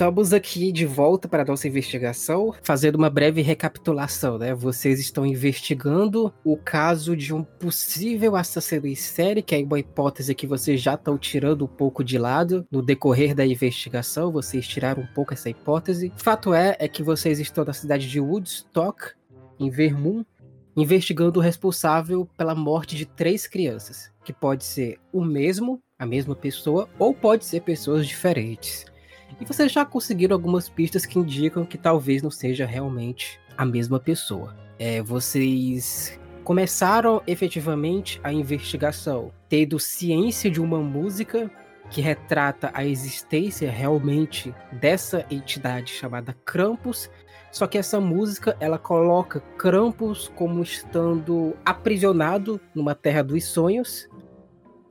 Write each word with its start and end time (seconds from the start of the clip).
Estamos 0.00 0.32
aqui 0.32 0.72
de 0.72 0.86
volta 0.86 1.28
para 1.28 1.42
a 1.42 1.44
nossa 1.44 1.68
investigação, 1.68 2.54
fazendo 2.62 2.94
uma 2.94 3.10
breve 3.10 3.42
recapitulação, 3.42 4.38
né? 4.38 4.54
Vocês 4.54 4.98
estão 4.98 5.26
investigando 5.26 6.32
o 6.42 6.56
caso 6.56 7.14
de 7.14 7.34
um 7.34 7.44
possível 7.44 8.34
assassino 8.34 8.86
em 8.86 8.94
série, 8.94 9.42
que 9.42 9.54
é 9.54 9.62
uma 9.62 9.78
hipótese 9.78 10.34
que 10.34 10.46
vocês 10.46 10.80
já 10.80 10.94
estão 10.94 11.18
tirando 11.18 11.66
um 11.66 11.68
pouco 11.68 12.02
de 12.02 12.16
lado 12.16 12.66
no 12.70 12.80
decorrer 12.80 13.34
da 13.34 13.44
investigação, 13.44 14.32
vocês 14.32 14.66
tiraram 14.66 15.02
um 15.02 15.06
pouco 15.08 15.34
essa 15.34 15.50
hipótese. 15.50 16.10
Fato 16.16 16.54
é, 16.54 16.76
é 16.78 16.88
que 16.88 17.02
vocês 17.02 17.38
estão 17.38 17.62
na 17.62 17.74
cidade 17.74 18.08
de 18.08 18.18
Woodstock, 18.18 19.10
em 19.58 19.68
Vermont, 19.68 20.26
investigando 20.74 21.40
o 21.40 21.42
responsável 21.42 22.26
pela 22.38 22.54
morte 22.54 22.96
de 22.96 23.04
três 23.04 23.46
crianças, 23.46 24.10
que 24.24 24.32
pode 24.32 24.64
ser 24.64 24.98
o 25.12 25.22
mesmo, 25.22 25.78
a 25.98 26.06
mesma 26.06 26.34
pessoa, 26.34 26.88
ou 26.98 27.12
pode 27.12 27.44
ser 27.44 27.60
pessoas 27.60 28.08
diferentes. 28.08 28.89
E 29.38 29.44
vocês 29.44 29.70
já 29.70 29.84
conseguiram 29.84 30.34
algumas 30.34 30.68
pistas 30.68 31.04
que 31.04 31.18
indicam 31.18 31.64
que 31.64 31.76
talvez 31.76 32.22
não 32.22 32.30
seja 32.30 32.64
realmente 32.64 33.38
a 33.56 33.64
mesma 33.64 34.00
pessoa. 34.00 34.56
É, 34.78 35.02
vocês 35.02 36.18
começaram 36.42 37.22
efetivamente 37.26 38.18
a 38.24 38.32
investigação, 38.32 39.30
tendo 39.48 39.78
ciência 39.78 40.50
de 40.50 40.60
uma 40.60 40.80
música 40.80 41.50
que 41.90 42.00
retrata 42.00 42.70
a 42.72 42.84
existência 42.84 43.70
realmente 43.70 44.54
dessa 44.72 45.26
entidade 45.30 45.92
chamada 45.92 46.34
Krampus. 46.44 47.10
Só 47.52 47.66
que 47.66 47.76
essa 47.76 48.00
música 48.00 48.56
ela 48.60 48.78
coloca 48.78 49.40
Krampus 49.58 50.30
como 50.36 50.62
estando 50.62 51.56
aprisionado 51.64 52.60
numa 52.74 52.94
terra 52.94 53.22
dos 53.22 53.44
sonhos 53.44 54.08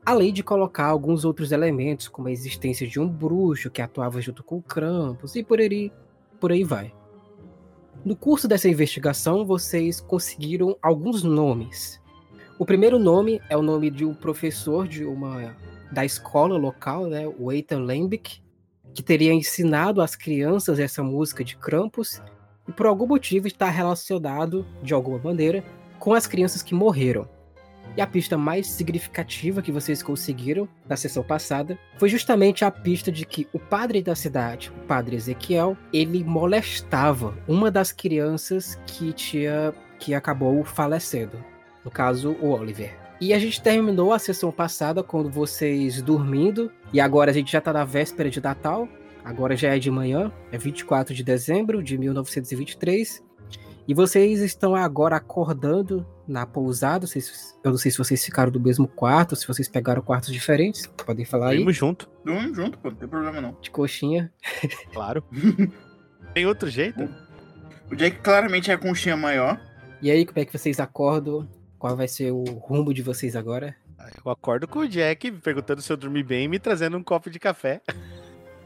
além 0.05 0.33
de 0.33 0.43
colocar 0.43 0.85
alguns 0.85 1.25
outros 1.25 1.51
elementos, 1.51 2.07
como 2.07 2.27
a 2.27 2.31
existência 2.31 2.87
de 2.87 2.99
um 2.99 3.07
bruxo 3.07 3.69
que 3.69 3.81
atuava 3.81 4.21
junto 4.21 4.43
com 4.43 4.57
o 4.57 4.61
Krampus 4.61 5.35
e 5.35 5.43
por 5.43 5.59
aí, 5.59 5.91
por 6.39 6.51
aí 6.51 6.63
vai. 6.63 6.93
No 8.03 8.15
curso 8.15 8.47
dessa 8.47 8.69
investigação, 8.69 9.45
vocês 9.45 9.99
conseguiram 9.99 10.77
alguns 10.81 11.23
nomes. 11.23 12.01
O 12.57 12.65
primeiro 12.65 12.97
nome 12.97 13.41
é 13.49 13.57
o 13.57 13.61
nome 13.61 13.89
de 13.89 14.05
um 14.05 14.13
professor 14.13 14.87
de 14.87 15.05
uma 15.05 15.55
da 15.91 16.05
escola 16.05 16.57
local, 16.57 17.07
né, 17.07 17.27
o 17.27 17.51
Ethan 17.51 17.79
Lembick, 17.79 18.41
que 18.93 19.03
teria 19.03 19.33
ensinado 19.33 20.01
às 20.01 20.15
crianças 20.15 20.79
essa 20.79 21.03
música 21.03 21.43
de 21.43 21.55
Krampus 21.57 22.21
e 22.67 22.71
por 22.71 22.85
algum 22.85 23.07
motivo 23.07 23.47
está 23.47 23.69
relacionado 23.69 24.65
de 24.83 24.93
alguma 24.93 25.17
maneira 25.17 25.63
com 25.97 26.13
as 26.13 26.27
crianças 26.27 26.61
que 26.61 26.75
morreram. 26.75 27.27
E 27.99 28.01
a 28.01 28.07
pista 28.07 28.37
mais 28.37 28.65
significativa 28.65 29.61
que 29.61 29.73
vocês 29.73 30.01
conseguiram 30.01 30.69
na 30.87 30.95
sessão 30.95 31.21
passada 31.21 31.77
foi 31.97 32.07
justamente 32.07 32.63
a 32.63 32.71
pista 32.71 33.11
de 33.11 33.25
que 33.25 33.45
o 33.51 33.59
padre 33.59 34.01
da 34.01 34.15
cidade, 34.15 34.71
o 34.71 34.87
padre 34.87 35.17
Ezequiel, 35.17 35.75
ele 35.91 36.23
molestava 36.23 37.37
uma 37.45 37.69
das 37.69 37.91
crianças 37.91 38.79
que 38.87 39.11
tinha 39.11 39.73
que 39.99 40.13
acabou 40.13 40.63
falecendo. 40.63 41.43
No 41.83 41.91
caso, 41.91 42.37
o 42.39 42.51
Oliver. 42.51 42.97
E 43.19 43.33
a 43.33 43.37
gente 43.37 43.61
terminou 43.61 44.13
a 44.13 44.19
sessão 44.19 44.49
passada 44.49 45.03
quando 45.03 45.29
vocês 45.29 46.01
dormindo, 46.01 46.71
e 46.93 47.01
agora 47.01 47.31
a 47.31 47.33
gente 47.33 47.51
já 47.51 47.59
tá 47.59 47.73
na 47.73 47.83
véspera 47.83 48.29
de 48.29 48.41
Natal. 48.41 48.87
Agora 49.25 49.57
já 49.57 49.75
é 49.75 49.77
de 49.77 49.91
manhã, 49.91 50.31
é 50.53 50.57
24 50.57 51.13
de 51.13 51.21
dezembro 51.21 51.83
de 51.83 51.97
1923. 51.97 53.21
E 53.89 53.93
vocês 53.95 54.39
estão 54.41 54.75
agora 54.75 55.15
acordando 55.15 56.05
na 56.27 56.45
pousada. 56.45 57.07
Vocês, 57.07 57.57
eu 57.63 57.71
não 57.71 57.77
sei 57.79 57.89
se 57.89 57.97
vocês 57.97 58.23
ficaram 58.23 58.51
do 58.51 58.59
mesmo 58.59 58.87
quarto, 58.87 59.35
se 59.35 59.47
vocês 59.47 59.67
pegaram 59.67 59.99
quartos 60.03 60.31
diferentes. 60.31 60.85
Podem 60.85 61.25
falar 61.25 61.47
aí. 61.47 61.55
Dormimos 61.55 61.75
junto. 61.75 62.07
Dormimos 62.23 62.55
junto, 62.55 62.77
pô, 62.77 62.91
não 62.91 62.97
tem 62.97 63.09
problema 63.09 63.41
não. 63.41 63.57
De 63.59 63.71
coxinha. 63.71 64.31
Claro. 64.93 65.23
tem 66.35 66.45
outro 66.45 66.69
jeito? 66.69 67.09
O 67.91 67.95
Jack 67.95 68.19
claramente 68.19 68.69
é 68.69 68.75
a 68.75 68.77
conchinha 68.77 69.17
maior. 69.17 69.59
E 70.03 70.11
aí, 70.11 70.23
como 70.23 70.37
é 70.37 70.45
que 70.45 70.55
vocês 70.55 70.79
acordam? 70.79 71.49
Qual 71.79 71.97
vai 71.97 72.07
ser 72.07 72.31
o 72.31 72.43
rumo 72.43 72.93
de 72.93 73.01
vocês 73.01 73.35
agora? 73.35 73.75
Eu 74.23 74.31
acordo 74.31 74.67
com 74.67 74.81
o 74.81 74.87
Jack 74.87 75.31
perguntando 75.31 75.81
se 75.81 75.91
eu 75.91 75.97
dormi 75.97 76.21
bem 76.21 76.45
e 76.45 76.47
me 76.47 76.59
trazendo 76.59 76.95
um 76.95 77.03
copo 77.03 77.27
de 77.31 77.39
café. 77.39 77.81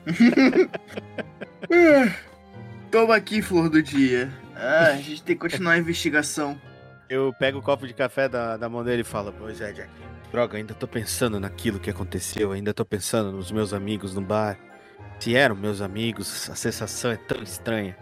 Toma 2.91 3.15
aqui, 3.15 3.41
flor 3.41 3.69
do 3.69 3.81
dia. 3.81 4.42
Ah, 4.55 4.87
a 4.87 4.95
gente 4.95 5.23
tem 5.23 5.35
que 5.35 5.41
continuar 5.41 5.73
a 5.73 5.77
investigação. 5.77 6.59
Eu 7.09 7.33
pego 7.37 7.59
o 7.59 7.61
copo 7.61 7.85
de 7.85 7.93
café 7.93 8.29
da, 8.29 8.57
da 8.57 8.69
mão 8.69 8.83
dele 8.83 9.01
e 9.01 9.05
falo, 9.05 9.33
pois 9.37 9.61
é, 9.61 9.71
Jack. 9.71 9.89
Droga, 10.31 10.57
ainda 10.57 10.73
tô 10.73 10.87
pensando 10.87 11.39
naquilo 11.39 11.79
que 11.79 11.89
aconteceu, 11.89 12.51
ainda 12.51 12.73
tô 12.73 12.83
pensando 12.83 13.31
nos 13.31 13.51
meus 13.51 13.73
amigos 13.73 14.15
no 14.15 14.21
bar. 14.21 14.57
Se 15.19 15.35
eram 15.35 15.55
meus 15.55 15.79
amigos, 15.79 16.49
a 16.49 16.55
sensação 16.55 17.11
é 17.11 17.17
tão 17.17 17.41
estranha. 17.43 17.95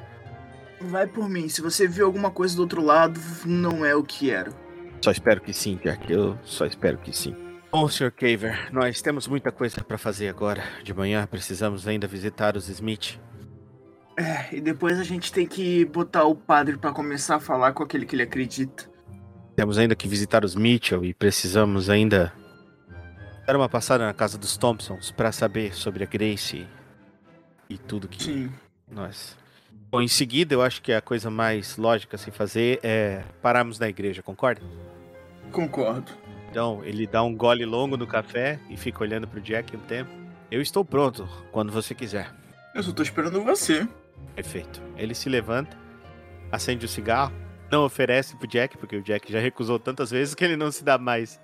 Vai 0.80 1.06
por 1.06 1.30
mim, 1.30 1.50
se 1.50 1.62
você 1.62 1.88
viu 1.88 2.06
alguma 2.06 2.32
coisa 2.32 2.56
do 2.56 2.62
outro 2.62 2.82
lado, 2.82 3.20
não 3.46 3.86
é 3.86 3.94
o 3.96 4.04
que 4.04 4.32
era. 4.32 4.52
Só 5.02 5.12
espero 5.12 5.42
que 5.42 5.54
sim, 5.54 5.80
Jack. 5.84 6.12
Eu 6.12 6.38
só 6.44 6.66
espero 6.66 6.98
que 6.98 7.16
sim. 7.16 7.36
Bom, 7.72 7.88
Sr. 7.88 8.12
Caver, 8.12 8.74
nós 8.74 9.02
temos 9.02 9.28
muita 9.28 9.52
coisa 9.52 9.84
para 9.84 9.98
fazer 9.98 10.28
agora. 10.28 10.64
De 10.84 10.94
manhã 10.94 11.26
precisamos 11.26 11.88
ainda 11.88 12.08
visitar 12.08 12.58
os 12.58 12.68
Smith. 12.70 13.20
É, 14.22 14.56
e 14.56 14.62
depois 14.62 15.00
a 15.00 15.04
gente 15.04 15.34
tem 15.34 15.48
que 15.48 15.84
botar 15.86 16.26
o 16.26 16.36
padre 16.36 16.78
para 16.78 16.92
começar 16.92 17.38
a 17.38 17.40
falar 17.40 17.74
com 17.74 17.82
aquele 17.82 18.06
que 18.06 18.16
ele 18.16 18.22
acredita. 18.22 18.88
Temos 19.56 19.80
ainda 19.80 19.96
que 19.96 20.08
visitar 20.08 20.46
os 20.46 20.56
Mitchell 20.56 21.04
e 21.04 21.12
precisamos 21.12 21.90
ainda 21.90 22.32
dar 23.48 23.56
uma 23.56 23.68
passada 23.68 24.06
na 24.06 24.14
casa 24.14 24.38
dos 24.38 24.56
Thompsons 24.58 25.10
para 25.10 25.32
saber 25.32 25.74
sobre 25.74 26.04
a 26.04 26.08
Grace 26.08 26.68
e 27.68 27.78
tudo 27.80 28.08
que 28.08 28.24
Sim. 28.24 28.52
nós. 28.90 29.36
Bom, 29.90 30.02
em 30.02 30.08
seguida, 30.08 30.54
eu 30.54 30.62
acho 30.62 30.84
que 30.84 30.94
a 30.94 31.02
coisa 31.02 31.32
mais 31.32 31.76
lógica 31.76 32.16
a 32.16 32.20
se 32.20 32.30
fazer 32.30 32.80
é 32.84 33.24
pararmos 33.42 33.80
na 33.80 33.90
igreja, 33.90 34.22
concorda? 34.22 34.62
Concordo. 35.52 36.12
Então, 36.50 36.82
ele 36.84 37.08
dá 37.08 37.24
um 37.24 37.36
gole 37.36 37.66
longo 37.66 37.98
no 37.98 38.06
café 38.06 38.60
e 38.70 38.78
fica 38.78 39.04
olhando 39.04 39.28
pro 39.28 39.42
Jack 39.42 39.76
um 39.76 39.80
tempo. 39.82 40.12
Eu 40.50 40.62
estou 40.62 40.86
pronto, 40.86 41.28
quando 41.52 41.72
você 41.72 41.96
quiser. 41.96 42.32
Eu 42.76 42.84
só 42.84 42.92
tô 42.94 43.02
esperando 43.04 43.44
você. 43.44 43.88
Perfeito. 44.36 44.82
Ele 44.98 45.14
se 45.14 45.30
levanta, 45.30 45.78
acende 46.52 46.86
o 46.86 46.90
cigarro, 46.90 47.34
não 47.72 47.86
oferece 47.86 48.36
pro 48.36 48.48
Jack, 48.48 48.78
porque 48.78 48.98
o 48.98 49.02
Jack 49.02 49.32
já 49.32 49.40
recusou 49.40 49.80
tantas 49.80 50.12
vezes 50.12 50.36
que 50.36 50.44
ele 50.44 50.58
não 50.58 50.72
se 50.72 50.84
dá 50.84 50.98
mais 50.98 51.40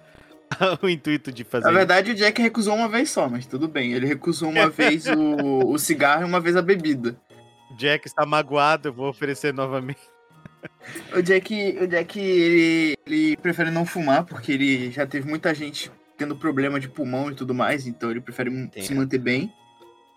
o 0.81 0.89
intuito 0.89 1.31
de 1.31 1.43
fazer. 1.43 1.65
Na 1.65 1.71
verdade, 1.71 2.11
o 2.11 2.15
Jack 2.15 2.41
recusou 2.41 2.75
uma 2.75 2.89
vez 2.89 3.09
só, 3.09 3.27
mas 3.29 3.45
tudo 3.45 3.67
bem. 3.67 3.93
Ele 3.93 4.05
recusou 4.05 4.49
uma 4.49 4.69
vez 4.69 5.05
o, 5.07 5.67
o 5.67 5.77
cigarro 5.77 6.23
e 6.23 6.25
uma 6.25 6.39
vez 6.39 6.55
a 6.55 6.61
bebida. 6.61 7.19
O 7.71 7.75
Jack 7.75 8.07
está 8.07 8.25
magoado, 8.25 8.89
eu 8.89 8.93
vou 8.93 9.09
oferecer 9.09 9.53
novamente. 9.53 9.99
O 11.15 11.21
Jack, 11.21 11.77
o 11.81 11.87
Jack 11.87 12.19
ele, 12.19 12.97
ele 13.05 13.37
prefere 13.37 13.69
não 13.71 13.85
fumar, 13.85 14.25
porque 14.25 14.51
ele 14.51 14.91
já 14.91 15.05
teve 15.05 15.27
muita 15.27 15.53
gente 15.53 15.91
tendo 16.17 16.35
problema 16.35 16.79
de 16.79 16.89
pulmão 16.89 17.29
e 17.29 17.35
tudo 17.35 17.53
mais, 17.53 17.85
então 17.85 18.09
ele 18.09 18.19
prefere 18.19 18.49
Entendo. 18.49 18.83
se 18.83 18.93
manter 18.93 19.19
bem. 19.19 19.53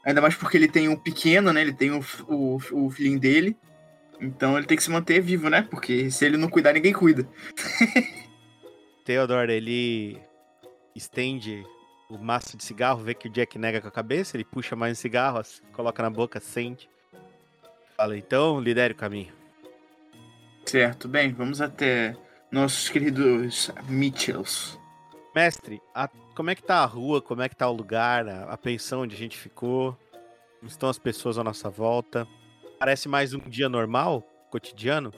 Ainda 0.05 0.21
mais 0.21 0.35
porque 0.35 0.57
ele 0.57 0.69
tem 0.69 0.89
um 0.89 0.97
pequeno, 0.97 1.53
né? 1.53 1.61
Ele 1.61 1.73
tem 1.73 1.91
o, 1.91 2.01
o, 2.27 2.59
o 2.73 2.91
filhinho 2.91 3.21
dele. 3.21 3.57
Então 4.21 4.57
ele 4.57 4.67
tem 4.67 4.77
que 4.77 4.83
se 4.83 4.91
manter 4.91 5.21
vivo, 5.21 5.49
né? 5.49 5.63
Porque 5.71 6.11
se 6.11 6.25
ele 6.25 6.37
não 6.37 6.49
cuidar, 6.49 6.73
ninguém 6.73 6.93
cuida. 6.93 7.29
Theodore, 9.05 9.53
ele 9.53 10.21
estende 10.95 11.65
o 12.09 12.19
maço 12.19 12.57
de 12.57 12.65
cigarro, 12.65 13.03
vê 13.03 13.15
que 13.15 13.29
o 13.29 13.31
Jack 13.31 13.59
nega 13.59 13.81
com 13.81 13.89
a 13.89 13.93
cabeça, 13.93 14.37
ele 14.37 14.45
puxa 14.45 14.75
mais 14.75 14.99
um 14.99 15.01
cigarro, 15.01 15.41
coloca 15.73 16.03
na 16.03 16.11
boca, 16.11 16.41
sente. 16.41 16.89
Fala, 17.97 18.17
então, 18.17 18.61
lidere 18.61 18.93
o 18.93 18.97
caminho. 18.97 19.33
Certo, 20.67 21.09
bem, 21.09 21.33
vamos 21.33 21.61
até 21.61 22.17
nossos 22.51 22.89
queridos 22.89 23.71
Mitchells. 23.89 24.79
Mestre, 25.35 25.81
a- 25.95 26.11
como 26.41 26.49
é 26.49 26.55
que 26.55 26.63
tá 26.63 26.77
a 26.77 26.87
rua, 26.87 27.21
como 27.21 27.43
é 27.43 27.51
que 27.51 27.55
tá 27.55 27.69
o 27.69 27.73
lugar, 27.75 28.27
a, 28.27 28.57
pensão 28.57 29.03
onde 29.03 29.15
a 29.15 29.19
gente 29.19 29.37
ficou? 29.37 29.95
Como 30.59 30.71
estão 30.71 30.89
as 30.89 30.99
pessoas 30.99 31.37
à 31.37 31.45
nossa 31.45 31.69
volta? 31.69 32.27
Parece 32.79 33.11
mais 33.11 33.35
um 33.35 33.41
dia 33.41 33.69
normal, 33.69 34.23
cotidiano? 34.51 35.13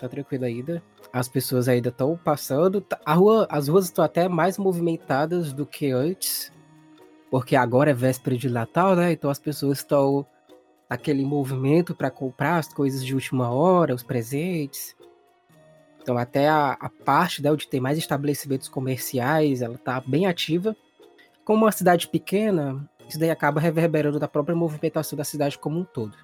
Tá 0.00 0.08
tranquilo 0.08 0.44
ainda. 0.44 0.82
As 1.12 1.28
pessoas 1.28 1.68
ainda 1.68 1.90
estão 1.90 2.18
passando. 2.24 2.80
Tá- 2.80 2.98
A 3.06 3.14
rua, 3.14 3.46
as 3.48 3.68
ruas 3.68 3.84
estão 3.84 4.04
até 4.04 4.28
mais 4.28 4.58
movimentadas 4.58 5.52
do 5.52 5.64
que 5.64 5.92
antes. 5.92 6.52
Porque 7.30 7.54
agora 7.54 7.92
é 7.92 7.94
véspera 7.94 8.36
de 8.36 8.50
Natal, 8.50 8.96
né? 8.96 9.12
Então 9.12 9.30
as 9.30 9.38
pessoas 9.38 9.78
estão 9.78 10.26
naquele 10.90 11.24
movimento 11.24 11.94
para 11.94 12.10
comprar 12.10 12.56
as 12.56 12.74
coisas 12.74 13.06
de 13.06 13.14
última 13.14 13.52
hora, 13.52 13.94
os 13.94 14.02
presentes. 14.02 14.95
Então 16.06 16.16
até 16.16 16.48
a, 16.48 16.76
a 16.78 16.88
parte 16.88 17.42
né, 17.42 17.50
onde 17.50 17.66
tem 17.66 17.80
mais 17.80 17.98
estabelecimentos 17.98 18.68
comerciais, 18.68 19.60
ela 19.60 19.76
tá 19.76 20.00
bem 20.00 20.26
ativa. 20.26 20.76
Como 21.44 21.64
uma 21.64 21.72
cidade 21.72 22.06
pequena, 22.06 22.88
isso 23.08 23.18
daí 23.18 23.28
acaba 23.28 23.60
reverberando 23.60 24.20
da 24.20 24.28
própria 24.28 24.54
movimentação 24.54 25.16
da 25.16 25.24
cidade 25.24 25.58
como 25.58 25.80
um 25.80 25.84
todo. 25.84 26.16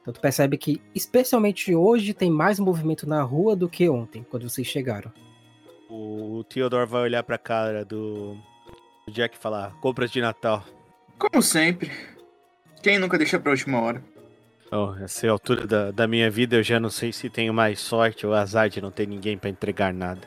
Então 0.00 0.12
tu 0.12 0.20
percebe 0.20 0.58
que, 0.58 0.82
especialmente 0.92 1.72
hoje, 1.72 2.12
tem 2.12 2.32
mais 2.32 2.58
movimento 2.58 3.08
na 3.08 3.22
rua 3.22 3.54
do 3.54 3.68
que 3.68 3.88
ontem, 3.88 4.26
quando 4.28 4.50
vocês 4.50 4.66
chegaram. 4.66 5.12
O 5.88 6.42
Theodore 6.52 6.90
vai 6.90 7.02
olhar 7.02 7.22
pra 7.22 7.38
cara 7.38 7.84
do, 7.84 8.36
do 9.06 9.12
Jack 9.12 9.36
e 9.36 9.40
falar: 9.40 9.72
compras 9.74 10.10
de 10.10 10.20
Natal. 10.20 10.64
Como 11.16 11.40
sempre. 11.40 11.92
Quem 12.82 12.98
nunca 12.98 13.16
deixa 13.16 13.38
pra 13.38 13.52
última 13.52 13.80
hora? 13.80 14.02
Oh, 14.74 14.94
essa 15.04 15.26
é 15.26 15.28
a 15.28 15.32
altura 15.32 15.66
da, 15.66 15.90
da 15.90 16.08
minha 16.08 16.30
vida, 16.30 16.56
eu 16.56 16.62
já 16.62 16.80
não 16.80 16.88
sei 16.88 17.12
se 17.12 17.28
tenho 17.28 17.52
mais 17.52 17.78
sorte 17.78 18.26
ou 18.26 18.32
azar 18.32 18.70
de 18.70 18.80
não 18.80 18.90
ter 18.90 19.06
ninguém 19.06 19.36
pra 19.36 19.50
entregar 19.50 19.92
nada. 19.92 20.26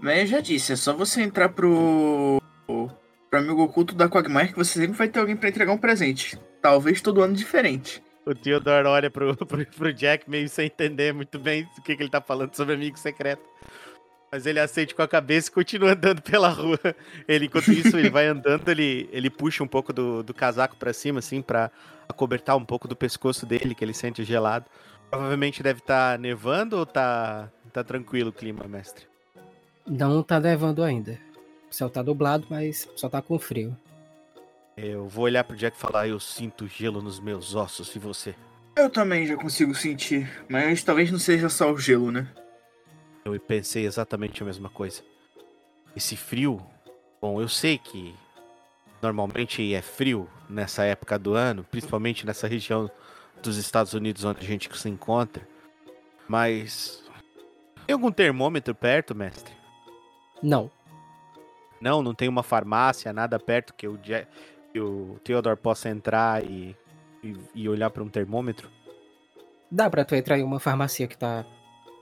Mas 0.00 0.20
eu 0.20 0.26
já 0.28 0.40
disse, 0.40 0.72
é 0.72 0.76
só 0.76 0.94
você 0.94 1.20
entrar 1.20 1.50
pro. 1.50 2.40
pro 2.66 3.38
amigo 3.38 3.62
oculto 3.62 3.94
da 3.94 4.08
Quagmire 4.08 4.48
que 4.48 4.56
você 4.56 4.80
sempre 4.80 4.96
vai 4.96 5.08
ter 5.08 5.20
alguém 5.20 5.36
pra 5.36 5.50
entregar 5.50 5.72
um 5.72 5.78
presente. 5.78 6.40
Talvez 6.62 7.02
todo 7.02 7.20
ano 7.20 7.34
diferente. 7.34 8.02
O 8.24 8.34
Theodore 8.34 8.86
olha 8.86 9.10
pro, 9.10 9.36
pro, 9.46 9.66
pro 9.66 9.92
Jack 9.92 10.28
meio 10.28 10.48
sem 10.48 10.66
entender 10.66 11.12
muito 11.12 11.38
bem 11.38 11.68
o 11.76 11.82
que, 11.82 11.94
que 11.94 12.02
ele 12.02 12.10
tá 12.10 12.22
falando 12.22 12.54
sobre 12.54 12.74
amigo 12.74 12.98
secreto. 12.98 13.42
Mas 14.32 14.46
ele 14.46 14.58
aceita 14.58 14.94
com 14.94 15.02
a 15.02 15.08
cabeça 15.08 15.50
e 15.50 15.52
continua 15.52 15.92
andando 15.92 16.22
pela 16.22 16.48
rua. 16.48 16.78
Ele, 17.28 17.44
enquanto 17.44 17.70
isso, 17.70 17.98
ele 17.98 18.08
vai 18.08 18.26
andando, 18.26 18.66
ele, 18.70 19.06
ele 19.12 19.28
puxa 19.28 19.62
um 19.62 19.68
pouco 19.68 19.92
do, 19.92 20.22
do 20.22 20.32
casaco 20.32 20.74
para 20.74 20.90
cima, 20.94 21.18
assim, 21.18 21.42
para 21.42 21.70
acobertar 22.08 22.56
um 22.56 22.64
pouco 22.64 22.88
do 22.88 22.96
pescoço 22.96 23.44
dele, 23.44 23.74
que 23.74 23.84
ele 23.84 23.92
sente 23.92 24.24
gelado. 24.24 24.64
Provavelmente 25.10 25.62
deve 25.62 25.80
estar 25.80 26.12
tá 26.12 26.18
nevando 26.18 26.78
ou 26.78 26.86
tá, 26.86 27.50
tá 27.74 27.84
tranquilo 27.84 28.30
o 28.30 28.32
clima, 28.32 28.64
mestre? 28.66 29.06
Não 29.86 30.22
tá 30.22 30.40
nevando 30.40 30.82
ainda. 30.82 31.18
O 31.70 31.74
céu 31.74 31.90
tá 31.90 32.02
dublado, 32.02 32.46
mas 32.48 32.88
só 32.96 33.10
tá 33.10 33.20
com 33.20 33.38
frio. 33.38 33.76
Eu 34.74 35.08
vou 35.08 35.24
olhar 35.24 35.44
pro 35.44 35.54
Jack 35.54 35.76
e 35.76 35.80
falar: 35.80 36.08
Eu 36.08 36.18
sinto 36.18 36.66
gelo 36.66 37.02
nos 37.02 37.20
meus 37.20 37.54
ossos, 37.54 37.94
e 37.94 37.98
você? 37.98 38.34
Eu 38.74 38.88
também 38.88 39.26
já 39.26 39.36
consigo 39.36 39.74
sentir, 39.74 40.26
mas 40.48 40.82
talvez 40.82 41.12
não 41.12 41.18
seja 41.18 41.50
só 41.50 41.70
o 41.70 41.76
gelo, 41.76 42.10
né? 42.10 42.26
Eu 43.24 43.38
pensei 43.40 43.86
exatamente 43.86 44.42
a 44.42 44.46
mesma 44.46 44.68
coisa. 44.68 45.02
Esse 45.94 46.16
frio, 46.16 46.60
bom, 47.20 47.40
eu 47.40 47.48
sei 47.48 47.78
que 47.78 48.14
normalmente 49.00 49.74
é 49.74 49.82
frio 49.82 50.28
nessa 50.48 50.84
época 50.84 51.18
do 51.18 51.34
ano, 51.34 51.64
principalmente 51.64 52.26
nessa 52.26 52.46
região 52.46 52.90
dos 53.42 53.56
Estados 53.56 53.92
Unidos 53.92 54.24
onde 54.24 54.40
a 54.40 54.48
gente 54.48 54.76
se 54.78 54.88
encontra, 54.88 55.46
mas 56.28 57.02
tem 57.86 57.94
algum 57.94 58.12
termômetro 58.12 58.74
perto, 58.74 59.14
mestre? 59.14 59.52
Não. 60.42 60.70
Não, 61.80 62.02
não 62.02 62.14
tem 62.14 62.28
uma 62.28 62.42
farmácia, 62.42 63.12
nada 63.12 63.38
perto 63.38 63.74
que 63.74 63.88
o, 63.88 63.98
que 63.98 64.80
o 64.80 65.18
Theodore 65.24 65.58
possa 65.58 65.88
entrar 65.88 66.44
e, 66.44 66.76
e, 67.22 67.36
e 67.54 67.68
olhar 67.68 67.90
para 67.90 68.02
um 68.02 68.08
termômetro? 68.08 68.70
Dá 69.70 69.90
pra 69.90 70.04
tu 70.04 70.14
entrar 70.14 70.38
em 70.38 70.42
uma 70.44 70.60
farmácia 70.60 71.08
que 71.08 71.18
tá 71.18 71.44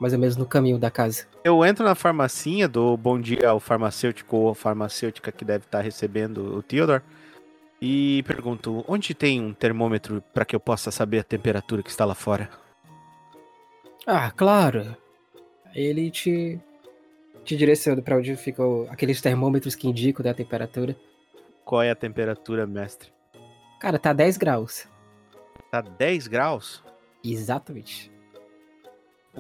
mais 0.00 0.14
ou 0.14 0.19
menos 0.19 0.35
no 0.35 0.47
caminho 0.47 0.79
da 0.79 0.91
casa. 0.91 1.26
Eu 1.44 1.62
entro 1.62 1.85
na 1.85 1.94
farmacinha, 1.94 2.67
dou 2.67 2.97
bom 2.97 3.20
dia 3.20 3.50
ao 3.50 3.61
farmacêutico 3.61 4.35
ou 4.38 4.55
farmacêutica 4.55 5.31
que 5.31 5.44
deve 5.44 5.67
estar 5.67 5.82
recebendo 5.82 6.56
o 6.56 6.62
Theodore. 6.62 7.02
E 7.82 8.23
pergunto, 8.26 8.85
onde 8.88 9.14
tem 9.14 9.41
um 9.41 9.52
termômetro 9.52 10.23
para 10.35 10.44
que 10.44 10.56
eu 10.56 10.61
possa 10.61 10.91
saber 10.91 11.19
a 11.19 11.25
temperatura 11.25 11.82
que 11.82 11.91
está 11.91 12.05
lá 12.06 12.14
fora? 12.14 12.49
Ah, 14.06 14.31
claro. 14.31 14.97
Ele 15.75 16.11
te, 16.11 16.58
te 17.44 17.56
direciona 17.56 18.00
para 18.00 18.17
onde 18.17 18.35
ficam 18.37 18.87
aqueles 18.91 19.20
termômetros 19.20 19.75
que 19.75 19.87
indicam 19.87 20.25
da 20.25 20.35
temperatura. 20.35 20.97
Qual 21.64 21.82
é 21.82 21.91
a 21.91 21.94
temperatura, 21.94 22.67
mestre? 22.67 23.12
Cara, 23.79 23.99
tá 23.99 24.12
10 24.12 24.37
graus. 24.37 24.87
Tá 25.70 25.81
10 25.81 26.26
graus? 26.26 26.82
Exatamente. 27.25 28.11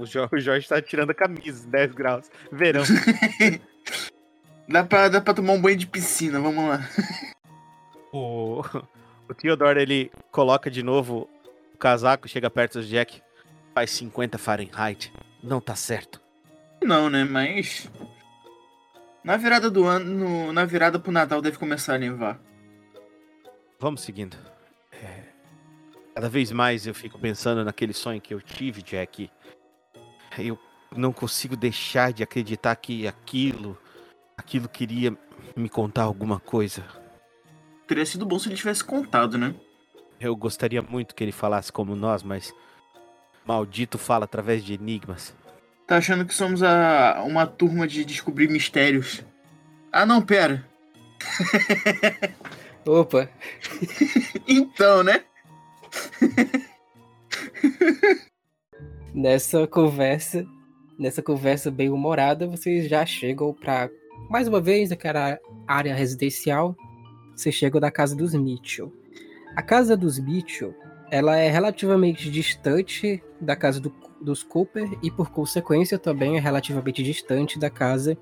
O 0.00 0.06
Jorge, 0.06 0.34
o 0.34 0.40
Jorge 0.40 0.66
tá 0.66 0.80
tirando 0.80 1.10
a 1.10 1.14
camisa, 1.14 1.68
10 1.68 1.92
graus. 1.92 2.30
Verão. 2.50 2.82
dá, 4.66 4.82
pra, 4.82 5.08
dá 5.10 5.20
pra 5.20 5.34
tomar 5.34 5.52
um 5.52 5.60
banho 5.60 5.76
de 5.76 5.86
piscina, 5.86 6.40
vamos 6.40 6.66
lá. 6.66 6.88
o, 8.10 8.62
o 9.28 9.34
Theodore, 9.34 9.78
ele 9.78 10.10
coloca 10.30 10.70
de 10.70 10.82
novo 10.82 11.28
o 11.74 11.76
casaco, 11.76 12.26
chega 12.26 12.48
perto 12.48 12.80
do 12.80 12.86
Jack. 12.86 13.20
Faz 13.74 13.90
50 13.90 14.38
Fahrenheit. 14.38 15.12
Não 15.42 15.60
tá 15.60 15.76
certo. 15.76 16.18
Não, 16.82 17.10
né? 17.10 17.24
Mas. 17.24 17.90
Na 19.22 19.36
virada 19.36 19.70
do 19.70 19.84
ano, 19.84 20.50
na 20.50 20.64
virada 20.64 20.98
pro 20.98 21.12
Natal 21.12 21.42
deve 21.42 21.58
começar 21.58 21.96
a 21.96 21.98
nevar. 21.98 22.40
Vamos 23.78 24.00
seguindo. 24.00 24.36
É... 24.90 25.24
Cada 26.14 26.28
vez 26.30 26.50
mais 26.50 26.86
eu 26.86 26.94
fico 26.94 27.18
pensando 27.18 27.62
naquele 27.62 27.92
sonho 27.92 28.20
que 28.20 28.32
eu 28.32 28.40
tive, 28.40 28.82
Jack. 28.82 29.30
Eu 30.42 30.58
não 30.96 31.12
consigo 31.12 31.56
deixar 31.56 32.12
de 32.12 32.22
acreditar 32.22 32.74
que 32.76 33.06
aquilo, 33.06 33.78
aquilo 34.36 34.68
queria 34.68 35.16
me 35.56 35.68
contar 35.68 36.02
alguma 36.02 36.40
coisa. 36.40 36.84
Teria 37.86 38.06
sido 38.06 38.26
bom 38.26 38.38
se 38.38 38.48
ele 38.48 38.56
tivesse 38.56 38.84
contado, 38.84 39.36
né? 39.36 39.54
Eu 40.20 40.36
gostaria 40.36 40.82
muito 40.82 41.14
que 41.14 41.24
ele 41.24 41.32
falasse 41.32 41.72
como 41.72 41.96
nós, 41.96 42.22
mas 42.22 42.54
maldito 43.44 43.98
fala 43.98 44.24
através 44.24 44.64
de 44.64 44.74
enigmas. 44.74 45.34
Tá 45.86 45.96
achando 45.96 46.24
que 46.24 46.34
somos 46.34 46.62
a, 46.62 47.22
uma 47.26 47.46
turma 47.46 47.88
de 47.88 48.04
descobrir 48.04 48.48
mistérios? 48.48 49.24
Ah, 49.90 50.06
não, 50.06 50.22
pera. 50.22 50.64
Opa. 52.86 53.28
então, 54.46 55.02
né? 55.02 55.24
nessa 59.14 59.66
conversa, 59.66 60.46
nessa 60.98 61.22
conversa 61.22 61.70
bem 61.70 61.90
humorada, 61.90 62.46
vocês 62.46 62.88
já 62.88 63.04
chegam 63.04 63.52
para 63.52 63.90
mais 64.28 64.46
uma 64.46 64.60
vez 64.60 64.90
naquela 64.90 65.38
área 65.66 65.94
residencial. 65.94 66.76
Vocês 67.34 67.54
chegam 67.54 67.80
da 67.80 67.90
casa 67.90 68.14
dos 68.14 68.34
Mitchell. 68.34 68.92
A 69.56 69.62
casa 69.62 69.96
dos 69.96 70.18
Mitchell, 70.18 70.74
ela 71.10 71.36
é 71.36 71.50
relativamente 71.50 72.30
distante 72.30 73.22
da 73.40 73.56
casa 73.56 73.80
do, 73.80 73.92
dos 74.20 74.42
Cooper 74.42 74.88
e 75.02 75.10
por 75.10 75.30
consequência 75.30 75.98
também 75.98 76.36
é 76.36 76.40
relativamente 76.40 77.02
distante 77.02 77.58
da 77.58 77.70
casa 77.70 78.16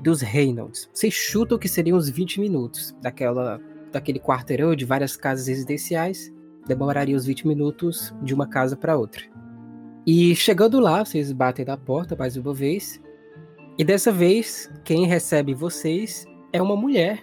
dos 0.00 0.22
Reynolds. 0.22 0.88
Vocês 0.92 1.14
chutam 1.14 1.58
que 1.58 1.68
seriam 1.68 1.98
uns 1.98 2.08
20 2.08 2.40
minutos 2.40 2.96
daquela 3.00 3.60
daquele 3.92 4.20
quarteirão 4.20 4.76
de 4.76 4.84
várias 4.84 5.16
casas 5.16 5.46
residenciais, 5.46 6.30
demoraria 6.66 7.16
uns 7.16 7.24
20 7.24 7.48
minutos 7.48 8.14
de 8.22 8.34
uma 8.34 8.46
casa 8.46 8.76
para 8.76 8.98
outra. 8.98 9.22
E 10.10 10.34
chegando 10.34 10.80
lá, 10.80 11.04
vocês 11.04 11.30
batem 11.32 11.66
na 11.66 11.76
porta 11.76 12.16
mais 12.16 12.34
uma 12.34 12.54
vez. 12.54 12.98
E 13.76 13.84
dessa 13.84 14.10
vez, 14.10 14.72
quem 14.82 15.04
recebe 15.04 15.52
vocês 15.52 16.24
é 16.50 16.62
uma 16.62 16.74
mulher. 16.74 17.22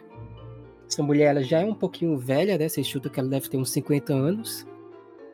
Essa 0.88 1.02
mulher 1.02 1.32
ela 1.32 1.44
já 1.44 1.62
é 1.62 1.66
um 1.66 1.74
pouquinho 1.74 2.16
velha, 2.16 2.60
né? 2.60 2.70
Vocês 2.70 2.86
chutam 2.86 3.12
que 3.12 3.20
ela 3.20 3.28
deve 3.28 3.50
ter 3.50 3.58
uns 3.58 3.72
50 3.72 4.14
anos. 4.14 4.68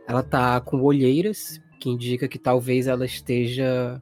Ela 0.08 0.24
tá 0.24 0.62
com 0.62 0.82
olheiras, 0.82 1.62
que 1.78 1.90
indica 1.90 2.26
que 2.26 2.40
talvez 2.40 2.88
ela 2.88 3.04
esteja 3.04 4.02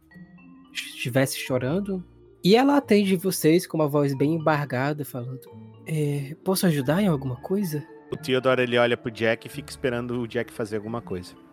estivesse 0.72 1.40
chorando. 1.40 2.06
E 2.44 2.56
ela 2.56 2.78
atende 2.78 3.16
vocês 3.16 3.66
com 3.66 3.78
uma 3.78 3.88
voz 3.88 4.16
bem 4.16 4.36
embargada, 4.36 5.04
falando: 5.04 5.42
é, 5.88 6.36
Posso 6.44 6.68
ajudar 6.68 7.02
em 7.02 7.08
alguma 7.08 7.38
coisa? 7.38 7.84
O 8.12 8.16
Theodore 8.16 8.62
ele 8.62 8.78
olha 8.78 8.96
pro 8.96 9.10
Jack 9.10 9.48
e 9.48 9.50
fica 9.50 9.72
esperando 9.72 10.22
o 10.22 10.28
Jack 10.28 10.54
fazer 10.54 10.76
alguma 10.76 11.02
coisa. 11.02 11.49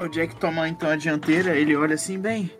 O 0.00 0.08
Jack 0.08 0.34
toma 0.36 0.66
então 0.66 0.88
a 0.88 0.96
dianteira, 0.96 1.54
ele 1.54 1.76
olha 1.76 1.94
assim, 1.94 2.18
bem, 2.18 2.50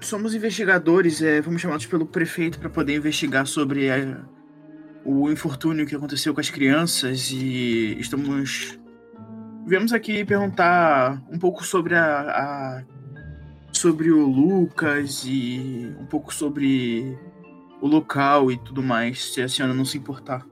somos 0.00 0.34
investigadores, 0.34 1.22
é, 1.22 1.40
fomos 1.40 1.58
chamados 1.58 1.86
pelo 1.86 2.04
prefeito 2.04 2.58
para 2.58 2.68
poder 2.68 2.94
investigar 2.94 3.46
sobre 3.46 3.88
o 5.02 5.30
infortúnio 5.30 5.86
que 5.86 5.96
aconteceu 5.96 6.34
com 6.34 6.40
as 6.40 6.50
crianças 6.50 7.30
e 7.30 7.96
estamos 7.98 8.78
viemos 9.66 9.94
aqui 9.94 10.26
perguntar 10.26 11.22
um 11.30 11.38
pouco 11.38 11.64
sobre 11.64 11.94
a, 11.94 12.20
a 12.20 12.84
sobre 13.72 14.10
o 14.10 14.26
Lucas 14.26 15.24
e 15.24 15.96
um 15.98 16.04
pouco 16.04 16.34
sobre 16.34 17.18
o 17.80 17.86
local 17.86 18.52
e 18.52 18.58
tudo 18.58 18.82
mais, 18.82 19.32
se 19.32 19.40
a 19.40 19.48
senhora 19.48 19.72
não 19.72 19.86
se 19.86 19.96
importar. 19.96 20.49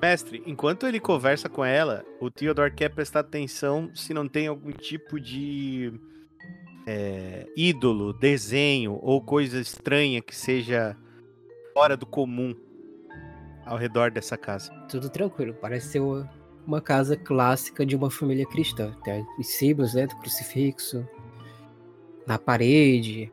Mestre, 0.00 0.42
enquanto 0.46 0.86
ele 0.86 1.00
conversa 1.00 1.48
com 1.48 1.64
ela, 1.64 2.04
o 2.20 2.30
Theodore 2.30 2.72
quer 2.72 2.90
prestar 2.90 3.20
atenção 3.20 3.90
se 3.94 4.12
não 4.12 4.28
tem 4.28 4.46
algum 4.46 4.70
tipo 4.70 5.18
de 5.18 5.92
é, 6.86 7.46
ídolo, 7.56 8.12
desenho 8.12 8.98
ou 9.02 9.20
coisa 9.20 9.58
estranha 9.58 10.20
que 10.20 10.36
seja 10.36 10.96
fora 11.72 11.96
do 11.96 12.06
comum 12.06 12.54
ao 13.64 13.76
redor 13.76 14.10
dessa 14.10 14.36
casa. 14.36 14.70
Tudo 14.88 15.10
tranquilo, 15.10 15.54
parece 15.54 15.88
ser 15.88 16.00
uma, 16.00 16.30
uma 16.66 16.80
casa 16.80 17.16
clássica 17.16 17.84
de 17.84 17.96
uma 17.96 18.10
família 18.10 18.46
cristã. 18.46 18.94
Tem 19.02 19.26
os 19.38 19.48
símbolos 19.48 19.94
né, 19.94 20.06
do 20.06 20.16
crucifixo 20.16 21.06
na 22.26 22.38
parede. 22.38 23.32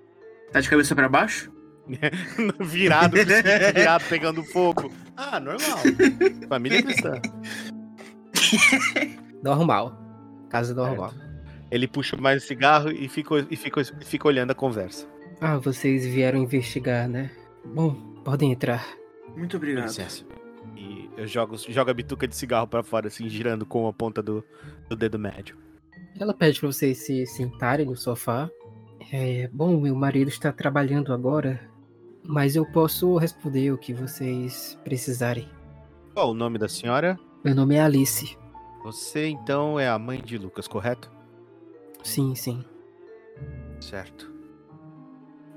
Tá 0.51 0.59
de 0.59 0.69
cabeça 0.69 0.95
para 0.95 1.09
baixo? 1.09 1.51
virado, 2.59 3.17
virado, 3.75 4.05
pegando 4.09 4.43
fogo. 4.43 4.91
Ah, 5.15 5.39
normal. 5.39 5.79
Família 6.49 6.81
cristã. 6.81 7.21
Normal. 9.43 9.97
Casa 10.49 10.73
normal. 10.73 11.09
Certo. 11.09 11.33
Ele 11.71 11.87
puxa 11.87 12.15
mais 12.15 12.43
o 12.43 12.47
cigarro 12.47 12.91
e 12.91 13.09
fica, 13.09 13.45
e, 13.49 13.55
fica, 13.55 13.81
e 13.81 14.05
fica 14.05 14.27
olhando 14.27 14.51
a 14.51 14.55
conversa. 14.55 15.07
Ah, 15.41 15.57
vocês 15.57 16.05
vieram 16.05 16.39
investigar, 16.39 17.09
né? 17.09 17.31
Bom, 17.65 17.95
podem 18.23 18.51
entrar. 18.51 18.87
Muito 19.35 19.57
obrigado. 19.57 19.87
Licença. 19.87 20.23
E 20.77 21.09
eu 21.17 21.27
jogo, 21.27 21.57
jogo 21.57 21.89
a 21.89 21.93
bituca 21.93 22.27
de 22.27 22.35
cigarro 22.35 22.67
pra 22.67 22.83
fora, 22.83 23.07
assim, 23.07 23.27
girando 23.27 23.65
com 23.65 23.87
a 23.87 23.93
ponta 23.93 24.21
do, 24.21 24.43
do 24.87 24.95
dedo 24.95 25.17
médio. 25.17 25.57
Ela 26.19 26.33
pede 26.33 26.59
pra 26.59 26.71
vocês 26.71 26.99
se 26.99 27.25
sentarem 27.25 27.87
no 27.87 27.95
sofá. 27.95 28.49
É, 29.11 29.49
bom, 29.51 29.79
meu 29.81 29.95
marido 29.95 30.29
está 30.29 30.51
trabalhando 30.51 31.11
agora, 31.11 31.59
mas 32.25 32.55
eu 32.55 32.65
posso 32.65 33.17
responder 33.17 33.71
o 33.71 33.77
que 33.77 33.93
vocês 33.93 34.77
precisarem. 34.83 35.49
Qual 36.13 36.31
o 36.31 36.33
nome 36.33 36.57
da 36.57 36.67
senhora? 36.67 37.19
Meu 37.43 37.55
nome 37.55 37.75
é 37.75 37.81
Alice. 37.81 38.37
Você 38.83 39.27
então 39.27 39.79
é 39.79 39.87
a 39.87 39.97
mãe 39.97 40.21
de 40.21 40.37
Lucas, 40.37 40.67
correto? 40.67 41.11
Sim, 42.03 42.35
sim. 42.35 42.63
Certo. 43.79 44.31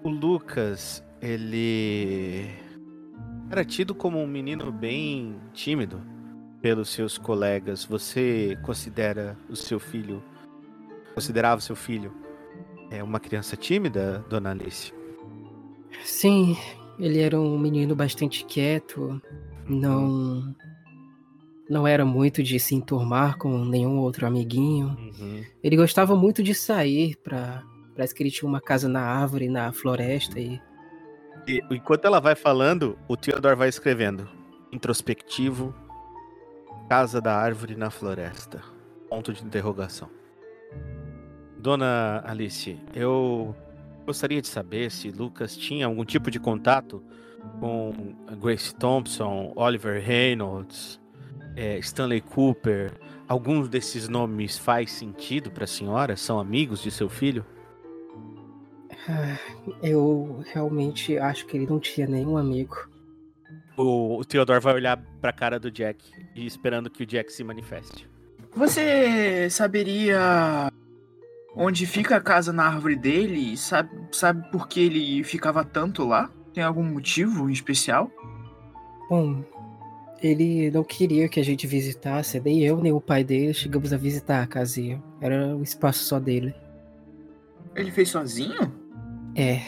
O 0.03 0.09
Lucas, 0.09 1.05
ele 1.21 2.49
era 3.51 3.65
tido 3.65 3.95
como 3.95 4.19
um 4.19 4.27
menino 4.27 4.71
bem 4.71 5.41
tímido 5.53 6.01
pelos 6.63 6.89
seus 6.91 7.19
colegas. 7.19 7.85
Você 7.85 8.57
considera 8.63 9.37
o 9.49 9.57
seu 9.57 9.79
filho, 9.79 10.23
considerava 11.15 11.59
o 11.59 11.63
seu 11.63 11.77
filho 11.77 12.13
é 12.91 13.03
uma 13.03 13.19
criança 13.19 13.57
tímida, 13.57 14.25
dona 14.29 14.51
Alice? 14.51 14.93
Sim, 16.05 16.57
ele 16.99 17.21
era 17.21 17.39
um 17.39 17.59
menino 17.59 17.95
bastante 17.95 18.45
quieto, 18.45 19.21
não 19.69 20.55
não 21.69 21.87
era 21.87 22.05
muito 22.05 22.43
de 22.43 22.59
se 22.61 22.75
enturmar 22.75 23.37
com 23.39 23.65
nenhum 23.65 23.99
outro 23.99 24.27
amiguinho. 24.27 24.97
Uhum. 24.99 25.45
Ele 25.63 25.77
gostava 25.77 26.15
muito 26.15 26.43
de 26.43 26.55
sair 26.55 27.17
pra. 27.17 27.63
Parece 27.95 28.15
que 28.15 28.23
ele 28.23 28.31
tinha 28.31 28.49
uma 28.49 28.61
casa 28.61 28.89
na 28.89 29.01
árvore, 29.01 29.49
na 29.49 29.73
floresta 29.73 30.39
e. 30.39 30.61
E, 31.49 31.63
enquanto 31.71 32.05
ela 32.05 32.21
vai 32.21 32.35
falando, 32.35 32.99
o 33.09 33.17
Theodore 33.17 33.57
vai 33.57 33.69
escrevendo. 33.69 34.29
Introspectivo, 34.73 35.75
casa 36.89 37.21
da 37.21 37.37
árvore 37.37 37.77
na 37.77 37.91
floresta. 37.91 38.63
Ponto 39.09 39.33
de 39.33 39.45
interrogação. 39.45 40.09
Dona 41.59 42.23
Alice, 42.27 42.79
eu 42.95 43.55
gostaria 44.07 44.41
de 44.41 44.49
saber 44.49 44.91
se 44.91 45.11
Lucas 45.11 45.57
tinha 45.57 45.87
algum 45.87 46.05
tipo 46.05 46.31
de 46.31 46.39
contato 46.39 47.03
com 47.61 47.93
Grace 48.41 48.75
Thompson, 48.75 49.53
Oliver 49.57 50.03
Reynolds, 50.03 51.01
é, 51.57 51.79
Stanley 51.79 52.21
Cooper. 52.21 52.93
Alguns 53.29 53.69
desses 53.69 54.09
nomes 54.09 54.57
faz 54.57 54.93
sentido 54.93 55.51
para 55.51 55.65
a 55.65 55.67
senhora? 55.67 56.17
São 56.17 56.39
amigos 56.39 56.81
de 56.81 56.91
seu 56.91 57.09
filho? 57.09 57.45
Ah, 59.09 59.37
Eu 59.83 60.43
realmente 60.53 61.19
acho 61.19 61.47
que 61.47 61.57
ele 61.57 61.67
não 61.67 61.81
tinha 61.81 62.07
nenhum 62.07 62.37
amigo. 62.37 62.89
O, 63.77 64.19
o 64.19 64.25
Theodore 64.25 64.61
vai 64.61 64.75
olhar 64.75 64.97
para 65.21 65.31
a 65.31 65.33
cara 65.33 65.59
do 65.59 65.71
Jack 65.71 66.05
e 66.35 66.47
esperando 66.47 66.89
que 66.89 67.03
o 67.03 67.07
Jack 67.07 67.33
se 67.33 67.45
manifeste. 67.45 68.09
Você 68.55 69.51
saberia 69.51 70.71
onde 71.57 71.87
fica 71.87 72.17
a 72.17 72.21
casa 72.21 72.53
na 72.53 72.65
árvore 72.67 72.95
dele? 72.95 73.57
Sabe, 73.57 73.91
sabe 74.13 74.49
por 74.53 74.69
que 74.69 74.81
ele 74.81 75.25
ficava 75.25 75.65
tanto 75.65 76.05
lá? 76.05 76.31
Tem 76.53 76.63
algum 76.63 76.85
motivo 76.85 77.49
em 77.49 77.53
especial? 77.53 78.11
Bom, 79.11 79.43
ele 80.23 80.71
não 80.71 80.85
queria 80.85 81.29
que 81.29 81.41
a 81.41 81.45
gente 81.45 81.67
visitasse, 81.67 82.41
nem 82.41 82.63
eu 82.63 82.81
nem 82.81 82.93
o 82.93 83.01
pai 83.01 83.23
dele 83.25 83.53
chegamos 83.55 83.93
a 83.93 83.97
visitar 83.97 84.43
a 84.43 84.47
casinha. 84.47 85.03
Era 85.21 85.57
o 85.57 85.63
espaço 85.63 86.05
só 86.05 86.19
dele. 86.21 86.55
Ele 87.75 87.91
fez 87.91 88.09
sozinho? 88.09 88.73
É, 89.35 89.61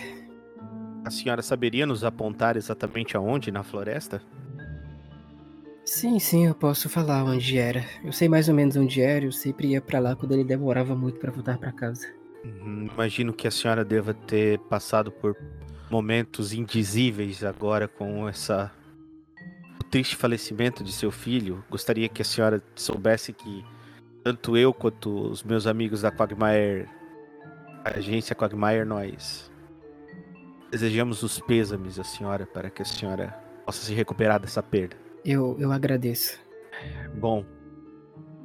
A 1.04 1.10
senhora 1.10 1.42
saberia 1.42 1.86
nos 1.86 2.04
apontar 2.04 2.56
exatamente 2.56 3.16
aonde 3.16 3.50
na 3.52 3.62
floresta? 3.62 4.22
Sim, 5.88 6.18
sim, 6.18 6.46
eu 6.46 6.54
posso 6.54 6.88
falar 6.88 7.24
onde 7.24 7.58
era. 7.58 7.84
Eu 8.04 8.12
sei 8.12 8.28
mais 8.28 8.48
ou 8.48 8.54
menos 8.54 8.76
onde 8.76 9.00
era, 9.00 9.24
eu 9.24 9.32
sempre 9.32 9.68
ia 9.68 9.80
pra 9.80 9.98
lá 9.98 10.14
quando 10.14 10.32
ele 10.32 10.44
demorava 10.44 10.94
muito 10.94 11.18
pra 11.18 11.30
voltar 11.32 11.58
pra 11.58 11.72
casa. 11.72 12.06
Uhum, 12.44 12.88
Imagino 12.92 13.32
que 13.32 13.48
a 13.48 13.50
senhora 13.50 13.84
deva 13.84 14.12
ter 14.14 14.58
passado 14.60 15.10
por 15.10 15.36
momentos 15.90 16.52
indizíveis 16.52 17.42
agora 17.42 17.88
com 17.88 18.28
essa 18.28 18.70
o 19.80 19.84
triste 19.84 20.14
falecimento 20.14 20.84
de 20.84 20.92
seu 20.92 21.10
filho. 21.10 21.64
Gostaria 21.70 22.08
que 22.08 22.22
a 22.22 22.24
senhora 22.24 22.62
soubesse 22.74 23.32
que 23.32 23.64
tanto 24.22 24.56
eu 24.56 24.74
quanto 24.74 25.30
os 25.30 25.42
meus 25.42 25.66
amigos 25.66 26.02
da 26.02 26.12
Quagmire, 26.12 26.86
a 27.84 27.96
agência 27.96 28.36
Quagmire, 28.36 28.84
nós 28.84 29.50
desejamos 30.70 31.22
os 31.22 31.40
pêsames 31.40 31.98
à 31.98 32.04
senhora 32.04 32.46
para 32.46 32.68
que 32.68 32.82
a 32.82 32.84
senhora 32.84 33.28
possa 33.64 33.84
se 33.84 33.94
recuperar 33.94 34.38
dessa 34.38 34.62
perda. 34.62 35.07
Eu, 35.28 35.54
eu 35.58 35.70
agradeço. 35.70 36.40
Bom, 37.14 37.44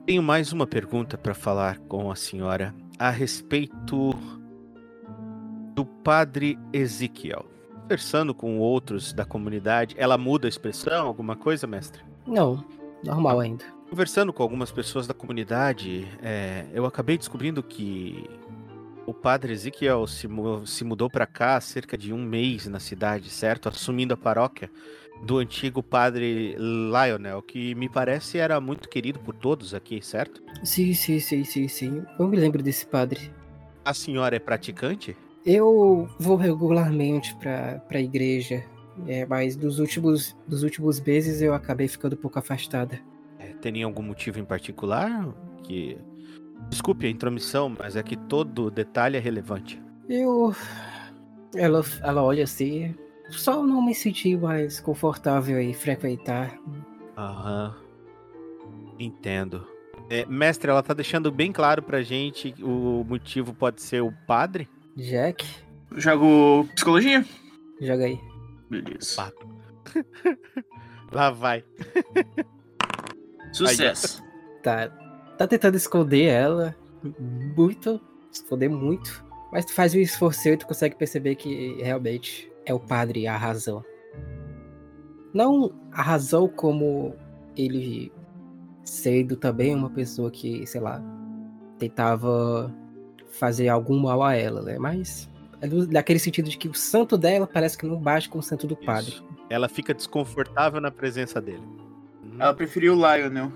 tenho 0.06 0.22
mais 0.22 0.52
uma 0.52 0.68
pergunta 0.68 1.18
para 1.18 1.34
falar 1.34 1.80
com 1.80 2.12
a 2.12 2.16
senhora 2.18 2.76
a 3.00 3.10
respeito 3.10 4.12
do 5.74 5.86
padre 5.86 6.60
Ezequiel. 6.74 7.46
Conversando 7.84 8.36
com 8.36 8.60
outros 8.60 9.14
da 9.14 9.24
comunidade, 9.24 9.96
ela 9.98 10.18
muda 10.18 10.46
a 10.46 10.50
expressão, 10.50 11.08
alguma 11.08 11.38
coisa, 11.38 11.66
mestre? 11.66 12.04
Não, 12.28 12.62
normal 13.02 13.40
ainda. 13.40 13.64
Conversando 13.90 14.34
com 14.34 14.44
algumas 14.44 14.70
pessoas 14.70 15.08
da 15.08 15.14
comunidade, 15.14 16.06
é, 16.22 16.66
eu 16.74 16.86
acabei 16.86 17.18
descobrindo 17.18 17.64
que 17.64 18.30
o 19.06 19.14
padre 19.14 19.54
Ezequiel 19.54 20.06
se, 20.06 20.28
se 20.66 20.84
mudou 20.84 21.10
para 21.10 21.26
cá 21.26 21.56
há 21.56 21.62
cerca 21.62 21.98
de 21.98 22.12
um 22.12 22.22
mês 22.22 22.68
na 22.68 22.80
cidade, 22.82 23.30
certo? 23.30 23.70
Assumindo 23.70 24.14
a 24.14 24.18
paróquia 24.18 24.70
do 25.22 25.38
antigo 25.38 25.82
padre 25.82 26.56
Lionel, 26.58 27.42
que 27.42 27.74
me 27.76 27.88
parece 27.90 28.38
era 28.38 28.60
muito 28.60 28.90
querido 28.90 29.20
por 29.20 29.34
todos 29.36 29.74
aqui, 29.74 30.02
certo? 30.02 30.42
Sim, 30.64 30.94
sim, 30.94 31.20
sim, 31.20 31.44
sim, 31.44 31.68
sim. 31.68 32.04
Eu 32.20 32.28
me 32.28 32.38
lembro 32.38 32.62
desse 32.62 32.86
padre. 32.86 33.32
A 33.86 33.94
senhora 33.94 34.36
é 34.36 34.40
praticante? 34.40 35.16
Eu 35.46 36.10
vou 36.20 36.36
regularmente 36.38 37.36
pra, 37.36 37.80
pra 37.88 38.00
igreja, 38.00 38.64
é, 39.08 39.26
mas 39.26 39.56
dos 39.56 39.80
últimos, 39.80 40.36
dos 40.48 40.64
últimos 40.64 41.00
meses 41.02 41.42
eu 41.42 41.54
acabei 41.54 41.88
ficando 41.88 42.14
um 42.14 42.18
pouco 42.18 42.40
afastada. 42.40 43.00
É, 43.40 43.48
Tem 43.54 43.84
algum 43.84 44.04
motivo 44.04 44.40
em 44.40 44.46
particular? 44.46 45.34
Que. 45.64 45.98
Desculpe 46.70 47.06
a 47.06 47.10
intromissão, 47.10 47.74
mas 47.78 47.98
é 47.98 48.04
que 48.04 48.16
todo 48.16 48.72
detalhe 48.72 49.18
é 49.18 49.20
relevante. 49.20 49.82
Eu. 50.08 50.56
Ela, 51.56 51.84
ela 52.02 52.24
olha 52.24 52.46
assim. 52.46 52.96
Só 53.34 53.64
não 53.64 53.82
me 53.82 53.94
senti 53.96 54.36
mais 54.38 54.80
confortável 54.80 55.60
em 55.60 55.74
frequentar. 55.74 56.58
Aham. 57.18 57.76
Entendo. 59.00 59.68
É, 60.10 60.26
mestre, 60.26 60.70
ela 60.70 60.84
tá 60.84 60.94
deixando 60.94 61.32
bem 61.32 61.52
claro 61.52 61.82
pra 61.82 62.02
gente 62.02 62.52
que 62.52 62.64
o 62.64 63.04
motivo 63.08 63.54
pode 63.54 63.82
ser 63.82 64.02
o 64.02 64.12
padre? 64.28 64.68
Jack, 64.96 65.46
Jogo 65.96 66.68
psicologia? 66.76 67.26
joga 67.82 68.06
aí. 68.06 68.20
Beleza. 68.70 69.34
Lá 71.12 71.30
vai. 71.32 71.64
Sucesso. 73.52 74.24
Tá, 74.62 74.90
tá 75.38 75.48
tentando 75.48 75.76
esconder 75.76 76.26
ela. 76.26 76.76
Muito. 77.56 78.00
Esconder 78.32 78.70
muito. 78.70 79.24
Mas 79.52 79.66
tu 79.66 79.74
faz 79.74 79.94
um 79.94 80.00
esforço 80.00 80.48
e 80.50 80.58
tu 80.58 80.66
consegue 80.66 80.96
perceber 80.96 81.36
que 81.36 81.76
realmente 81.82 82.52
é 82.66 82.74
o 82.74 82.80
padre 82.80 83.28
a 83.28 83.38
razão. 83.38 83.84
Não 85.34 85.74
a 85.92 86.02
razão 86.02 86.48
como 86.48 87.16
ele 87.56 88.12
sendo 88.84 89.36
também 89.36 89.74
uma 89.74 89.90
pessoa 89.90 90.30
que, 90.30 90.66
sei 90.68 90.82
lá, 90.82 91.02
tentava 91.80 92.74
fazer 93.30 93.68
algum 93.70 94.00
mal 94.00 94.22
a 94.24 94.36
ela, 94.36 94.62
né? 94.62 94.78
Mas 94.78 95.30
é 95.62 95.68
do- 95.68 95.88
daquele 95.88 96.20
sentido 96.20 96.50
de 96.50 96.58
que 96.58 96.68
o 96.68 96.74
santo 96.74 97.18
dela 97.18 97.48
parece 97.48 97.78
que 97.78 97.86
não 97.86 97.98
bate 98.00 98.30
com 98.30 98.40
o 98.40 98.44
santo 98.44 98.68
do 98.68 98.76
padre. 98.76 99.12
Isso. 99.12 99.26
Ela 99.50 99.68
fica 99.70 99.94
desconfortável 99.94 100.80
na 100.80 100.92
presença 100.92 101.42
dele. 101.42 101.64
Hum, 102.24 102.36
Ela 102.40 102.54
preferiu 102.54 102.94
o 102.94 102.96
Lionel. 102.96 103.52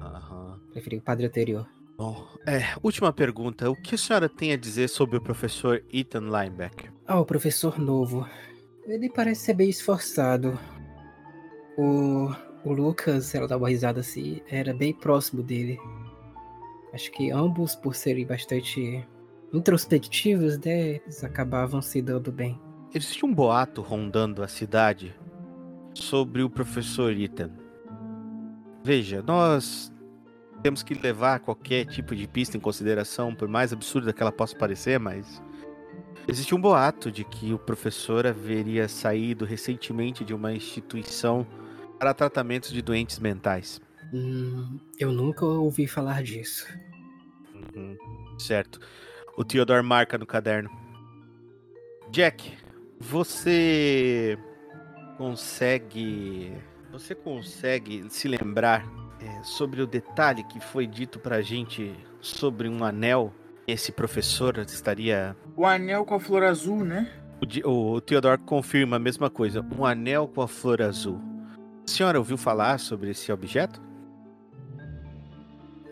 Aham. 0.00 0.58
Preferi 0.72 0.96
o 0.98 1.02
padre 1.02 1.26
anterior. 1.26 1.66
Bom, 2.02 2.26
é, 2.44 2.64
última 2.82 3.12
pergunta. 3.12 3.70
O 3.70 3.76
que 3.76 3.94
a 3.94 3.98
senhora 3.98 4.28
tem 4.28 4.50
a 4.50 4.56
dizer 4.56 4.88
sobre 4.88 5.16
o 5.16 5.20
professor 5.20 5.84
Ethan 5.92 6.24
Linebacker? 6.24 6.92
Ah, 7.06 7.20
o 7.20 7.24
professor 7.24 7.78
novo. 7.78 8.26
Ele 8.88 9.08
parece 9.08 9.42
ser 9.42 9.54
bem 9.54 9.70
esforçado. 9.70 10.58
O, 11.78 12.28
o 12.64 12.72
Lucas, 12.72 13.32
ela 13.36 13.46
dá 13.46 13.56
uma 13.56 13.68
risada 13.68 14.00
assim, 14.00 14.42
era 14.50 14.74
bem 14.74 14.92
próximo 14.92 15.44
dele. 15.44 15.78
Acho 16.92 17.08
que 17.12 17.30
ambos, 17.30 17.76
por 17.76 17.94
serem 17.94 18.26
bastante 18.26 19.06
introspectivos, 19.52 20.58
né, 20.58 20.96
eles 20.96 21.22
acabavam 21.22 21.80
se 21.80 22.02
dando 22.02 22.32
bem. 22.32 22.60
Existe 22.92 23.24
um 23.24 23.32
boato 23.32 23.80
rondando 23.80 24.42
a 24.42 24.48
cidade 24.48 25.14
sobre 25.94 26.42
o 26.42 26.50
professor 26.50 27.12
Ethan. 27.12 27.52
Veja, 28.82 29.22
nós 29.22 29.92
temos 30.62 30.82
que 30.82 30.94
levar 30.94 31.40
qualquer 31.40 31.86
tipo 31.86 32.14
de 32.14 32.26
pista 32.26 32.56
em 32.56 32.60
consideração, 32.60 33.34
por 33.34 33.48
mais 33.48 33.72
absurda 33.72 34.12
que 34.12 34.22
ela 34.22 34.32
possa 34.32 34.56
parecer, 34.56 34.98
mas 34.98 35.42
Existe 36.28 36.54
um 36.54 36.60
boato 36.60 37.10
de 37.10 37.24
que 37.24 37.52
o 37.52 37.58
professor 37.58 38.26
haveria 38.26 38.88
saído 38.88 39.44
recentemente 39.44 40.24
de 40.24 40.32
uma 40.32 40.52
instituição 40.52 41.44
para 41.98 42.14
tratamentos 42.14 42.70
de 42.72 42.80
doentes 42.80 43.18
mentais. 43.18 43.80
Hum, 44.14 44.78
eu 44.98 45.10
nunca 45.10 45.44
ouvi 45.44 45.86
falar 45.88 46.22
disso. 46.22 46.66
Uhum, 47.74 47.96
certo. 48.38 48.78
O 49.36 49.44
Theodore 49.44 49.82
marca 49.82 50.16
no 50.16 50.24
caderno. 50.24 50.70
Jack, 52.10 52.52
você 53.00 54.38
consegue. 55.18 56.52
Você 56.92 57.14
consegue 57.16 58.04
se 58.10 58.28
lembrar 58.28 58.86
é, 59.22 59.42
sobre 59.42 59.80
o 59.80 59.86
detalhe 59.86 60.42
que 60.44 60.58
foi 60.58 60.86
dito 60.86 61.18
pra 61.18 61.40
gente 61.42 61.94
sobre 62.20 62.68
um 62.68 62.82
anel 62.84 63.32
esse 63.66 63.92
professor 63.92 64.58
estaria. 64.58 65.36
O 65.56 65.64
anel 65.64 66.04
com 66.04 66.14
a 66.14 66.20
flor 66.20 66.42
azul, 66.42 66.84
né? 66.84 67.10
O, 67.40 67.68
o, 67.68 67.92
o 67.94 68.00
Theodore 68.00 68.40
confirma 68.42 68.96
a 68.96 68.98
mesma 68.98 69.30
coisa. 69.30 69.64
Um 69.78 69.84
anel 69.84 70.26
com 70.28 70.42
a 70.42 70.48
flor 70.48 70.82
azul. 70.82 71.20
A 71.86 71.90
senhora 71.90 72.18
ouviu 72.18 72.36
falar 72.36 72.78
sobre 72.78 73.10
esse 73.10 73.30
objeto? 73.32 73.80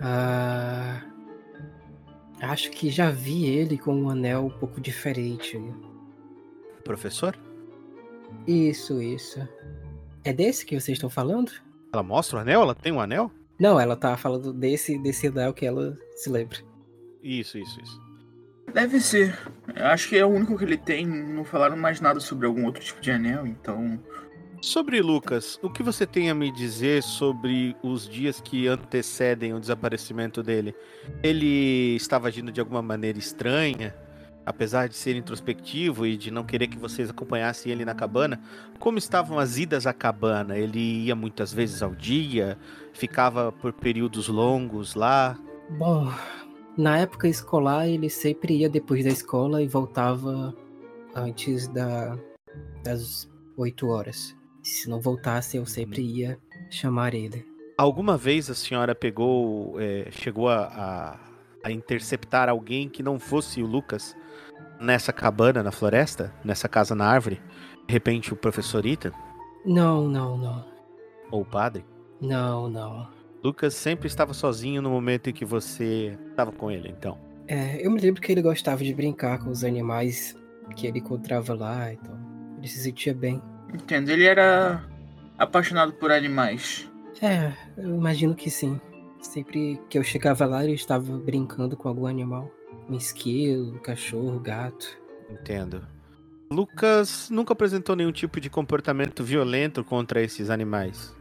Ah, 0.01 1.03
acho 2.41 2.71
que 2.71 2.91
já 2.91 3.11
vi 3.11 3.47
ele 3.47 3.77
com 3.79 3.95
um 3.95 4.11
anel 4.11 4.47
um 4.47 4.59
pouco 4.59 4.81
diferente. 4.81 5.61
Professor? 6.85 7.39
Isso, 8.47 9.01
isso. 9.03 9.47
É 10.25 10.33
desse 10.33 10.65
que 10.65 10.79
vocês 10.79 10.97
estão 10.97 11.11
falando? 11.11 11.53
Ela 11.93 12.03
mostra 12.03 12.39
o 12.39 12.41
anel? 12.41 12.63
Ela 12.63 12.75
tem 12.75 12.93
um 12.93 13.01
anel? 13.01 13.31
Não, 13.59 13.79
ela 13.79 13.97
tá 13.97 14.17
falando 14.17 14.53
desse, 14.53 14.99
desse 14.99 15.27
anel 15.27 15.53
que 15.53 15.67
ela 15.67 15.97
se 16.17 16.31
lembra. 16.31 16.59
Isso, 17.23 17.59
isso, 17.59 17.81
isso. 17.81 18.01
Deve 18.73 19.01
ser. 19.01 19.39
Eu 19.75 19.87
acho 19.87 20.09
que 20.09 20.17
é 20.17 20.25
o 20.25 20.29
único 20.29 20.57
que 20.57 20.65
ele 20.65 20.77
tem. 20.77 21.07
Não 21.07 21.45
falaram 21.45 21.77
mais 21.77 22.01
nada 22.01 22.21
sobre 22.21 22.47
algum 22.47 22.65
outro 22.65 22.83
tipo 22.83 23.01
de 23.01 23.11
anel, 23.11 23.47
então. 23.47 24.01
Sobre 24.63 25.01
Lucas, 25.01 25.59
o 25.63 25.71
que 25.71 25.83
você 25.83 26.07
tem 26.07 26.31
a 26.31 26.35
me 26.35 26.53
dizer 26.53 27.03
sobre 27.03 27.75
os 27.83 28.09
dias 28.09 28.41
que 28.41 28.69
antecedem 28.69 29.55
o 29.55 29.61
desaparecimento 29.61 30.43
dele? 30.43 30.75
Ele 31.23 31.97
estava 31.97 32.29
agindo 32.29 32.53
de 32.53 32.61
alguma 32.61 32.83
maneira 32.83 33.19
estranha, 33.19 33.95
apesar 34.45 34.89
de 34.89 34.97
ser 34.97 35.17
introspectivo 35.17 36.07
e 36.07 36.17
de 36.17 36.31
não 36.31 36.45
querer 36.45 36.69
que 36.69 36.79
vocês 36.79 37.11
acompanhassem 37.11 37.71
ele 37.71 37.85
na 37.85 37.95
cabana. 37.95 38.41
Como 38.79 38.99
estavam 38.99 39.39
as 39.39 39.57
idas 39.59 39.87
à 39.87 39.93
cabana? 39.93 40.57
Ele 40.57 41.05
ia 41.05 41.15
muitas 41.15 41.53
vezes 41.53 41.83
ao 41.83 41.95
dia, 41.95 42.59
ficava 42.93 43.53
por 43.53 43.73
períodos 43.73 44.29
longos 44.29 44.95
lá. 44.95 45.39
Bom, 45.71 46.13
na 46.77 46.99
época 46.99 47.29
escolar 47.29 47.89
ele 47.89 48.09
sempre 48.09 48.59
ia 48.59 48.69
depois 48.69 49.05
da 49.05 49.11
escola 49.11 49.63
e 49.63 49.69
voltava 49.69 50.55
antes 51.15 51.69
da, 51.69 52.19
das 52.83 53.29
8 53.57 53.89
horas. 53.89 54.37
Se 54.63 54.89
não 54.89 55.01
voltasse, 55.01 55.57
eu 55.57 55.67
sempre 55.67 56.03
ia 56.03 56.39
chamar 56.71 57.15
ele. 57.15 57.47
Alguma 57.77 58.17
vez 58.17 58.51
a 58.51 58.55
senhora 58.55 58.95
pegou, 58.95 59.81
é, 59.81 60.11
chegou 60.11 60.49
a, 60.49 60.65
a, 60.67 61.19
a 61.65 61.73
interceptar 61.73 62.49
alguém 62.49 62.89
que 62.89 63.03
não 63.03 63.19
fosse 63.19 63.63
o 63.63 63.67
Lucas 63.67 64.15
nessa 64.81 65.13
cabana 65.13 65.63
na 65.63 65.71
floresta, 65.71 66.33
nessa 66.45 66.69
casa 66.69 66.95
na 66.95 67.07
árvore? 67.07 67.41
De 67.87 67.93
repente 67.93 68.33
o 68.33 68.37
professor 68.37 68.85
Ethan 68.87 69.13
Não, 69.65 70.09
não, 70.09 70.37
não. 70.37 70.65
ou 71.31 71.43
o 71.43 71.45
padre? 71.45 71.85
Não, 72.21 72.69
não. 72.69 73.09
Lucas 73.43 73.75
sempre 73.75 74.07
estava 74.07 74.35
sozinho 74.35 74.83
no 74.83 74.91
momento 74.91 75.31
em 75.31 75.33
que 75.33 75.45
você 75.45 76.19
estava 76.31 76.53
com 76.53 76.71
ele, 76.71 76.89
então. 76.89 77.19
É, 77.49 77.85
eu 77.85 77.91
me 77.91 78.01
lembro 78.01 78.21
que 78.21 78.31
ele 78.31 78.43
gostava 78.43 78.85
de 78.85 78.95
brincar 78.95 79.39
com 79.39 79.51
os 79.51 79.65
animais 79.65 80.37
que 80.77 80.87
ele 80.87 80.99
encontrava 80.99 81.55
lá, 81.55 81.93
então 81.93 82.17
ele 82.59 82.69
se 82.69 82.79
sentia 82.83 83.15
bem. 83.15 83.43
Entendo. 83.73 84.11
Ele 84.11 84.25
era 84.25 84.85
apaixonado 85.39 85.93
por 85.95 86.13
animais. 86.13 86.89
É, 87.23 87.53
eu 87.77 87.95
imagino 87.97 88.35
que 88.35 88.51
sim. 88.51 88.81
Sempre 89.21 89.81
que 89.89 89.99
eu 89.99 90.03
chegava 90.03 90.47
lá, 90.47 90.63
ele 90.65 90.75
estava 90.75 91.17
brincando 91.19 91.77
com 91.77 91.89
algum 91.89 92.07
animal. 92.07 92.51
Um 92.89 92.97
esquilo, 92.97 93.75
um 93.75 93.79
cachorro, 93.79 94.39
gato. 94.41 94.99
Entendo. 95.31 95.87
Lucas 96.53 97.31
nunca 97.31 97.53
apresentou 97.53 97.95
nenhum 97.95 98.11
tipo 98.13 98.41
de 98.41 98.51
comportamento 98.51 99.23
violento 99.23 99.85
contra 99.85 100.21
esses 100.21 100.51
animais. 100.51 101.15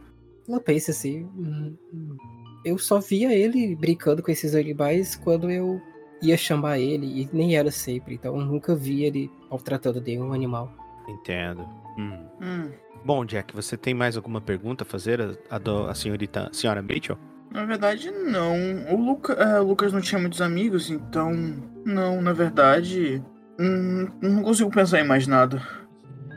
Ela 0.48 0.58
pensa 0.60 0.90
assim. 0.90 1.24
hum, 1.36 1.76
hum, 1.92 2.16
Eu 2.64 2.76
só 2.78 2.98
via 2.98 3.32
ele 3.32 3.76
brincando 3.76 4.22
com 4.22 4.30
esses 4.32 4.54
animais 4.54 5.14
quando 5.14 5.48
eu 5.50 5.80
ia 6.20 6.36
chamar 6.36 6.78
ele, 6.78 7.06
e 7.22 7.28
nem 7.32 7.56
era 7.56 7.70
sempre, 7.70 8.14
então 8.16 8.38
eu 8.38 8.44
nunca 8.44 8.74
vi 8.74 9.04
ele 9.04 9.30
maltratando 9.48 10.00
nenhum 10.02 10.32
animal. 10.34 10.70
Entendo. 11.08 11.62
Hum. 11.96 12.26
Hum. 12.42 12.70
Bom, 13.04 13.24
Jack, 13.24 13.54
você 13.54 13.74
tem 13.76 13.94
mais 13.94 14.16
alguma 14.16 14.40
pergunta 14.40 14.84
a 14.84 14.86
fazer 14.86 15.20
a, 15.22 15.34
a, 15.48 15.58
do- 15.58 15.86
a 15.86 15.94
senhorita, 15.94 16.48
a 16.50 16.52
senhora 16.52 16.82
Mitchell? 16.82 17.16
Na 17.50 17.64
verdade, 17.64 18.10
não. 18.10 18.56
O, 18.90 18.96
Luca, 18.96 19.32
é, 19.32 19.60
o 19.60 19.64
Lucas 19.64 19.92
não 19.92 20.00
tinha 20.00 20.20
muitos 20.20 20.40
amigos, 20.40 20.88
então. 20.90 21.32
Não, 21.84 22.22
na 22.22 22.32
verdade. 22.32 23.22
hum, 23.58 24.08
não 24.20 24.42
consigo 24.42 24.70
pensar 24.70 25.00
em 25.00 25.06
mais 25.06 25.26
nada. 25.26 25.60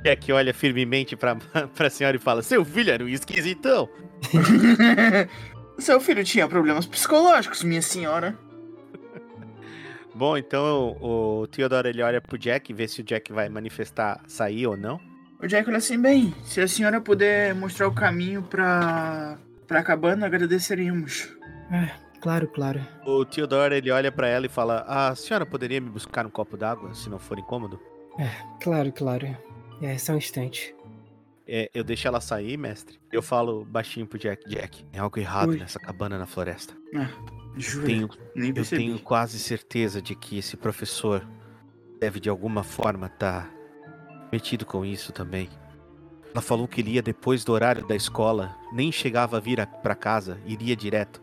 Jack 0.03 0.31
olha 0.31 0.53
firmemente 0.53 1.15
pra, 1.15 1.35
pra 1.75 1.89
senhora 1.89 2.17
e 2.17 2.19
fala: 2.19 2.41
Seu 2.41 2.65
filho 2.65 2.91
era 2.91 3.03
um 3.03 3.07
esquisitão. 3.07 3.87
Seu 5.77 5.99
filho 5.99 6.23
tinha 6.23 6.47
problemas 6.47 6.85
psicológicos, 6.85 7.63
minha 7.63 7.81
senhora. 7.81 8.37
Bom, 10.13 10.37
então 10.37 10.97
o, 11.01 11.41
o 11.41 11.47
Theodore 11.47 11.89
ele 11.89 12.01
olha 12.01 12.21
pro 12.21 12.37
Jack 12.37 12.71
e 12.71 12.75
vê 12.75 12.87
se 12.87 13.01
o 13.01 13.03
Jack 13.03 13.31
vai 13.31 13.49
manifestar 13.49 14.21
sair 14.27 14.67
ou 14.67 14.77
não. 14.77 14.99
O 15.41 15.47
Jack 15.47 15.67
olha 15.67 15.77
assim, 15.77 15.99
bem, 15.99 16.33
se 16.43 16.61
a 16.61 16.67
senhora 16.67 17.01
puder 17.01 17.53
mostrar 17.55 17.87
o 17.87 17.93
caminho 17.93 18.43
pra. 18.43 19.37
Pra 19.67 19.83
cabana, 19.83 20.25
agradeceríamos. 20.25 21.29
Claro, 22.21 22.47
claro. 22.47 22.85
O 23.05 23.25
Theodore 23.25 23.75
ele 23.75 23.91
olha 23.91 24.11
pra 24.11 24.27
ela 24.27 24.45
e 24.45 24.49
fala: 24.49 24.85
A 24.87 25.15
senhora 25.15 25.45
poderia 25.45 25.81
me 25.81 25.89
buscar 25.89 26.25
um 26.25 26.29
copo 26.29 26.55
d'água, 26.55 26.93
se 26.93 27.09
não 27.09 27.19
for 27.19 27.37
incômodo? 27.39 27.79
Claro, 28.61 28.91
claro. 28.91 29.35
É, 29.81 29.97
só 29.97 30.13
um 30.13 30.17
instante. 30.17 30.73
É, 31.45 31.69
eu 31.73 31.83
deixo 31.83 32.07
ela 32.07 32.21
sair, 32.21 32.55
mestre. 32.57 32.97
Eu 33.11 33.21
falo 33.21 33.65
baixinho 33.65 34.07
pro 34.07 34.17
Jack: 34.17 34.47
Jack, 34.47 34.85
tem 34.85 35.01
algo 35.01 35.19
errado 35.19 35.49
Oi. 35.49 35.57
nessa 35.57 35.79
cabana 35.79 36.17
na 36.17 36.25
floresta. 36.25 36.73
Juro, 37.57 37.85
Tenho 37.85 38.09
nem 38.35 38.49
Eu 38.49 38.53
percebi. 38.55 38.83
tenho 38.83 38.99
quase 38.99 39.37
certeza 39.37 40.01
de 40.01 40.15
que 40.15 40.37
esse 40.37 40.55
professor 40.55 41.27
deve 41.99 42.19
de 42.19 42.29
alguma 42.29 42.63
forma 42.63 43.07
estar 43.07 43.51
metido 44.31 44.65
com 44.65 44.85
isso 44.85 45.11
também. 45.11 45.49
Ela 46.33 46.41
falou 46.41 46.67
que 46.67 46.81
ele 46.81 46.91
ia 46.91 47.01
depois 47.01 47.43
do 47.43 47.51
horário 47.53 47.85
da 47.87 47.95
escola, 47.95 48.55
nem 48.71 48.91
chegava 48.91 49.37
a 49.37 49.39
vir 49.39 49.61
a- 49.61 49.67
pra 49.67 49.93
casa, 49.95 50.39
iria 50.45 50.75
direto. 50.75 51.21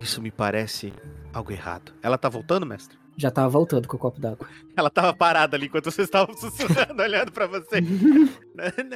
Isso 0.00 0.22
me 0.22 0.30
parece 0.30 0.92
algo 1.32 1.52
errado. 1.52 1.92
Ela 2.02 2.16
tá 2.16 2.28
voltando, 2.28 2.64
mestre? 2.64 2.96
Já 3.16 3.30
tava 3.32 3.48
voltando 3.48 3.88
com 3.88 3.96
o 3.96 3.98
copo 3.98 4.20
d'água. 4.20 4.46
Ela 4.76 4.88
tava 4.88 5.12
parada 5.12 5.56
ali 5.56 5.66
enquanto 5.66 5.86
vocês 5.90 6.06
estavam 6.06 6.34
sussurrando, 6.38 7.02
olhando 7.02 7.30
pra 7.32 7.46
você. 7.46 7.80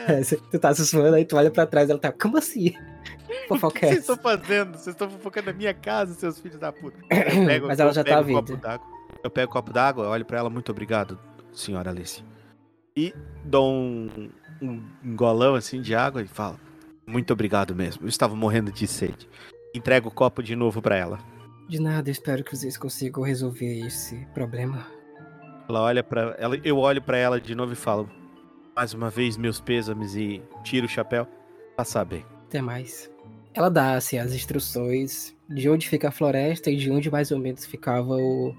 É, 0.08 0.22
cê- 0.24 0.40
tu 0.50 0.58
tá 0.58 0.74
sussurrando, 0.74 1.14
aí 1.14 1.24
tu 1.24 1.36
olha 1.36 1.48
pra 1.50 1.64
trás 1.66 1.88
ela 1.88 1.98
tá. 1.98 2.10
Como 2.12 2.36
assim? 2.38 2.72
O 3.48 3.54
que 3.54 3.60
Fofoca 3.60 3.78
vocês 3.80 3.96
é 3.96 3.98
estão 4.00 4.16
fazendo? 4.16 4.72
Vocês 4.72 4.88
estão 4.94 5.08
fofocando 5.10 5.46
na 5.46 5.52
minha 5.52 5.72
casa, 5.72 6.14
seus 6.14 6.38
filhos 6.38 6.58
da 6.58 6.70
puta. 6.72 6.98
Pego- 7.08 7.66
Mas 7.66 7.78
ela 7.80 7.92
já 7.92 8.04
tá 8.04 8.20
vindo. 8.20 8.60
Eu 9.24 9.30
pego 9.30 9.50
o 9.50 9.52
copo 9.52 9.72
d'água, 9.72 10.08
olho 10.08 10.24
pra 10.24 10.38
ela, 10.38 10.50
muito 10.50 10.70
obrigado, 10.70 11.18
senhora 11.52 11.90
Alice. 11.90 12.22
E 12.96 13.14
dou 13.44 13.72
um, 13.72 14.28
um 14.62 15.16
golão 15.16 15.54
assim 15.54 15.80
de 15.80 15.94
água 15.94 16.22
e 16.22 16.26
falo, 16.26 16.58
muito 17.06 17.32
obrigado 17.32 17.74
mesmo. 17.74 18.04
Eu 18.04 18.08
estava 18.08 18.34
morrendo 18.34 18.70
de 18.70 18.86
sede. 18.86 19.28
Entrego 19.74 20.08
o 20.08 20.12
copo 20.12 20.42
de 20.42 20.54
novo 20.54 20.80
pra 20.80 20.96
ela. 20.96 21.18
De 21.68 21.80
nada, 21.80 22.10
espero 22.10 22.44
que 22.44 22.56
vocês 22.56 22.76
consigam 22.76 23.22
resolver 23.22 23.86
esse 23.86 24.26
problema. 24.34 24.86
Ela 25.68 25.82
olha 25.82 26.04
para 26.04 26.36
ela, 26.38 26.56
eu 26.62 26.78
olho 26.78 27.00
pra 27.00 27.16
ela 27.16 27.40
de 27.40 27.54
novo 27.54 27.72
e 27.72 27.76
falo, 27.76 28.08
mais 28.76 28.92
uma 28.92 29.10
vez 29.10 29.36
meus 29.36 29.60
pêsames 29.60 30.14
e 30.14 30.42
tiro 30.62 30.86
o 30.86 30.88
chapéu. 30.88 31.26
Passar 31.76 32.04
bem. 32.04 32.24
Até 32.46 32.60
mais. 32.60 33.10
Ela 33.54 33.68
dá 33.68 33.94
assim, 33.94 34.18
as 34.18 34.32
instruções 34.32 35.34
de 35.48 35.68
onde 35.68 35.88
fica 35.88 36.08
a 36.08 36.12
floresta 36.12 36.70
e 36.70 36.76
de 36.76 36.90
onde 36.90 37.10
mais 37.10 37.30
ou 37.30 37.38
menos 37.38 37.64
ficava 37.64 38.14
o... 38.14 38.54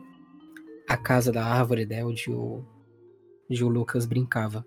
a 0.87 0.97
casa 0.97 1.31
da 1.31 1.45
árvore, 1.45 1.85
né? 1.85 2.03
Onde 2.03 2.31
o, 2.31 2.63
onde 3.49 3.63
o 3.63 3.67
Lucas 3.67 4.05
brincava. 4.05 4.65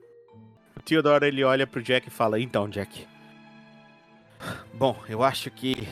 O 0.87 0.89
Theodore 0.89 1.27
ele 1.27 1.43
olha 1.43 1.67
pro 1.67 1.83
Jack 1.83 2.07
e 2.07 2.11
fala: 2.13 2.39
Então, 2.39 2.69
Jack. 2.69 3.09
Bom, 4.73 4.97
eu 5.09 5.25
acho 5.25 5.51
que 5.51 5.89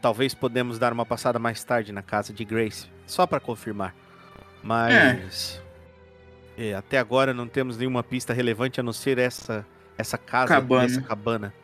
talvez 0.00 0.32
podemos 0.32 0.78
dar 0.78 0.90
uma 0.90 1.04
passada 1.04 1.38
mais 1.38 1.62
tarde 1.62 1.92
na 1.92 2.00
casa 2.00 2.32
de 2.32 2.46
Grace, 2.46 2.86
só 3.06 3.26
pra 3.26 3.40
confirmar. 3.40 3.94
Mas 4.62 5.62
é, 6.56 6.74
até 6.74 6.98
agora 6.98 7.34
não 7.34 7.46
temos 7.46 7.76
nenhuma 7.76 8.02
pista 8.02 8.32
relevante 8.32 8.80
a 8.80 8.82
não 8.82 8.92
ser 8.92 9.18
essa 9.18 9.66
essa 9.98 10.16
casa, 10.16 10.54
Cabana. 10.54 10.84
essa 10.86 11.02
cabana. 11.02 11.54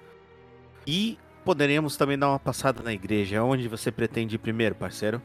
E 0.87 1.19
poderemos 1.43 1.97
também 1.97 2.19
dar 2.19 2.29
uma 2.29 2.39
passada 2.39 2.83
na 2.83 2.93
igreja. 2.93 3.43
Onde 3.43 3.67
você 3.67 3.91
pretende 3.91 4.35
ir 4.35 4.39
primeiro, 4.39 4.75
parceiro? 4.75 5.23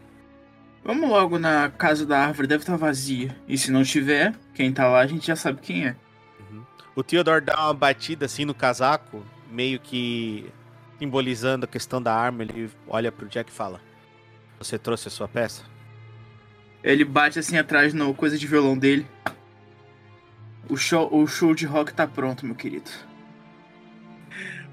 Vamos 0.81 1.09
logo 1.09 1.37
na 1.37 1.69
casa 1.69 2.05
da 2.05 2.19
árvore, 2.19 2.47
deve 2.47 2.63
estar 2.63 2.77
vazia. 2.77 3.35
E 3.49 3.57
se 3.57 3.69
não 3.69 3.83
tiver, 3.83 4.33
quem 4.53 4.71
tá 4.71 4.87
lá 4.87 5.01
a 5.01 5.07
gente 5.07 5.27
já 5.27 5.35
sabe 5.35 5.59
quem 5.59 5.87
é. 5.87 5.97
O 6.99 7.03
Theodore 7.03 7.39
dá 7.39 7.55
uma 7.63 7.73
batida 7.73 8.25
assim 8.25 8.43
no 8.43 8.53
casaco, 8.53 9.23
meio 9.49 9.79
que 9.79 10.51
simbolizando 10.99 11.63
a 11.63 11.67
questão 11.67 12.01
da 12.01 12.13
arma. 12.13 12.43
Ele 12.43 12.69
olha 12.85 13.09
pro 13.09 13.25
Jack 13.29 13.49
e 13.49 13.55
fala: 13.55 13.79
Você 14.57 14.77
trouxe 14.77 15.07
a 15.07 15.11
sua 15.11 15.25
peça? 15.25 15.63
Ele 16.83 17.05
bate 17.05 17.39
assim 17.39 17.57
atrás 17.57 17.93
no 17.93 18.13
coisa 18.13 18.37
de 18.37 18.45
violão 18.45 18.77
dele. 18.77 19.07
O 20.67 20.75
show, 20.75 21.07
o 21.09 21.25
show 21.25 21.55
de 21.55 21.65
rock 21.65 21.93
tá 21.93 22.05
pronto, 22.05 22.45
meu 22.45 22.53
querido. 22.53 22.91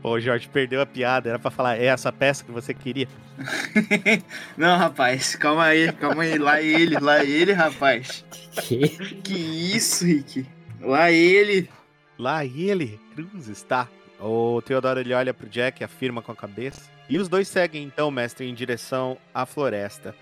Pô, 0.03 0.15
o 0.15 0.21
Jorge 0.21 0.49
perdeu 0.49 0.81
a 0.81 0.87
piada. 0.87 1.29
Era 1.29 1.39
pra 1.39 1.53
falar: 1.53 1.77
É 1.77 1.85
essa 1.85 2.11
peça 2.11 2.43
que 2.43 2.51
você 2.51 2.75
queria? 2.75 3.07
Não, 4.59 4.77
rapaz, 4.77 5.37
calma 5.37 5.67
aí, 5.67 5.93
calma 5.93 6.25
aí. 6.25 6.37
Lá 6.39 6.61
ele, 6.61 6.99
lá 6.99 7.25
ele, 7.25 7.53
rapaz. 7.53 8.25
Que? 8.67 8.89
Que 9.23 9.77
isso, 9.77 10.05
Rick? 10.05 10.45
Lá 10.81 11.13
ele. 11.13 11.71
Lá 12.19 12.45
ele, 12.45 13.01
Cruzes, 13.15 13.63
tá. 13.63 13.89
O 14.19 14.63
Theodoro 14.63 15.01
ele 15.01 15.13
olha 15.13 15.35
pro 15.35 15.49
Jack, 15.49 15.85
afirma 15.85 16.23
com 16.23 16.33
a 16.33 16.37
cabeça. 16.37 16.91
E 17.09 17.19
os 17.19 17.29
dois 17.29 17.49
seguem 17.49 17.85
então, 17.85 18.11
mestre, 18.11 18.49
em 18.49 18.55
direção 18.55 19.19
à 19.35 19.45
floresta. 19.45 20.15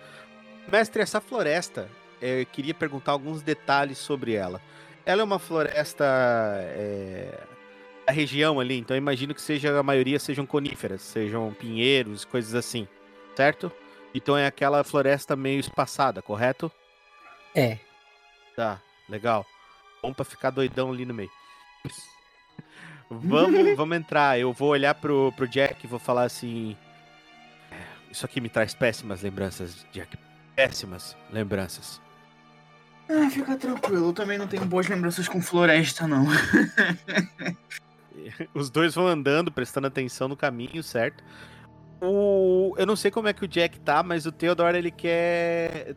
Mestre, 0.70 1.02
essa 1.02 1.20
floresta, 1.20 1.88
eh, 2.20 2.42
eu 2.42 2.46
queria 2.46 2.74
perguntar 2.74 3.12
alguns 3.12 3.42
detalhes 3.42 3.98
sobre 3.98 4.34
ela. 4.34 4.60
Ela 5.06 5.20
é 5.20 5.24
uma 5.24 5.38
floresta 5.38 6.04
é, 6.04 7.38
da 8.06 8.12
região 8.12 8.58
ali, 8.58 8.78
então 8.78 8.96
eu 8.96 8.98
imagino 8.98 9.34
que 9.34 9.40
seja 9.40 9.78
a 9.78 9.82
maioria 9.82 10.18
sejam 10.18 10.46
coníferas, 10.46 11.02
sejam 11.02 11.54
pinheiros, 11.58 12.24
coisas 12.24 12.54
assim, 12.54 12.88
certo? 13.36 13.70
Então 14.14 14.36
é 14.36 14.46
aquela 14.46 14.82
floresta 14.82 15.36
meio 15.36 15.60
espaçada, 15.60 16.22
correto? 16.22 16.72
É. 17.54 17.78
Tá, 18.56 18.80
legal. 19.08 19.44
Bom 20.02 20.12
pra 20.12 20.24
ficar 20.24 20.50
doidão 20.50 20.90
ali 20.90 21.04
no 21.04 21.12
meio. 21.12 21.30
Vamos, 23.10 23.70
vamos 23.76 23.96
entrar. 23.96 24.38
Eu 24.38 24.52
vou 24.52 24.70
olhar 24.70 24.94
pro, 24.94 25.32
pro 25.36 25.48
Jack 25.48 25.84
e 25.84 25.88
vou 25.88 25.98
falar 25.98 26.24
assim. 26.24 26.76
"É, 27.70 27.76
Isso 28.10 28.24
aqui 28.24 28.40
me 28.40 28.48
traz 28.48 28.74
péssimas 28.74 29.22
lembranças, 29.22 29.86
Jack. 29.92 30.16
Péssimas 30.56 31.16
lembranças. 31.32 32.00
Ah, 33.08 33.28
fica 33.28 33.54
tranquilo, 33.56 34.08
eu 34.08 34.12
também 34.14 34.38
não 34.38 34.46
tenho 34.46 34.64
boas 34.64 34.88
lembranças 34.88 35.28
com 35.28 35.42
floresta, 35.42 36.06
não. 36.06 36.26
Os 38.54 38.70
dois 38.70 38.94
vão 38.94 39.06
andando, 39.06 39.52
prestando 39.52 39.86
atenção 39.86 40.28
no 40.28 40.36
caminho, 40.36 40.82
certo? 40.82 41.22
O... 42.00 42.74
Eu 42.78 42.86
não 42.86 42.96
sei 42.96 43.10
como 43.10 43.28
é 43.28 43.34
que 43.34 43.44
o 43.44 43.48
Jack 43.48 43.78
tá, 43.80 44.02
mas 44.02 44.24
o 44.24 44.32
Theodore 44.32 44.78
ele 44.78 44.90
quer. 44.90 45.94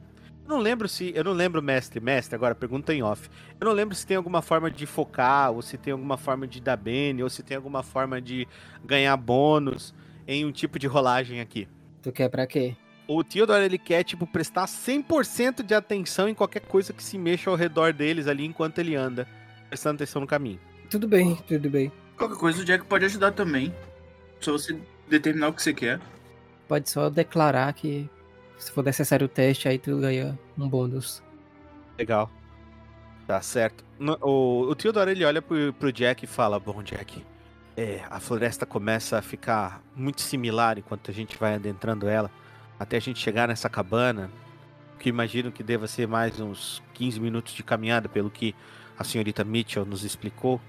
Eu 0.48 0.56
não 0.56 0.60
lembro 0.60 0.88
se. 0.88 1.12
Eu 1.14 1.26
não 1.26 1.34
lembro, 1.34 1.62
mestre. 1.62 2.00
Mestre, 2.00 2.34
agora 2.34 2.56
pergunta 2.56 2.94
em 2.94 3.04
off. 3.04 3.30
Eu 3.60 3.66
não 3.66 3.74
lembro 3.74 3.94
se 3.94 4.08
tem 4.08 4.16
alguma 4.16 4.42
forma 4.42 4.72
de 4.72 4.86
focar, 4.86 5.52
ou 5.52 5.62
se 5.62 5.78
tem 5.78 5.92
alguma 5.92 6.16
forma 6.16 6.48
de 6.48 6.62
dar 6.62 6.78
bene, 6.78 7.22
ou 7.22 7.30
se 7.30 7.44
tem 7.44 7.58
alguma 7.58 7.84
forma 7.84 8.22
de 8.22 8.48
ganhar 8.86 9.18
bônus 9.18 9.94
em 10.26 10.46
um 10.46 10.52
tipo 10.52 10.80
de 10.80 10.88
rolagem 10.88 11.42
aqui. 11.42 11.68
Tu 12.02 12.14
quer 12.14 12.30
pra 12.30 12.48
quê? 12.48 12.78
O 13.10 13.26
Theodore 13.26 13.66
ele 13.66 13.78
quer, 13.78 14.04
tipo, 14.04 14.26
prestar 14.26 14.66
100% 14.68 15.64
de 15.64 15.74
atenção 15.74 16.30
em 16.30 16.34
qualquer 16.34 16.62
coisa 16.62 16.94
que 16.94 17.04
se 17.04 17.18
mexa 17.18 17.50
ao 17.50 17.58
redor 17.58 17.92
deles 17.92 18.26
ali 18.28 18.46
enquanto 18.46 18.80
ele 18.80 18.96
anda, 18.96 19.28
prestando 19.68 19.96
atenção 19.96 20.22
no 20.22 20.28
caminho. 20.28 20.60
Tudo 20.90 21.10
bem, 21.10 21.36
tudo 21.46 21.70
bem. 21.70 21.92
Qualquer 22.18 22.38
coisa 22.38 22.62
o 22.62 22.66
Jack 22.66 22.86
pode 22.86 23.04
ajudar 23.04 23.34
também. 23.34 23.74
Só 24.40 24.54
você 24.54 24.80
determinar 25.10 25.50
o 25.50 25.54
que 25.54 25.62
você 25.62 25.74
quer. 25.74 26.00
Pode 26.70 26.90
só 26.90 27.10
declarar 27.10 27.74
que 27.74 28.10
se 28.58 28.72
for 28.72 28.84
necessário 28.84 29.26
o 29.26 29.30
teste, 29.30 29.68
aí 29.68 29.78
tu 29.78 30.00
ganha 30.00 30.38
um 30.58 30.68
bônus. 30.68 31.22
Legal. 31.98 32.30
Tá 33.26 33.42
certo. 33.42 33.84
O, 34.22 34.62
o 34.70 34.76
Theodore 34.76 35.12
ele 35.12 35.26
olha 35.26 35.42
pro, 35.42 35.74
pro 35.74 35.92
Jack 35.92 36.24
e 36.24 36.28
fala: 36.28 36.60
Bom, 36.60 36.82
Jack, 36.82 37.24
é, 37.76 38.02
a 38.10 38.20
floresta 38.20 38.66
começa 38.66 39.18
a 39.18 39.22
ficar 39.22 39.82
muito 39.96 40.22
similar 40.22 40.80
enquanto 40.80 41.12
a 41.12 41.14
gente 41.14 41.38
vai 41.38 41.56
adentrando 41.56 42.08
ela, 42.08 42.32
até 42.80 42.98
a 42.98 43.02
gente 43.02 43.20
chegar 43.20 43.48
nessa 43.48 43.70
cabana, 43.70 44.32
que 44.98 45.10
imagino 45.10 45.52
que 45.52 45.62
deva 45.62 45.88
ser 45.88 46.08
mais 46.08 46.40
uns 46.40 46.82
15 46.94 47.20
minutos 47.20 47.54
de 47.54 47.64
caminhada, 47.64 48.08
pelo 48.08 48.32
que 48.32 48.56
a 48.98 49.04
senhorita 49.04 49.44
Mitchell 49.44 49.86
nos 49.86 50.04
explicou. 50.04 50.60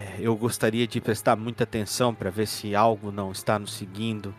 É, 0.00 0.16
eu 0.18 0.34
gostaria 0.34 0.86
de 0.86 1.00
prestar 1.00 1.36
muita 1.36 1.64
atenção 1.64 2.14
para 2.14 2.30
ver 2.30 2.46
se 2.46 2.74
algo 2.74 3.12
não 3.12 3.30
está 3.30 3.58
nos 3.58 3.74
seguindo. 3.74 4.34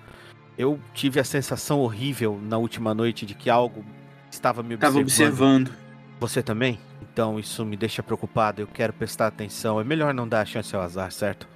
Eu 0.57 0.79
tive 0.93 1.19
a 1.19 1.23
sensação 1.23 1.79
horrível 1.79 2.39
na 2.41 2.57
última 2.57 2.93
noite 2.93 3.25
de 3.25 3.33
que 3.33 3.49
algo 3.49 3.83
estava 4.29 4.61
me 4.61 4.77
Tava 4.77 4.99
observando. 4.99 5.71
você 6.19 6.43
também? 6.43 6.79
Então 7.01 7.39
isso 7.39 7.65
me 7.65 7.75
deixa 7.75 8.03
preocupado. 8.03 8.61
Eu 8.61 8.67
quero 8.67 8.93
prestar 8.93 9.27
atenção. 9.27 9.79
É 9.79 9.83
melhor 9.83 10.13
não 10.13 10.27
dar 10.27 10.41
a 10.41 10.45
chance 10.45 10.75
ao 10.75 10.81
azar, 10.81 11.11
certo? 11.11 11.47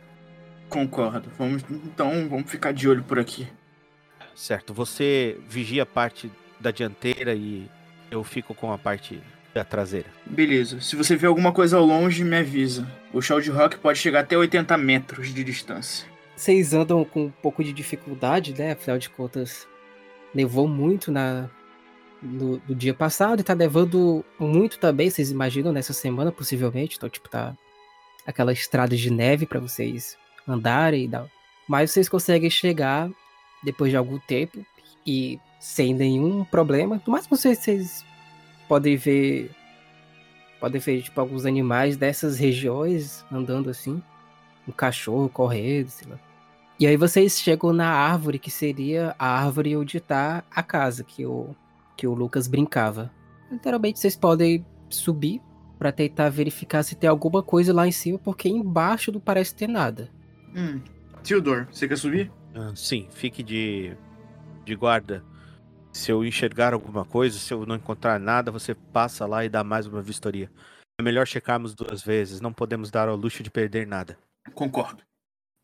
Concordo. 0.69 1.29
Vamos, 1.37 1.63
então 1.69 2.27
vamos 2.29 2.49
ficar 2.49 2.71
de 2.73 2.87
olho 2.89 3.03
por 3.03 3.19
aqui. 3.19 3.47
Certo. 4.35 4.73
Você 4.73 5.37
vigia 5.47 5.83
a 5.83 5.85
parte 5.85 6.31
da 6.59 6.71
dianteira 6.71 7.33
e 7.33 7.69
eu 8.11 8.23
fico 8.23 8.53
com 8.53 8.71
a 8.71 8.77
parte 8.77 9.21
da 9.53 9.63
traseira. 9.63 10.07
Beleza. 10.25 10.81
Se 10.81 10.95
você 10.95 11.15
vê 11.15 11.27
alguma 11.27 11.51
coisa 11.51 11.77
ao 11.77 11.85
longe, 11.85 12.23
me 12.23 12.37
avisa. 12.37 12.87
O 13.13 13.21
show 13.21 13.39
de 13.39 13.49
rock 13.49 13.77
pode 13.77 13.97
chegar 13.99 14.21
até 14.21 14.37
80 14.37 14.75
metros 14.77 15.33
de 15.33 15.43
distância. 15.43 16.05
Vocês 16.37 16.71
andam 16.71 17.03
com 17.03 17.25
um 17.25 17.31
pouco 17.31 17.63
de 17.63 17.73
dificuldade, 17.73 18.53
né? 18.53 18.73
Afinal 18.73 18.99
de 18.99 19.09
contas, 19.09 19.67
nevou 20.35 20.67
muito 20.67 21.11
na 21.11 21.49
no, 22.21 22.61
no 22.67 22.75
dia 22.75 22.93
passado 22.93 23.39
e 23.39 23.43
tá 23.43 23.55
nevando 23.55 24.23
muito 24.39 24.77
também, 24.77 25.09
vocês 25.09 25.31
imaginam, 25.31 25.71
nessa 25.71 25.93
semana, 25.93 26.31
possivelmente. 26.31 26.95
Então, 26.95 27.09
tipo, 27.09 27.27
tá 27.27 27.57
aquela 28.23 28.53
estrada 28.53 28.95
de 28.95 29.11
neve 29.11 29.47
pra 29.47 29.59
vocês 29.59 30.15
andarem 30.47 31.05
e 31.05 31.09
tal. 31.09 31.27
Mas 31.67 31.89
vocês 31.89 32.07
conseguem 32.07 32.51
chegar 32.51 33.09
depois 33.63 33.89
de 33.89 33.97
algum 33.97 34.19
tempo 34.19 34.63
e 35.07 35.39
sem 35.59 35.91
nenhum 35.91 36.45
problema. 36.45 37.01
No 37.03 37.13
máximo, 37.13 37.35
vocês, 37.35 37.57
vocês 37.57 38.05
podem 38.67 38.95
ver. 38.95 39.49
Podem 40.59 40.79
ver, 40.79 41.01
tipo, 41.01 41.19
alguns 41.19 41.47
animais 41.47 41.97
dessas 41.97 42.37
regiões 42.37 43.25
andando 43.31 43.71
assim. 43.71 44.03
Um 44.67 44.71
cachorro 44.71 45.27
correndo, 45.29 45.89
sei 45.89 46.07
lá. 46.07 46.26
E 46.79 46.85
aí 46.85 46.95
vocês 46.95 47.39
chegam 47.39 47.73
na 47.73 47.89
árvore 47.89 48.37
que 48.37 48.51
seria 48.51 49.15
a 49.17 49.43
árvore 49.43 49.75
onde 49.75 49.99
tá 49.99 50.43
a 50.51 50.61
casa 50.61 51.03
que 51.03 51.25
o, 51.25 51.55
que 51.95 52.05
o 52.05 52.13
Lucas 52.13 52.47
brincava. 52.47 53.11
Literalmente 53.51 53.99
vocês 53.99 54.15
podem 54.15 54.63
subir 54.87 55.41
pra 55.79 55.91
tentar 55.91 56.29
verificar 56.29 56.83
se 56.83 56.95
tem 56.95 57.09
alguma 57.09 57.41
coisa 57.41 57.73
lá 57.73 57.87
em 57.87 57.91
cima, 57.91 58.19
porque 58.19 58.47
embaixo 58.47 59.11
não 59.11 59.19
parece 59.19 59.55
ter 59.55 59.67
nada. 59.67 60.11
Hum. 60.55 60.79
Theodore, 61.23 61.65
você 61.71 61.87
quer 61.87 61.97
subir? 61.97 62.31
Ah, 62.53 62.71
sim, 62.75 63.07
fique 63.11 63.41
de, 63.41 63.97
de 64.63 64.75
guarda. 64.75 65.23
Se 65.91 66.11
eu 66.11 66.23
enxergar 66.23 66.73
alguma 66.73 67.03
coisa, 67.03 67.39
se 67.39 67.51
eu 67.51 67.65
não 67.65 67.75
encontrar 67.75 68.19
nada, 68.19 68.51
você 68.51 68.75
passa 68.75 69.25
lá 69.25 69.43
e 69.43 69.49
dá 69.49 69.63
mais 69.63 69.87
uma 69.87 70.01
vistoria. 70.01 70.49
É 70.99 71.03
melhor 71.03 71.25
checarmos 71.25 71.73
duas 71.73 72.03
vezes. 72.03 72.39
Não 72.39 72.53
podemos 72.53 72.91
dar 72.91 73.09
ao 73.09 73.15
luxo 73.15 73.41
de 73.41 73.49
perder 73.49 73.87
nada. 73.87 74.17
Concordo. 74.53 75.06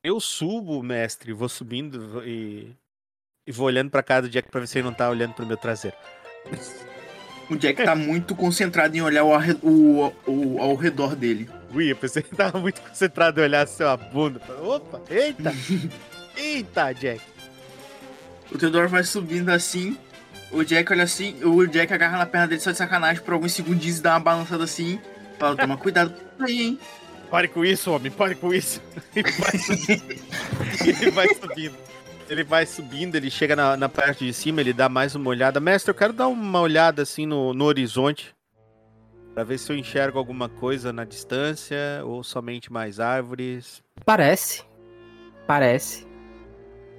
Eu 0.04 0.20
subo, 0.20 0.84
mestre, 0.84 1.32
vou 1.32 1.48
subindo 1.48 2.22
e, 2.26 2.76
e 3.48 3.52
vou 3.52 3.68
olhando 3.68 3.89
pra 3.89 4.04
cara 4.04 4.24
do 4.24 4.30
Jack 4.30 4.50
pra 4.52 4.60
ver 4.60 4.68
se 4.68 4.78
ele 4.78 4.86
não 4.86 4.94
tá 4.94 5.10
olhando 5.10 5.34
pro 5.34 5.46
meu 5.46 5.56
traseiro. 5.58 5.96
O 7.50 7.56
Jack 7.56 7.84
tá 7.84 7.96
muito 7.96 8.36
concentrado 8.36 8.96
em 8.98 9.02
olhar 9.02 9.22
ao, 9.22 9.34
arre- 9.34 9.58
o- 9.62 10.12
o- 10.28 10.62
ao 10.62 10.76
redor 10.76 11.16
dele. 11.16 11.50
Ui, 11.74 11.89
eu 11.92 11.96
pensei 11.96 12.22
que 12.22 12.36
tava 12.36 12.60
muito 12.60 12.82
concentrado 12.82 13.39
em 13.39 13.44
olhar 13.44 13.68
sua 13.68 13.96
bunda. 13.96 14.42
Opa, 14.62 15.02
eita! 15.10 15.54
eita, 16.36 16.92
Jack! 16.94 17.22
O 18.52 18.58
Theodore 18.58 18.88
vai 18.88 19.04
subindo 19.04 19.50
assim. 19.50 19.98
O 20.52 20.63
Jack 20.63 20.92
olha 20.92 21.04
assim. 21.04 21.42
O 21.44 21.66
Jack 21.66 21.94
agarra 21.94 22.18
na 22.18 22.26
perna 22.26 22.48
dele 22.48 22.62
só 22.62 22.72
de 22.72 22.78
sacanagem 22.78 23.24
por 23.24 23.34
alguns 23.34 23.54
segundinhos 23.54 24.00
e 24.00 24.02
dá 24.02 24.13
uma 24.13 24.20
balançada 24.20 24.63
assim. 24.66 25.00
Fala, 25.39 25.56
toma 25.56 25.78
cuidado 25.78 26.13
com 26.38 26.44
aí, 26.44 26.62
hein? 26.62 26.80
Pare 27.34 27.48
com 27.48 27.65
isso, 27.65 27.91
homem, 27.91 28.12
pare 28.12 28.36
com 28.36 28.54
isso. 28.54 28.80
Ele 29.15 29.32
vai 29.32 29.58
subindo. 29.58 30.19
ele 30.86 31.10
vai 31.10 31.28
subindo. 31.34 31.78
Ele 32.30 32.43
vai 32.43 32.65
subindo, 32.67 33.15
ele 33.15 33.32
chega 33.32 33.56
na, 33.56 33.76
na 33.76 33.89
parte 33.89 34.24
de 34.24 34.32
cima, 34.32 34.62
ele 34.62 34.72
dá 34.72 34.88
mais 34.88 35.15
uma 35.15 35.32
olhada. 35.32 35.60
Mestre, 35.60 35.89
eu 35.89 35.96
quero 35.96 36.13
dar 36.13 36.28
uma 36.28 36.62
olhada 36.62 37.02
assim 37.02 37.26
no, 37.26 37.52
no 37.52 37.65
horizonte. 37.65 38.36
Pra 39.34 39.43
ver 39.43 39.58
se 39.58 39.72
eu 39.72 39.76
enxergo 39.76 40.19
alguma 40.19 40.48
coisa 40.48 40.93
na 40.93 41.06
distância 41.06 42.04
ou 42.06 42.24
somente 42.24 42.72
mais 42.72 43.00
árvores. 43.00 43.82
Parece. 44.06 44.63
Parece. 45.48 46.06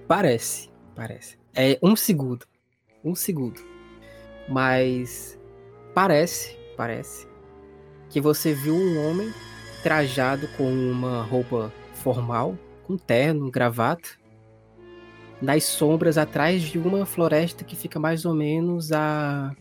Parece. 0.09 0.69
Parece. 0.97 1.39
É 1.55 1.79
um 1.81 1.95
segundo. 1.95 2.45
Um 3.05 3.15
segundo. 3.15 3.63
Mas 4.49 5.39
parece, 5.95 6.59
parece 6.77 7.29
que 8.11 8.21
você 8.21 8.53
viu 8.53 8.75
um 8.75 9.09
homem 9.09 9.33
trajado 9.85 10.49
com 10.57 10.65
uma 10.65 11.23
roupa 11.23 11.71
formal, 11.93 12.59
com 12.85 12.97
terno, 12.97 13.51
gravata, 13.51 14.09
nas 15.43 15.65
sombras 15.65 16.17
atrás 16.17 16.63
de 16.63 16.79
uma 16.79 17.05
floresta 17.05 17.63
que 17.65 17.77
fica 17.77 18.01
mais 18.01 18.25
ou 18.25 18.33
menos 18.33 18.93
a, 18.93 19.55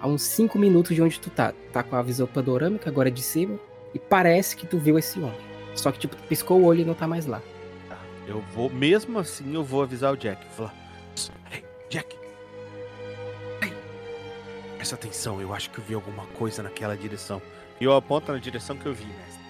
a 0.00 0.08
uns 0.08 0.22
5 0.22 0.58
minutos 0.58 0.96
de 0.96 1.00
onde 1.00 1.20
tu 1.20 1.30
tá. 1.30 1.54
Tá 1.72 1.80
com 1.84 1.94
a 1.94 2.02
visão 2.02 2.26
panorâmica 2.26 2.90
agora 2.90 3.08
de 3.08 3.22
cima 3.22 3.56
e 3.94 4.00
parece 4.00 4.56
que 4.56 4.66
tu 4.66 4.78
viu 4.78 4.98
esse 4.98 5.20
homem. 5.20 5.38
Só 5.76 5.92
que 5.92 6.00
tipo, 6.00 6.16
tu 6.16 6.22
piscou 6.24 6.60
o 6.60 6.64
olho 6.64 6.80
e 6.80 6.84
não 6.84 6.94
tá 6.94 7.06
mais 7.06 7.24
lá. 7.24 7.40
Tá, 7.88 7.98
eu 8.26 8.40
vou, 8.52 8.68
mesmo 8.68 9.20
assim, 9.20 9.54
eu 9.54 9.62
vou 9.62 9.84
avisar 9.84 10.12
o 10.12 10.16
Jack. 10.16 10.44
Falar, 10.56 10.74
hey, 11.52 11.64
Jack, 11.88 12.16
hey, 13.62 13.72
presta 14.76 14.96
atenção, 14.96 15.40
eu 15.40 15.54
acho 15.54 15.70
que 15.70 15.78
eu 15.78 15.84
vi 15.84 15.94
alguma 15.94 16.26
coisa 16.36 16.64
naquela 16.64 16.96
direção. 16.96 17.40
E 17.80 17.84
eu 17.84 17.94
aponto 17.94 18.32
na 18.32 18.38
direção 18.38 18.76
que 18.76 18.86
eu 18.86 18.94
vi, 18.94 19.06
mestre. 19.06 19.44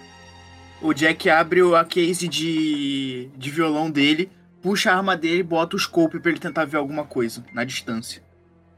O 0.81 0.93
Jack 0.93 1.29
abre 1.29 1.61
a 1.75 1.85
case 1.85 2.27
de, 2.27 3.29
de 3.35 3.49
violão 3.49 3.89
dele, 3.89 4.29
puxa 4.61 4.91
a 4.91 4.97
arma 4.97 5.15
dele 5.15 5.39
e 5.39 5.43
bota 5.43 5.75
o 5.75 5.79
scope 5.79 6.19
pra 6.19 6.31
ele 6.31 6.39
tentar 6.39 6.65
ver 6.65 6.77
alguma 6.77 7.05
coisa 7.05 7.45
na 7.53 7.63
distância. 7.63 8.23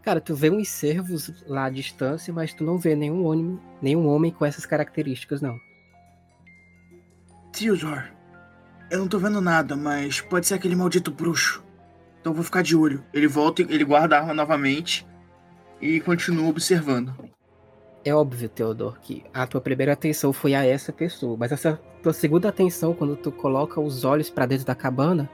Cara, 0.04 0.22
tu 0.22 0.34
vê 0.34 0.50
uns 0.50 0.70
cervos 0.70 1.34
lá 1.48 1.66
à 1.66 1.70
distância, 1.70 2.34
mas 2.34 2.54
tu 2.54 2.64
não 2.64 2.78
vê 2.78 2.96
nenhum 2.96 3.26
homem, 3.26 3.60
nenhum 3.82 4.08
homem 4.08 4.32
com 4.32 4.46
essas 4.46 4.66
características, 4.66 5.42
não. 5.42 5.60
Theodore, 7.52 8.06
eu 8.90 9.00
não 9.00 9.08
tô 9.08 9.20
vendo 9.20 9.42
nada, 9.42 9.76
mas 9.76 10.22
pode 10.22 10.48
ser 10.48 10.54
aquele 10.54 10.76
maldito 10.76 11.12
bruxo. 11.12 11.62
Então 12.22 12.32
eu 12.32 12.36
vou 12.36 12.44
ficar 12.44 12.62
de 12.62 12.76
olho. 12.76 13.04
Ele 13.14 13.28
volta, 13.28 13.64
ele 13.64 13.84
guarda 13.84 14.16
a 14.16 14.20
arma 14.22 14.34
novamente 14.34 15.06
e 15.82 16.00
continua 16.00 16.48
observando. 16.48 17.14
É 18.08 18.16
óbvio, 18.16 18.48
Theodore, 18.48 18.96
que 19.02 19.26
a 19.34 19.46
tua 19.46 19.60
primeira 19.60 19.92
atenção 19.92 20.32
foi 20.32 20.56
a 20.56 20.66
essa 20.66 20.94
pessoa, 20.94 21.36
mas 21.38 21.52
essa 21.52 21.78
tua 22.02 22.14
segunda 22.14 22.48
atenção, 22.48 22.94
quando 22.94 23.18
tu 23.18 23.34
coloca 23.34 23.82
os 23.82 24.06
olhos 24.06 24.30
para 24.30 24.46
dentro 24.46 24.66
da 24.66 24.74
cabana, 24.74 25.30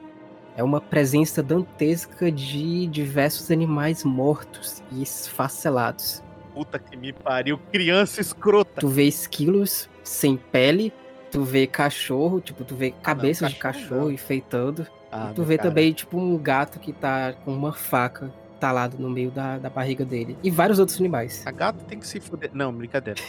é 0.57 0.63
uma 0.63 0.81
presença 0.81 1.43
dantesca 1.43 2.31
de 2.31 2.87
diversos 2.87 3.51
animais 3.51 4.03
mortos 4.03 4.81
e 4.91 5.03
esfacelados. 5.03 6.23
Puta 6.55 6.79
que 6.79 6.97
me 6.97 7.13
pariu, 7.13 7.59
criança 7.71 8.19
escrota. 8.19 8.81
Tu 8.81 8.87
vê 8.87 9.03
esquilos 9.03 9.87
sem 10.03 10.35
pele, 10.35 10.91
tu 11.29 11.43
vê 11.43 11.67
cachorro, 11.67 12.41
tipo, 12.41 12.63
tu 12.63 12.73
vê 12.73 12.89
cabeças 12.89 13.49
ah, 13.49 13.51
não, 13.51 13.59
cachorro 13.59 13.81
de 13.81 13.83
cachorro 13.85 14.05
não. 14.05 14.11
enfeitando. 14.11 14.87
Ah, 15.11 15.31
tu 15.35 15.43
vê 15.43 15.57
cara. 15.57 15.69
também, 15.69 15.93
tipo, 15.93 16.17
um 16.17 16.35
gato 16.39 16.79
que 16.79 16.91
tá 16.91 17.33
com 17.33 17.53
uma 17.53 17.71
faca 17.71 18.33
talado 18.63 18.97
no 18.97 19.09
meio 19.09 19.29
da, 19.29 19.57
da 19.57 19.69
barriga 19.69 20.05
dele. 20.05 20.37
E 20.41 20.49
vários 20.49 20.79
outros 20.79 20.97
animais. 20.97 21.43
A 21.45 21.51
gato 21.51 21.83
tem 21.83 21.99
que 21.99 22.07
se 22.07 22.21
fuder. 22.21 22.49
Não, 22.53 22.73
brincadeira. 22.73 23.19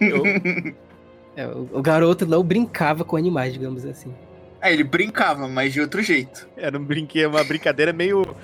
Eu... 0.00 0.74
É, 1.36 1.46
o, 1.46 1.68
o 1.74 1.80
garoto 1.80 2.26
não 2.26 2.42
brincava 2.42 3.04
com 3.04 3.16
animais, 3.16 3.52
digamos 3.52 3.84
assim. 3.84 4.12
É, 4.60 4.72
ele 4.72 4.82
brincava, 4.82 5.46
mas 5.46 5.72
de 5.72 5.80
outro 5.80 6.02
jeito. 6.02 6.48
Era 6.56 6.76
um 6.76 6.84
brinquedo, 6.84 7.30
uma 7.30 7.44
brincadeira 7.44 7.92
meio. 7.92 8.34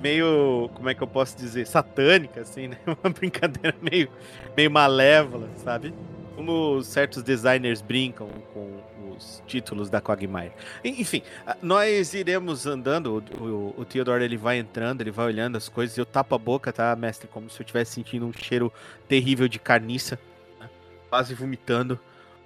meio. 0.00 0.70
como 0.74 0.88
é 0.88 0.94
que 0.94 1.02
eu 1.02 1.08
posso 1.08 1.36
dizer? 1.36 1.66
satânica, 1.66 2.42
assim, 2.42 2.68
né? 2.68 2.76
Uma 2.86 3.12
brincadeira 3.12 3.76
meio, 3.82 4.08
meio 4.56 4.70
malévola, 4.70 5.48
sabe? 5.56 5.92
Como 6.36 6.80
certos 6.84 7.24
designers 7.24 7.80
brincam 7.80 8.28
com 8.54 8.70
os 9.16 9.42
títulos 9.46 9.90
da 9.90 10.00
Quagmire. 10.00 10.52
Enfim, 10.84 11.22
nós 11.60 12.14
iremos 12.14 12.66
andando, 12.66 13.22
o, 13.38 13.44
o, 13.44 13.74
o 13.78 13.84
Theodore 13.84 14.24
ele 14.24 14.36
vai 14.36 14.58
entrando, 14.58 15.00
ele 15.00 15.10
vai 15.10 15.26
olhando 15.26 15.56
as 15.56 15.68
coisas, 15.68 15.96
eu 15.96 16.06
tapo 16.06 16.34
a 16.34 16.38
boca, 16.38 16.72
tá, 16.72 16.94
mestre? 16.96 17.28
Como 17.28 17.48
se 17.48 17.60
eu 17.60 17.64
estivesse 17.64 17.92
sentindo 17.92 18.26
um 18.26 18.32
cheiro 18.32 18.72
terrível 19.08 19.48
de 19.48 19.58
carniça, 19.58 20.18
né? 20.60 20.68
quase 21.08 21.34
vomitando. 21.34 21.98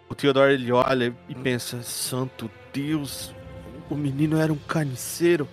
O 0.09 0.15
Theodore 0.15 0.55
ele 0.55 0.71
olha 0.73 1.15
e 1.29 1.35
pensa: 1.35 1.83
Santo 1.83 2.51
Deus, 2.73 3.35
o 3.91 3.95
menino 3.95 4.39
era 4.39 4.53
um 4.53 4.59
carniceiro. 4.59 5.49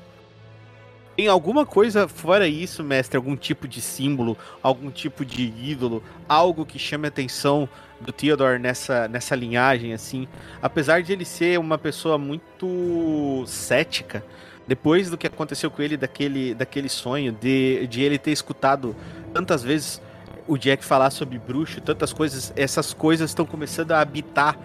Tem 1.15 1.28
alguma 1.28 1.63
coisa 1.63 2.08
fora 2.08 2.47
isso, 2.47 2.84
mestre? 2.84 3.17
Algum 3.17 3.36
tipo 3.36 3.67
de 3.67 3.80
símbolo, 3.82 4.36
algum 4.63 4.89
tipo 4.89 5.23
de 5.23 5.43
ídolo, 5.43 6.04
algo 6.28 6.65
que 6.65 6.80
chame 6.80 7.06
a 7.06 7.10
atenção 7.10 7.69
do 8.04 8.12
Theodore 8.12 8.60
nessa, 8.60 9.08
nessa 9.08 9.36
linhagem, 9.36 9.94
assim? 9.94 10.28
Apesar 10.62 11.02
de 11.02 11.13
ele 11.13 11.26
ser 11.26 11.60
uma 11.60 11.78
pessoa 11.78 12.18
muito 12.18 13.44
cética, 13.48 14.24
depois 14.68 15.10
do 15.10 15.18
que 15.18 15.28
aconteceu 15.28 15.70
com 15.70 15.82
ele, 15.82 15.98
daquele, 15.98 16.54
daquele 16.54 16.89
sonho, 16.89 17.32
de, 17.32 17.88
de 17.88 18.02
ele 18.02 18.18
ter 18.18 18.32
escutado 18.32 18.96
tantas 19.34 19.63
vezes 19.63 20.02
o 20.48 20.58
Jack 20.58 20.84
falar 20.84 21.10
sobre 21.10 21.39
bruxo, 21.39 21.82
tantas 21.82 22.12
coisas, 22.13 22.54
essas 22.56 22.94
coisas 22.94 23.30
estão 23.30 23.46
começando 23.46 23.92
a 23.92 24.00
habitar 24.00 24.58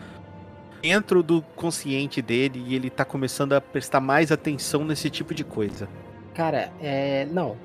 dentro 0.83 1.22
do 1.22 1.42
consciente 1.57 2.22
dele 2.22 2.62
e 2.66 2.74
ele 2.74 2.90
tá 2.90 3.05
começando 3.05 3.53
a 3.53 3.61
prestar 3.61 4.01
mais 4.01 4.31
atenção 4.31 4.85
nesse 4.85 5.11
tipo 5.11 5.35
de 5.35 5.44
coisa. 5.44 5.88
Cara, 6.35 6.72
é. 6.81 7.27
Não. 7.27 7.57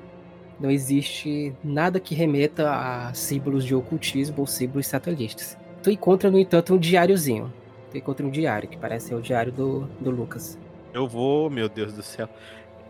Não 0.58 0.70
existe 0.70 1.52
nada 1.62 1.98
que 1.98 2.14
remeta 2.14 2.70
a 2.70 3.12
símbolos 3.12 3.64
de 3.64 3.74
ocultismo 3.74 4.36
ou 4.38 4.46
símbolos 4.46 4.86
satanistas. 4.86 5.56
Tu 5.84 5.90
encontra, 5.90 6.30
no 6.30 6.38
entanto, 6.38 6.74
um 6.74 6.78
diáriozinho. 6.78 7.52
Tu 7.90 7.98
encontra 7.98 8.24
um 8.24 8.30
diário, 8.30 8.66
que 8.66 8.78
parece 8.78 9.08
ser 9.08 9.14
o 9.14 9.20
diário 9.20 9.52
do, 9.52 9.80
do 10.00 10.10
Lucas. 10.10 10.58
Eu 10.94 11.06
vou, 11.06 11.50
meu 11.50 11.68
Deus 11.68 11.92
do 11.92 12.02
céu. 12.02 12.26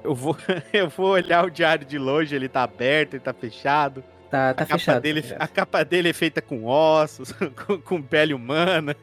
Eu 0.05 0.15
vou, 0.15 0.37
eu 0.73 0.89
vou 0.89 1.09
olhar 1.09 1.45
o 1.45 1.51
diário 1.51 1.85
de 1.85 1.99
longe, 1.99 2.37
ele 2.37 2.49
tá 2.49 2.63
aberto, 2.63 3.15
ele 3.15 3.21
tá 3.21 3.33
fechado. 3.33 4.05
Tá, 4.31 4.55
tá 4.55 4.63
a 4.63 4.67
fechado. 4.67 4.95
Capa 4.95 5.01
dele, 5.01 5.23
tá. 5.23 5.37
A 5.41 5.49
capa 5.49 5.85
dele 5.85 6.11
é 6.11 6.13
feita 6.13 6.41
com 6.41 6.67
ossos, 6.67 7.35
com, 7.67 7.81
com 7.81 8.01
pele 8.01 8.33
humana. 8.33 8.95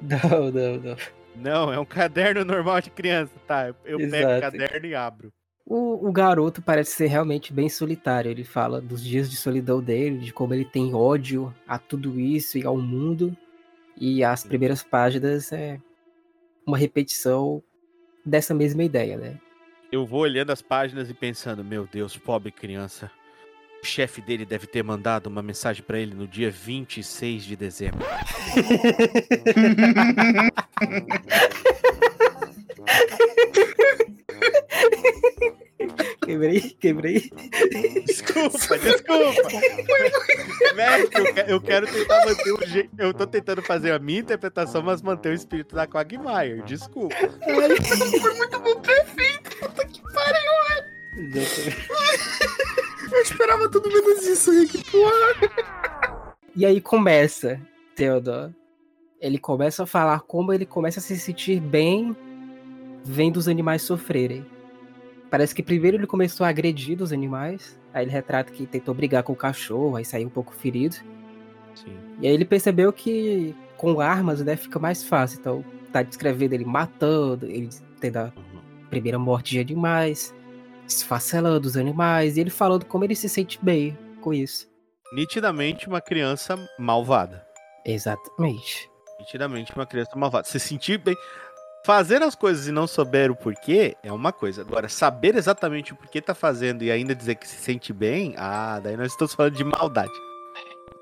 Não, 0.00 0.50
não, 0.50 0.76
não. 0.78 0.96
Não, 1.36 1.72
é 1.72 1.78
um 1.78 1.84
caderno 1.84 2.44
normal 2.44 2.80
de 2.80 2.90
criança, 2.90 3.32
tá? 3.46 3.72
Eu 3.84 4.00
Exato. 4.00 4.10
pego 4.10 4.38
o 4.38 4.40
caderno 4.40 4.86
e 4.88 4.94
abro. 4.96 5.32
O, 5.74 6.06
o, 6.06 6.12
garoto 6.12 6.60
parece 6.60 6.90
ser 6.90 7.06
realmente 7.06 7.50
bem 7.50 7.66
solitário. 7.66 8.30
Ele 8.30 8.44
fala 8.44 8.78
dos 8.78 9.02
dias 9.02 9.30
de 9.30 9.36
solidão 9.36 9.82
dele, 9.82 10.18
de 10.18 10.30
como 10.30 10.52
ele 10.52 10.66
tem 10.66 10.94
ódio 10.94 11.50
a 11.66 11.78
tudo 11.78 12.20
isso 12.20 12.58
e 12.58 12.66
ao 12.66 12.76
mundo. 12.76 13.34
E 13.96 14.22
as 14.22 14.44
primeiras 14.44 14.82
páginas 14.82 15.50
é 15.50 15.80
uma 16.66 16.76
repetição 16.76 17.62
dessa 18.22 18.52
mesma 18.52 18.84
ideia, 18.84 19.16
né? 19.16 19.40
Eu 19.90 20.04
vou 20.04 20.20
olhando 20.20 20.50
as 20.50 20.60
páginas 20.60 21.08
e 21.08 21.14
pensando, 21.14 21.64
meu 21.64 21.88
Deus, 21.90 22.18
pobre 22.18 22.52
criança. 22.52 23.10
O 23.82 23.86
chefe 23.86 24.20
dele 24.20 24.44
deve 24.44 24.66
ter 24.66 24.84
mandado 24.84 25.28
uma 25.28 25.40
mensagem 25.40 25.82
para 25.82 25.98
ele 25.98 26.14
no 26.14 26.28
dia 26.28 26.50
26 26.50 27.44
de 27.44 27.56
dezembro. 27.56 28.04
Quebrei, 36.24 36.60
quebrei. 36.78 37.30
Desculpa, 38.06 38.78
desculpa. 38.78 39.50
Mestre, 40.74 41.34
eu, 41.36 41.44
eu, 41.46 41.60
quero 41.60 41.86
tentar 41.86 42.24
manter 42.24 42.52
o 42.52 42.66
jeito. 42.66 42.90
Eu 42.98 43.12
tô 43.12 43.26
tentando 43.26 43.62
fazer 43.62 43.92
a 43.92 43.98
minha 43.98 44.20
interpretação, 44.20 44.82
mas 44.82 45.02
manter 45.02 45.30
o 45.30 45.34
espírito 45.34 45.74
da 45.74 45.86
Quagmire. 45.86 46.62
Desculpa. 46.64 47.14
Ai, 47.16 48.20
foi 48.20 48.34
muito 48.34 48.60
bom, 48.60 48.80
perfeito. 48.80 49.56
Puta 49.58 49.86
que 49.86 50.00
pariu, 50.12 50.52
velho. 50.68 51.42
Eu 53.12 53.20
esperava 53.20 53.68
tudo 53.70 53.88
menos 53.88 54.26
isso, 54.26 54.50
Rick. 54.52 54.90
Porra. 54.90 56.34
E 56.54 56.64
aí 56.64 56.80
começa, 56.80 57.60
Theodore. 57.94 58.54
Ele 59.20 59.38
começa 59.38 59.84
a 59.84 59.86
falar 59.86 60.20
como 60.20 60.52
ele 60.52 60.66
começa 60.66 60.98
a 60.98 61.02
se 61.02 61.18
sentir 61.18 61.60
bem 61.60 62.16
vendo 63.04 63.36
os 63.36 63.48
animais 63.48 63.82
sofrerem. 63.82 64.44
Parece 65.32 65.54
que 65.54 65.62
primeiro 65.62 65.96
ele 65.96 66.06
começou 66.06 66.44
a 66.44 66.50
agredir 66.50 67.00
os 67.00 67.10
animais. 67.10 67.80
Aí 67.94 68.04
ele 68.04 68.10
retrata 68.10 68.52
que 68.52 68.66
tentou 68.66 68.92
brigar 68.92 69.22
com 69.22 69.32
o 69.32 69.36
cachorro, 69.36 69.96
aí 69.96 70.04
saiu 70.04 70.26
um 70.26 70.30
pouco 70.30 70.54
ferido. 70.54 70.96
Sim. 71.74 71.96
E 72.20 72.26
aí 72.26 72.34
ele 72.34 72.44
percebeu 72.44 72.92
que 72.92 73.56
com 73.78 73.98
armas, 73.98 74.42
né, 74.42 74.56
fica 74.56 74.78
mais 74.78 75.02
fácil. 75.02 75.40
Então, 75.40 75.64
tá 75.90 76.02
descrevendo 76.02 76.52
ele 76.52 76.66
matando, 76.66 77.46
ele 77.46 77.70
tendo 77.98 78.18
a 78.18 78.24
uhum. 78.24 78.60
primeira 78.90 79.18
morte 79.18 79.52
de 79.52 79.60
animais 79.60 80.34
esfacelando 80.86 81.66
os 81.66 81.78
animais, 81.78 82.36
e 82.36 82.40
ele 82.40 82.50
falando 82.50 82.84
como 82.84 83.02
ele 83.02 83.14
se 83.14 83.26
sente 83.26 83.58
bem 83.62 83.96
com 84.20 84.34
isso. 84.34 84.68
Nitidamente 85.14 85.88
uma 85.88 86.02
criança 86.02 86.58
malvada. 86.78 87.42
Exatamente. 87.86 88.90
Nitidamente 89.18 89.74
uma 89.74 89.86
criança 89.86 90.14
malvada. 90.14 90.46
Se 90.46 90.60
sentir 90.60 90.98
bem. 90.98 91.16
Fazer 91.84 92.22
as 92.22 92.34
coisas 92.34 92.68
e 92.68 92.72
não 92.72 92.86
saber 92.86 93.30
o 93.30 93.36
porquê 93.36 93.96
é 94.02 94.12
uma 94.12 94.32
coisa. 94.32 94.62
Agora, 94.62 94.88
saber 94.88 95.34
exatamente 95.34 95.92
o 95.92 95.96
porquê 95.96 96.20
tá 96.20 96.34
fazendo 96.34 96.82
e 96.82 96.92
ainda 96.92 97.14
dizer 97.14 97.34
que 97.34 97.48
se 97.48 97.56
sente 97.56 97.92
bem, 97.92 98.34
ah, 98.38 98.78
daí 98.80 98.96
nós 98.96 99.10
estamos 99.10 99.34
falando 99.34 99.56
de 99.56 99.64
maldade. 99.64 100.12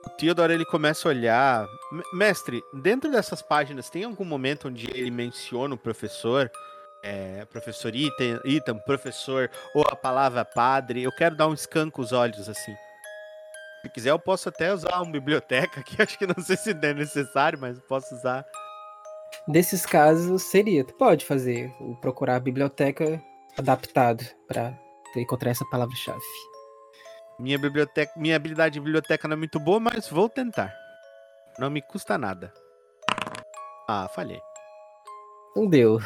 O 0.06 0.10
Theodore 0.10 0.54
ele 0.54 0.64
começa 0.64 1.06
a 1.06 1.10
olhar. 1.10 1.66
Mestre, 2.14 2.62
dentro 2.72 3.10
dessas 3.10 3.42
páginas 3.42 3.90
tem 3.90 4.04
algum 4.04 4.24
momento 4.24 4.68
onde 4.68 4.88
ele 4.90 5.10
menciona 5.10 5.74
o 5.74 5.78
professor 5.78 6.50
é, 7.02 7.44
professor 7.46 7.94
Ethan, 7.94 8.40
Ethan, 8.44 8.78
professor, 8.78 9.50
ou 9.74 9.84
a 9.90 9.96
palavra 9.96 10.44
padre. 10.44 11.02
Eu 11.02 11.12
quero 11.12 11.36
dar 11.36 11.48
um 11.48 11.56
scan 11.56 11.90
com 11.90 12.02
os 12.02 12.12
olhos 12.12 12.48
assim. 12.48 12.74
Se 13.82 13.88
quiser, 13.88 14.10
eu 14.10 14.18
posso 14.18 14.48
até 14.48 14.72
usar 14.72 15.00
uma 15.00 15.10
biblioteca 15.10 15.82
que 15.82 16.00
acho 16.02 16.18
que 16.18 16.26
não 16.26 16.42
sei 16.42 16.56
se 16.56 16.70
é 16.70 16.94
necessário, 16.94 17.58
mas 17.58 17.78
posso 17.80 18.14
usar. 18.14 18.44
Nesses 19.48 19.84
casos, 19.84 20.42
seria. 20.42 20.84
Tu 20.84 20.94
pode 20.94 21.24
fazer, 21.24 21.72
procurar 22.00 22.36
a 22.36 22.40
biblioteca 22.40 23.22
adaptado 23.58 24.24
para 24.46 24.78
encontrar 25.16 25.50
essa 25.50 25.64
palavra-chave. 25.66 26.20
Minha 27.38 27.58
biblioteca, 27.58 28.12
minha 28.16 28.36
habilidade 28.36 28.74
de 28.74 28.80
biblioteca 28.80 29.26
não 29.26 29.34
é 29.34 29.38
muito 29.38 29.58
boa, 29.58 29.80
mas 29.80 30.08
vou 30.08 30.28
tentar. 30.28 30.74
Não 31.58 31.70
me 31.70 31.80
custa 31.80 32.18
nada. 32.18 32.52
Ah, 33.88 34.08
falhei. 34.14 34.40
Não 35.56 35.66
deu. 35.66 36.00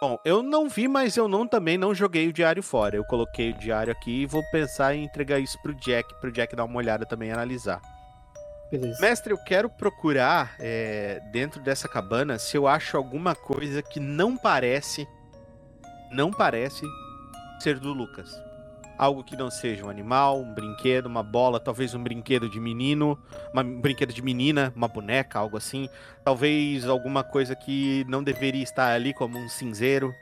Bom, 0.00 0.18
eu 0.24 0.42
não 0.42 0.68
vi, 0.68 0.88
mas 0.88 1.16
eu 1.16 1.28
não 1.28 1.46
também 1.46 1.76
não 1.76 1.94
joguei 1.94 2.28
o 2.28 2.32
diário 2.32 2.62
fora. 2.62 2.96
Eu 2.96 3.04
coloquei 3.04 3.50
o 3.50 3.58
diário 3.58 3.92
aqui 3.92 4.22
e 4.22 4.26
vou 4.26 4.42
pensar 4.50 4.94
em 4.94 5.04
entregar 5.04 5.38
isso 5.38 5.60
pro 5.60 5.74
Jack, 5.74 6.08
pro 6.20 6.32
Jack 6.32 6.56
dar 6.56 6.64
uma 6.64 6.78
olhada 6.78 7.04
também 7.04 7.28
e 7.28 7.32
analisar. 7.32 7.82
Beleza. 8.70 9.00
Mestre, 9.00 9.32
eu 9.32 9.38
quero 9.38 9.68
procurar 9.68 10.54
é, 10.60 11.20
dentro 11.32 11.60
dessa 11.60 11.88
cabana 11.88 12.38
se 12.38 12.56
eu 12.56 12.68
acho 12.68 12.96
alguma 12.96 13.34
coisa 13.34 13.82
que 13.82 13.98
não 13.98 14.36
parece, 14.36 15.08
não 16.12 16.30
parece 16.30 16.86
ser 17.58 17.78
do 17.80 17.92
Lucas. 17.92 18.30
Algo 18.96 19.24
que 19.24 19.34
não 19.36 19.50
seja 19.50 19.84
um 19.84 19.88
animal, 19.88 20.40
um 20.40 20.54
brinquedo, 20.54 21.06
uma 21.06 21.22
bola, 21.22 21.58
talvez 21.58 21.94
um 21.94 22.02
brinquedo 22.02 22.50
de 22.50 22.60
menino, 22.60 23.18
uma- 23.52 23.62
um 23.62 23.80
brinquedo 23.80 24.12
de 24.12 24.22
menina, 24.22 24.72
uma 24.76 24.86
boneca, 24.88 25.38
algo 25.38 25.56
assim. 25.56 25.88
Talvez 26.22 26.86
alguma 26.86 27.24
coisa 27.24 27.56
que 27.56 28.04
não 28.08 28.22
deveria 28.22 28.62
estar 28.62 28.92
ali, 28.92 29.14
como 29.14 29.38
um 29.38 29.48
cinzeiro. 29.48 30.14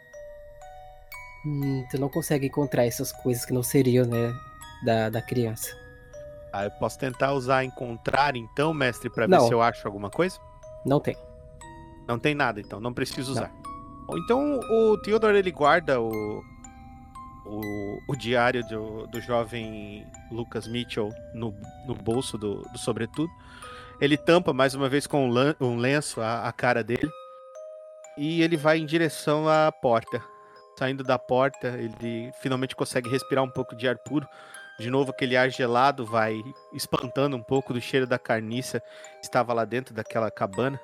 Hum, 1.44 1.84
tu 1.90 1.98
não 2.00 2.08
consegue 2.08 2.46
encontrar 2.46 2.86
essas 2.86 3.10
coisas 3.12 3.44
que 3.44 3.52
não 3.52 3.62
seriam, 3.64 4.06
né, 4.06 4.32
da, 4.84 5.10
da 5.10 5.20
criança. 5.20 5.68
Ah, 6.58 6.64
eu 6.64 6.70
posso 6.72 6.98
tentar 6.98 7.32
usar 7.32 7.64
encontrar 7.64 8.34
então, 8.34 8.74
mestre, 8.74 9.08
pra 9.08 9.26
ver 9.26 9.36
Não. 9.36 9.46
se 9.46 9.52
eu 9.52 9.62
acho 9.62 9.86
alguma 9.86 10.10
coisa? 10.10 10.38
Não 10.84 10.98
tem. 10.98 11.16
Não 12.06 12.18
tem 12.18 12.34
nada, 12.34 12.60
então, 12.60 12.80
não 12.80 12.92
preciso 12.92 13.32
usar. 13.32 13.52
Bom, 14.06 14.18
Então 14.18 14.58
o 14.58 14.98
Theodore 14.98 15.36
ele 15.36 15.52
guarda 15.52 16.00
o, 16.00 16.42
o, 17.46 17.98
o 18.08 18.16
diário 18.16 18.66
do, 18.66 19.06
do 19.06 19.20
jovem 19.20 20.04
Lucas 20.32 20.66
Mitchell 20.66 21.10
no, 21.32 21.54
no 21.86 21.94
bolso 21.94 22.36
do, 22.36 22.62
do 22.72 22.78
sobretudo. 22.78 23.30
Ele 24.00 24.16
tampa 24.16 24.52
mais 24.52 24.74
uma 24.74 24.88
vez 24.88 25.06
com 25.06 25.28
um, 25.28 25.34
um 25.60 25.76
lenço 25.76 26.20
a, 26.20 26.48
a 26.48 26.52
cara 26.52 26.82
dele 26.82 27.08
e 28.16 28.42
ele 28.42 28.56
vai 28.56 28.78
em 28.78 28.86
direção 28.86 29.48
à 29.48 29.70
porta. 29.70 30.20
Saindo 30.76 31.04
da 31.04 31.18
porta, 31.18 31.68
ele 31.68 32.32
finalmente 32.40 32.74
consegue 32.74 33.08
respirar 33.08 33.44
um 33.44 33.50
pouco 33.50 33.76
de 33.76 33.88
ar 33.88 33.98
puro. 33.98 34.26
De 34.78 34.90
novo, 34.90 35.10
aquele 35.10 35.36
ar 35.36 35.50
gelado 35.50 36.06
vai 36.06 36.40
espantando 36.72 37.36
um 37.36 37.42
pouco 37.42 37.72
do 37.72 37.80
cheiro 37.80 38.06
da 38.06 38.18
carniça 38.18 38.80
que 38.80 39.24
estava 39.24 39.52
lá 39.52 39.64
dentro 39.64 39.92
daquela 39.94 40.30
cabana 40.30 40.80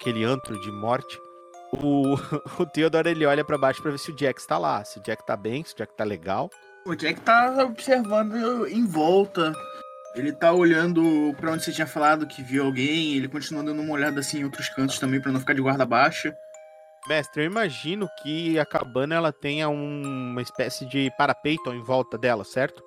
aquele 0.00 0.24
antro 0.24 0.58
de 0.60 0.70
morte. 0.70 1.18
O, 1.82 2.14
o 2.62 2.66
Theodore 2.66 3.10
ele 3.10 3.26
olha 3.26 3.44
pra 3.44 3.58
baixo 3.58 3.82
pra 3.82 3.90
ver 3.90 3.98
se 3.98 4.10
o 4.10 4.16
Jack 4.16 4.40
está 4.40 4.56
lá, 4.56 4.82
se 4.84 4.98
o 4.98 5.02
Jack 5.02 5.26
tá 5.26 5.36
bem, 5.36 5.62
se 5.64 5.74
o 5.74 5.76
Jack 5.76 5.92
tá 5.94 6.04
legal. 6.04 6.48
O 6.86 6.94
Jack 6.94 7.20
tá 7.20 7.64
observando 7.64 8.66
em 8.68 8.86
volta. 8.86 9.52
Ele 10.14 10.32
tá 10.32 10.52
olhando 10.52 11.34
pra 11.38 11.52
onde 11.52 11.62
você 11.64 11.72
tinha 11.72 11.86
falado 11.86 12.26
que 12.26 12.42
viu 12.42 12.64
alguém. 12.64 13.14
Ele 13.14 13.28
continua 13.28 13.62
dando 13.62 13.82
uma 13.82 13.92
olhada 13.92 14.20
assim 14.20 14.38
em 14.40 14.44
outros 14.44 14.68
cantos 14.70 14.98
também 14.98 15.20
pra 15.20 15.30
não 15.30 15.40
ficar 15.40 15.52
de 15.52 15.60
guarda 15.60 15.84
baixa. 15.84 16.34
Mestre, 17.08 17.42
eu 17.42 17.46
imagino 17.46 18.08
que 18.22 18.58
a 18.58 18.64
cabana 18.64 19.14
ela 19.14 19.32
tenha 19.32 19.68
um- 19.68 20.02
uma 20.30 20.42
espécie 20.42 20.86
de 20.86 21.10
parapeito 21.18 21.72
em 21.72 21.82
volta 21.82 22.16
dela, 22.16 22.44
certo? 22.44 22.82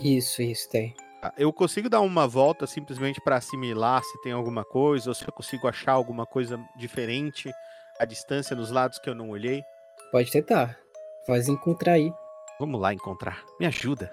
Isso, 0.00 0.42
isso, 0.42 0.68
tem. 0.70 0.94
Tá, 1.20 1.32
Eu 1.36 1.52
consigo 1.52 1.88
dar 1.88 2.00
uma 2.00 2.26
volta 2.26 2.66
simplesmente 2.66 3.20
pra 3.20 3.36
assimilar 3.36 4.02
se 4.02 4.20
tem 4.22 4.32
alguma 4.32 4.64
coisa, 4.64 5.10
ou 5.10 5.14
se 5.14 5.26
eu 5.26 5.32
consigo 5.32 5.68
achar 5.68 5.92
alguma 5.92 6.24
coisa 6.24 6.58
diferente 6.76 7.50
à 7.98 8.04
distância 8.04 8.56
nos 8.56 8.70
lados 8.70 8.98
que 8.98 9.10
eu 9.10 9.14
não 9.14 9.30
olhei. 9.30 9.62
Pode 10.10 10.30
tentar. 10.30 10.78
Faz 11.26 11.48
encontrar 11.48 11.92
aí. 11.92 12.12
Vamos 12.58 12.80
lá 12.80 12.94
encontrar. 12.94 13.44
Me 13.58 13.66
ajuda. 13.66 14.10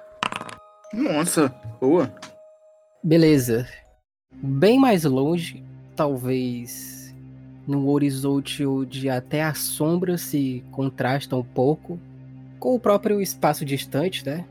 Nossa, 0.94 1.50
boa. 1.80 2.14
Beleza. 3.04 3.68
Bem 4.32 4.78
mais 4.78 5.04
longe, 5.06 5.64
talvez 5.96 7.16
no 7.66 7.90
horizonte 7.90 8.66
onde 8.66 9.10
até 9.10 9.44
as 9.44 9.60
sombras 9.60 10.22
se 10.22 10.64
contrastam 10.72 11.40
um 11.40 11.44
pouco 11.44 12.00
com 12.60 12.74
o 12.74 12.80
próprio 12.80 13.22
espaço 13.22 13.66
distante, 13.66 14.26
né? 14.26 14.46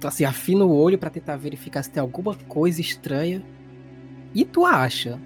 Tu 0.00 0.06
assim, 0.06 0.24
afina 0.24 0.64
o 0.64 0.74
olho 0.76 0.98
pra 0.98 1.10
tentar 1.10 1.36
verificar 1.36 1.82
se 1.82 1.90
tem 1.90 2.00
alguma 2.00 2.34
coisa 2.34 2.80
estranha. 2.80 3.42
E 4.34 4.44
tu 4.44 4.64
acha, 4.66 5.18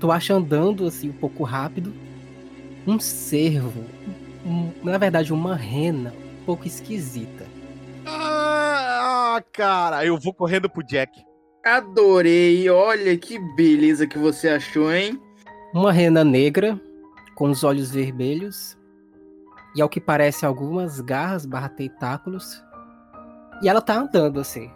tu 0.00 0.10
acha 0.10 0.34
andando 0.34 0.86
assim 0.86 1.10
um 1.10 1.12
pouco 1.12 1.44
rápido, 1.44 1.92
um 2.86 2.98
cervo, 2.98 3.84
um- 4.44 4.72
na 4.82 4.98
verdade 4.98 5.32
uma 5.32 5.54
rena 5.54 6.12
um 6.42 6.44
pouco 6.44 6.66
esquisita. 6.66 7.46
Ah, 8.04 9.42
cara, 9.52 10.04
eu 10.04 10.18
vou 10.18 10.32
correndo 10.34 10.68
pro 10.70 10.82
Jack. 10.84 11.12
Adorei. 11.64 12.68
Olha 12.70 13.16
que 13.18 13.38
beleza 13.56 14.06
que 14.06 14.18
você 14.18 14.48
achou, 14.48 14.92
hein? 14.92 15.20
Uma 15.74 15.92
rena 15.92 16.24
negra, 16.24 16.80
com 17.34 17.50
os 17.50 17.64
olhos 17.64 17.90
vermelhos, 17.90 18.78
e 19.74 19.82
ao 19.82 19.88
que 19.88 20.00
parece 20.00 20.46
algumas 20.46 21.00
garras 21.00 21.44
barra 21.44 21.68
tentáculos. 21.68 22.62
E 23.62 23.68
ela 23.68 23.80
tá 23.80 23.98
andando 23.98 24.40
assim. 24.40 24.70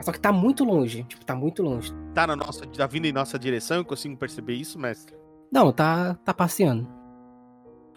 Só 0.00 0.12
que 0.12 0.20
tá 0.20 0.30
muito 0.32 0.64
longe, 0.64 1.02
tipo, 1.04 1.24
tá 1.24 1.34
muito 1.34 1.62
longe. 1.62 1.92
Tá 2.14 2.26
na 2.26 2.36
nossa, 2.36 2.66
tá 2.66 2.86
vindo 2.86 3.06
em 3.06 3.12
nossa 3.12 3.38
direção, 3.38 3.78
eu 3.78 3.84
consigo 3.84 4.16
perceber 4.16 4.54
isso, 4.54 4.78
mestre. 4.78 5.14
Não, 5.50 5.72
tá, 5.72 6.14
tá 6.24 6.32
passeando. 6.32 6.88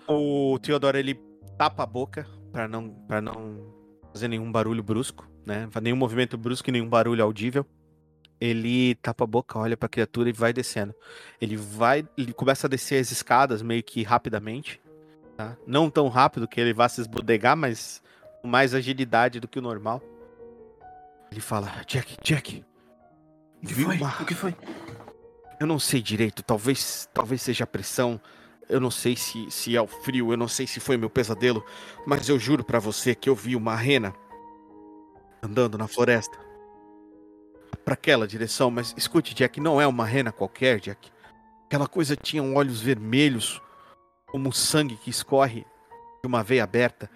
O 0.07 0.57
Theodore 0.59 0.97
ele 0.97 1.21
tapa 1.57 1.83
a 1.83 1.85
boca 1.85 2.25
pra 2.51 2.67
não 2.67 2.89
para 2.89 3.21
não 3.21 3.73
fazer 4.11 4.27
nenhum 4.27 4.51
barulho 4.51 4.81
brusco, 4.81 5.27
né? 5.45 5.69
Nenhum 5.81 5.95
movimento 5.95 6.37
brusco 6.37 6.69
e 6.69 6.71
nenhum 6.71 6.89
barulho 6.89 7.23
audível. 7.23 7.65
Ele 8.39 8.95
tapa 8.95 9.23
a 9.23 9.27
boca, 9.27 9.59
olha 9.59 9.77
pra 9.77 9.87
criatura 9.87 10.29
e 10.29 10.33
vai 10.33 10.51
descendo. 10.51 10.95
Ele 11.39 11.55
vai, 11.55 12.03
ele 12.17 12.33
começa 12.33 12.65
a 12.65 12.69
descer 12.69 12.99
as 12.99 13.11
escadas 13.11 13.61
meio 13.61 13.83
que 13.83 14.01
rapidamente, 14.01 14.81
tá? 15.37 15.55
Não 15.67 15.89
tão 15.89 16.07
rápido 16.07 16.47
que 16.47 16.59
ele 16.59 16.73
vá 16.73 16.89
se 16.89 17.01
esbodegar, 17.01 17.55
mas 17.55 18.01
com 18.41 18.47
mais 18.47 18.73
agilidade 18.73 19.39
do 19.39 19.47
que 19.47 19.59
o 19.59 19.61
normal. 19.61 20.01
Ele 21.31 21.41
fala: 21.41 21.67
"Jack, 21.87 22.17
Jack, 22.23 22.63
O 23.63 23.67
que 23.67 23.73
foi? 23.75 23.97
Mar- 23.97 24.21
O 24.21 24.25
que 24.25 24.33
foi? 24.33 24.55
eu 25.59 25.67
não 25.67 25.77
sei 25.79 26.01
direito, 26.01 26.41
talvez, 26.43 27.07
talvez 27.13 27.41
seja 27.41 27.63
a 27.63 27.67
pressão. 27.67 28.19
Eu 28.67 28.79
não 28.79 28.89
sei 28.91 29.15
se, 29.15 29.49
se 29.51 29.75
é 29.75 29.81
o 29.81 29.87
frio, 29.87 30.31
eu 30.31 30.37
não 30.37 30.47
sei 30.47 30.65
se 30.65 30.79
foi 30.79 30.95
meu 30.97 31.09
pesadelo, 31.09 31.63
mas 32.05 32.29
eu 32.29 32.39
juro 32.39 32.63
pra 32.63 32.79
você 32.79 33.13
que 33.13 33.29
eu 33.29 33.35
vi 33.35 33.55
uma 33.55 33.75
rena 33.75 34.13
andando 35.43 35.77
na 35.77 35.87
floresta. 35.87 36.37
Pra 37.83 37.95
aquela 37.95 38.27
direção, 38.27 38.71
mas 38.71 38.93
escute, 38.95 39.33
Jack, 39.35 39.59
não 39.59 39.81
é 39.81 39.85
uma 39.85 40.05
rena 40.05 40.31
qualquer, 40.31 40.79
Jack. 40.79 41.11
Aquela 41.65 41.87
coisa 41.87 42.15
tinha 42.15 42.41
olhos 42.43 42.81
vermelhos, 42.81 43.61
como 44.27 44.53
sangue 44.53 44.95
que 44.95 45.09
escorre 45.09 45.65
de 46.23 46.27
uma 46.27 46.41
veia 46.43 46.63
aberta. 46.63 47.09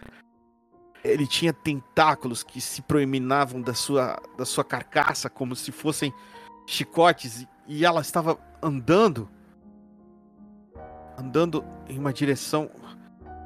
Ele 1.05 1.27
tinha 1.27 1.53
tentáculos 1.53 2.41
que 2.43 2.59
se 2.59 2.81
proeminavam 2.81 3.61
da 3.61 3.73
sua, 3.73 4.19
da 4.37 4.45
sua 4.45 4.63
carcaça 4.63 5.29
como 5.29 5.55
se 5.55 5.71
fossem 5.71 6.11
chicotes 6.67 7.41
e- 7.41 7.47
e 7.67 7.85
ela 7.85 8.01
estava 8.01 8.39
andando 8.61 9.29
andando 11.17 11.63
em 11.87 11.97
uma 11.97 12.11
direção 12.11 12.69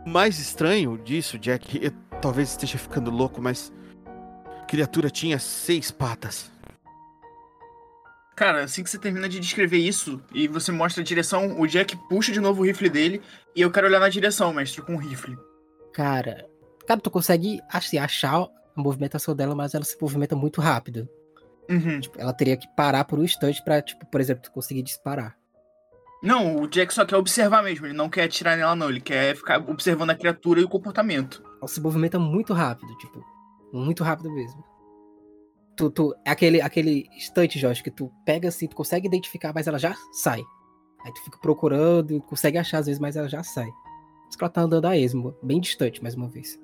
o 0.06 0.10
mais 0.10 0.39
estranho 0.39 0.98
disso, 0.98 1.38
Jack, 1.38 1.78
eu 1.84 1.91
talvez 2.22 2.50
esteja 2.50 2.78
ficando 2.78 3.12
louco, 3.12 3.41
mas 3.41 3.72
a 4.62 4.65
criatura 4.65 5.10
tinha 5.10 5.38
seis 5.38 5.91
patas. 5.91 6.50
Cara, 8.36 8.63
assim 8.63 8.82
que 8.84 8.89
você 8.89 8.98
termina 8.98 9.28
de 9.28 9.39
descrever 9.39 9.78
isso 9.78 10.22
e 10.34 10.48
você 10.48 10.72
mostra 10.72 11.02
a 11.02 11.06
direção, 11.06 11.60
o 11.60 11.67
Jack 11.67 11.95
puxa 12.08 12.32
de 12.32 12.39
novo 12.39 12.62
o 12.62 12.65
rifle 12.65 12.89
dele 12.89 13.22
e 13.54 13.62
eu 13.62 13.69
quero 13.69 13.86
olhar 13.88 14.00
na 14.00 14.08
direção, 14.10 14.54
mestre, 14.54 14.82
com 14.82 14.95
o 14.95 14.98
rifle. 14.98 15.38
Cara, 15.93 16.48
cara, 16.90 17.00
tu 17.00 17.12
consegue 17.12 17.62
assim, 17.71 18.00
achar 18.00 18.35
a 18.35 18.50
movimentação 18.75 19.35
dela, 19.35 19.54
mas 19.54 19.75
ela 19.75 19.85
se 19.85 19.96
movimenta 20.02 20.35
muito 20.35 20.60
rápido. 20.60 21.08
Uhum. 21.69 22.00
Tipo, 22.00 22.19
ela 22.19 22.33
teria 22.33 22.58
que 22.58 22.67
parar 22.75 23.06
por 23.06 23.19
um 23.19 23.23
instante 23.23 23.63
pra, 23.63 23.79
tipo, 23.79 24.04
por 24.08 24.19
exemplo, 24.19 24.42
tu 24.42 24.52
conseguir 24.52 24.81
disparar. 24.81 25.37
Não, 26.23 26.56
o 26.56 26.67
Jack 26.67 26.92
só 26.92 27.06
quer 27.06 27.15
observar 27.15 27.63
mesmo, 27.63 27.85
ele 27.85 27.94
não 27.94 28.10
quer 28.10 28.23
atirar 28.23 28.58
nela 28.58 28.75
não, 28.75 28.90
ele 28.90 29.00
quer 29.00 29.35
ficar 29.35 29.60
observando 29.69 30.10
a 30.10 30.15
criatura 30.15 30.60
e 30.60 30.63
o 30.63 30.69
comportamento. 30.69 31.44
Ela 31.60 31.67
se 31.67 31.79
movimenta 31.79 32.17
muito 32.17 32.54
rápido, 32.54 32.98
tipo, 32.98 33.23
muito 33.71 34.04
rápido 34.04 34.31
mesmo. 34.31 34.63
Tu, 35.77 35.92
tu, 35.92 36.15
é 36.25 36.31
aquele, 36.31 36.60
aquele 36.60 37.08
instante, 37.15 37.60
Jorge, 37.60 37.83
que 37.83 37.92
tu 37.92 38.12
pega 38.25 38.50
assim, 38.50 38.67
tu 38.67 38.75
consegue 38.75 39.08
identificar, 39.08 39.54
mas 39.54 39.67
ela 39.67 39.77
já 39.77 39.96
sai. 40.12 40.42
Aí 41.06 41.13
tu 41.13 41.23
fica 41.23 41.37
procurando, 41.37 42.19
consegue 42.23 42.58
achar 42.58 42.79
às 42.79 42.87
vezes, 42.87 43.00
mas 43.00 43.15
ela 43.15 43.29
já 43.29 43.44
sai. 43.44 43.67
Por 43.67 44.29
isso 44.29 44.37
que 44.37 44.44
ela 44.44 44.52
tá 44.52 44.62
andando 44.62 44.85
a 44.85 44.98
esmo, 44.98 45.35
bem 45.42 45.62
distante, 45.62 46.02
mais 46.02 46.15
uma 46.15 46.27
vez. 46.27 46.60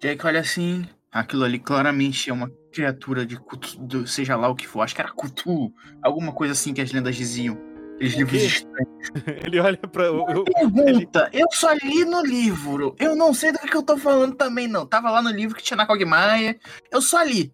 Jack 0.00 0.24
olha 0.26 0.40
assim, 0.40 0.86
aquilo 1.12 1.44
ali 1.44 1.58
claramente 1.58 2.30
é 2.30 2.32
uma 2.32 2.50
criatura 2.72 3.26
de 3.26 3.38
do- 3.80 4.06
seja 4.06 4.36
lá 4.36 4.48
o 4.48 4.54
que 4.54 4.66
for, 4.66 4.80
acho 4.80 4.94
que 4.94 5.00
era 5.00 5.12
Cthulhu, 5.12 5.72
alguma 6.02 6.32
coisa 6.32 6.52
assim 6.52 6.72
que 6.72 6.80
as 6.80 6.92
lendas 6.92 7.16
diziam. 7.16 7.58
Aqueles 7.96 8.14
livros 8.14 8.42
estranhos. 8.42 8.88
Ele 9.44 9.60
olha 9.60 9.76
pra. 9.76 10.04
eu- 10.04 10.44
Pergunta, 10.44 11.28
eu 11.34 11.46
só 11.52 11.70
li 11.74 12.04
no 12.06 12.22
livro. 12.24 12.96
Eu 12.98 13.14
não 13.14 13.34
sei 13.34 13.52
do 13.52 13.58
que, 13.58 13.68
que 13.68 13.76
eu 13.76 13.82
tô 13.82 13.98
falando 13.98 14.34
também, 14.36 14.66
não. 14.66 14.86
Tava 14.86 15.10
lá 15.10 15.20
no 15.20 15.28
livro 15.30 15.54
que 15.54 15.62
tinha 15.62 15.76
na 15.76 15.84
Cogmaia. 15.86 16.58
Eu 16.90 17.02
só 17.02 17.22
li. 17.22 17.52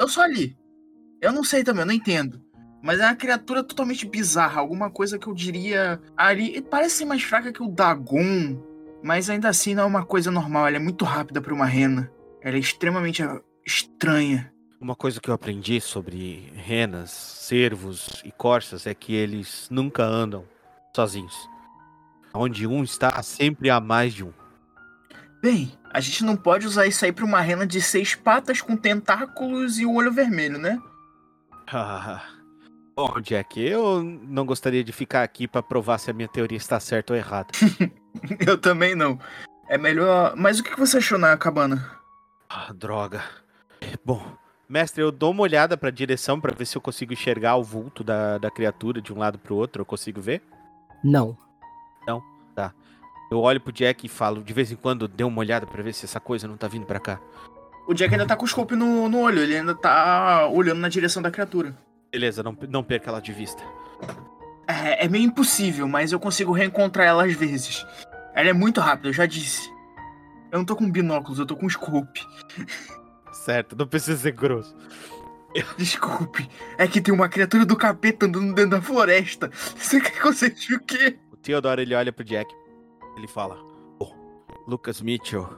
Eu 0.00 0.08
só 0.08 0.26
li. 0.26 0.56
Eu 1.20 1.30
não 1.30 1.44
sei 1.44 1.62
também, 1.62 1.82
eu 1.82 1.86
não 1.86 1.94
entendo. 1.94 2.42
Mas 2.82 2.98
é 2.98 3.04
uma 3.04 3.14
criatura 3.14 3.62
totalmente 3.62 4.04
bizarra. 4.04 4.60
Alguma 4.60 4.90
coisa 4.90 5.16
que 5.16 5.28
eu 5.28 5.32
diria 5.34 6.00
ali. 6.16 6.60
Parece 6.62 6.96
ser 6.96 7.04
mais 7.04 7.22
fraca 7.22 7.52
que 7.52 7.62
o 7.62 7.68
Dagon. 7.68 8.60
Mas 9.02 9.28
ainda 9.28 9.48
assim 9.48 9.74
não 9.74 9.82
é 9.82 9.86
uma 9.86 10.04
coisa 10.04 10.30
normal. 10.30 10.68
Ela 10.68 10.76
é 10.76 10.80
muito 10.80 11.04
rápida 11.04 11.40
pra 11.40 11.52
uma 11.52 11.66
rena. 11.66 12.10
Ela 12.40 12.56
é 12.56 12.60
extremamente 12.60 13.22
estranha. 13.66 14.52
Uma 14.80 14.96
coisa 14.96 15.20
que 15.20 15.30
eu 15.30 15.34
aprendi 15.34 15.80
sobre 15.80 16.52
renas, 16.56 17.10
cervos 17.10 18.22
e 18.24 18.32
corças 18.32 18.86
é 18.86 18.94
que 18.94 19.14
eles 19.14 19.68
nunca 19.70 20.04
andam 20.04 20.44
sozinhos. 20.94 21.36
Onde 22.34 22.66
um 22.66 22.82
está, 22.82 23.22
sempre 23.22 23.70
há 23.70 23.80
mais 23.80 24.12
de 24.14 24.24
um. 24.24 24.32
Bem, 25.40 25.72
a 25.92 26.00
gente 26.00 26.24
não 26.24 26.36
pode 26.36 26.66
usar 26.66 26.86
isso 26.86 27.04
aí 27.04 27.12
pra 27.12 27.24
uma 27.24 27.40
rena 27.40 27.66
de 27.66 27.80
seis 27.80 28.14
patas 28.14 28.60
com 28.60 28.76
tentáculos 28.76 29.78
e 29.78 29.86
o 29.86 29.94
olho 29.94 30.12
vermelho, 30.12 30.58
né? 30.58 30.78
Bom, 32.94 33.20
Jack, 33.20 33.60
eu 33.60 34.02
não 34.02 34.44
gostaria 34.44 34.84
de 34.84 34.92
ficar 34.92 35.22
aqui 35.22 35.48
pra 35.48 35.62
provar 35.62 35.98
se 35.98 36.10
a 36.10 36.14
minha 36.14 36.28
teoria 36.28 36.58
está 36.58 36.78
certa 36.78 37.12
ou 37.12 37.16
errada. 37.16 37.48
Eu 38.46 38.58
também 38.58 38.94
não. 38.94 39.18
É 39.68 39.78
melhor. 39.78 40.34
Mas 40.36 40.58
o 40.58 40.62
que 40.62 40.78
você 40.78 40.98
achou 40.98 41.18
na 41.18 41.36
cabana? 41.36 41.90
Ah, 42.48 42.72
droga. 42.74 43.22
Bom, 44.04 44.22
mestre, 44.68 45.02
eu 45.02 45.10
dou 45.10 45.30
uma 45.30 45.42
olhada 45.42 45.76
pra 45.76 45.90
direção 45.90 46.40
pra 46.40 46.54
ver 46.54 46.66
se 46.66 46.76
eu 46.76 46.82
consigo 46.82 47.12
enxergar 47.12 47.56
o 47.56 47.64
vulto 47.64 48.04
da, 48.04 48.38
da 48.38 48.50
criatura 48.50 49.00
de 49.00 49.12
um 49.12 49.18
lado 49.18 49.38
pro 49.38 49.56
outro. 49.56 49.80
Eu 49.80 49.86
consigo 49.86 50.20
ver? 50.20 50.42
Não. 51.02 51.36
Eu 53.32 53.40
olho 53.40 53.58
pro 53.58 53.72
Jack 53.72 54.04
e 54.04 54.10
falo, 54.10 54.42
de 54.42 54.52
vez 54.52 54.70
em 54.70 54.76
quando, 54.76 55.08
dê 55.08 55.24
uma 55.24 55.38
olhada 55.38 55.66
pra 55.66 55.82
ver 55.82 55.94
se 55.94 56.04
essa 56.04 56.20
coisa 56.20 56.46
não 56.46 56.58
tá 56.58 56.68
vindo 56.68 56.84
pra 56.84 57.00
cá. 57.00 57.18
O 57.88 57.94
Jack 57.94 58.12
ainda 58.12 58.26
tá 58.26 58.36
com 58.36 58.44
o 58.44 58.46
scope 58.46 58.76
no, 58.76 59.08
no 59.08 59.20
olho, 59.20 59.38
ele 59.38 59.56
ainda 59.56 59.74
tá 59.74 60.46
olhando 60.48 60.80
na 60.80 60.88
direção 60.90 61.22
da 61.22 61.30
criatura. 61.30 61.74
Beleza, 62.12 62.42
não, 62.42 62.54
não 62.68 62.84
perca 62.84 63.08
ela 63.08 63.22
de 63.22 63.32
vista. 63.32 63.62
É, 64.66 65.04
é 65.04 65.08
meio 65.08 65.24
impossível, 65.24 65.88
mas 65.88 66.12
eu 66.12 66.20
consigo 66.20 66.52
reencontrar 66.52 67.06
ela 67.06 67.24
às 67.24 67.34
vezes. 67.34 67.84
Ela 68.34 68.50
é 68.50 68.52
muito 68.52 68.80
rápida, 68.80 69.08
eu 69.08 69.12
já 69.12 69.26
disse. 69.26 69.70
Eu 70.50 70.58
não 70.58 70.64
tô 70.64 70.76
com 70.76 70.90
binóculos, 70.90 71.38
eu 71.38 71.46
tô 71.46 71.56
com 71.56 71.68
scope. 71.68 72.20
Certo, 73.32 73.74
não 73.76 73.86
precisa 73.86 74.18
ser 74.18 74.32
grosso. 74.32 74.76
Desculpe. 75.76 76.48
É 76.78 76.86
que 76.86 77.00
tem 77.00 77.12
uma 77.12 77.28
criatura 77.28 77.64
do 77.64 77.76
capeta 77.76 78.26
andando 78.26 78.54
dentro 78.54 78.70
da 78.70 78.82
floresta. 78.82 79.50
Você 79.76 80.00
quer 80.00 80.10
que 80.12 80.26
eu 80.26 80.32
seja 80.32 80.76
o 80.76 80.80
quê? 80.80 81.18
O 81.30 81.36
Theodore, 81.36 81.82
ele 81.82 81.94
olha 81.94 82.12
pro 82.12 82.24
Jack. 82.24 82.54
Ele 83.16 83.26
fala, 83.26 83.56
"Bom, 83.98 84.14
Lucas 84.66 85.00
Mitchell 85.00 85.48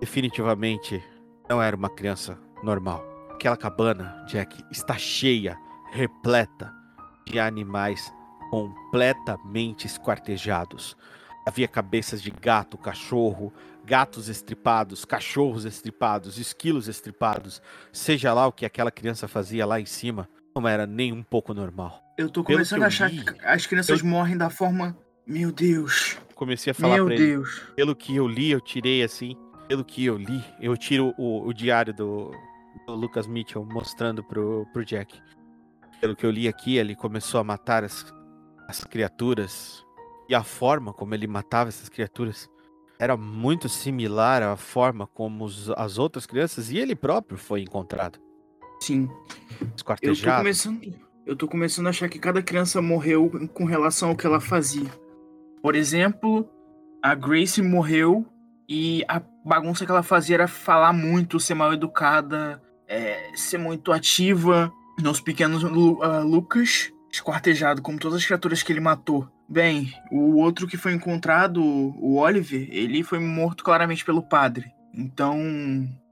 definitivamente 0.00 1.02
não 1.48 1.62
era 1.62 1.76
uma 1.76 1.90
criança 1.90 2.38
normal. 2.62 3.04
Aquela 3.30 3.56
cabana, 3.56 4.24
Jack, 4.26 4.64
está 4.70 4.96
cheia, 4.96 5.58
repleta 5.92 6.72
de 7.26 7.38
animais 7.38 8.12
completamente 8.52 9.86
esquartejados. 9.86 10.94
Havia 11.46 11.66
cabeças 11.66 12.20
de 12.20 12.30
gato, 12.30 12.76
cachorro, 12.76 13.50
gatos 13.82 14.28
estripados, 14.28 15.06
cachorros 15.06 15.64
estripados, 15.64 16.36
esquilos 16.36 16.86
estripados. 16.86 17.62
Seja 17.90 18.34
lá 18.34 18.46
o 18.46 18.52
que 18.52 18.66
aquela 18.66 18.90
criança 18.90 19.26
fazia 19.26 19.64
lá 19.64 19.80
em 19.80 19.86
cima, 19.86 20.28
não 20.54 20.68
era 20.68 20.86
nem 20.86 21.14
um 21.14 21.22
pouco 21.22 21.54
normal. 21.54 21.98
Eu 22.18 22.28
tô 22.28 22.44
começando 22.44 22.80
eu 22.80 22.84
a 22.84 22.88
achar 22.88 23.10
li, 23.10 23.24
que 23.24 23.42
as 23.42 23.64
crianças 23.64 24.02
morrem 24.02 24.36
da 24.36 24.50
forma. 24.50 24.94
Meu 25.26 25.50
Deus. 25.50 26.18
Comecei 26.34 26.72
a 26.72 26.74
falar 26.74 26.96
Meu 26.96 27.06
pra 27.06 27.14
ele. 27.14 27.26
Deus. 27.26 27.62
pelo 27.74 27.96
que 27.96 28.14
eu 28.14 28.28
li, 28.28 28.50
eu 28.50 28.60
tirei 28.60 29.02
assim. 29.02 29.34
Pelo 29.66 29.82
que 29.82 30.04
eu 30.04 30.18
li, 30.18 30.44
eu 30.60 30.76
tiro 30.76 31.14
o, 31.16 31.48
o 31.48 31.54
diário 31.54 31.94
do, 31.94 32.30
do 32.86 32.94
Lucas 32.94 33.26
Mitchell 33.26 33.64
mostrando 33.64 34.22
pro, 34.22 34.66
pro 34.74 34.84
Jack. 34.84 35.18
Pelo 36.02 36.14
que 36.14 36.26
eu 36.26 36.30
li 36.30 36.46
aqui, 36.46 36.76
ele 36.76 36.94
começou 36.94 37.40
a 37.40 37.44
matar 37.44 37.82
as, 37.82 38.12
as 38.68 38.82
criaturas. 38.84 39.84
E 40.28 40.34
a 40.34 40.42
forma 40.42 40.92
como 40.92 41.14
ele 41.14 41.26
matava 41.26 41.68
essas 41.68 41.88
criaturas 41.88 42.48
era 42.98 43.16
muito 43.16 43.68
similar 43.68 44.42
à 44.42 44.56
forma 44.56 45.06
como 45.06 45.44
os- 45.44 45.70
as 45.70 45.98
outras 45.98 46.24
crianças 46.26 46.70
e 46.70 46.78
ele 46.78 46.94
próprio 46.94 47.36
foi 47.36 47.60
encontrado. 47.62 48.18
Sim. 48.80 49.08
Eu 49.60 49.66
tô 49.68 49.74
Esquartejado. 49.76 50.38
começando. 50.38 50.80
Eu 51.26 51.36
tô 51.36 51.46
começando 51.46 51.86
a 51.86 51.90
achar 51.90 52.08
que 52.08 52.18
cada 52.18 52.42
criança 52.42 52.80
morreu 52.82 53.30
com 53.54 53.64
relação 53.64 54.08
ao 54.10 54.16
que 54.16 54.26
ela 54.26 54.40
fazia. 54.40 54.90
Por 55.62 55.74
exemplo, 55.76 56.48
a 57.02 57.14
Grace 57.14 57.62
morreu 57.62 58.26
e 58.68 59.04
a 59.08 59.20
bagunça 59.44 59.84
que 59.84 59.90
ela 59.92 60.02
fazia 60.02 60.34
era 60.36 60.48
falar 60.48 60.92
muito, 60.92 61.38
ser 61.38 61.54
mal 61.54 61.72
educada, 61.72 62.60
é, 62.88 63.30
ser 63.36 63.58
muito 63.58 63.92
ativa. 63.92 64.72
Nos 65.00 65.20
pequenos 65.20 65.64
ah, 65.64 66.20
Lucas, 66.20 66.90
esquartejado, 67.12 67.82
como 67.82 67.98
todas 67.98 68.18
as 68.18 68.24
criaturas 68.24 68.62
que 68.62 68.72
ele 68.72 68.80
matou. 68.80 69.28
Bem, 69.48 69.92
o 70.10 70.36
outro 70.38 70.66
que 70.66 70.78
foi 70.78 70.94
encontrado, 70.94 71.62
o 71.62 72.16
Oliver, 72.16 72.66
ele 72.70 73.02
foi 73.02 73.18
morto 73.18 73.62
claramente 73.62 74.04
pelo 74.04 74.22
padre. 74.22 74.72
Então, 74.94 75.36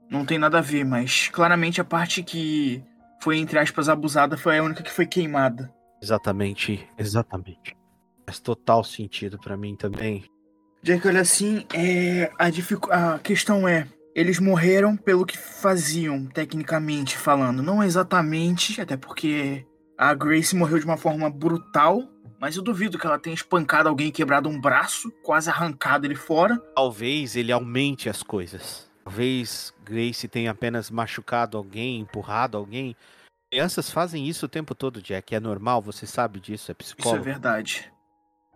não 0.09 0.25
tem 0.25 0.37
nada 0.37 0.59
a 0.59 0.61
ver, 0.61 0.85
mas 0.85 1.27
claramente 1.29 1.81
a 1.81 1.83
parte 1.83 2.21
que 2.21 2.83
foi, 3.19 3.37
entre 3.37 3.57
aspas, 3.57 3.89
abusada 3.89 4.37
foi 4.37 4.57
a 4.59 4.63
única 4.63 4.83
que 4.83 4.91
foi 4.91 5.07
queimada. 5.07 5.73
Exatamente, 6.01 6.87
exatamente. 6.97 7.75
Faz 8.25 8.39
total 8.39 8.83
sentido 8.83 9.39
pra 9.39 9.57
mim 9.57 9.75
também. 9.75 10.23
Jack, 10.83 11.07
olha 11.07 11.21
assim, 11.21 11.65
é, 11.73 12.31
a, 12.39 12.49
dificu- 12.49 12.91
a 12.91 13.19
questão 13.19 13.67
é, 13.67 13.87
eles 14.15 14.39
morreram 14.39 14.97
pelo 14.97 15.25
que 15.25 15.37
faziam, 15.37 16.25
tecnicamente 16.25 17.15
falando. 17.17 17.61
Não 17.61 17.83
exatamente, 17.83 18.81
até 18.81 18.97
porque 18.97 19.65
a 20.01 20.15
Grace 20.15 20.55
morreu 20.55 20.79
de 20.79 20.85
uma 20.85 20.97
forma 20.97 21.29
brutal, 21.29 22.09
mas 22.39 22.55
eu 22.55 22.63
duvido 22.63 22.97
que 22.97 23.05
ela 23.05 23.19
tenha 23.19 23.35
espancado 23.35 23.87
alguém 23.87 24.09
quebrado 24.09 24.49
um 24.49 24.59
braço, 24.59 25.11
quase 25.21 25.47
arrancado 25.47 26.07
ele 26.07 26.15
fora. 26.15 26.57
talvez 26.75 27.35
ele 27.35 27.51
aumente 27.51 28.09
as 28.09 28.23
coisas. 28.23 28.89
Talvez 29.03 29.71
Grace 29.85 30.27
tenha 30.27 30.49
apenas 30.49 30.89
machucado 30.89 31.55
alguém, 31.55 31.99
empurrado 31.99 32.57
alguém. 32.57 32.95
Crianças 33.51 33.91
fazem 33.91 34.27
isso 34.27 34.47
o 34.47 34.49
tempo 34.49 34.73
todo, 34.73 35.03
Jack. 35.03 35.35
É 35.35 35.39
normal, 35.39 35.83
você 35.83 36.07
sabe 36.07 36.39
disso, 36.39 36.71
é 36.71 36.75
Isso 36.79 36.93
é 36.93 36.95
psicólogo. 36.95 37.23
verdade. 37.23 37.91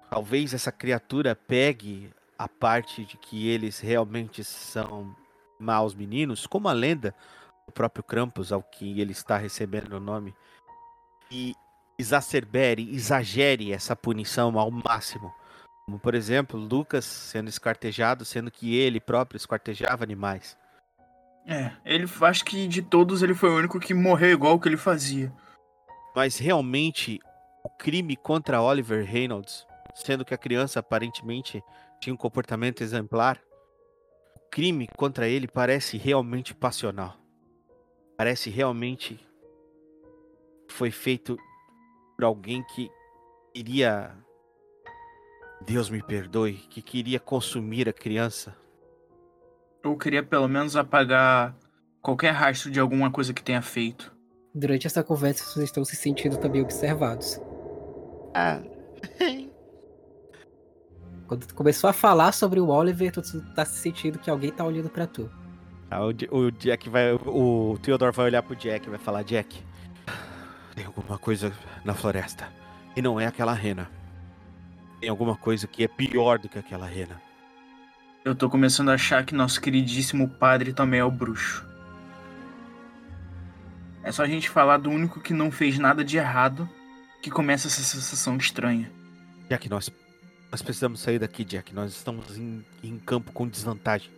Talvez 0.09 0.51
essa 0.51 0.71
criatura 0.71 1.35
pegue 1.35 2.09
a 2.39 2.47
parte 2.47 3.05
de 3.05 3.17
que 3.17 3.47
eles 3.47 3.79
realmente 3.79 4.43
são 4.43 5.15
maus 5.59 5.93
meninos, 5.93 6.47
como 6.47 6.67
a 6.67 6.73
lenda 6.73 7.13
do 7.67 7.71
próprio 7.71 8.03
Krampus, 8.03 8.51
ao 8.51 8.63
que 8.63 8.99
ele 8.99 9.11
está 9.11 9.37
recebendo 9.37 9.93
o 9.93 9.99
nome, 9.99 10.33
e 11.32 11.55
exacerbere, 11.97 12.93
exagere 12.93 13.71
essa 13.71 13.95
punição 13.95 14.57
ao 14.59 14.69
máximo. 14.71 15.34
Como, 15.86 15.99
por 15.99 16.15
exemplo, 16.15 16.59
Lucas 16.59 17.05
sendo 17.05 17.49
esquartejado, 17.49 18.26
sendo 18.26 18.51
que 18.51 18.76
ele 18.76 18.99
próprio 18.99 19.38
esquartejava 19.38 20.03
animais. 20.03 20.57
É, 21.47 21.71
ele 21.86 22.09
acho 22.21 22.43
que 22.43 22.67
de 22.67 22.82
todos 22.82 23.21
ele 23.21 23.36
foi 23.36 23.51
o 23.51 23.57
único 23.57 23.80
que 23.80 23.93
morreu 23.93 24.32
igual 24.32 24.55
o 24.55 24.59
que 24.59 24.67
ele 24.67 24.78
fazia. 24.78 25.32
Mas 26.15 26.38
realmente, 26.38 27.19
o 27.63 27.69
crime 27.69 28.15
contra 28.15 28.61
Oliver 28.61 29.05
Reynolds, 29.05 29.67
sendo 29.93 30.26
que 30.26 30.34
a 30.34 30.38
criança 30.38 30.80
aparentemente 30.80 31.63
tinha 31.99 32.13
um 32.13 32.17
comportamento 32.17 32.82
exemplar, 32.82 33.39
o 34.36 34.49
crime 34.49 34.88
contra 34.97 35.28
ele 35.28 35.47
parece 35.47 35.97
realmente 35.97 36.55
passional. 36.55 37.15
Parece 38.17 38.49
realmente 38.49 39.24
foi 40.74 40.91
feito 40.91 41.38
por 42.16 42.26
alguém 42.26 42.63
que 42.63 42.89
queria. 43.53 44.16
Deus 45.66 45.89
me 45.89 46.01
perdoe, 46.01 46.53
que 46.53 46.82
queria 46.82 47.20
consumir 47.20 47.89
a 47.89 47.93
criança. 47.93 48.55
Eu 49.84 49.97
queria 49.97 50.24
pelo 50.24 50.47
menos 50.47 50.76
apagar 50.76 51.55
qualquer 52.01 52.32
rastro 52.32 52.70
de 52.70 52.80
alguma 52.80 53.09
coisa 53.09 53.34
que 53.34 53.43
tenha 53.43 53.61
feito. 53.61 54.13
Durante 54.53 54.88
essa 54.88 55.03
conversa, 55.03 55.43
vocês 55.43 55.66
estão 55.66 55.84
se 55.84 55.95
sentindo 55.95 56.38
também 56.38 56.61
observados. 56.61 57.39
Ah, 58.34 58.61
Quando 61.28 61.47
tu 61.47 61.55
começou 61.55 61.89
a 61.89 61.93
falar 61.93 62.32
sobre 62.32 62.59
o 62.59 62.68
Oliver, 62.68 63.11
tu 63.11 63.22
tá 63.53 63.66
se 63.66 63.80
sentindo 63.80 64.20
que 64.20 64.30
alguém 64.30 64.51
tá 64.51 64.63
olhando 64.63 64.89
pra 64.89 65.07
tu. 65.07 65.30
Ah, 65.89 66.01
o 66.05 66.51
Jack 66.51 66.89
vai. 66.89 67.13
O 67.13 67.78
Theodore 67.82 68.11
vai 68.11 68.26
olhar 68.28 68.43
pro 68.43 68.55
Jack 68.55 68.86
e 68.86 68.89
vai 68.89 68.99
falar: 68.99 69.24
Jack, 69.24 69.63
tem 70.76 70.86
alguma 70.86 71.17
coisa 71.17 71.53
na 71.84 71.93
floresta. 71.93 72.51
E 72.95 73.01
não 73.01 73.19
é 73.19 73.26
aquela 73.26 73.53
rena. 73.53 73.89
Tem 74.99 75.09
alguma 75.09 75.36
coisa 75.36 75.67
que 75.67 75.84
é 75.84 75.88
pior 75.88 76.38
do 76.38 76.49
que 76.49 76.59
aquela 76.59 76.86
rena. 76.86 77.21
Eu 78.23 78.36
tô 78.36 78.49
começando 78.49 78.89
a 78.89 78.95
achar 78.95 79.26
que 79.26 79.34
nosso 79.34 79.61
queridíssimo 79.61 80.28
padre 80.28 80.73
também 80.73 80.99
é 80.99 81.03
o 81.03 81.11
bruxo. 81.11 81.65
É 84.03 84.11
só 84.11 84.23
a 84.23 84.28
gente 84.28 84.49
falar 84.49 84.78
do 84.78 84.89
único 84.89 85.19
que 85.19 85.34
não 85.34 85.49
fez 85.49 85.80
nada 85.80 86.03
de 86.03 86.17
errado, 86.17 86.69
que 87.21 87.32
começa 87.32 87.67
essa 87.67 87.82
sensação 87.82 88.38
estranha. 88.38 88.91
Jack, 89.49 89.69
nós, 89.69 89.89
nós 90.51 90.61
precisamos 90.61 90.99
sair 90.99 91.19
daqui, 91.19 91.43
Jack. 91.43 91.73
Nós 91.73 91.91
estamos 91.91 92.38
em, 92.38 92.63
em 92.84 92.97
campo 92.99 93.32
com 93.32 93.47
desvantagem. 93.47 94.09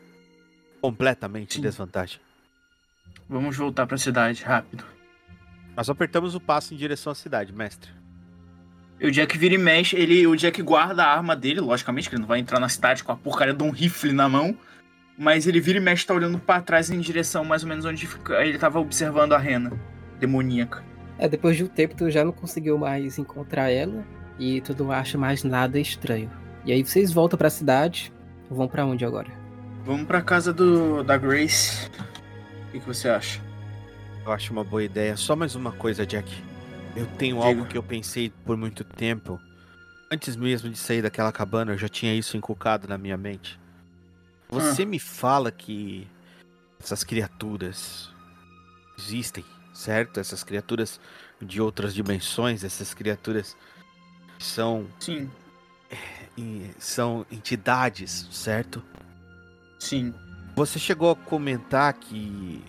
Completamente 0.82 1.56
Sim. 1.56 1.62
desvantagem. 1.62 2.20
Vamos 3.30 3.56
voltar 3.56 3.88
pra 3.88 3.98
cidade, 3.98 4.44
rápido. 4.44 4.97
Nós 5.78 5.90
apertamos 5.90 6.34
o 6.36 6.40
passo 6.40 6.74
em 6.74 6.78
direção 6.78 7.12
à 7.12 7.16
cidade, 7.16 7.54
mestre. 7.54 7.92
E 9.00 9.06
o 9.08 9.12
Jack 9.12 9.38
vira 9.38 9.54
e 9.54 9.58
mexe, 9.60 9.96
ele, 9.96 10.26
o 10.26 10.36
Jack 10.36 10.60
guarda 10.64 11.04
a 11.04 11.16
arma 11.16 11.36
dele, 11.36 11.60
logicamente, 11.62 12.10
que 12.10 12.16
ele 12.16 12.22
não 12.22 12.28
vai 12.28 12.40
entrar 12.40 12.60
na 12.60 12.68
cidade 12.68 13.04
com 13.04 13.12
a 13.12 13.16
porcaria 13.16 13.54
de 13.54 13.64
um 13.64 13.70
rifle 13.70 14.12
na 14.12 14.28
mão. 14.28 14.58
Mas 15.16 15.46
ele 15.46 15.60
vira 15.60 15.78
e 15.78 15.82
mexe, 15.82 16.04
tá 16.06 16.16
olhando 16.16 16.40
pra 16.40 16.62
trás 16.62 16.90
em 16.90 17.00
direção 17.00 17.46
mais 17.46 17.62
ou 17.62 17.70
menos 17.70 17.86
onde 17.86 18.08
fica- 18.08 18.44
ele 18.44 18.58
tava 18.58 18.80
observando 18.80 19.34
a 19.34 19.38
rena 19.38 19.72
demoníaca. 20.20 20.84
É, 21.20 21.28
depois 21.30 21.56
de 21.58 21.64
um 21.64 21.68
tempo 21.68 21.96
tu 21.96 22.10
já 22.10 22.24
não 22.26 22.32
conseguiu 22.32 22.78
mais 22.78 23.18
encontrar 23.20 23.70
ela 23.70 24.04
e 24.40 24.62
tu 24.62 24.76
não 24.84 24.92
acha 24.92 25.16
mais 25.18 25.44
nada 25.44 25.80
estranho. 25.80 26.30
E 26.66 26.72
aí 26.72 26.84
vocês 26.84 27.12
voltam 27.12 27.38
pra 27.38 27.50
cidade, 27.52 28.12
vão 28.50 28.68
pra 28.68 28.86
onde 28.86 29.06
agora? 29.06 29.30
Vamos 29.84 30.06
pra 30.08 30.22
casa 30.22 30.52
do 30.54 31.04
da 31.04 31.18
Grace. 31.18 31.88
O 32.68 32.72
que, 32.72 32.80
que 32.80 32.86
você 32.86 33.10
acha? 33.10 33.42
Eu 34.28 34.34
acho 34.34 34.52
uma 34.52 34.64
boa 34.66 34.84
ideia. 34.84 35.16
Só 35.16 35.38
mais 35.38 35.56
uma 35.56 35.72
coisa, 35.72 36.06
Jack. 36.06 36.30
Eu 36.98 37.06
tenho 37.18 37.38
Diga. 37.38 37.48
algo 37.48 37.66
que 37.66 37.78
eu 37.78 37.82
pensei 37.84 38.30
por 38.46 38.58
muito 38.58 38.84
tempo. 38.84 39.40
Antes 40.12 40.36
mesmo 40.36 40.70
de 40.70 40.78
sair 40.78 41.02
daquela 41.02 41.32
cabana, 41.32 41.72
eu 41.72 41.78
já 41.78 41.88
tinha 41.88 42.14
isso 42.14 42.36
inculcado 42.36 42.90
na 42.90 42.98
minha 42.98 43.16
mente. 43.16 43.58
Você 44.50 44.84
me 44.84 45.00
fala 45.00 45.50
que 45.50 46.06
essas 46.78 47.06
criaturas 47.06 48.10
existem, 49.00 49.46
certo? 49.74 50.20
Essas 50.20 50.44
criaturas 50.44 51.00
de 51.42 51.62
outras 51.62 51.94
dimensões, 51.94 52.66
essas 52.66 52.94
criaturas 52.94 53.56
são, 54.38 54.88
Sim, 55.00 55.32
em- 56.38 56.70
são 56.78 57.26
entidades, 57.32 58.28
certo? 58.30 58.84
sim. 59.80 60.14
Você 60.54 60.80
chegou 60.80 61.12
a 61.12 61.16
comentar 61.16 61.94
que 61.94 62.62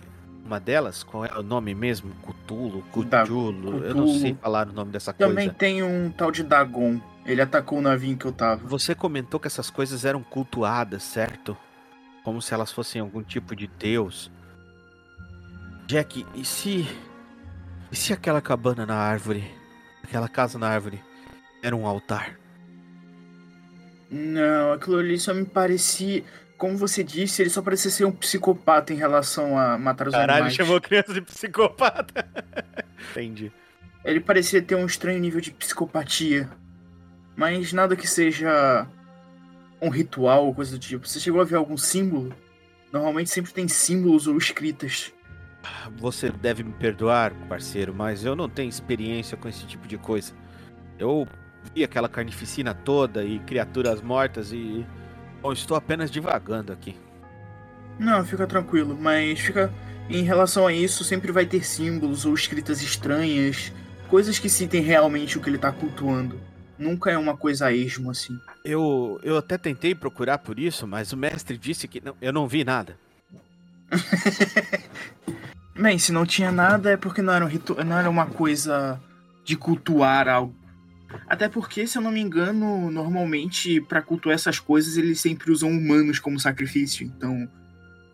uma 0.49 0.59
delas, 0.59 1.03
qual 1.03 1.23
é 1.25 1.37
o 1.37 1.43
nome 1.43 1.75
mesmo? 1.75 2.11
Cutulo, 2.23 2.81
Cutulo, 2.91 3.85
eu 3.85 3.93
não 3.93 4.07
sei 4.19 4.33
falar 4.33 4.67
o 4.67 4.73
nome 4.73 4.91
dessa 4.91 5.13
Também 5.13 5.45
coisa. 5.45 5.53
tem 5.59 5.83
um 5.83 6.11
tal 6.11 6.31
de 6.31 6.43
Dagon. 6.43 6.99
Ele 7.23 7.41
atacou 7.41 7.77
o 7.77 7.81
navio 7.81 8.11
em 8.11 8.17
que 8.17 8.25
eu 8.25 8.31
tava. 8.31 8.67
Você 8.67 8.95
comentou 8.95 9.39
que 9.39 9.45
essas 9.45 9.69
coisas 9.69 10.03
eram 10.03 10.23
cultuadas, 10.23 11.03
certo? 11.03 11.55
Como 12.23 12.41
se 12.41 12.53
elas 12.53 12.71
fossem 12.71 12.99
algum 12.99 13.21
tipo 13.21 13.55
de 13.55 13.67
deus. 13.67 14.31
Jack, 15.85 16.25
e 16.33 16.43
se. 16.43 16.87
E 17.91 17.95
se 17.95 18.11
aquela 18.11 18.41
cabana 18.41 18.85
na 18.85 18.95
árvore, 18.95 19.43
aquela 20.03 20.27
casa 20.27 20.57
na 20.57 20.67
árvore, 20.67 20.99
era 21.61 21.75
um 21.75 21.85
altar? 21.85 22.39
Não, 24.09 24.73
aquilo 24.73 24.97
ali 24.97 25.19
só 25.19 25.33
me 25.33 25.45
parecia. 25.45 26.23
Como 26.59 26.77
você 26.77 27.03
disse, 27.03 27.41
ele 27.41 27.49
só 27.49 27.61
parecia 27.61 27.89
ser 27.89 28.03
um 28.03 28.11
psicopata 28.11 28.93
em 28.93 28.97
relação 28.97 29.57
a 29.57 29.77
matar 29.77 30.09
os 30.09 30.13
animais. 30.13 30.59
a 30.59 30.81
criança 30.81 31.13
de 31.13 31.21
psicopata. 31.21 32.27
Entendi. 33.11 33.51
Ele 34.03 34.19
parecia 34.19 34.61
ter 34.61 34.75
um 34.75 34.85
estranho 34.85 35.19
nível 35.19 35.39
de 35.39 35.51
psicopatia. 35.51 36.49
Mas 37.33 37.71
nada 37.71 37.95
que 37.95 38.05
seja 38.05 38.85
um 39.81 39.87
ritual 39.89 40.45
ou 40.47 40.53
coisa 40.53 40.73
do 40.73 40.79
tipo. 40.79 41.07
Você 41.07 41.21
chegou 41.21 41.39
a 41.39 41.45
ver 41.45 41.55
algum 41.55 41.77
símbolo? 41.77 42.35
Normalmente 42.91 43.29
sempre 43.29 43.53
tem 43.53 43.67
símbolos 43.69 44.27
ou 44.27 44.37
escritas. 44.37 45.13
Você 45.97 46.29
deve 46.29 46.63
me 46.63 46.73
perdoar, 46.73 47.33
parceiro, 47.47 47.93
mas 47.93 48.25
eu 48.25 48.35
não 48.35 48.49
tenho 48.49 48.67
experiência 48.69 49.37
com 49.37 49.47
esse 49.47 49.65
tipo 49.65 49.87
de 49.87 49.97
coisa. 49.97 50.33
Eu 50.97 51.25
vi 51.73 51.85
aquela 51.85 52.09
carnificina 52.09 52.73
toda 52.73 53.23
e 53.23 53.39
criaturas 53.39 54.01
mortas 54.01 54.51
e. 54.51 54.85
Bom, 55.41 55.53
estou 55.53 55.75
apenas 55.77 56.11
divagando 56.11 56.71
aqui. 56.73 56.95
Não, 57.97 58.25
fica 58.25 58.47
tranquilo, 58.47 58.97
mas 58.99 59.39
fica. 59.39 59.71
Em 60.09 60.23
relação 60.23 60.65
a 60.65 60.73
isso, 60.73 61.03
sempre 61.03 61.31
vai 61.31 61.45
ter 61.45 61.63
símbolos 61.63 62.25
ou 62.25 62.33
escritas 62.33 62.81
estranhas, 62.81 63.71
coisas 64.07 64.39
que 64.39 64.49
citem 64.49 64.81
realmente 64.81 65.37
o 65.37 65.41
que 65.41 65.49
ele 65.49 65.57
tá 65.57 65.71
cultuando. 65.71 66.39
Nunca 66.79 67.11
é 67.11 67.17
uma 67.17 67.37
coisa 67.37 67.67
a 67.67 67.73
esmo 67.73 68.09
assim. 68.09 68.39
Eu, 68.65 69.19
eu 69.21 69.37
até 69.37 69.57
tentei 69.57 69.93
procurar 69.93 70.39
por 70.39 70.57
isso, 70.57 70.87
mas 70.87 71.13
o 71.13 71.17
mestre 71.17 71.57
disse 71.57 71.87
que 71.87 72.03
não, 72.03 72.15
eu 72.21 72.33
não 72.33 72.47
vi 72.47 72.63
nada. 72.63 72.97
Bem, 75.77 75.99
se 75.99 76.11
não 76.11 76.25
tinha 76.25 76.51
nada 76.51 76.91
é 76.91 76.97
porque 76.97 77.21
não 77.21 77.33
era, 77.33 77.45
um 77.45 77.47
ritu... 77.47 77.75
não 77.83 77.97
era 77.97 78.09
uma 78.09 78.25
coisa 78.25 78.99
de 79.45 79.55
cultuar 79.55 80.27
algo. 80.27 80.55
Até 81.29 81.47
porque, 81.47 81.85
se 81.85 81.95
eu 81.97 82.01
não 82.01 82.11
me 82.11 82.19
engano, 82.19 82.89
normalmente 82.89 83.79
pra 83.81 84.01
cultuar 84.01 84.33
essas 84.33 84.57
coisas 84.59 84.97
eles 84.97 85.21
sempre 85.21 85.51
usam 85.51 85.69
humanos 85.69 86.17
como 86.19 86.39
sacrifício. 86.39 87.05
Então, 87.05 87.47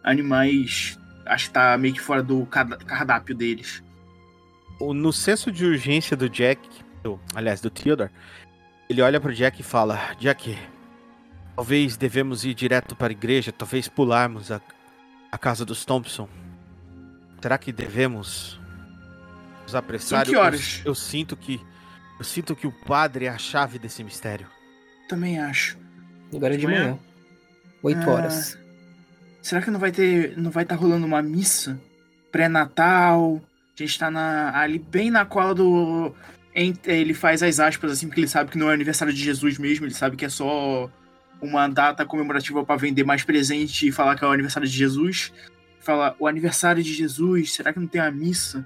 animais 0.04 1.00
acho 1.26 1.48
que 1.48 1.54
tá 1.54 1.78
meio 1.78 1.94
que 1.94 2.02
fora 2.02 2.22
do 2.22 2.46
cardápio 2.46 3.34
deles. 3.36 3.82
No 4.80 5.14
senso 5.14 5.52
de 5.52 5.66
urgência 5.66 6.16
do 6.18 6.30
Jack, 6.30 6.60
do- 7.04 7.20
aliás, 7.34 7.62
do 7.62 7.70
Theodore, 7.70 8.12
ele 8.90 9.02
olha 9.02 9.20
pro 9.22 9.34
Jack 9.34 9.62
e 9.62 9.64
fala: 9.64 9.98
Jack, 10.20 10.58
talvez 11.56 11.96
devemos 11.98 12.44
ir 12.44 12.54
direto 12.54 12.96
para 12.96 13.12
a 13.12 13.16
igreja, 13.16 13.52
talvez 13.52 13.88
pularmos 13.88 14.52
a, 14.52 14.62
a 15.32 15.38
casa 15.38 15.64
dos 15.66 15.86
Thompson. 15.86 16.28
Será 17.42 17.58
que 17.58 17.72
devemos 17.72 18.60
nos 19.64 19.74
apressar? 19.76 20.24
Em 20.24 20.30
que 20.32 20.36
Eu- 20.36 20.42
horas? 20.42 20.82
Eu, 20.84 20.94
sinto 20.94 21.38
que 21.38 21.62
eu 22.20 22.26
sinto 22.26 22.56
que 22.56 22.68
o 22.68 22.72
padre 22.72 23.26
é 23.26 23.30
a 23.30 23.38
chave 23.38 23.78
desse 23.80 24.04
mistério. 24.04 24.48
Também 25.08 25.40
acho. 25.40 25.78
Agora 26.34 26.54
é 26.54 26.58
De 26.58 26.66
manhã? 26.66 26.98
Oito 27.84 28.10
Ah. 28.10 28.14
horas. 28.14 28.58
Será 29.42 29.62
que 29.62 29.70
não 29.70 29.80
vai 29.80 29.92
ter. 29.92 30.36
não 30.38 30.50
vai 30.50 30.64
estar 30.64 30.76
rolando 30.76 31.06
uma 31.06 31.22
missa 31.22 31.80
pré-natal? 32.32 33.42
A 33.78 33.82
gente 33.84 34.00
tá 34.00 34.10
na, 34.10 34.58
ali 34.58 34.80
bem 34.80 35.10
na 35.12 35.26
cola 35.26 35.54
do. 35.54 36.14
Ele 36.54 37.14
faz 37.14 37.44
as 37.44 37.60
aspas 37.60 37.92
assim, 37.92 38.08
porque 38.08 38.22
ele 38.22 38.28
sabe 38.30 38.50
que 38.50 38.58
não 38.58 38.72
é 38.72 38.74
aniversário 38.74 39.14
de 39.14 39.22
Jesus 39.22 39.58
mesmo, 39.58 39.86
ele 39.86 39.94
sabe 39.94 40.16
que 40.16 40.24
é 40.24 40.30
só 40.30 40.90
uma 41.42 41.68
data 41.68 42.06
comemorativa 42.06 42.64
pra 42.64 42.78
vender 42.78 43.04
mais 43.04 43.26
presente 43.26 43.88
e 43.88 43.92
falar 43.92 44.16
que 44.16 44.24
é 44.24 44.28
o 44.28 44.32
aniversário 44.32 44.68
de 44.68 44.74
Jesus. 44.76 45.34
Fala, 45.82 46.16
o 46.18 46.26
aniversário 46.28 46.82
de 46.82 46.94
Jesus, 46.94 47.54
será 47.54 47.74
que 47.74 47.80
não 47.80 47.88
tem 47.88 48.00
a 48.00 48.10
missa? 48.10 48.66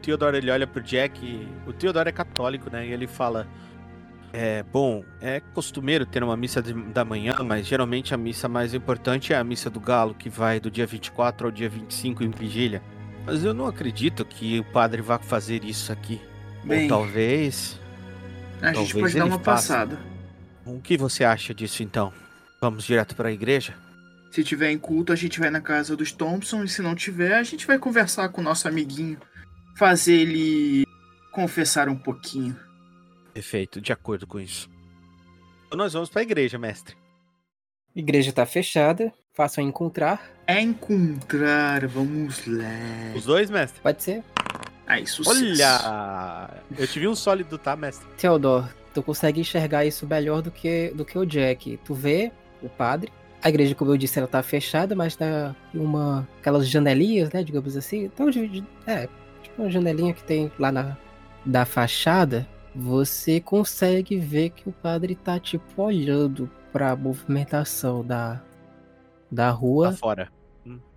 O 0.00 0.02
Theodore 0.02 0.38
ele 0.38 0.50
olha 0.50 0.66
pro 0.66 0.82
Jack. 0.82 1.22
e- 1.22 1.46
O 1.68 1.74
Theodore 1.74 2.08
é 2.08 2.12
católico, 2.12 2.70
né? 2.70 2.86
E 2.86 2.90
ele 2.92 3.06
fala: 3.06 3.46
É 4.32 4.62
bom, 4.62 5.04
é 5.20 5.40
costumeiro 5.52 6.06
ter 6.06 6.22
uma 6.24 6.36
missa 6.36 6.62
de- 6.62 6.72
da 6.72 7.04
manhã, 7.04 7.34
mas 7.44 7.66
geralmente 7.66 8.14
a 8.14 8.16
missa 8.16 8.48
mais 8.48 8.72
importante 8.72 9.32
é 9.32 9.36
a 9.36 9.44
missa 9.44 9.68
do 9.68 9.78
Galo, 9.80 10.14
que 10.14 10.30
vai 10.30 10.58
do 10.60 10.70
dia 10.70 10.86
24 10.86 11.48
ao 11.48 11.52
dia 11.52 11.68
25 11.68 12.22
em 12.24 12.30
vigília. 12.30 12.80
Mas 13.26 13.44
eu 13.44 13.52
não 13.52 13.66
acredito 13.66 14.24
que 14.24 14.58
o 14.60 14.64
padre 14.64 15.02
vá 15.02 15.18
fazer 15.18 15.64
isso 15.64 15.92
aqui. 15.92 16.18
Bem, 16.64 16.84
Ou 16.84 16.88
talvez. 16.88 17.78
a 18.62 18.66
gente 18.68 18.74
talvez 18.76 18.92
pode 19.02 19.14
dar 19.18 19.24
uma 19.26 19.38
faça. 19.40 19.74
passada. 19.74 19.98
O 20.64 20.80
que 20.80 20.96
você 20.96 21.24
acha 21.24 21.52
disso 21.52 21.82
então? 21.82 22.10
Vamos 22.60 22.84
direto 22.84 23.14
para 23.16 23.28
a 23.28 23.32
igreja? 23.32 23.74
Se 24.30 24.44
tiver 24.44 24.70
em 24.70 24.78
culto, 24.78 25.12
a 25.12 25.16
gente 25.16 25.40
vai 25.40 25.50
na 25.50 25.60
casa 25.60 25.96
dos 25.96 26.12
Thompson, 26.12 26.62
e 26.62 26.68
se 26.68 26.80
não 26.80 26.94
tiver, 26.94 27.34
a 27.34 27.42
gente 27.42 27.66
vai 27.66 27.78
conversar 27.80 28.28
com 28.28 28.40
o 28.40 28.44
nosso 28.44 28.68
amiguinho. 28.68 29.18
Fazer 29.76 30.14
ele 30.14 30.84
confessar 31.32 31.88
um 31.88 31.96
pouquinho. 31.96 32.56
Perfeito, 33.32 33.80
de 33.80 33.92
acordo 33.92 34.26
com 34.26 34.38
isso. 34.40 34.68
Então 35.66 35.78
nós 35.78 35.92
vamos 35.92 36.08
para 36.10 36.20
a 36.20 36.24
igreja, 36.24 36.58
mestre. 36.58 36.96
A 37.94 37.98
igreja 37.98 38.32
tá 38.32 38.44
fechada, 38.44 39.12
façam 39.32 39.64
encontrar. 39.64 40.30
É 40.46 40.60
encontrar, 40.60 41.86
vamos 41.86 42.44
lá. 42.46 42.64
Os 43.16 43.24
dois, 43.24 43.48
mestre? 43.50 43.80
Pode 43.80 44.02
ser. 44.02 44.22
Ai, 44.86 45.06
sucesso. 45.06 45.38
Olha! 45.40 46.50
Eu 46.76 46.86
tive 46.86 47.06
um 47.06 47.14
sólido, 47.14 47.56
tá, 47.56 47.76
mestre? 47.76 48.06
Theodore, 48.16 48.68
tu 48.92 49.02
consegue 49.02 49.40
enxergar 49.40 49.84
isso 49.84 50.06
melhor 50.06 50.42
do 50.42 50.50
que, 50.50 50.92
do 50.94 51.04
que 51.04 51.16
o 51.16 51.24
Jack. 51.24 51.78
Tu 51.84 51.94
vê 51.94 52.32
o 52.62 52.68
padre. 52.68 53.12
A 53.42 53.48
igreja, 53.48 53.74
como 53.74 53.92
eu 53.92 53.96
disse, 53.96 54.18
ela 54.18 54.28
tá 54.28 54.42
fechada, 54.42 54.94
mas 54.94 55.16
tá 55.16 55.54
uma. 55.72 56.28
aquelas 56.40 56.68
janelinhas, 56.68 57.30
né? 57.32 57.42
Digamos 57.42 57.76
assim. 57.76 58.04
Então, 58.04 58.28
de, 58.28 58.46
de- 58.48 58.64
é, 58.86 59.08
tipo 59.42 59.62
uma 59.62 59.70
janelinha 59.70 60.12
que 60.12 60.22
tem 60.24 60.50
lá 60.58 60.70
na 60.70 60.96
da 61.44 61.64
fachada. 61.64 62.46
Você 62.74 63.40
consegue 63.40 64.16
ver 64.16 64.50
que 64.50 64.68
o 64.68 64.72
padre 64.72 65.14
tá, 65.14 65.40
tipo, 65.40 65.82
olhando 65.82 66.48
pra 66.72 66.94
movimentação 66.94 68.04
da, 68.04 68.40
da 69.30 69.50
rua. 69.50 69.88
Lá 69.88 69.92
fora. 69.92 70.32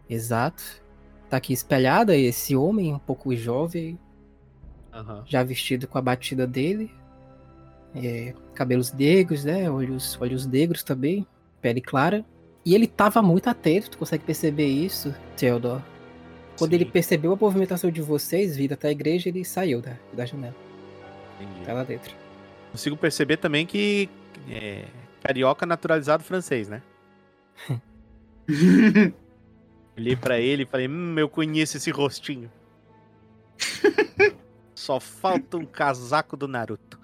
Exato. 0.10 0.84
Tá 1.30 1.38
aqui 1.38 1.54
espelhada 1.54 2.16
esse 2.16 2.56
homem, 2.56 2.94
um 2.94 3.00
pouco 3.00 3.36
jovem, 3.36 3.98
Aham. 4.94 5.24
já 5.26 5.44
vestido 5.44 5.88
com 5.88 5.98
a 5.98 6.02
batida 6.02 6.46
dele. 6.46 6.91
É, 7.96 8.34
cabelos 8.54 8.91
negros, 8.94 9.44
né? 9.44 9.70
Olhos, 9.70 10.18
olhos 10.22 10.46
negros 10.46 10.84
também, 10.84 11.26
pele 11.60 11.82
clara. 11.82 12.24
E 12.66 12.76
ele 12.76 12.88
tava 12.88 13.22
muito 13.22 13.50
atento, 13.50 13.89
tu 13.89 13.98
consegue 13.98 14.24
perceber 14.24 14.68
isso, 14.68 15.14
Theodore. 15.36 15.82
Quando 16.58 16.74
ele 16.74 16.86
Sim. 16.86 16.91
percebeu 16.91 17.34
a 17.34 17.36
movimentação 17.36 17.89
de 17.89 18.01
vocês, 18.01 18.56
vindo 18.56 18.74
até 18.74 18.89
a 18.89 18.91
igreja, 18.91 19.30
ele 19.30 19.43
saiu 19.43 19.82
da, 19.82 19.97
da 20.14 20.26
janela. 20.26 20.56
Entendi. 21.39 21.66
Tá 21.66 21.74
lá 21.74 21.84
dentro. 21.84 22.14
Consigo 22.72 22.95
perceber 22.95 23.38
também 23.38 23.66
que 23.66 24.10
é, 24.49 24.86
carioca 25.22 25.66
naturalizado 25.66 26.24
francês, 26.24 26.70
né? 26.70 26.82
Olhei 29.95 30.16
pra 30.16 30.39
ele 30.39 30.64
e 30.64 30.66
falei, 30.66 30.88
hum, 30.88 31.18
eu 31.18 31.30
conheço 31.30 31.78
esse 31.78 31.91
rostinho. 31.91 32.51
Só 34.76 34.99
falta 34.99 35.58
um 35.58 35.66
casaco 35.66 36.36
do 36.36 36.47
Naruto. 36.47 36.99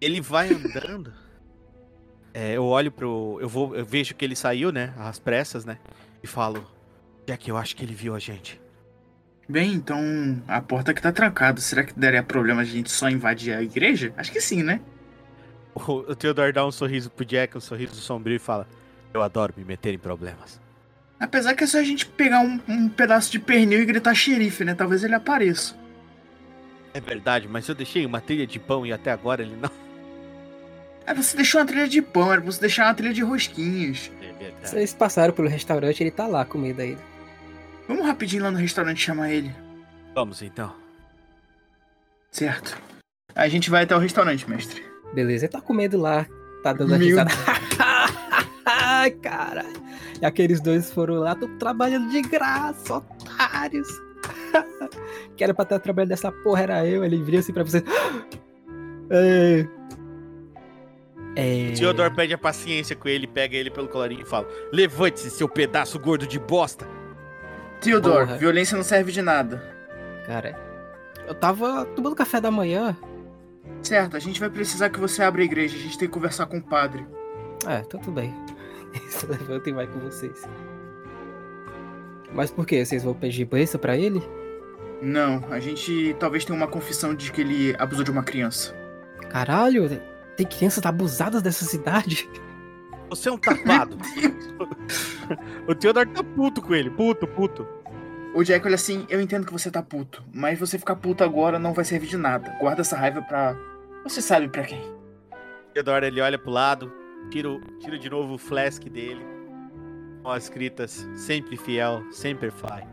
Ele 0.00 0.20
vai 0.20 0.50
andando. 0.52 1.12
É, 2.32 2.52
eu 2.56 2.64
olho 2.64 2.92
pro. 2.92 3.38
Eu 3.40 3.48
vou. 3.48 3.74
Eu 3.74 3.84
vejo 3.84 4.14
que 4.14 4.24
ele 4.24 4.36
saiu, 4.36 4.70
né? 4.70 4.94
Às 4.96 5.18
pressas, 5.18 5.64
né? 5.64 5.78
E 6.22 6.26
falo. 6.26 6.64
Jack, 7.26 7.48
eu 7.48 7.56
acho 7.56 7.74
que 7.74 7.84
ele 7.84 7.94
viu 7.94 8.14
a 8.14 8.18
gente. 8.18 8.60
Bem, 9.50 9.72
então 9.72 10.40
a 10.46 10.60
porta 10.60 10.92
aqui 10.92 11.02
tá 11.02 11.10
trancada. 11.10 11.60
Será 11.60 11.82
que 11.82 11.92
daria 11.98 12.22
problema 12.22 12.60
a 12.62 12.64
gente 12.64 12.88
só 12.88 13.10
invadir 13.10 13.52
a 13.52 13.60
igreja? 13.60 14.14
Acho 14.16 14.30
que 14.30 14.40
sim, 14.40 14.62
né? 14.62 14.80
O, 15.74 16.14
Theodore 16.14 16.52
dá 16.52 16.64
um 16.64 16.70
sorriso 16.70 17.10
pro 17.10 17.24
Jack, 17.24 17.58
um 17.58 17.60
sorriso 17.60 17.96
sombrio 17.96 18.36
e 18.36 18.38
fala: 18.38 18.68
Eu 19.12 19.20
adoro 19.20 19.52
me 19.56 19.64
meter 19.64 19.92
em 19.92 19.98
problemas. 19.98 20.60
Apesar 21.18 21.54
que 21.54 21.64
é 21.64 21.66
só 21.66 21.78
a 21.78 21.82
gente 21.82 22.06
pegar 22.06 22.38
um, 22.40 22.60
um 22.68 22.88
pedaço 22.88 23.32
de 23.32 23.40
pernil 23.40 23.82
e 23.82 23.84
gritar 23.84 24.14
xerife, 24.14 24.64
né? 24.64 24.72
Talvez 24.72 25.02
ele 25.02 25.16
apareça. 25.16 25.74
É 26.94 27.00
verdade, 27.00 27.48
mas 27.48 27.68
eu 27.68 27.74
deixei 27.74 28.06
uma 28.06 28.20
trilha 28.20 28.46
de 28.46 28.60
pão 28.60 28.86
e 28.86 28.92
até 28.92 29.10
agora 29.10 29.42
ele 29.42 29.56
não. 29.56 29.70
É, 31.04 31.12
você 31.12 31.36
deixou 31.36 31.60
uma 31.60 31.66
trilha 31.66 31.88
de 31.88 32.00
pão, 32.00 32.32
era 32.32 32.40
pra 32.40 32.52
você 32.52 32.60
deixar 32.60 32.86
uma 32.86 32.94
trilha 32.94 33.12
de 33.12 33.22
rosquinhas. 33.22 34.12
É 34.22 34.32
verdade. 34.32 34.70
Vocês 34.70 34.94
passaram 34.94 35.34
pelo 35.34 35.48
restaurante, 35.48 36.00
ele 36.00 36.12
tá 36.12 36.28
lá 36.28 36.44
com 36.44 36.56
medo 36.56 36.80
ainda. 36.80 37.09
Vamos 37.90 38.06
rapidinho 38.06 38.44
lá 38.44 38.52
no 38.52 38.56
restaurante 38.56 39.02
chamar 39.02 39.32
ele. 39.32 39.52
Vamos 40.14 40.42
então. 40.42 40.72
Certo. 42.30 42.80
A 43.34 43.48
gente 43.48 43.68
vai 43.68 43.82
até 43.82 43.96
o 43.96 43.98
restaurante, 43.98 44.48
mestre. 44.48 44.80
Beleza, 45.12 45.46
ele 45.46 45.52
tá 45.52 45.60
com 45.60 45.72
medo 45.72 45.98
lá, 45.98 46.24
tá 46.62 46.72
dando 46.72 46.94
a 46.94 46.98
Meu 46.98 47.08
risada. 47.08 47.32
Ai, 48.64 49.10
cara. 49.10 49.64
E 50.22 50.24
aqueles 50.24 50.60
dois 50.60 50.92
foram 50.92 51.16
lá, 51.16 51.34
tão 51.34 51.58
trabalhando 51.58 52.08
de 52.10 52.22
graça, 52.22 52.94
otários. 52.94 53.88
que 55.36 55.42
era 55.42 55.52
pra 55.52 55.64
estar 55.64 55.80
trabalhando 55.80 56.10
dessa 56.10 56.30
porra, 56.30 56.62
era 56.62 56.86
eu. 56.86 57.04
Ele 57.04 57.20
viria 57.20 57.40
assim 57.40 57.52
pra 57.52 57.64
você. 57.64 57.82
É. 59.12 59.66
É... 61.34 61.72
Theodore 61.72 62.14
pede 62.14 62.32
a 62.32 62.38
paciência 62.38 62.94
com 62.94 63.08
ele, 63.08 63.26
pega 63.26 63.56
ele 63.56 63.68
pelo 63.68 63.88
colarinho 63.88 64.22
e 64.22 64.24
fala: 64.24 64.46
Levante-se, 64.72 65.30
seu 65.30 65.48
pedaço 65.48 65.98
gordo 65.98 66.28
de 66.28 66.38
bosta. 66.38 66.86
Theodore, 67.80 68.26
Porra. 68.26 68.38
violência 68.38 68.76
não 68.76 68.84
serve 68.84 69.10
de 69.12 69.22
nada. 69.22 69.62
Cara, 70.26 70.56
eu 71.26 71.34
tava 71.34 71.84
tomando 71.86 72.14
café 72.14 72.40
da 72.40 72.50
manhã. 72.50 72.96
Certo, 73.82 74.16
a 74.16 74.20
gente 74.20 74.38
vai 74.38 74.50
precisar 74.50 74.90
que 74.90 75.00
você 75.00 75.22
abra 75.22 75.40
a 75.40 75.44
igreja. 75.44 75.76
A 75.76 75.80
gente 75.80 75.98
tem 75.98 76.06
que 76.08 76.14
conversar 76.14 76.46
com 76.46 76.58
o 76.58 76.62
padre. 76.62 77.06
É, 77.66 77.78
tá 77.80 77.98
tudo 77.98 78.12
bem. 78.12 78.34
Se 79.08 79.26
levanta 79.26 79.70
e 79.70 79.72
vai 79.72 79.86
com 79.86 79.98
vocês. 80.00 80.46
Mas 82.32 82.50
por 82.50 82.66
quê? 82.66 82.84
Vocês 82.84 83.02
vão 83.02 83.14
pedir 83.14 83.44
bênção 83.44 83.80
pra 83.80 83.96
ele? 83.96 84.22
Não, 85.02 85.42
a 85.50 85.58
gente 85.58 86.14
talvez 86.18 86.44
tenha 86.44 86.56
uma 86.56 86.68
confissão 86.68 87.14
de 87.14 87.32
que 87.32 87.40
ele 87.40 87.74
abusou 87.78 88.04
de 88.04 88.10
uma 88.10 88.22
criança. 88.22 88.74
Caralho, 89.30 89.88
tem 90.36 90.46
crianças 90.46 90.84
abusadas 90.84 91.42
dessa 91.42 91.64
cidade? 91.64 92.28
Você 93.10 93.28
é 93.28 93.32
um 93.32 93.38
tapado. 93.38 93.96
o 95.68 95.74
Theodore 95.74 96.08
tá 96.10 96.22
puto 96.22 96.62
com 96.62 96.74
ele, 96.74 96.88
puto, 96.90 97.26
puto. 97.26 97.66
O 98.34 98.44
Jack 98.44 98.64
olha 98.64 98.76
assim, 98.76 99.04
eu 99.08 99.20
entendo 99.20 99.44
que 99.44 99.52
você 99.52 99.70
tá 99.70 99.82
puto, 99.82 100.22
mas 100.32 100.58
você 100.58 100.78
ficar 100.78 100.94
puto 100.96 101.24
agora 101.24 101.58
não 101.58 101.72
vai 101.74 101.84
servir 101.84 102.06
de 102.06 102.16
nada. 102.16 102.56
Guarda 102.60 102.80
essa 102.82 102.96
raiva 102.96 103.20
pra. 103.22 103.56
Você 104.04 104.22
sabe 104.22 104.48
pra 104.48 104.62
quem. 104.62 104.80
Theodore 105.74 106.06
ele 106.06 106.20
olha 106.20 106.38
pro 106.38 106.50
lado, 106.50 106.92
tira, 107.30 107.50
o- 107.50 107.60
tira 107.80 107.98
de 107.98 108.08
novo 108.08 108.34
o 108.34 108.38
flask 108.38 108.82
dele, 108.84 109.24
com 110.22 110.30
as 110.30 110.44
escritas 110.44 111.08
sempre 111.16 111.56
fiel, 111.56 112.04
sempre 112.12 112.50
fai. 112.50 112.86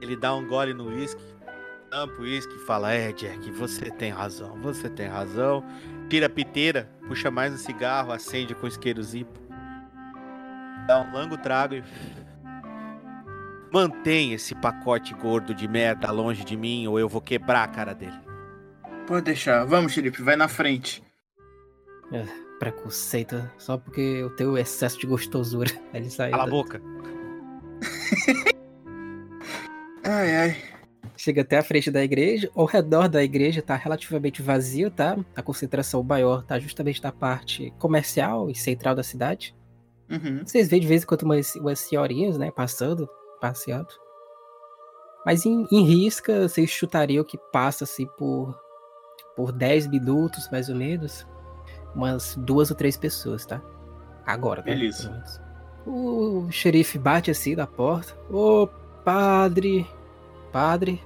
Ele 0.00 0.16
dá 0.16 0.34
um 0.34 0.46
gole 0.46 0.72
no 0.74 0.88
uísque, 0.88 1.22
tampa 1.90 2.14
o 2.20 2.22
uísque 2.22 2.54
e 2.54 2.58
fala: 2.60 2.92
É, 2.92 3.10
Jack, 3.12 3.50
você 3.50 3.90
tem 3.90 4.12
razão, 4.12 4.56
você 4.62 4.88
tem 4.88 5.08
razão. 5.08 5.64
Tira 6.08 6.26
a 6.26 6.30
piteira, 6.30 6.88
puxa 7.08 7.30
mais 7.30 7.52
um 7.52 7.56
cigarro, 7.56 8.12
acende 8.12 8.54
com 8.54 8.66
isqueiro 8.66 9.02
zipo. 9.02 9.38
Dá 10.86 11.00
um 11.00 11.10
longo 11.12 11.36
trago 11.36 11.74
e. 11.74 11.82
Mantém 13.72 14.32
esse 14.32 14.54
pacote 14.54 15.12
gordo 15.14 15.52
de 15.52 15.66
merda 15.66 16.10
longe 16.12 16.44
de 16.44 16.56
mim 16.56 16.86
ou 16.86 16.98
eu 17.00 17.08
vou 17.08 17.20
quebrar 17.20 17.64
a 17.64 17.68
cara 17.68 17.92
dele. 17.94 18.18
Pode 19.06 19.24
deixar. 19.24 19.64
Vamos, 19.64 19.92
Felipe, 19.94 20.22
vai 20.22 20.36
na 20.36 20.46
frente. 20.48 21.02
Preconceito, 22.60 23.50
só 23.58 23.76
porque 23.76 24.00
eu 24.00 24.30
tenho 24.30 24.56
excesso 24.56 24.98
de 24.98 25.06
gostosura. 25.06 25.70
Ele 25.92 26.08
sai. 26.08 26.30
Cala 26.30 26.44
a 26.44 26.46
da- 26.46 26.50
boca. 26.50 26.80
Ai, 30.08 30.36
ai. 30.36 30.56
Chega 31.16 31.42
até 31.42 31.58
a 31.58 31.62
frente 31.62 31.90
da 31.90 32.04
igreja. 32.04 32.50
Ao 32.54 32.66
redor 32.66 33.08
da 33.08 33.22
igreja 33.22 33.62
tá 33.62 33.74
relativamente 33.74 34.42
vazio, 34.42 34.90
tá? 34.90 35.16
A 35.34 35.42
concentração 35.42 36.02
maior 36.02 36.44
tá 36.44 36.58
justamente 36.58 37.02
na 37.02 37.10
parte 37.10 37.72
comercial 37.78 38.50
e 38.50 38.54
central 38.54 38.94
da 38.94 39.02
cidade. 39.02 39.54
Uhum. 40.10 40.42
Vocês 40.44 40.68
veem 40.68 40.82
de 40.82 40.86
vez 40.86 41.02
em 41.02 41.06
quando 41.06 41.22
umas, 41.22 41.54
umas 41.56 41.80
senhorinhas, 41.80 42.36
né? 42.36 42.50
Passando, 42.50 43.08
passeando. 43.40 43.88
Mas 45.24 45.44
em, 45.44 45.66
em 45.72 45.84
risca, 45.84 46.48
vocês 46.48 46.70
chutariam 46.70 47.24
que 47.24 47.38
passa 47.50 47.84
assim 47.84 48.06
por, 48.18 48.56
por 49.34 49.52
10 49.52 49.88
minutos, 49.88 50.48
mais 50.50 50.68
ou 50.68 50.76
menos. 50.76 51.26
Umas 51.94 52.36
duas 52.36 52.70
ou 52.70 52.76
três 52.76 52.96
pessoas, 52.96 53.46
tá? 53.46 53.60
Agora, 54.24 54.60
né? 54.62 54.74
Beleza. 54.74 55.42
O 55.86 56.50
xerife 56.50 56.98
bate 56.98 57.30
assim 57.30 57.54
na 57.54 57.66
porta. 57.66 58.14
Ô, 58.30 58.68
padre. 59.04 59.86
Padre. 60.56 61.02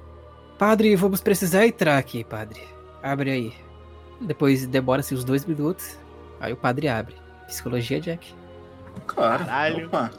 Padre, 0.57 0.95
vamos 0.95 1.21
precisar 1.21 1.67
entrar 1.67 1.99
aqui, 1.99 2.23
padre. 2.23 2.61
Abre 3.03 3.33
aí. 3.33 3.53
Depois 4.21 4.65
demora-se 4.65 5.13
os 5.13 5.25
dois 5.25 5.45
minutos. 5.45 5.99
Aí 6.39 6.53
o 6.53 6.57
padre 6.57 6.87
abre. 6.87 7.17
Psicologia, 7.49 8.01
Jack. 8.01 8.33
Claro. 9.09 9.45
Caralho. 9.45 9.89
Opa. 9.89 10.13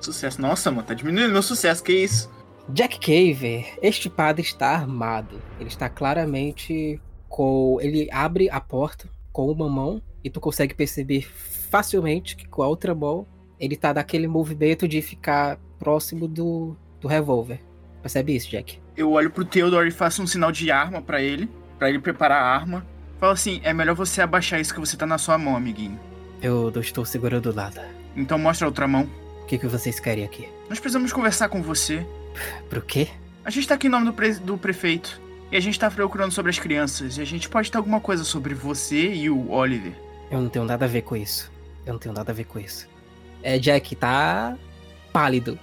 Sucesso. 0.00 0.42
Nossa, 0.42 0.68
mano, 0.68 0.82
tá 0.82 0.94
diminuindo 0.94 1.30
meu 1.30 1.44
sucesso. 1.44 1.80
Que 1.84 1.92
isso? 1.92 2.28
Jack 2.68 2.98
Cave, 2.98 3.66
este 3.80 4.10
padre 4.10 4.42
está 4.42 4.70
armado. 4.70 5.40
Ele 5.60 5.68
está 5.68 5.88
claramente 5.88 7.00
com. 7.28 7.78
Ele 7.80 8.08
abre 8.10 8.50
a 8.50 8.60
porta 8.60 9.08
com 9.32 9.48
uma 9.48 9.68
mão 9.68 10.02
e 10.24 10.28
tu 10.28 10.40
consegue 10.40 10.74
perceber 10.74 11.22
facilmente 11.22 12.34
que 12.34 12.48
com 12.48 12.64
a 12.64 12.66
outra 12.66 12.96
mão 12.96 13.28
ele 13.60 13.76
tá 13.76 13.92
daquele 13.92 14.26
movimento 14.26 14.88
de 14.88 15.00
ficar 15.00 15.56
próximo 15.78 16.26
do, 16.26 16.76
do 17.00 17.06
revólver. 17.06 17.69
Percebe 18.02 18.34
isso, 18.34 18.50
Jack? 18.50 18.78
Eu 18.96 19.12
olho 19.12 19.30
pro 19.30 19.44
Theodore 19.44 19.88
e 19.88 19.92
faço 19.92 20.22
um 20.22 20.26
sinal 20.26 20.50
de 20.52 20.70
arma 20.70 21.00
pra 21.02 21.20
ele. 21.22 21.48
Pra 21.78 21.88
ele 21.88 21.98
preparar 21.98 22.42
a 22.42 22.46
arma. 22.46 22.86
Falo 23.18 23.32
assim, 23.32 23.60
é 23.62 23.72
melhor 23.72 23.94
você 23.94 24.22
abaixar 24.22 24.60
isso 24.60 24.72
que 24.74 24.80
você 24.80 24.96
tá 24.96 25.06
na 25.06 25.18
sua 25.18 25.36
mão, 25.38 25.56
amiguinho. 25.56 25.98
Eu 26.42 26.70
não 26.74 26.80
estou 26.80 27.04
segurando 27.04 27.52
nada. 27.52 27.86
Então 28.16 28.38
mostra 28.38 28.66
a 28.66 28.68
outra 28.68 28.86
mão. 28.88 29.08
O 29.42 29.46
que, 29.46 29.58
que 29.58 29.66
vocês 29.66 30.00
querem 30.00 30.24
aqui? 30.24 30.48
Nós 30.68 30.78
precisamos 30.80 31.12
conversar 31.12 31.48
com 31.48 31.62
você. 31.62 32.06
Pro 32.68 32.80
quê? 32.80 33.08
A 33.44 33.50
gente 33.50 33.66
tá 33.68 33.74
aqui 33.74 33.86
em 33.88 33.90
nome 33.90 34.06
do, 34.06 34.12
pre- 34.12 34.34
do 34.34 34.56
prefeito. 34.56 35.20
E 35.52 35.56
a 35.56 35.60
gente 35.60 35.78
tá 35.78 35.90
procurando 35.90 36.30
sobre 36.32 36.50
as 36.50 36.58
crianças. 36.58 37.18
E 37.18 37.20
a 37.20 37.24
gente 37.24 37.48
pode 37.48 37.70
ter 37.70 37.76
alguma 37.76 38.00
coisa 38.00 38.24
sobre 38.24 38.54
você 38.54 39.12
e 39.12 39.28
o 39.28 39.50
Oliver. 39.50 39.92
Eu 40.30 40.40
não 40.40 40.48
tenho 40.48 40.64
nada 40.64 40.84
a 40.84 40.88
ver 40.88 41.02
com 41.02 41.16
isso. 41.16 41.50
Eu 41.84 41.94
não 41.94 42.00
tenho 42.00 42.14
nada 42.14 42.30
a 42.30 42.34
ver 42.34 42.44
com 42.44 42.58
isso. 42.58 42.88
É, 43.42 43.58
Jack 43.58 43.96
tá 43.96 44.56
pálido 45.12 45.58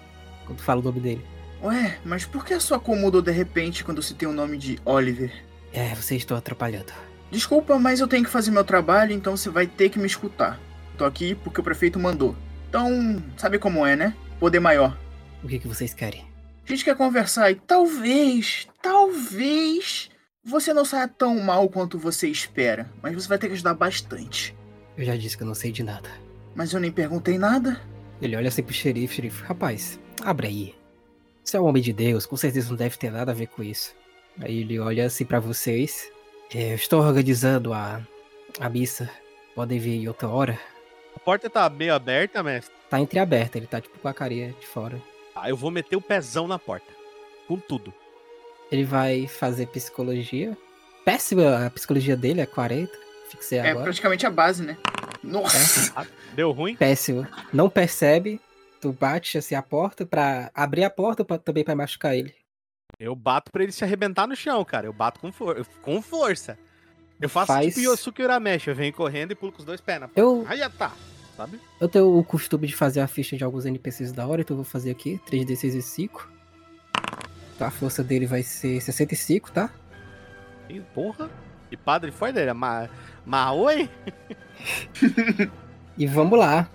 quando 0.45 0.59
fala 0.61 0.81
o 0.81 0.83
nome 0.83 0.99
dele. 0.99 1.25
Ué, 1.61 1.97
mas 2.05 2.25
por 2.25 2.45
que 2.45 2.53
a 2.53 2.59
sua 2.59 2.79
cor 2.79 2.95
mudou 2.95 3.21
de 3.21 3.31
repente 3.31 3.83
quando 3.83 4.01
se 4.01 4.13
tem 4.13 4.27
o 4.27 4.33
nome 4.33 4.57
de 4.57 4.79
Oliver? 4.85 5.31
É, 5.73 5.93
vocês 5.95 6.21
estão 6.21 6.37
atrapalhando. 6.37 6.93
Desculpa, 7.31 7.77
mas 7.77 7.99
eu 7.99 8.07
tenho 8.07 8.23
que 8.23 8.29
fazer 8.29 8.51
meu 8.51 8.63
trabalho, 8.63 9.11
então 9.11 9.35
você 9.35 9.49
vai 9.49 9.67
ter 9.67 9.89
que 9.89 9.99
me 9.99 10.05
escutar. 10.05 10.59
Tô 10.97 11.05
aqui 11.05 11.35
porque 11.35 11.59
o 11.59 11.63
prefeito 11.63 11.99
mandou. 11.99 12.35
Então, 12.69 13.21
sabe 13.37 13.59
como 13.59 13.85
é, 13.85 13.95
né? 13.95 14.15
Poder 14.39 14.59
maior. 14.59 14.97
O 15.43 15.47
que, 15.47 15.59
que 15.59 15.67
vocês 15.67 15.93
querem? 15.93 16.25
A 16.65 16.69
gente 16.69 16.83
quer 16.83 16.95
conversar 16.95 17.51
e 17.51 17.55
talvez, 17.55 18.67
talvez 18.81 20.09
você 20.43 20.73
não 20.73 20.85
saia 20.85 21.07
tão 21.07 21.39
mal 21.39 21.67
quanto 21.69 21.97
você 21.97 22.27
espera, 22.27 22.89
mas 23.01 23.13
você 23.13 23.27
vai 23.27 23.37
ter 23.37 23.47
que 23.47 23.53
ajudar 23.53 23.73
bastante. 23.73 24.55
Eu 24.97 25.05
já 25.05 25.15
disse 25.15 25.37
que 25.37 25.43
eu 25.43 25.47
não 25.47 25.53
sei 25.53 25.71
de 25.71 25.83
nada. 25.83 26.09
Mas 26.55 26.73
eu 26.73 26.79
nem 26.79 26.91
perguntei 26.91 27.37
nada. 27.37 27.79
Ele 28.21 28.35
olha 28.35 28.47
assim 28.47 28.63
pro 28.63 28.73
xerife, 28.73 29.15
xerife. 29.15 29.43
Rapaz, 29.43 29.99
abre 30.21 30.47
aí. 30.47 30.75
Você 31.47 31.55
é 31.55 31.61
um 31.61 31.65
homem 31.65 31.81
de 31.81 31.93
Deus, 31.93 32.25
com 32.25 32.35
certeza 32.35 32.67
não 32.69 32.75
deve 32.75 32.97
ter 32.97 33.09
nada 33.09 33.31
a 33.31 33.33
ver 33.33 33.47
com 33.47 33.63
isso. 33.63 33.95
Aí 34.41 34.59
ele 34.59 34.77
olha 34.79 35.05
assim 35.05 35.23
pra 35.23 35.39
vocês. 35.39 36.11
"É, 36.53 36.71
Eu 36.71 36.75
estou 36.75 37.01
organizando 37.01 37.71
a, 37.73 38.01
a 38.59 38.67
missa. 38.67 39.09
Podem 39.55 39.79
vir 39.79 39.93
em 39.95 40.07
outra 40.09 40.27
hora. 40.27 40.59
A 41.15 41.19
porta 41.19 41.49
tá 41.49 41.69
meio 41.69 41.93
aberta, 41.93 42.43
mestre. 42.43 42.73
Tá 42.89 42.99
entreaberta, 42.99 43.57
ele 43.57 43.65
tá 43.65 43.79
tipo 43.79 43.97
com 43.97 44.09
a 44.09 44.13
carinha 44.13 44.53
de 44.59 44.67
fora. 44.67 45.01
Ah, 45.33 45.49
eu 45.49 45.55
vou 45.55 45.71
meter 45.71 45.95
o 45.95 46.01
pezão 46.01 46.49
na 46.49 46.59
porta. 46.59 46.91
Com 47.47 47.57
tudo. 47.57 47.93
Ele 48.69 48.83
vai 48.83 49.25
fazer 49.25 49.67
psicologia 49.67 50.55
péssima 51.05 51.65
a 51.65 51.69
psicologia 51.69 52.17
dele, 52.17 52.41
é 52.41 52.45
40. 52.45 52.91
Fixei 53.29 53.59
É 53.59 53.69
agora. 53.69 53.85
praticamente 53.85 54.25
a 54.25 54.29
base, 54.29 54.63
né? 54.63 54.77
Nossa! 55.23 56.05
Deu 56.35 56.51
ruim? 56.51 56.75
Péssimo. 56.75 57.25
Não 57.53 57.69
percebe, 57.69 58.41
tu 58.79 58.91
bate 58.91 59.37
assim 59.37 59.55
a 59.55 59.61
porta 59.61 60.05
pra 60.05 60.51
abrir 60.53 60.83
a 60.83 60.89
porta 60.89 61.23
pra, 61.25 61.37
também 61.37 61.63
pra 61.63 61.75
machucar 61.75 62.15
ele. 62.15 62.33
Eu 62.99 63.15
bato 63.15 63.51
pra 63.51 63.63
ele 63.63 63.71
se 63.71 63.83
arrebentar 63.83 64.27
no 64.27 64.35
chão, 64.35 64.63
cara. 64.65 64.87
Eu 64.87 64.93
bato 64.93 65.19
com, 65.19 65.31
for 65.31 65.65
com 65.81 66.01
força. 66.01 66.57
Eu 67.19 67.29
faço 67.29 67.47
Faz- 67.47 67.73
tipo 67.75 67.79
Yosuke 67.91 68.21
Urameshi. 68.23 68.69
Eu 68.69 68.75
venho 68.75 68.93
correndo 68.93 69.31
e 69.31 69.35
pulo 69.35 69.51
com 69.51 69.59
os 69.59 69.65
dois 69.65 69.81
pés 69.81 69.99
na 69.99 70.09
Eu, 70.15 70.45
Aí 70.47 70.57
já 70.57 70.69
tá, 70.69 70.91
sabe? 71.35 71.59
eu 71.79 71.87
tenho 71.89 72.17
o 72.17 72.23
costume 72.23 72.67
de 72.67 72.75
fazer 72.75 73.01
a 73.01 73.07
ficha 73.07 73.35
de 73.37 73.43
alguns 73.43 73.65
NPCs 73.65 74.11
da 74.11 74.25
hora, 74.27 74.41
então 74.41 74.55
eu 74.55 74.63
vou 74.63 74.71
fazer 74.71 74.91
aqui 74.91 75.19
3d6 75.29 75.75
e 75.75 75.81
5. 75.81 76.31
Tá, 77.57 77.67
a 77.67 77.71
força 77.71 78.03
dele 78.03 78.25
vai 78.27 78.43
ser 78.43 78.79
65, 78.81 79.51
tá? 79.51 79.69
E, 80.69 80.79
porra. 80.79 81.29
E 81.71 81.75
padre 81.77 82.11
foi 82.11 82.31
dele. 82.31 82.53
Mas, 82.53 82.89
mas 83.25 83.51
oi? 83.57 83.89
E 85.97 86.05
vamos 86.05 86.37
lá. 86.37 86.69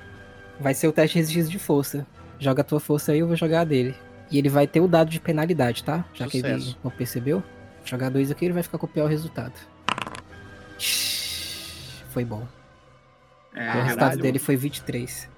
Vai 0.63 0.75
ser 0.75 0.87
o 0.87 0.93
teste 0.93 1.15
de 1.15 1.19
resistência 1.21 1.51
de 1.51 1.59
força. 1.59 2.07
Joga 2.39 2.61
a 2.63 2.65
tua 2.65 2.79
força 2.81 3.13
aí, 3.13 3.19
eu 3.19 3.27
vou 3.27 3.37
jogar 3.37 3.61
a 3.61 3.65
dele. 3.65 3.95
E 4.31 4.39
ele 4.39 4.49
vai 4.49 4.67
ter 4.67 4.81
o 4.81 4.87
dado 4.89 5.11
de 5.11 5.21
penalidade, 5.21 5.83
tá? 5.85 6.05
Já 6.15 6.27
que 6.27 6.39
ele 6.39 6.49
Sucesso. 6.61 6.79
não 6.83 6.91
percebeu. 6.91 7.43
Jogar 7.85 8.11
dois 8.11 8.31
aqui, 8.31 8.45
ele 8.45 8.55
vai 8.55 8.63
ficar 8.63 8.79
com 8.79 8.87
o 8.87 8.89
pior 8.89 9.09
resultado. 9.11 9.53
Foi 12.11 12.25
bom. 12.25 12.47
É, 13.55 13.69
o 13.69 13.73
resultado 13.73 13.97
caralho. 13.99 14.23
dele 14.23 14.39
foi 14.39 14.57
23. 14.57 15.29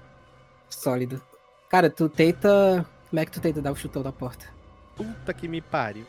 Sólido. 0.69 1.21
Cara, 1.69 1.89
tu 1.89 2.07
tenta. 2.07 2.85
Como 3.09 3.19
é 3.19 3.25
que 3.25 3.31
tu 3.31 3.39
tenta 3.41 3.61
dar 3.61 3.71
o 3.71 3.75
chutão 3.75 4.01
da 4.03 4.11
porta? 4.11 4.45
Puta 4.95 5.33
que 5.33 5.47
me 5.47 5.61
pariu. 5.61 6.05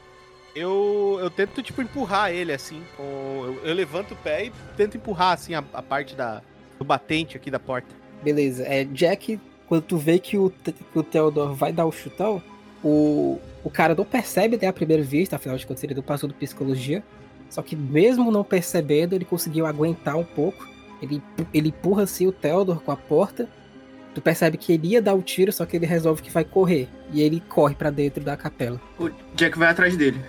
Eu, 0.55 1.19
eu 1.21 1.29
tento, 1.31 1.62
tipo, 1.62 1.83
empurrar 1.83 2.31
ele, 2.31 2.53
assim. 2.53 2.83
com- 2.97 3.03
eu, 3.45 3.61
eu 3.64 3.75
levanto 3.75 4.12
o 4.12 4.17
pé 4.17 4.47
e 4.47 4.53
tento 4.77 4.97
empurrar, 4.97 5.33
assim, 5.33 5.55
a, 5.55 5.62
a 5.73 5.83
parte 5.83 6.14
da, 6.14 6.43
do 6.79 6.85
batente 6.85 7.37
aqui 7.37 7.51
da 7.51 7.59
porta. 7.59 7.95
Beleza. 8.27 8.64
É, 8.64 8.83
Jack, 8.83 9.39
quando 9.68 9.83
tu 9.83 9.97
vê 9.97 10.18
que 10.18 10.37
o, 10.37 10.51
que 10.51 10.99
o 10.99 11.03
Theodore 11.05 11.55
vai 11.55 11.72
dar 11.72 11.87
o 11.87 11.93
chutão, 11.93 12.43
o, 12.83 13.39
o 13.62 13.70
cara 13.70 13.95
não 13.95 14.05
percebe 14.05 14.59
né, 14.61 14.66
à 14.66 14.72
primeira 14.72 15.01
vista, 15.01 15.37
afinal 15.37 15.57
de 15.57 15.64
contas 15.64 15.85
ele 15.85 15.95
não 15.95 16.03
passou 16.03 16.29
do 16.29 16.35
psicologia. 16.35 17.05
Só 17.49 17.62
que 17.62 17.77
mesmo 17.77 18.33
não 18.33 18.43
percebendo, 18.43 19.12
ele 19.12 19.24
conseguiu 19.24 19.64
aguentar 19.64 20.16
um 20.16 20.24
pouco. 20.24 20.68
Ele, 21.01 21.22
ele 21.55 21.68
empurra 21.68 22.03
assim 22.03 22.27
o 22.27 22.33
Theodore 22.33 22.81
com 22.81 22.91
a 22.91 22.97
porta. 22.97 23.49
Tu 24.12 24.20
percebe 24.20 24.57
que 24.57 24.72
ele 24.72 24.89
ia 24.89 25.01
dar 25.01 25.14
o 25.14 25.22
tiro, 25.22 25.53
só 25.53 25.64
que 25.64 25.77
ele 25.77 25.87
resolve 25.87 26.20
que 26.20 26.31
vai 26.31 26.45
correr. 26.45 26.89
E 27.12 27.22
ele 27.22 27.41
corre 27.49 27.77
pra 27.77 27.91
dentro 27.91 28.24
da 28.24 28.37
capela. 28.37 28.81
O 28.99 29.09
Jack 29.37 29.57
vai 29.57 29.68
atrás 29.68 29.97
dele. 29.97 30.20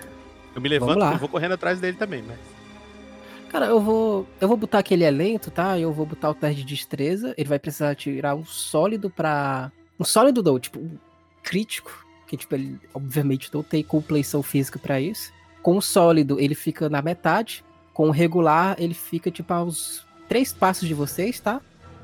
Eu 0.54 0.62
me 0.62 0.68
levanto 0.68 1.00
lá. 1.00 1.14
e 1.14 1.18
vou 1.18 1.28
correndo 1.28 1.54
atrás 1.54 1.80
dele 1.80 1.96
também, 1.96 2.22
né? 2.22 2.36
Cara, 3.48 3.66
eu 3.66 3.80
vou. 3.80 4.26
Eu 4.40 4.46
vou 4.46 4.56
botar 4.56 4.82
que 4.82 4.92
ele 4.92 5.04
é 5.04 5.10
lento, 5.10 5.50
tá? 5.50 5.78
Eu 5.78 5.92
vou 5.92 6.04
botar 6.04 6.30
o 6.30 6.34
teste 6.34 6.62
de 6.62 6.74
destreza. 6.74 7.34
Ele 7.36 7.48
vai 7.48 7.58
precisar 7.58 7.94
tirar 7.94 8.34
um 8.34 8.44
sólido 8.44 9.08
pra. 9.08 9.72
Um 9.98 10.04
sólido 10.04 10.42
não, 10.42 10.58
tipo, 10.58 10.78
um 10.78 10.98
crítico. 11.42 12.06
Que, 12.26 12.36
tipo, 12.36 12.54
ele 12.54 12.78
obviamente 12.92 13.52
não 13.52 13.62
tem 13.62 13.82
compleição 13.82 14.42
física 14.42 14.78
pra 14.78 15.00
isso. 15.00 15.32
Com 15.62 15.78
o 15.78 15.82
sólido, 15.82 16.38
ele 16.38 16.54
fica 16.54 16.88
na 16.90 17.00
metade. 17.00 17.64
Com 17.94 18.08
o 18.08 18.12
regular, 18.12 18.76
ele 18.78 18.94
fica, 18.94 19.30
tipo, 19.30 19.52
aos 19.52 20.04
três 20.28 20.52
passos 20.52 20.86
de 20.86 20.92
vocês, 20.92 21.40
tá? 21.40 21.60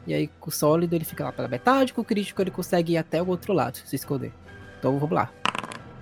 E 0.06 0.14
aí, 0.14 0.28
com 0.40 0.48
o 0.48 0.52
sólido, 0.52 0.94
ele 0.94 1.04
fica 1.04 1.24
lá 1.24 1.32
pela 1.32 1.46
metade. 1.46 1.92
Com 1.92 2.00
o 2.00 2.04
crítico, 2.04 2.40
ele 2.42 2.50
consegue 2.50 2.94
ir 2.94 2.96
até 2.96 3.22
o 3.22 3.28
outro 3.28 3.52
lado, 3.52 3.76
se 3.76 3.94
esconder. 3.94 4.32
Então, 4.78 4.98
vamos 4.98 5.14
lá. 5.14 5.30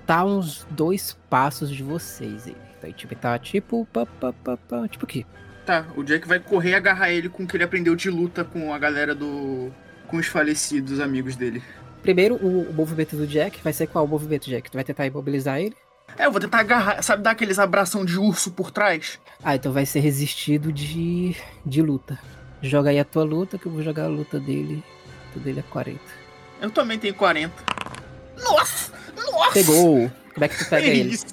Tá 0.07 0.25
uns 0.25 0.67
dois 0.71 1.19
passos 1.29 1.69
de 1.69 1.83
vocês 1.83 2.47
ele. 2.47 2.72
Então, 2.89 2.93
tipo, 2.93 3.15
tá 3.15 3.39
tipo. 3.39 3.87
Pá, 3.93 4.07
pá, 4.07 4.33
pá, 4.33 4.57
pá, 4.57 4.89
tipo 4.89 5.05
aqui. 5.05 5.27
Tá, 5.65 5.87
o 5.97 6.03
Jack 6.03 6.27
vai 6.27 6.41
correr 6.41 6.71
e 6.71 6.75
agarrar 6.75 7.11
ele 7.11 7.29
com 7.29 7.45
o 7.45 7.47
que 7.47 7.57
ele 7.57 7.65
aprendeu 7.65 7.95
de 7.95 8.11
luta 8.11 8.45
com 8.45 8.73
a 8.75 8.79
galera 8.79 9.15
do. 9.15 9.73
com 10.09 10.17
os 10.17 10.27
falecidos 10.27 11.01
amigos 11.01 11.37
dele. 11.37 11.63
Primeiro, 12.03 12.35
o, 12.35 12.69
o 12.69 12.73
movimento 12.73 13.17
do 13.17 13.27
Jack 13.27 13.63
vai 13.63 13.73
ser 13.73 13.87
qual 13.87 14.05
o 14.05 14.09
movimento, 14.09 14.51
Jack? 14.51 14.71
Tu 14.71 14.75
vai 14.75 14.83
tentar 14.83 15.07
imobilizar 15.07 15.61
ele? 15.61 15.77
É, 16.19 16.27
eu 16.27 16.33
vou 16.33 16.41
tentar 16.41 16.59
agarrar, 16.59 17.03
sabe, 17.03 17.23
dar 17.23 17.31
aqueles 17.31 17.59
abração 17.59 18.05
de 18.05 18.19
urso 18.19 18.51
por 18.51 18.71
trás? 18.71 19.19
Ah, 19.43 19.55
então 19.55 19.73
vai 19.73 19.87
ser 19.87 20.01
resistido 20.01 20.73
de, 20.73 21.37
de 21.65 21.81
luta. 21.81 22.19
Joga 22.61 22.91
aí 22.91 22.99
a 22.99 23.05
tua 23.05 23.25
luta, 23.25 23.57
que 23.57 23.67
eu 23.67 23.73
vou 23.73 23.83
jogar 23.83 24.05
a 24.05 24.09
luta 24.09 24.39
dele. 24.39 24.85
A 24.85 25.27
luta 25.29 25.41
dele 25.41 25.61
é 25.61 25.65
40. 25.71 26.01
Eu 26.61 26.71
também 26.71 26.99
tenho 26.99 27.15
40. 27.15 27.53
Nossa! 28.43 28.93
Nossa! 29.17 29.53
Pegou! 29.53 30.11
Como 30.35 30.45
é 30.45 30.49
que 30.49 30.59
tu 30.59 30.69
pega 30.69 30.83
Que 30.83 30.91
ele? 30.99 31.15
isso? 31.15 31.27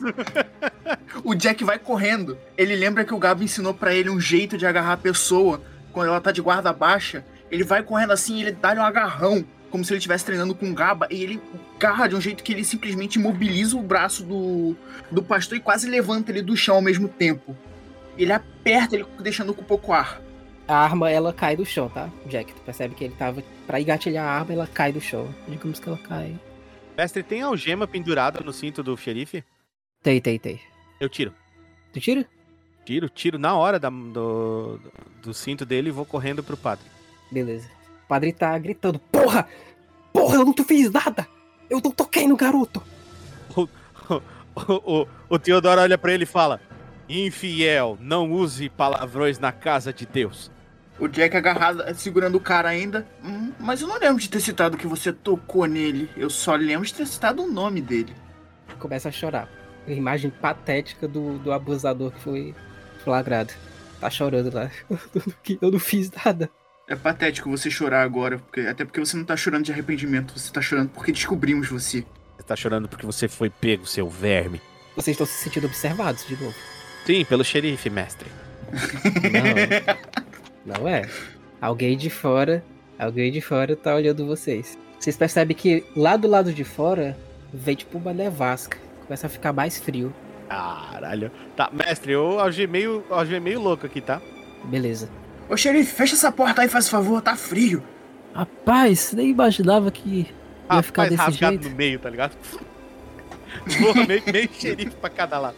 o 1.24 1.34
Jack 1.36 1.64
vai 1.64 1.80
correndo. 1.80 2.38
Ele 2.58 2.76
lembra 2.76 3.04
que 3.06 3.14
o 3.14 3.18
Gabo 3.18 3.44
ensinou 3.44 3.74
pra 3.74 3.94
ele 3.94 4.10
um 4.10 4.20
jeito 4.20 4.58
de 4.58 4.66
agarrar 4.66 4.94
a 4.94 4.98
pessoa 4.98 5.62
quando 5.92 6.08
ela 6.08 6.22
tá 6.22 6.32
de 6.32 6.42
guarda 6.42 6.72
baixa. 6.74 7.24
Ele 7.52 7.64
vai 7.64 7.82
correndo 7.82 8.12
assim 8.12 8.38
e 8.38 8.42
ele 8.44 8.52
dá-lhe 8.52 8.80
um 8.80 8.84
agarrão, 8.84 9.44
como 9.72 9.84
se 9.84 9.92
ele 9.92 9.98
estivesse 9.98 10.26
treinando 10.26 10.54
com 10.54 10.70
o 10.70 10.74
Gaba, 10.74 11.08
e 11.10 11.24
ele 11.24 11.42
agarra 11.78 12.08
de 12.08 12.16
um 12.16 12.22
jeito 12.22 12.44
que 12.44 12.54
ele 12.54 12.64
simplesmente 12.64 13.16
imobiliza 13.18 13.76
o 13.78 13.82
braço 13.82 14.24
do, 14.24 14.76
do 15.10 15.24
pastor 15.24 15.58
e 15.58 15.62
quase 15.62 15.90
levanta 15.90 16.32
ele 16.32 16.42
do 16.42 16.56
chão 16.56 16.76
ao 16.76 16.82
mesmo 16.82 17.08
tempo. 17.08 17.56
Ele 18.18 18.32
aperta 18.34 18.96
ele 18.96 19.06
deixando 19.22 19.54
com 19.54 19.64
pouco 19.64 19.94
ar. 19.94 20.22
A 20.68 20.76
arma, 20.76 21.10
ela 21.10 21.34
cai 21.34 21.56
do 21.56 21.66
chão, 21.66 21.90
tá? 21.90 22.10
Jack, 22.28 22.54
tu 22.54 22.62
percebe 22.62 22.94
que 22.94 23.04
ele 23.06 23.16
tava... 23.18 23.42
Pra 23.66 23.82
engatilhar 23.82 24.24
a 24.28 24.32
arma, 24.32 24.54
ela 24.54 24.68
cai 24.68 24.92
do 24.92 25.02
chão. 25.02 25.34
Digamos 25.48 25.80
que 25.80 25.88
ela 25.90 25.98
cai... 25.98 26.36
Mestre, 27.00 27.24
tem 27.24 27.42
algema 27.42 27.88
pendurada 27.88 28.42
no 28.42 28.52
cinto 28.52 28.84
do 28.84 28.98
xerife? 28.98 29.42
Tem, 30.04 30.20
tem, 30.20 30.38
tem. 30.38 30.60
Eu 31.00 31.08
tiro. 31.08 31.34
Tu 31.94 32.02
tira? 32.02 32.26
Tiro, 32.84 33.08
tiro 33.08 33.40
na 33.40 33.56
hora 33.56 33.80
da- 33.80 33.90
do, 33.90 34.78
do 35.22 35.34
cinto 35.34 35.66
dele 35.66 35.88
e 35.88 35.94
vou 35.94 36.06
correndo 36.06 36.44
pro 36.44 36.58
padre. 36.58 36.86
Beleza. 37.32 37.70
O 38.04 38.08
padre 38.10 38.34
tá 38.34 38.58
gritando, 38.58 39.00
porra! 39.00 39.48
Porra, 40.12 40.36
eu 40.36 40.44
não 40.44 40.54
te 40.54 40.62
fiz 40.66 40.92
nada! 40.92 41.26
Eu 41.70 41.80
não 41.82 41.90
toquei 41.90 42.28
no 42.28 42.36
garoto! 42.36 42.84
O, 43.56 43.70
o, 45.04 45.08
o 45.30 45.40
Teodoro 45.40 45.80
olha 45.80 45.98
pra 45.98 46.12
ele 46.14 46.24
e 46.24 46.28
fala: 46.28 46.60
Infiel, 47.08 47.98
não 48.02 48.30
use 48.30 48.68
palavrões 48.68 49.40
na 49.40 49.54
casa 49.54 49.94
de 49.94 50.06
Deus. 50.06 50.52
O 51.00 51.08
Jack 51.08 51.36
agarrado, 51.38 51.84
segurando 51.96 52.36
o 52.36 52.40
cara 52.42 52.70
ainda. 52.70 53.08
Hum, 53.24 53.54
mas 53.60 53.82
eu 53.82 53.88
não 53.88 53.98
lembro 53.98 54.22
de 54.22 54.30
ter 54.30 54.40
citado 54.42 54.78
que 54.78 54.86
você 54.88 55.14
tocou 55.14 55.66
nele. 55.66 56.10
Eu 56.18 56.30
só 56.30 56.56
lembro 56.56 56.86
de 56.86 56.94
ter 56.94 57.06
citado 57.08 57.44
o 57.44 57.48
nome 57.52 57.82
dele. 57.82 58.14
começa 58.80 59.10
a 59.10 59.12
chorar. 59.12 59.50
A 59.88 59.92
imagem 59.92 60.30
patética 60.30 61.08
do, 61.08 61.38
do 61.40 61.52
abusador 61.54 62.12
que 62.12 62.20
foi 62.20 62.54
flagrado. 63.04 63.54
Tá 64.00 64.10
chorando 64.10 64.54
lá. 64.54 64.70
Eu 65.62 65.72
não 65.72 65.80
fiz 65.80 66.12
nada. 66.12 66.50
É 66.88 66.96
patético 66.96 67.50
você 67.50 67.70
chorar 67.70 68.02
agora, 68.04 68.40
porque- 68.40 68.62
até 68.62 68.84
porque 68.84 69.00
você 69.00 69.16
não 69.16 69.24
tá 69.24 69.38
chorando 69.38 69.64
de 69.66 69.72
arrependimento, 69.72 70.38
você 70.38 70.52
tá 70.52 70.62
chorando 70.62 70.90
porque 70.90 71.12
descobrimos 71.12 71.68
você. 71.70 72.04
Você 72.38 72.44
tá 72.44 72.56
chorando 72.56 72.88
porque 72.90 73.06
você 73.06 73.28
foi 73.28 73.50
pego, 73.50 73.86
seu 73.86 74.10
verme. 74.10 74.60
Vocês 74.96 75.14
estão 75.16 75.28
se 75.28 75.34
sentindo 75.44 75.68
observados 75.68 76.26
de 76.28 76.36
novo. 76.42 76.56
Sim, 77.06 77.24
pelo 77.26 77.44
xerife, 77.44 77.90
mestre. 77.90 78.30
Não. 78.72 80.20
Não 80.66 80.88
é. 80.88 81.08
Alguém 81.62 81.98
de 81.98 82.10
fora. 82.10 82.64
Alguém 82.98 83.32
de 83.32 83.42
fora 83.42 83.76
tá 83.76 83.96
olhando 83.96 84.26
vocês. 84.26 84.78
Vocês 85.00 85.16
percebem 85.16 85.56
que 85.56 85.84
lá 85.96 86.18
do 86.18 86.28
lado 86.28 86.54
de 86.54 86.64
fora 86.64 87.18
vem 87.54 87.76
tipo 87.76 87.98
uma 87.98 88.14
nevasca. 88.14 88.78
Começa 89.06 89.28
a 89.28 89.30
ficar 89.30 89.54
mais 89.54 89.80
frio. 89.80 90.14
Caralho. 90.50 91.32
Tá, 91.56 91.70
mestre, 91.72 92.12
eu 92.14 92.40
algemei, 92.40 92.88
o- 92.88 93.04
algemei 93.10 93.56
o 93.56 93.62
louco 93.62 93.86
aqui, 93.86 94.02
tá? 94.02 94.22
Beleza. 94.66 95.10
Ô 95.50 95.56
xerife, 95.56 95.94
fecha 95.94 96.16
essa 96.16 96.32
porta 96.32 96.62
aí, 96.62 96.68
faz 96.68 96.90
favor, 96.90 97.22
tá 97.22 97.36
frio. 97.36 97.84
Rapaz, 98.34 99.14
nem 99.14 99.30
imaginava 99.30 99.90
que 99.92 100.28
ia 100.72 100.84
ficar 100.84 101.04
Rapaz, 101.04 101.10
desse 101.10 101.24
rasgado 101.24 101.54
jeito. 101.54 101.70
no 101.70 101.76
meio, 101.76 102.00
tá 102.00 102.10
ligado? 102.10 102.36
Porra, 103.80 104.06
meio, 104.06 104.24
meio 104.32 104.50
xerife 104.54 104.96
pra 104.98 105.10
cada 105.10 105.40
lado. 105.40 105.56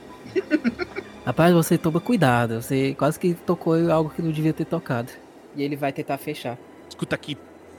Rapaz, 1.26 1.54
você 1.54 1.78
toma 1.78 2.00
cuidado. 2.00 2.62
Você 2.62 2.96
quase 2.96 3.20
que 3.20 3.34
tocou 3.34 3.78
em 3.78 3.92
algo 3.92 4.10
que 4.10 4.22
não 4.22 4.32
devia 4.32 4.54
ter 4.54 4.66
tocado. 4.66 5.12
E 5.56 5.62
ele 5.62 5.76
vai 5.76 5.94
tentar 5.94 6.18
fechar. 6.18 6.58
Escuta 6.90 7.16
aqui, 7.16 7.38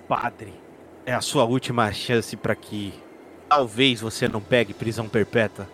padre. 0.09 0.53
É 1.05 1.13
a 1.13 1.21
sua 1.21 1.45
última 1.45 1.93
chance 1.93 2.37
pra 2.37 2.55
que 2.55 2.95
talvez 3.49 4.01
você 4.01 4.29
não 4.29 4.41
pegue 4.41 4.73
prisão 4.73 5.09
perpétua. 5.09 5.69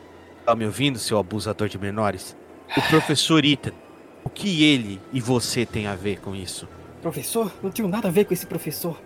Tá 0.46 0.54
me 0.54 0.64
ouvindo, 0.64 0.98
seu 0.98 1.18
abusador 1.18 1.68
de 1.68 1.78
menores? 1.78 2.34
O 2.74 2.82
professor 2.88 3.44
Ethan. 3.44 3.72
O 4.24 4.30
que 4.30 4.64
ele 4.64 5.00
e 5.12 5.20
você 5.20 5.66
tem 5.66 5.86
a 5.86 5.94
ver 5.94 6.20
com 6.20 6.34
isso? 6.34 6.66
Professor? 7.02 7.52
Não 7.62 7.70
tenho 7.70 7.88
nada 7.88 8.08
a 8.08 8.10
ver 8.10 8.24
com 8.24 8.32
esse 8.32 8.46
professor. 8.46 8.98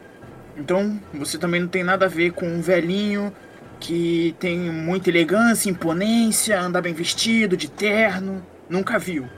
Então, 0.57 1.01
você 1.13 1.37
também 1.37 1.61
não 1.61 1.69
tem 1.69 1.83
nada 1.83 2.07
a 2.07 2.09
ver 2.09 2.33
com 2.33 2.47
um 2.47 2.61
velhinho 2.61 3.33
que 3.81 4.37
tem 4.39 4.59
muita 4.59 5.11
elegância, 5.11 5.69
imponência, 5.69 6.61
anda 6.61 6.81
bem 6.81 6.95
vestido, 6.95 7.57
de 7.57 7.69
terno. 7.69 8.45
Nunca 8.73 8.99
viu. 8.99 9.29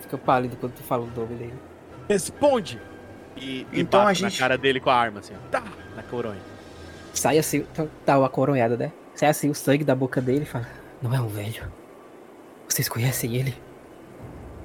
Fica 0.00 0.18
pálido 0.18 0.56
quando 0.56 0.72
tu 0.72 0.82
fala 0.82 1.04
o 1.04 1.06
nome 1.06 1.34
dele. 1.36 1.54
Responde! 2.08 2.80
E, 3.36 3.66
e 3.72 3.80
Então 3.80 4.06
a 4.06 4.12
gente- 4.12 4.32
na 4.32 4.38
cara 4.38 4.58
dele 4.58 4.80
com 4.80 4.90
a 4.90 4.94
arma, 4.96 5.20
assim, 5.20 5.32
ó. 5.34 5.48
Tá, 5.48 5.62
na 5.94 6.02
coronha. 6.02 6.40
Sai 7.14 7.38
assim, 7.38 7.62
tá- 7.72 7.86
tá 8.04 8.18
uma 8.18 8.28
coronhada, 8.28 8.76
né? 8.76 8.92
Sai 9.14 9.28
assim 9.28 9.48
o 9.48 9.54
sangue 9.54 9.84
da 9.84 9.94
boca 9.94 10.20
dele 10.20 10.42
e 10.42 10.46
fala: 10.46 10.66
Não 11.00 11.14
é 11.14 11.20
um 11.20 11.28
velho. 11.28 11.70
Vocês 12.68 12.88
conhecem 12.88 13.36
ele? 13.36 13.54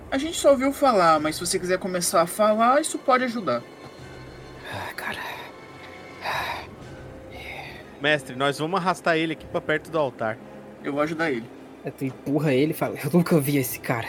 A 0.09 0.17
gente 0.17 0.37
só 0.37 0.51
ouviu 0.51 0.71
falar, 0.73 1.19
mas 1.19 1.35
se 1.35 1.45
você 1.45 1.59
quiser 1.59 1.77
começar 1.77 2.21
a 2.23 2.27
falar, 2.27 2.81
isso 2.81 2.97
pode 2.97 3.25
ajudar. 3.25 3.61
Ah, 4.73 4.93
cara. 4.95 5.19
Mestre, 8.01 8.35
nós 8.35 8.57
vamos 8.59 8.79
arrastar 8.79 9.17
ele 9.17 9.33
aqui 9.33 9.45
pra 9.45 9.59
perto 9.61 9.89
do 9.91 9.97
altar. 9.97 10.37
Eu 10.83 10.93
vou 10.93 11.01
ajudar 11.01 11.31
ele. 11.31 11.45
Aí 11.87 11.91
Tu 11.91 12.05
empurra 12.05 12.53
ele 12.53 12.71
e 12.71 12.75
fala, 12.75 12.95
eu 13.01 13.09
nunca 13.13 13.39
vi 13.39 13.55
esse 13.57 13.79
cara. 13.79 14.07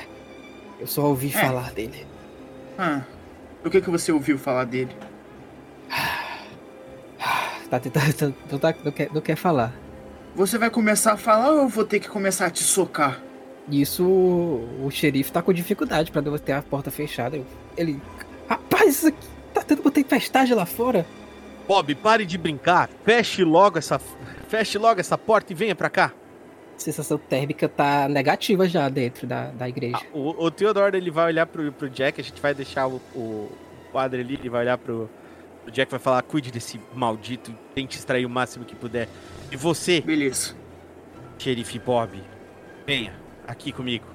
Eu 0.80 0.86
só 0.88 1.02
ouvi 1.04 1.28
É. 1.28 1.30
falar 1.30 1.72
dele. 1.72 2.04
Ah, 2.76 3.02
o 3.64 3.70
que 3.70 3.80
que 3.80 3.88
você 3.90 4.10
ouviu 4.10 4.36
falar 4.38 4.64
dele? 4.64 4.90
Tá 7.70 7.78
tentando. 7.78 8.34
Não, 8.50 8.58
tá- 8.58 8.74
não 8.84 8.92
quer, 8.92 9.10
não 9.12 9.20
quer 9.20 9.36
falar. 9.36 9.72
Você 10.34 10.56
vai 10.58 10.70
começar 10.70 11.12
a 11.12 11.16
falar 11.16 11.50
ou 11.50 11.58
eu 11.62 11.68
vou 11.68 11.84
ter 11.84 12.00
que 12.00 12.08
começar 12.08 12.46
a 12.46 12.50
te 12.50 12.62
socar? 12.62 13.20
Nisso, 13.66 14.02
o 14.04 14.88
xerife 14.90 15.30
tá 15.30 15.42
com 15.42 15.52
dificuldade 15.52 16.10
pra 16.10 16.22
não 16.22 16.36
ter 16.38 16.52
a 16.52 16.62
porta 16.62 16.90
fechada. 16.90 17.40
Ele. 17.76 18.00
Rapaz, 18.48 18.88
isso 18.96 19.08
aqui 19.08 19.18
tá 19.52 19.62
tendo 19.62 19.82
uma 19.82 19.90
tempestade 19.90 20.54
lá 20.54 20.64
fora. 20.64 21.04
Bob, 21.66 21.94
pare 21.96 22.24
de 22.24 22.38
brincar. 22.38 22.88
Feche 23.04 23.44
logo 23.44 23.76
essa, 23.78 24.00
feche 24.48 24.78
logo 24.78 24.98
essa 25.00 25.18
porta 25.18 25.52
e 25.52 25.56
venha 25.56 25.74
pra 25.74 25.90
cá. 25.90 26.12
Sensação 26.78 27.18
térmica 27.18 27.68
tá 27.68 28.08
negativa 28.08 28.68
já 28.68 28.88
dentro 28.88 29.26
da, 29.26 29.50
da 29.50 29.68
igreja. 29.68 29.98
Ah, 29.98 30.06
o, 30.12 30.44
o 30.44 30.50
Theodore 30.50 30.96
ele 30.96 31.10
vai 31.10 31.26
olhar 31.26 31.44
pro, 31.44 31.72
pro 31.72 31.90
Jack, 31.90 32.20
a 32.20 32.24
gente 32.24 32.40
vai 32.40 32.54
deixar 32.54 32.86
o, 32.86 33.00
o 33.14 33.50
padre 33.92 34.20
ali, 34.20 34.34
ele 34.34 34.48
vai 34.48 34.62
olhar 34.62 34.78
pro, 34.78 35.10
pro 35.64 35.72
Jack 35.72 35.90
e 35.90 35.92
vai 35.92 36.00
falar: 36.00 36.22
cuide 36.22 36.52
desse 36.52 36.80
maldito, 36.94 37.52
tente 37.74 37.98
extrair 37.98 38.24
o 38.24 38.30
máximo 38.30 38.64
que 38.64 38.76
puder. 38.76 39.08
E 39.50 39.56
você, 39.56 40.00
Beleza. 40.00 40.54
xerife 41.36 41.78
Bob, 41.80 42.22
venha 42.86 43.12
aqui 43.46 43.72
comigo, 43.72 44.06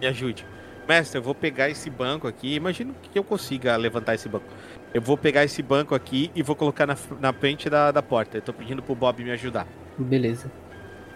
me 0.00 0.06
ajude. 0.06 0.44
Mestre, 0.88 1.18
eu 1.18 1.22
vou 1.22 1.34
pegar 1.34 1.68
esse 1.68 1.90
banco 1.90 2.26
aqui, 2.26 2.54
imagino 2.54 2.94
que 3.00 3.18
eu 3.18 3.22
consiga 3.22 3.76
levantar 3.76 4.14
esse 4.14 4.28
banco. 4.28 4.46
Eu 4.92 5.02
vou 5.02 5.18
pegar 5.18 5.44
esse 5.44 5.62
banco 5.62 5.94
aqui 5.94 6.30
e 6.34 6.42
vou 6.42 6.56
colocar 6.56 6.86
na, 6.86 6.96
na 7.20 7.32
frente 7.32 7.68
da, 7.68 7.92
da 7.92 8.02
porta. 8.02 8.38
Eu 8.38 8.42
tô 8.42 8.54
pedindo 8.54 8.82
pro 8.82 8.94
Bob 8.94 9.22
me 9.22 9.30
ajudar. 9.30 9.66
Beleza. 9.98 10.50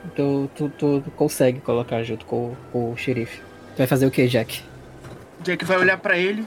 Então 0.05 0.51
tu, 0.55 0.69
tu, 0.71 1.01
tu 1.01 1.11
consegue 1.13 1.61
colocar 1.61 2.03
junto 2.03 2.25
com, 2.27 2.55
com 2.73 2.93
o 2.93 2.97
xerife. 2.97 3.39
Tu 3.75 3.79
vai 3.79 3.87
fazer 3.87 4.07
o 4.07 4.11
que, 4.11 4.27
Jack? 4.27 4.63
Jack 5.43 5.65
vai 5.65 5.79
olhar 5.79 5.99
pra 5.99 6.17
ele, 6.17 6.47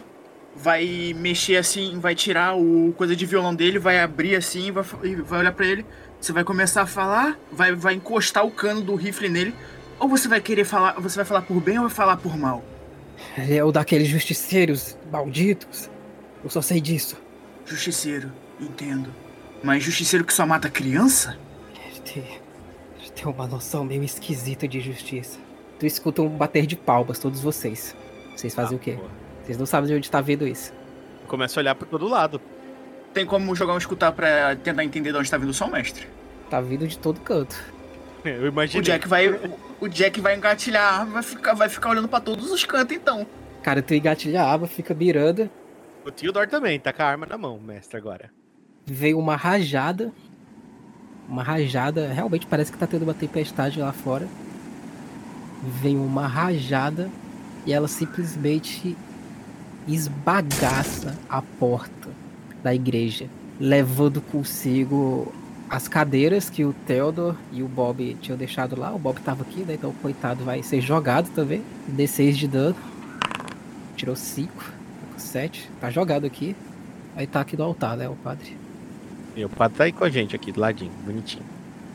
vai 0.56 1.14
mexer 1.16 1.58
assim, 1.58 2.00
vai 2.00 2.16
tirar 2.16 2.56
o 2.56 2.94
coisa 2.98 3.16
de 3.16 3.26
violão 3.26 3.54
dele, 3.54 3.80
vai 3.80 4.00
abrir 4.00 4.36
assim, 4.36 4.72
vai, 4.72 4.84
vai 4.84 5.40
olhar 5.40 5.52
pra 5.52 5.66
ele. 5.66 5.86
Você 6.20 6.32
vai 6.32 6.44
começar 6.44 6.84
a 6.84 6.88
falar, 6.88 7.38
vai, 7.52 7.74
vai 7.74 7.94
encostar 7.94 8.46
o 8.46 8.52
cano 8.52 8.82
do 8.82 8.96
rifle 8.96 9.30
nele. 9.30 9.54
Ou 10.00 10.08
você 10.08 10.28
vai 10.28 10.42
querer 10.42 10.66
falar, 10.66 10.94
você 11.00 11.16
vai 11.16 11.26
falar 11.26 11.42
por 11.42 11.62
bem 11.62 11.78
ou 11.78 11.84
vai 11.84 11.94
falar 11.94 12.18
por 12.18 12.38
mal? 12.38 12.64
Ele 13.38 13.56
é 13.56 13.64
o 13.64 13.72
daqueles 13.72 14.08
justiceiros 14.08 14.98
malditos. 15.12 15.90
Eu 16.44 16.50
só 16.50 16.62
sei 16.62 16.80
disso. 16.80 17.18
Justiceiro, 17.66 18.32
entendo. 18.60 19.14
Mas 19.64 19.84
justiceiro 19.84 20.24
que 20.24 20.34
só 20.34 20.46
mata 20.46 20.70
criança? 20.70 21.38
Ele 21.86 22.00
tem, 22.02 22.40
tem 23.16 23.26
uma 23.26 23.48
noção 23.48 23.84
meio 23.84 24.04
esquisita 24.04 24.68
de 24.68 24.80
justiça. 24.80 25.40
Tu 25.80 25.86
escuta 25.86 26.22
um 26.22 26.30
bater 26.30 26.66
de 26.66 26.76
palmas, 26.76 27.20
todos 27.20 27.42
vocês. 27.42 27.96
Vocês 28.36 28.54
fazem 28.54 28.76
Ah, 28.78 28.80
o 28.80 28.80
quê? 28.80 28.92
boa. 28.94 29.10
Vocês 29.44 29.58
não 29.58 29.66
sabem 29.66 29.90
de 29.90 29.96
onde 29.96 30.10
tá 30.10 30.22
vendo 30.22 30.48
isso. 30.48 30.74
Começa 31.28 31.60
a 31.60 31.62
olhar 31.62 31.76
pra 31.76 31.88
todo 31.88 32.08
lado. 32.08 32.42
Tem 33.14 33.26
como 33.26 33.56
jogar 33.56 33.74
um 33.74 33.78
escutar 33.78 34.12
pra 34.12 34.56
tentar 34.56 34.84
entender 34.84 35.12
de 35.12 35.18
onde 35.18 35.30
tá 35.30 35.38
vindo 35.38 35.50
o 35.50 35.54
som, 35.54 35.68
mestre? 35.68 36.08
Tá 36.50 36.60
vindo 36.62 36.88
de 36.88 36.98
todo 36.98 37.20
canto. 37.22 37.56
Eu 38.24 38.48
imagino. 38.48 38.82
O 38.82 38.84
Jack 38.84 39.08
vai. 39.08 39.30
o- 39.80 39.88
Jack 39.88 40.20
vai 40.20 40.36
engatilhar 40.36 40.84
a 40.84 40.98
arma, 41.00 41.12
vai 41.14 41.24
ficar, 41.24 41.54
vai 41.54 41.70
ficar 41.70 41.90
olhando 41.92 42.08
pra 42.08 42.20
todos 42.20 42.50
os 42.52 42.64
cantos 42.66 42.96
então. 42.96 43.26
Cara, 43.62 43.82
tu 43.82 43.94
engatilha 43.94 44.42
a 44.44 44.52
aba, 44.54 44.68
fica 44.68 44.94
mirando. 44.94 45.50
O 46.06 46.12
Theodore 46.12 46.48
também, 46.50 46.80
tá 46.80 46.92
com 46.94 47.02
a 47.02 47.06
arma 47.06 47.26
na 47.26 47.38
mão, 47.38 47.60
mestre, 47.60 47.98
agora. 47.98 48.32
Veio 48.86 49.18
uma 49.20 49.36
rajada. 49.36 50.12
Uma 51.28 51.44
rajada. 51.44 52.12
Realmente 52.14 52.46
parece 52.46 52.72
que 52.72 52.78
tá 52.78 52.88
tendo 52.88 53.04
uma 53.04 53.14
tempestade 53.14 53.80
lá 53.80 53.92
fora. 53.92 54.28
Vem 55.82 55.98
uma 55.98 56.28
rajada 56.28 57.10
e 57.66 57.74
ela 57.74 57.88
simplesmente 57.88 58.96
esbagaça 59.88 61.16
a 61.30 61.42
porta 61.42 62.10
da 62.64 62.74
igreja, 62.74 63.28
levando 63.60 64.22
consigo 64.22 65.32
as 65.70 65.88
cadeiras 65.88 66.50
que 66.50 66.64
o 66.64 66.74
Theodore 66.86 67.38
e 67.52 67.64
o 67.64 67.68
Bob 67.68 68.16
tinham 68.22 68.38
deixado 68.38 68.80
lá. 68.80 68.94
O 68.94 69.00
Bob 69.00 69.20
tava 69.22 69.44
aqui, 69.44 69.62
né? 69.62 69.74
Então 69.74 69.90
o 69.90 69.94
coitado 69.94 70.44
vai 70.44 70.62
ser 70.62 70.82
jogado 70.82 71.30
também. 71.34 71.64
D6 71.92 72.34
de 72.34 72.48
dano. 72.48 72.76
Tirou 73.96 74.16
5, 74.16 74.52
7. 75.18 75.70
Tá 75.80 75.90
jogado 75.90 76.26
aqui. 76.26 76.56
Aí 77.16 77.26
tá 77.26 77.42
aqui 77.42 77.56
do 77.56 77.64
altar, 77.64 77.98
né? 77.98 78.08
O 78.08 78.16
padre. 78.16 78.58
E 79.36 79.44
o 79.44 79.50
padre 79.50 79.78
tá 79.78 79.84
aí 79.84 79.92
com 79.92 80.04
a 80.04 80.10
gente 80.10 80.36
aqui, 80.36 80.52
do 80.52 80.60
ladinho, 80.60 80.92
bonitinho. 81.04 81.44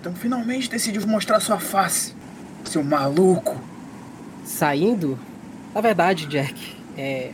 Então 0.00 0.14
finalmente 0.14 0.68
decidiu 0.68 1.06
mostrar 1.06 1.40
sua 1.40 1.58
face. 1.58 2.14
Seu 2.64 2.84
maluco. 2.84 3.58
Saindo. 4.44 5.18
Na 5.74 5.80
verdade, 5.80 6.26
Jack, 6.26 6.76
é. 6.96 7.32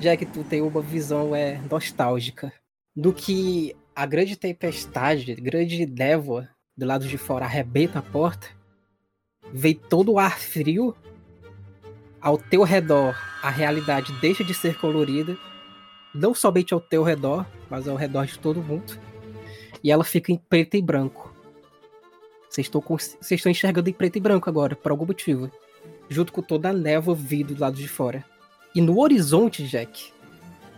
Jack, 0.00 0.26
tu 0.26 0.44
tem 0.44 0.60
uma 0.62 0.80
visão 0.80 1.34
é, 1.34 1.60
nostálgica 1.70 2.52
do 2.94 3.12
que 3.12 3.76
a 3.94 4.06
grande 4.06 4.36
tempestade, 4.36 5.34
grande 5.34 5.86
névoa 5.86 6.48
do 6.76 6.86
lado 6.86 7.06
de 7.06 7.18
fora 7.18 7.44
arrebenta 7.44 7.98
a 7.98 8.02
porta. 8.02 8.46
Vem 9.52 9.74
todo 9.74 10.12
o 10.12 10.18
ar 10.18 10.38
frio. 10.38 10.94
Ao 12.20 12.38
teu 12.38 12.62
redor, 12.62 13.16
a 13.42 13.50
realidade 13.50 14.12
deixa 14.20 14.44
de 14.44 14.54
ser 14.54 14.78
colorida. 14.78 15.36
Não 16.14 16.34
somente 16.34 16.72
ao 16.72 16.80
teu 16.80 17.02
redor, 17.02 17.44
mas 17.68 17.88
ao 17.88 17.96
redor 17.96 18.26
de 18.26 18.38
todo 18.38 18.62
mundo. 18.62 18.98
E 19.82 19.90
ela 19.90 20.04
fica 20.04 20.32
em 20.32 20.36
preto 20.36 20.76
e 20.76 20.82
branco. 20.82 21.32
Vocês 22.48 22.66
estão, 22.66 22.82
vocês 22.86 23.30
estão 23.30 23.52
enxergando 23.52 23.90
em 23.90 23.92
preto 23.92 24.16
e 24.16 24.20
branco 24.20 24.48
agora, 24.48 24.74
por 24.74 24.90
algum 24.90 25.06
motivo 25.06 25.50
junto 26.08 26.32
com 26.32 26.42
toda 26.42 26.70
a 26.70 26.72
névoa 26.72 27.14
vindo 27.14 27.54
do 27.54 27.60
lado 27.60 27.76
de 27.76 27.88
fora. 27.88 28.24
E 28.74 28.80
no 28.80 28.98
horizonte, 29.00 29.66
Jack, 29.66 30.12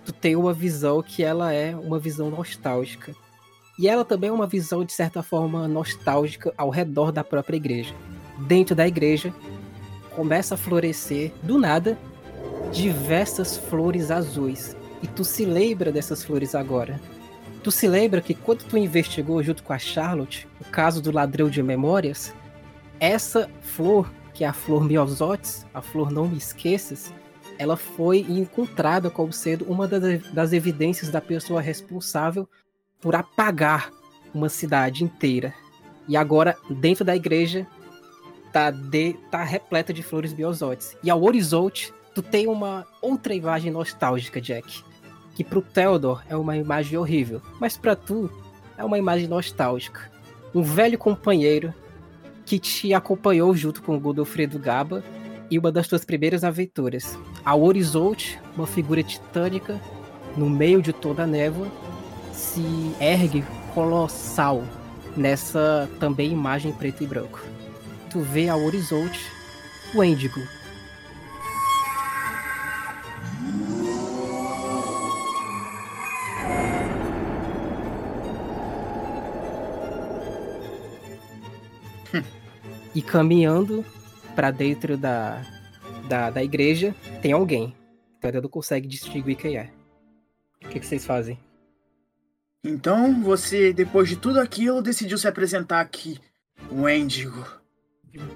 tu 0.04 0.12
tem 0.12 0.36
uma 0.36 0.52
visão 0.52 1.02
que 1.02 1.22
ela 1.22 1.52
é 1.52 1.74
uma 1.74 1.98
visão 1.98 2.30
nostálgica. 2.30 3.14
E 3.78 3.88
ela 3.88 4.04
também 4.04 4.28
é 4.28 4.32
uma 4.32 4.46
visão, 4.46 4.84
de 4.84 4.92
certa 4.92 5.22
forma, 5.22 5.66
nostálgica 5.66 6.52
ao 6.56 6.70
redor 6.70 7.12
da 7.12 7.24
própria 7.24 7.56
igreja. 7.56 7.94
Dentro 8.46 8.74
da 8.74 8.86
igreja, 8.86 9.32
começa 10.14 10.54
a 10.54 10.58
florescer, 10.58 11.32
do 11.42 11.58
nada, 11.58 11.98
diversas 12.72 13.56
flores 13.56 14.10
azuis. 14.10 14.76
E 15.02 15.06
tu 15.06 15.24
se 15.24 15.44
lembra 15.44 15.90
dessas 15.90 16.22
flores 16.22 16.54
agora. 16.54 17.00
Tu 17.62 17.70
se 17.70 17.86
lembra 17.86 18.22
que 18.22 18.34
quando 18.34 18.64
tu 18.64 18.78
investigou 18.78 19.42
junto 19.42 19.62
com 19.62 19.72
a 19.72 19.78
Charlotte 19.78 20.48
o 20.60 20.64
caso 20.64 21.02
do 21.02 21.12
ladrão 21.12 21.50
de 21.50 21.62
memórias, 21.62 22.34
essa 22.98 23.50
flor 23.60 24.10
que 24.32 24.44
é 24.44 24.46
a 24.46 24.52
flor 24.52 24.84
Miosotis, 24.84 25.66
a 25.74 25.82
flor 25.82 26.10
Não 26.10 26.26
Me 26.26 26.38
Esqueças, 26.38 27.12
ela 27.58 27.76
foi 27.76 28.20
encontrada 28.20 29.10
como 29.10 29.32
sendo 29.32 29.66
uma 29.66 29.86
das, 29.86 30.52
evidências 30.54 31.10
da 31.10 31.20
pessoa 31.20 31.60
responsável 31.60 32.48
por 33.02 33.14
apagar 33.14 33.90
uma 34.32 34.48
cidade 34.48 35.04
inteira. 35.04 35.52
E 36.08 36.16
agora, 36.16 36.56
dentro 36.70 37.04
da 37.04 37.14
igreja, 37.14 37.66
tá, 38.50 38.70
de, 38.70 39.12
tá 39.30 39.44
repleta 39.44 39.92
de 39.92 40.02
flores 40.02 40.32
Miosotis. 40.32 40.96
E 41.02 41.10
ao 41.10 41.22
horizonte, 41.22 41.92
tu 42.14 42.22
tem 42.22 42.46
uma 42.46 42.86
outra 43.02 43.34
imagem 43.34 43.70
nostálgica, 43.70 44.40
Jack. 44.40 44.82
Que 45.40 45.44
pro 45.44 45.62
Theodore 45.62 46.20
é 46.28 46.36
uma 46.36 46.54
imagem 46.54 46.98
horrível, 46.98 47.40
mas 47.58 47.74
para 47.74 47.96
tu 47.96 48.30
é 48.76 48.84
uma 48.84 48.98
imagem 48.98 49.26
nostálgica. 49.26 50.12
Um 50.54 50.62
velho 50.62 50.98
companheiro 50.98 51.72
que 52.44 52.58
te 52.58 52.92
acompanhou 52.92 53.56
junto 53.56 53.82
com 53.82 53.96
o 53.96 53.98
Godofredo 53.98 54.58
Gaba 54.58 55.02
e 55.50 55.58
uma 55.58 55.72
das 55.72 55.88
tuas 55.88 56.04
primeiras 56.04 56.44
aventuras. 56.44 57.18
Ao 57.42 57.62
horizonte, 57.62 58.38
uma 58.54 58.66
figura 58.66 59.02
titânica, 59.02 59.80
no 60.36 60.50
meio 60.50 60.82
de 60.82 60.92
toda 60.92 61.22
a 61.22 61.26
névoa, 61.26 61.68
se 62.34 62.94
ergue 63.00 63.42
colossal 63.72 64.62
nessa 65.16 65.88
também 65.98 66.32
imagem 66.32 66.70
preto 66.70 67.02
e 67.02 67.06
branco. 67.06 67.40
Tu 68.10 68.20
vê 68.20 68.50
ao 68.50 68.62
horizonte 68.62 69.24
o 69.94 70.04
Índigo. 70.04 70.42
E 83.00 83.02
caminhando 83.02 83.82
para 84.36 84.50
dentro 84.50 84.94
da, 84.94 85.42
da, 86.06 86.28
da 86.28 86.44
igreja, 86.44 86.94
tem 87.22 87.32
alguém. 87.32 87.74
Tu 88.20 88.26
ainda 88.26 88.42
não 88.42 88.48
consegue 88.50 88.86
distinguir 88.86 89.36
quem 89.36 89.56
é. 89.56 89.70
O 90.62 90.68
que, 90.68 90.78
que 90.78 90.84
vocês 90.84 91.06
fazem? 91.06 91.40
Então 92.62 93.22
você, 93.22 93.72
depois 93.72 94.06
de 94.06 94.16
tudo 94.16 94.38
aquilo, 94.38 94.82
decidiu 94.82 95.16
se 95.16 95.26
apresentar 95.26 95.80
aqui. 95.80 96.20
O 96.70 96.86
Índigo. 96.86 97.42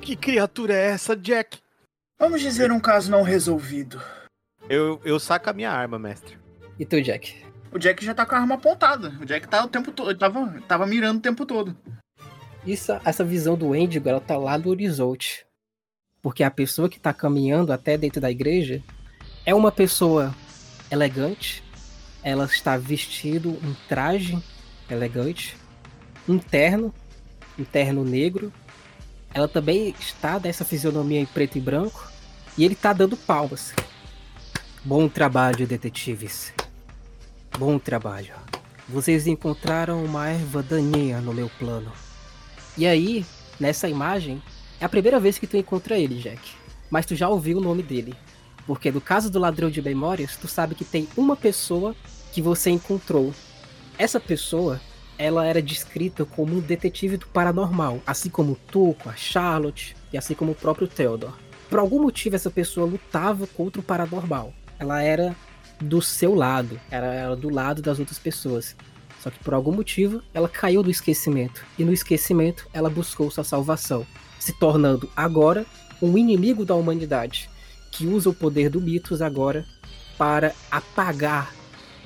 Que 0.00 0.16
criatura 0.16 0.72
é 0.72 0.92
essa, 0.92 1.14
Jack? 1.14 1.58
Vamos 2.18 2.40
dizer 2.40 2.72
um 2.72 2.80
caso 2.80 3.10
não 3.10 3.20
resolvido. 3.20 4.00
Eu, 4.66 4.98
eu 5.04 5.20
saco 5.20 5.50
a 5.50 5.52
minha 5.52 5.70
arma, 5.70 5.98
mestre. 5.98 6.38
E 6.78 6.86
tu, 6.86 7.02
Jack? 7.02 7.44
O 7.70 7.78
Jack 7.78 8.02
já 8.02 8.14
tá 8.14 8.24
com 8.24 8.34
a 8.34 8.38
arma 8.38 8.54
apontada. 8.54 9.10
O 9.20 9.26
Jack 9.26 9.46
tá 9.46 9.62
o 9.62 9.68
tempo 9.68 9.92
todo. 9.92 10.16
Tava, 10.16 10.58
tava 10.62 10.86
mirando 10.86 11.18
o 11.18 11.22
tempo 11.22 11.44
todo. 11.44 11.76
Isso, 12.66 12.92
essa 13.04 13.22
visão 13.22 13.56
do 13.56 13.74
Endigo, 13.74 14.08
ela 14.08 14.20
tá 14.20 14.38
lá 14.38 14.56
no 14.56 14.70
horizonte. 14.70 15.44
Porque 16.22 16.42
a 16.42 16.50
pessoa 16.50 16.88
que 16.88 16.98
tá 16.98 17.12
caminhando 17.12 17.72
até 17.72 17.98
dentro 17.98 18.20
da 18.20 18.30
igreja 18.30 18.82
é 19.44 19.54
uma 19.54 19.70
pessoa 19.70 20.34
elegante. 20.90 21.62
Ela 22.22 22.46
está 22.46 22.78
vestido 22.78 23.50
um 23.50 23.74
traje 23.86 24.42
elegante, 24.88 25.58
um 26.26 26.38
terno, 26.38 26.94
um 27.58 27.64
terno 27.64 28.02
negro. 28.02 28.50
Ela 29.34 29.46
também 29.46 29.94
está 30.00 30.38
dessa 30.38 30.64
fisionomia 30.64 31.20
em 31.20 31.26
preto 31.26 31.58
e 31.58 31.60
branco. 31.60 32.10
E 32.56 32.64
ele 32.64 32.74
tá 32.74 32.94
dando 32.94 33.16
palmas. 33.16 33.74
Bom 34.82 35.06
trabalho, 35.06 35.66
detetives. 35.66 36.54
Bom 37.58 37.78
trabalho. 37.78 38.34
Vocês 38.88 39.26
encontraram 39.26 40.02
uma 40.02 40.28
erva 40.28 40.62
daninha 40.62 41.20
no 41.20 41.34
meu 41.34 41.50
plano. 41.58 41.92
E 42.76 42.86
aí, 42.86 43.24
nessa 43.58 43.88
imagem, 43.88 44.42
é 44.80 44.84
a 44.84 44.88
primeira 44.88 45.20
vez 45.20 45.38
que 45.38 45.46
tu 45.46 45.56
encontra 45.56 45.98
ele, 45.98 46.20
Jack. 46.20 46.40
Mas 46.90 47.06
tu 47.06 47.14
já 47.14 47.28
ouviu 47.28 47.58
o 47.58 47.60
nome 47.60 47.82
dele. 47.82 48.14
Porque 48.66 48.90
no 48.90 49.00
caso 49.00 49.30
do 49.30 49.38
ladrão 49.38 49.70
de 49.70 49.80
memórias, 49.82 50.36
tu 50.36 50.48
sabe 50.48 50.74
que 50.74 50.84
tem 50.84 51.08
uma 51.16 51.36
pessoa 51.36 51.94
que 52.32 52.42
você 52.42 52.70
encontrou. 52.70 53.32
Essa 53.96 54.18
pessoa, 54.18 54.80
ela 55.16 55.46
era 55.46 55.62
descrita 55.62 56.24
como 56.24 56.56
um 56.56 56.60
detetive 56.60 57.16
do 57.16 57.26
paranormal, 57.26 58.00
assim 58.06 58.28
como 58.28 58.58
tu, 58.70 58.96
com 59.02 59.08
a 59.08 59.14
Charlotte 59.14 59.96
e 60.12 60.18
assim 60.18 60.34
como 60.34 60.52
o 60.52 60.56
próprio 60.56 60.88
Theodore. 60.88 61.32
Por 61.70 61.78
algum 61.78 62.02
motivo 62.02 62.36
essa 62.36 62.50
pessoa 62.50 62.86
lutava 62.86 63.46
contra 63.46 63.80
o 63.80 63.84
paranormal. 63.84 64.52
Ela 64.78 65.02
era 65.02 65.34
do 65.80 66.00
seu 66.02 66.34
lado, 66.34 66.80
era 66.90 67.34
do 67.36 67.48
lado 67.48 67.82
das 67.82 67.98
outras 67.98 68.18
pessoas. 68.18 68.76
Só 69.24 69.30
que 69.30 69.38
por 69.38 69.54
algum 69.54 69.72
motivo 69.72 70.22
ela 70.34 70.50
caiu 70.50 70.82
do 70.82 70.90
esquecimento 70.90 71.64
e 71.78 71.84
no 71.84 71.94
esquecimento 71.94 72.68
ela 72.74 72.90
buscou 72.90 73.30
sua 73.30 73.42
salvação, 73.42 74.06
se 74.38 74.52
tornando 74.52 75.08
agora 75.16 75.64
um 76.02 76.18
inimigo 76.18 76.62
da 76.62 76.74
humanidade 76.74 77.48
que 77.90 78.06
usa 78.06 78.28
o 78.28 78.34
poder 78.34 78.68
do 78.68 78.82
mitos 78.82 79.22
agora 79.22 79.64
para 80.18 80.52
apagar 80.70 81.54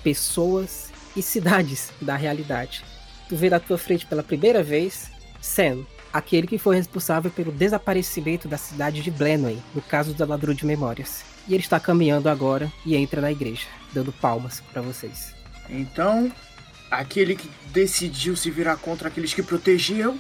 pessoas 0.05 0.93
e 1.17 1.21
cidades 1.21 1.91
da 2.01 2.15
realidade. 2.15 2.85
Tu 3.29 3.35
vê 3.35 3.51
na 3.51 3.59
tua 3.59 3.77
frente 3.77 4.07
pela 4.07 4.23
primeira 4.23 4.63
vez 4.63 5.11
Sam, 5.41 5.85
aquele 6.13 6.47
que 6.47 6.57
foi 6.57 6.77
responsável 6.77 7.33
pelo 7.33 7.51
desaparecimento 7.51 8.47
da 8.47 8.57
cidade 8.57 9.03
de 9.03 9.11
Blenway, 9.11 9.59
no 9.75 9.83
caso 9.83 10.15
da 10.15 10.25
ladrão 10.25 10.55
de 10.55 10.65
memórias. 10.65 11.25
E 11.49 11.55
ele 11.55 11.65
está 11.65 11.81
caminhando 11.81 12.29
agora 12.29 12.73
e 12.87 12.95
entra 12.95 13.21
na 13.21 13.33
igreja, 13.33 13.67
dando 13.93 14.13
palmas 14.13 14.61
para 14.73 14.83
vocês. 14.83 15.35
Então, 15.69 16.31
aquele 16.91 17.37
que 17.37 17.51
decidiu 17.73 18.37
se 18.37 18.51
virar 18.51 18.77
contra 18.77 19.09
aqueles 19.09 19.35
que 19.35 19.43
protegiam 19.43 20.19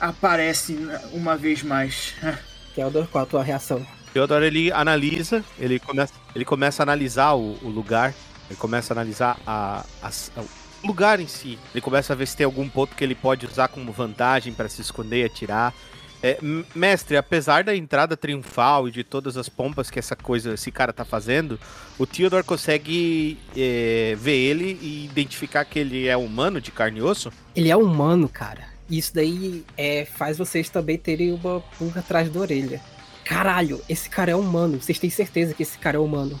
aparece 0.00 0.76
uma 1.12 1.36
vez 1.36 1.62
mais. 1.62 2.14
Theodore, 2.74 3.06
qual 3.08 3.24
a 3.24 3.26
tua 3.26 3.42
reação? 3.42 3.86
Theodore 4.12 4.46
ele 4.46 4.72
analisa, 4.72 5.44
ele 5.58 5.78
começa, 5.78 6.12
ele 6.34 6.44
começa 6.44 6.82
a 6.82 6.84
analisar 6.84 7.34
o, 7.34 7.58
o 7.62 7.68
lugar, 7.68 8.14
ele 8.48 8.58
começa 8.58 8.92
a 8.92 8.94
analisar 8.94 9.38
a, 9.46 9.84
a, 10.02 10.10
o 10.82 10.86
lugar 10.86 11.20
em 11.20 11.26
si. 11.26 11.58
Ele 11.72 11.80
começa 11.80 12.12
a 12.12 12.16
ver 12.16 12.26
se 12.26 12.36
tem 12.36 12.44
algum 12.44 12.68
ponto 12.68 12.94
que 12.96 13.04
ele 13.04 13.14
pode 13.14 13.46
usar 13.46 13.68
como 13.68 13.92
vantagem 13.92 14.52
para 14.52 14.68
se 14.68 14.80
esconder 14.80 15.22
e 15.22 15.24
atirar. 15.24 15.72
É, 16.22 16.38
mestre, 16.74 17.16
apesar 17.16 17.64
da 17.64 17.74
entrada 17.74 18.16
triunfal 18.16 18.86
e 18.86 18.92
de 18.92 19.02
todas 19.02 19.36
as 19.36 19.48
pompas 19.48 19.90
que 19.90 19.98
essa 19.98 20.14
coisa, 20.14 20.54
esse 20.54 20.70
cara 20.70 20.92
tá 20.92 21.04
fazendo, 21.04 21.58
o 21.98 22.06
Theodore 22.06 22.44
consegue 22.44 23.38
é, 23.56 24.14
ver 24.16 24.36
ele 24.36 24.78
e 24.80 25.04
identificar 25.04 25.64
que 25.64 25.80
ele 25.80 26.06
é 26.06 26.16
humano 26.16 26.60
de 26.60 26.70
carne 26.70 27.00
e 27.00 27.02
osso? 27.02 27.32
Ele 27.56 27.70
é 27.70 27.76
humano, 27.76 28.28
cara. 28.28 28.68
Isso 28.88 29.14
daí 29.14 29.64
é, 29.76 30.04
faz 30.04 30.38
vocês 30.38 30.68
também 30.68 30.96
terem 30.96 31.32
uma 31.32 31.60
pulga 31.60 32.00
atrás 32.00 32.30
da 32.30 32.38
orelha. 32.38 32.80
Caralho, 33.24 33.80
esse 33.88 34.08
cara 34.08 34.30
é 34.30 34.36
humano. 34.36 34.80
Vocês 34.80 34.98
têm 34.98 35.10
certeza 35.10 35.54
que 35.54 35.62
esse 35.62 35.78
cara 35.78 35.96
é 35.96 36.00
humano. 36.00 36.38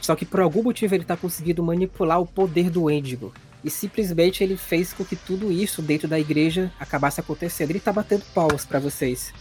Só 0.00 0.16
que 0.16 0.26
por 0.26 0.40
algum 0.40 0.62
motivo 0.62 0.94
ele 0.94 1.04
tá 1.04 1.16
conseguindo 1.16 1.62
manipular 1.62 2.20
o 2.20 2.26
poder 2.26 2.68
do 2.68 2.90
Endigo. 2.90 3.32
E 3.64 3.70
simplesmente 3.70 4.42
ele 4.42 4.56
fez 4.56 4.92
com 4.92 5.04
que 5.04 5.14
tudo 5.14 5.52
isso 5.52 5.80
dentro 5.80 6.08
da 6.08 6.18
igreja 6.18 6.72
acabasse 6.78 7.20
acontecendo. 7.20 7.70
Ele 7.70 7.80
tá 7.80 7.92
batendo 7.92 8.24
palmas 8.34 8.64
para 8.64 8.80
vocês. 8.80 9.32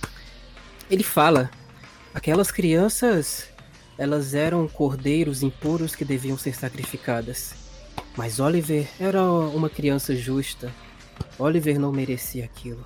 Ele 0.90 1.04
fala: 1.04 1.50
aquelas 2.14 2.52
crianças, 2.52 3.48
elas 3.98 4.34
eram 4.34 4.68
cordeiros 4.68 5.42
impuros 5.42 5.96
que 5.96 6.06
deviam 6.06 6.38
ser 6.38 6.56
sacrificadas. 6.56 7.54
Mas 8.16 8.40
Oliver 8.40 8.88
era 9.00 9.24
uma 9.24 9.70
criança 9.70 10.16
justa. 10.16 10.72
Oliver 11.40 11.80
não 11.80 11.92
merecia 11.92 12.46
aquilo. 12.46 12.86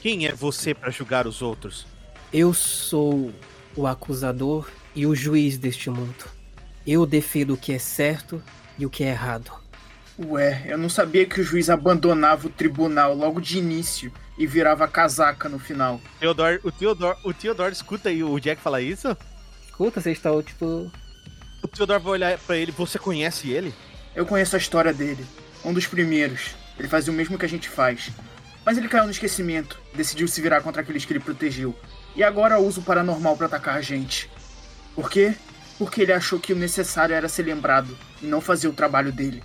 Quem 0.00 0.26
é 0.26 0.32
você 0.32 0.74
para 0.74 0.90
julgar 0.90 1.26
os 1.26 1.42
outros? 1.42 1.86
Eu 2.32 2.54
sou 2.54 3.32
o 3.76 3.86
acusador 3.86 4.70
e 4.94 5.06
o 5.06 5.14
juiz 5.14 5.58
deste 5.58 5.90
mundo. 5.90 6.24
Eu 6.86 7.06
defendo 7.06 7.54
o 7.54 7.56
que 7.56 7.72
é 7.72 7.78
certo 7.78 8.42
e 8.78 8.84
o 8.84 8.90
que 8.90 9.02
é 9.02 9.08
errado. 9.08 9.63
Ué, 10.16 10.62
eu 10.66 10.78
não 10.78 10.88
sabia 10.88 11.26
que 11.26 11.40
o 11.40 11.44
juiz 11.44 11.68
abandonava 11.68 12.46
o 12.46 12.50
tribunal 12.50 13.14
logo 13.14 13.40
de 13.40 13.58
início 13.58 14.12
e 14.38 14.46
virava 14.46 14.86
casaca 14.86 15.48
no 15.48 15.58
final. 15.58 16.00
Theodore, 16.20 16.60
o 16.62 16.70
Theodore, 16.70 17.18
o 17.24 17.34
Theodore 17.34 17.72
escuta 17.72 18.10
aí 18.10 18.22
o 18.22 18.38
Jack 18.38 18.62
falar 18.62 18.80
isso? 18.80 19.16
Escuta, 19.66 20.00
vocês 20.00 20.16
estão 20.16 20.40
tipo. 20.40 20.90
O 21.62 21.68
Theodore 21.68 22.02
vai 22.02 22.12
olhar 22.12 22.38
pra 22.38 22.56
ele, 22.56 22.70
você 22.70 22.96
conhece 22.96 23.50
ele? 23.50 23.74
Eu 24.14 24.24
conheço 24.24 24.54
a 24.54 24.58
história 24.58 24.92
dele. 24.92 25.26
Um 25.64 25.72
dos 25.72 25.86
primeiros. 25.86 26.54
Ele 26.78 26.88
fazia 26.88 27.12
o 27.12 27.16
mesmo 27.16 27.36
que 27.36 27.44
a 27.44 27.48
gente 27.48 27.68
faz. 27.68 28.10
Mas 28.64 28.78
ele 28.78 28.88
caiu 28.88 29.04
no 29.04 29.10
esquecimento, 29.10 29.80
decidiu 29.94 30.28
se 30.28 30.40
virar 30.40 30.60
contra 30.60 30.82
aqueles 30.82 31.04
que 31.04 31.12
ele 31.12 31.20
protegeu. 31.20 31.76
E 32.14 32.22
agora 32.22 32.60
usa 32.60 32.78
o 32.78 32.84
paranormal 32.84 33.36
para 33.36 33.46
atacar 33.46 33.76
a 33.76 33.80
gente. 33.80 34.30
Por 34.94 35.10
quê? 35.10 35.34
Porque 35.76 36.02
ele 36.02 36.12
achou 36.12 36.38
que 36.38 36.52
o 36.52 36.56
necessário 36.56 37.14
era 37.14 37.28
ser 37.28 37.42
lembrado 37.42 37.98
e 38.22 38.26
não 38.26 38.40
fazer 38.40 38.68
o 38.68 38.72
trabalho 38.72 39.10
dele. 39.10 39.42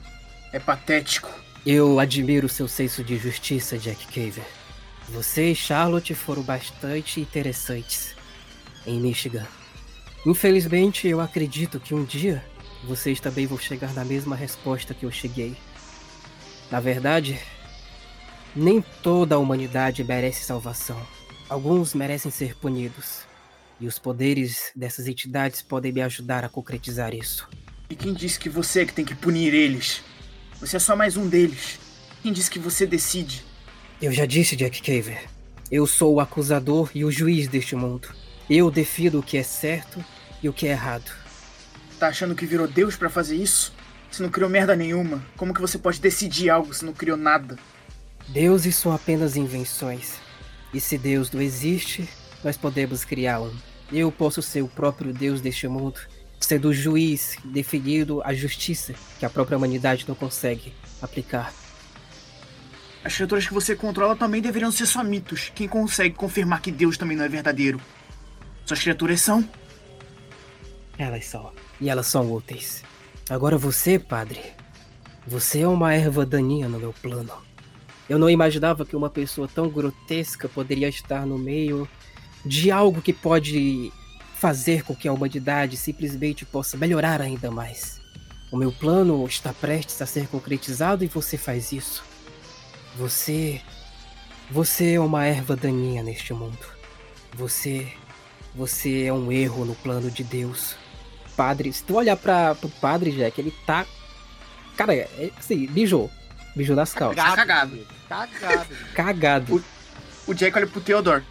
É 0.52 0.60
patético. 0.60 1.30
Eu 1.66 2.00
admiro 2.00 2.50
seu 2.50 2.68
senso 2.68 3.04
de 3.04 3.18
justiça, 3.18 3.78
Jack 3.78 4.08
Caver. 4.08 4.46
Você 5.10 5.52
e 5.52 5.56
Charlotte 5.56 6.16
foram 6.16 6.42
bastante 6.42 7.20
interessantes 7.20 8.16
em 8.86 9.00
Michigan. 9.00 9.46
Infelizmente, 10.26 11.08
eu 11.08 11.22
acredito 11.22 11.80
que 11.80 11.94
um 11.94 12.04
dia 12.04 12.44
vocês 12.84 13.20
também 13.20 13.46
vão 13.46 13.58
chegar 13.58 13.94
na 13.94 14.04
mesma 14.04 14.36
resposta 14.36 14.94
que 14.94 15.06
eu 15.06 15.12
cheguei. 15.12 15.56
Na 16.72 16.80
verdade, 16.80 17.40
nem 18.56 18.82
toda 19.04 19.36
a 19.36 19.40
humanidade 19.40 20.04
merece 20.04 20.46
salvação. 20.46 21.00
Alguns 21.48 21.94
merecem 21.94 22.32
ser 22.32 22.56
punidos. 22.56 23.28
E 23.80 23.88
os 23.88 23.98
poderes 23.98 24.72
dessas 24.76 25.08
entidades 25.08 25.62
podem 25.62 25.92
me 25.92 26.02
ajudar 26.02 26.44
a 26.44 26.50
concretizar 26.50 27.14
isso. 27.14 27.48
E 27.90 27.96
quem 27.96 28.14
disse 28.14 28.40
que 28.40 28.50
você 28.50 28.82
é 28.82 28.86
que 28.86 28.94
tem 28.94 29.06
que 29.06 29.16
punir 29.16 29.54
eles? 29.54 30.04
Você 30.60 30.76
é 30.76 30.80
só 30.80 30.94
mais 30.94 31.16
um 31.16 31.26
deles. 31.30 31.80
Quem 32.22 32.34
disse 32.34 32.52
que 32.52 32.60
você 32.60 32.86
decide? 32.86 33.46
Eu 34.02 34.12
já 34.12 34.26
disse, 34.26 34.58
Jack 34.58 34.82
Caver. 34.82 35.24
Eu 35.72 35.88
sou 35.88 36.16
o 36.16 36.20
acusador 36.20 36.92
e 36.94 37.06
o 37.06 37.12
juiz 37.12 37.48
deste 37.48 37.78
mundo. 37.78 38.10
Eu 38.50 38.70
defino 38.70 39.20
o 39.20 39.24
que 39.24 39.38
é 39.38 39.44
certo 39.44 40.04
e 40.44 40.50
o 40.50 40.54
que 40.54 40.68
é 40.68 40.72
errado. 40.72 41.10
Tá 41.98 42.10
achando 42.10 42.36
que 42.36 42.46
virou 42.46 42.68
Deus 42.68 42.98
para 42.98 43.10
fazer 43.10 43.38
isso? 43.38 43.74
Você 44.12 44.22
não 44.22 44.30
criou 44.30 44.50
merda 44.50 44.76
nenhuma. 44.76 45.26
Como 45.38 45.54
que 45.54 45.62
você 45.62 45.78
pode 45.78 46.02
decidir 46.02 46.50
algo 46.50 46.74
se 46.74 46.84
não 46.84 46.92
criou 46.92 47.16
nada? 47.16 47.58
Deuses 48.28 48.76
são 48.76 48.92
apenas 48.92 49.38
invenções. 49.38 50.16
E 50.74 50.82
se 50.82 50.98
Deus 50.98 51.32
não 51.32 51.42
existe, 51.42 52.10
nós 52.44 52.58
podemos 52.58 53.06
criar 53.06 53.40
um. 53.40 53.56
Eu 53.94 54.12
posso 54.12 54.42
ser 54.42 54.62
o 54.62 54.68
próprio 54.68 55.14
Deus 55.14 55.40
deste 55.40 55.70
mundo 55.70 56.02
sendo 56.40 56.70
o 56.70 56.74
juiz 56.74 57.38
definido 57.44 58.22
a 58.24 58.34
justiça 58.34 58.94
que 59.20 59.26
a 59.26 59.30
própria 59.30 59.58
humanidade 59.58 60.06
não 60.08 60.16
consegue 60.16 60.74
aplicar. 61.02 61.54
As 63.04 63.16
criaturas 63.16 63.48
que 63.48 63.54
você 63.54 63.76
controla 63.76 64.16
também 64.16 64.42
deveriam 64.42 64.72
ser 64.72 64.86
só 64.86 65.04
mitos. 65.04 65.52
Quem 65.56 65.68
consegue 65.68 66.16
confirmar 66.16 66.62
que 66.62 66.72
Deus 66.72 66.98
também 66.98 67.16
não 67.16 67.24
é 67.24 67.30
verdadeiro? 67.30 67.80
Suas 68.66 68.82
criaturas 68.82 69.22
são? 69.22 69.48
Elas 70.98 71.26
são. 71.26 71.52
E 71.80 71.90
elas 71.90 72.08
são 72.08 72.32
úteis. 72.32 72.84
Agora 73.30 73.58
você, 73.58 73.98
padre. 73.98 74.42
Você 75.26 75.62
é 75.62 75.68
uma 75.68 75.94
erva 75.94 76.26
daninha 76.26 76.68
no 76.68 76.80
meu 76.80 76.94
plano. 76.94 77.32
Eu 78.10 78.20
não 78.20 78.30
imaginava 78.30 78.86
que 78.86 78.96
uma 78.96 79.10
pessoa 79.10 79.48
tão 79.48 79.70
grotesca 79.70 80.50
poderia 80.50 80.90
estar 80.90 81.26
no 81.26 81.38
meio 81.38 81.88
de 82.46 82.72
algo 82.72 83.02
que 83.02 83.14
pode 83.14 83.94
fazer 84.40 84.84
com 84.84 84.96
que 84.96 85.08
a 85.08 85.14
humanidade 85.14 85.76
simplesmente 85.76 86.46
possa 86.46 86.78
melhorar 86.78 87.22
ainda 87.22 87.52
mais. 87.52 88.00
O 88.50 88.58
meu 88.58 88.72
plano 88.72 89.26
está 89.28 89.54
prestes 89.54 90.02
a 90.02 90.06
ser 90.06 90.28
concretizado 90.28 91.04
e 91.04 91.08
você 91.08 91.38
faz 91.38 91.72
isso. 91.72 92.04
Você. 92.96 93.62
Você 94.50 94.94
é 94.94 95.00
uma 95.00 95.26
erva 95.26 95.56
daninha 95.56 96.02
neste 96.02 96.34
mundo. 96.34 96.66
Você. 97.36 97.92
Você 98.56 99.04
é 99.04 99.14
um 99.14 99.32
erro 99.32 99.66
no 99.66 99.76
plano 99.76 100.10
de 100.10 100.24
Deus. 100.24 100.76
padre. 101.36 101.72
Se 101.72 101.84
tu 101.84 101.96
olhar 101.96 102.18
pra, 102.18 102.56
pro 102.56 102.68
padre, 102.70 103.12
Jack, 103.12 103.40
ele 103.40 103.54
tá. 103.66 103.86
Cara, 104.76 104.96
é, 104.96 105.32
assim, 105.38 105.68
bijou. 105.68 106.10
Bijou 106.56 106.76
das 106.76 106.94
calças. 106.94 107.24
Tá 107.24 107.36
cagado. 107.36 107.88
Cagado. 108.08 108.76
Cagado. 108.94 109.64
O 110.26 110.34
Jack 110.34 110.58
olha 110.58 110.68
pro 110.68 110.82
Theodore. 110.82 111.24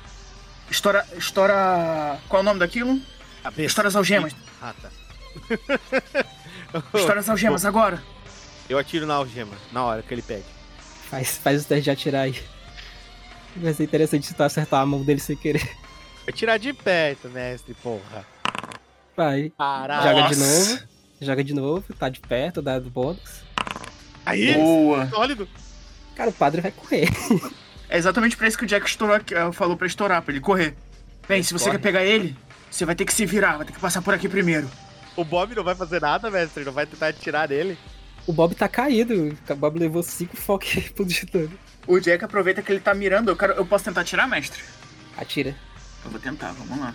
Estoura. 0.71 1.07
Estoura. 1.17 2.19
Qual 2.29 2.41
é 2.41 2.43
o 2.43 2.45
nome 2.45 2.61
daquilo? 2.61 3.01
Cabeça. 3.43 3.67
Estoura 3.67 3.89
as 3.89 3.97
algemas. 3.97 4.35
Ah, 4.61 4.75
tá. 4.81 4.91
Estoura 6.95 7.21
as 7.21 7.29
algemas 7.29 7.65
agora. 7.65 8.03
Eu 8.69 8.79
atiro 8.79 9.07
na 9.07 9.15
algema, 9.15 9.55
na 9.73 9.85
hora 9.85 10.03
que 10.03 10.13
ele 10.13 10.23
pede. 10.23 10.45
Faz, 11.09 11.39
faz 11.39 11.65
o 11.65 11.67
teste 11.67 11.85
de 11.85 11.91
atirar 11.91 12.23
aí. 12.23 12.39
Vai 13.57 13.73
ser 13.73 13.85
interessante 13.85 14.27
se 14.27 14.35
tu 14.35 14.43
acertar 14.43 14.83
a 14.83 14.87
mão 14.87 15.03
dele 15.03 15.21
sem 15.21 15.37
querer. 15.37 15.67
Vai 16.25 16.33
tirar 16.35 16.59
de 16.59 16.73
perto, 16.75 17.29
mestre, 17.31 17.73
porra. 17.75 18.27
Vai. 19.17 19.51
Caralho. 19.57 20.03
Joga 20.03 20.29
de 20.29 20.37
novo. 20.37 20.89
Joga 21.21 21.45
de 21.45 21.55
novo, 21.55 21.95
tá 21.95 22.09
de 22.09 22.21
perto, 22.21 22.63
dá 22.63 22.79
do 22.79 22.91
bônus. 22.91 23.43
Aí, 24.25 24.55
Boa. 24.55 25.09
sólido. 25.09 25.49
Cara, 26.15 26.31
o 26.31 26.33
padre 26.33 26.61
vai 26.61 26.71
correr. 26.71 27.09
É 27.89 27.97
exatamente 27.97 28.37
pra 28.37 28.47
isso 28.47 28.59
que 28.59 28.65
o 28.65 28.67
Jack 28.67 28.87
estourou 28.87 29.17
aqui, 29.17 29.35
eh, 29.35 29.53
falou 29.53 29.77
pra 29.77 29.87
estourar, 29.87 30.23
pra 30.23 30.33
ele 30.33 30.41
correr. 30.41 30.75
Bem, 31.27 31.43
se 31.43 31.53
você 31.53 31.67
Corre. 31.67 31.77
quer 31.79 31.83
pegar 31.83 32.05
ele, 32.05 32.37
você 32.71 32.85
vai 32.85 32.95
ter 32.95 33.05
que 33.05 33.13
se 33.13 33.25
virar, 33.27 33.57
vai 33.57 33.67
ter 33.67 33.73
que 33.73 33.81
passar 33.81 34.03
por 34.03 34.15
aqui 34.15 34.29
primeiro. 34.29 34.71
O 35.17 35.25
Bob 35.25 35.55
não 35.55 35.65
vai 35.65 35.75
fazer 35.75 36.01
nada, 36.01 36.31
mestre. 36.31 36.65
Não 36.65 36.73
vai 36.73 36.87
tentar 36.87 37.09
atirar 37.09 37.49
nele. 37.49 37.77
O 38.27 38.33
Bob 38.33 38.55
tá 38.55 38.69
caído. 38.69 39.37
O 39.49 39.55
Bob 39.57 39.79
levou 39.79 40.03
cinco 40.03 40.37
foques 40.37 40.89
pro 40.93 41.05
dano. 41.33 41.59
O 41.87 41.99
Jack 41.99 42.25
aproveita 42.25 42.63
que 42.63 42.71
ele 42.71 42.81
tá 42.81 42.95
mirando. 42.95 43.31
Eu, 43.31 43.37
quero, 43.37 43.55
eu 43.55 43.67
posso 43.67 43.85
tentar 43.85 44.03
atirar, 44.03 44.29
mestre? 44.29 44.63
Atira. 45.17 45.57
Eu 46.05 46.11
vou 46.11 46.21
tentar, 46.21 46.53
vamos 46.53 46.79
lá. 46.79 46.95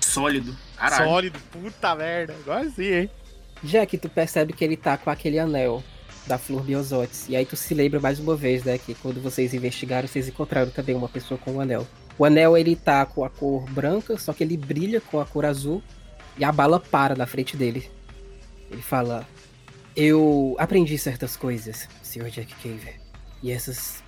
Sólido. 0.00 0.56
Caralho. 0.76 1.04
Sólido, 1.04 1.38
puta 1.52 1.94
merda. 1.94 2.34
Agora 2.40 2.68
sim, 2.70 2.92
hein? 2.92 3.10
Jack, 3.62 3.96
tu 3.98 4.08
percebe 4.08 4.52
que 4.52 4.64
ele 4.64 4.76
tá 4.76 4.96
com 4.96 5.10
aquele 5.10 5.38
anel 5.38 5.84
da 6.30 6.38
Flor 6.38 6.62
Biozotes. 6.62 7.28
E 7.28 7.34
aí 7.34 7.44
tu 7.44 7.56
se 7.56 7.74
lembra 7.74 7.98
mais 7.98 8.20
uma 8.20 8.36
vez, 8.36 8.62
né? 8.62 8.78
Que 8.78 8.94
quando 8.94 9.20
vocês 9.20 9.52
investigaram, 9.52 10.06
vocês 10.06 10.28
encontraram 10.28 10.70
também 10.70 10.94
uma 10.94 11.08
pessoa 11.08 11.36
com 11.36 11.56
o 11.56 11.60
anel. 11.60 11.84
O 12.16 12.24
anel, 12.24 12.56
ele 12.56 12.76
tá 12.76 13.04
com 13.04 13.24
a 13.24 13.28
cor 13.28 13.68
branca, 13.68 14.16
só 14.16 14.32
que 14.32 14.44
ele 14.44 14.56
brilha 14.56 15.00
com 15.00 15.18
a 15.18 15.26
cor 15.26 15.44
azul. 15.44 15.82
E 16.38 16.44
a 16.44 16.52
bala 16.52 16.78
para 16.78 17.16
na 17.16 17.26
frente 17.26 17.56
dele. 17.56 17.90
Ele 18.70 18.80
fala... 18.80 19.26
Eu 19.96 20.54
aprendi 20.56 20.96
certas 20.96 21.36
coisas, 21.36 21.88
Sr. 22.00 22.30
Jack 22.30 22.54
Caver. 22.62 23.00
E 23.42 23.50
essas... 23.50 24.00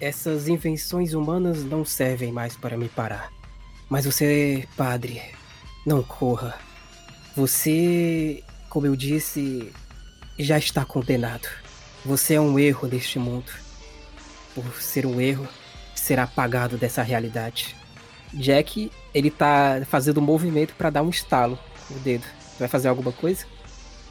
Essas 0.00 0.48
invenções 0.48 1.14
humanas 1.14 1.64
não 1.64 1.84
servem 1.84 2.32
mais 2.32 2.56
para 2.56 2.76
me 2.76 2.88
parar. 2.88 3.30
Mas 3.88 4.04
você, 4.04 4.66
padre, 4.76 5.22
não 5.86 6.02
corra. 6.02 6.58
Você, 7.36 8.42
como 8.68 8.86
eu 8.86 8.96
disse, 8.96 9.72
já 10.38 10.58
está 10.58 10.84
condenado. 10.84 11.48
Você 12.04 12.34
é 12.34 12.40
um 12.40 12.58
erro 12.58 12.88
neste 12.88 13.18
mundo. 13.18 13.50
Por 14.54 14.80
ser 14.80 15.06
um 15.06 15.20
erro, 15.20 15.48
será 15.94 16.24
apagado 16.24 16.76
dessa 16.76 17.02
realidade. 17.02 17.74
Jack, 18.32 18.90
ele 19.12 19.30
tá 19.30 19.82
fazendo 19.88 20.18
um 20.18 20.24
movimento 20.24 20.74
para 20.74 20.90
dar 20.90 21.02
um 21.02 21.10
estalo 21.10 21.58
no 21.88 21.98
dedo. 22.00 22.24
Tu 22.24 22.58
vai 22.58 22.68
fazer 22.68 22.88
alguma 22.88 23.12
coisa? 23.12 23.46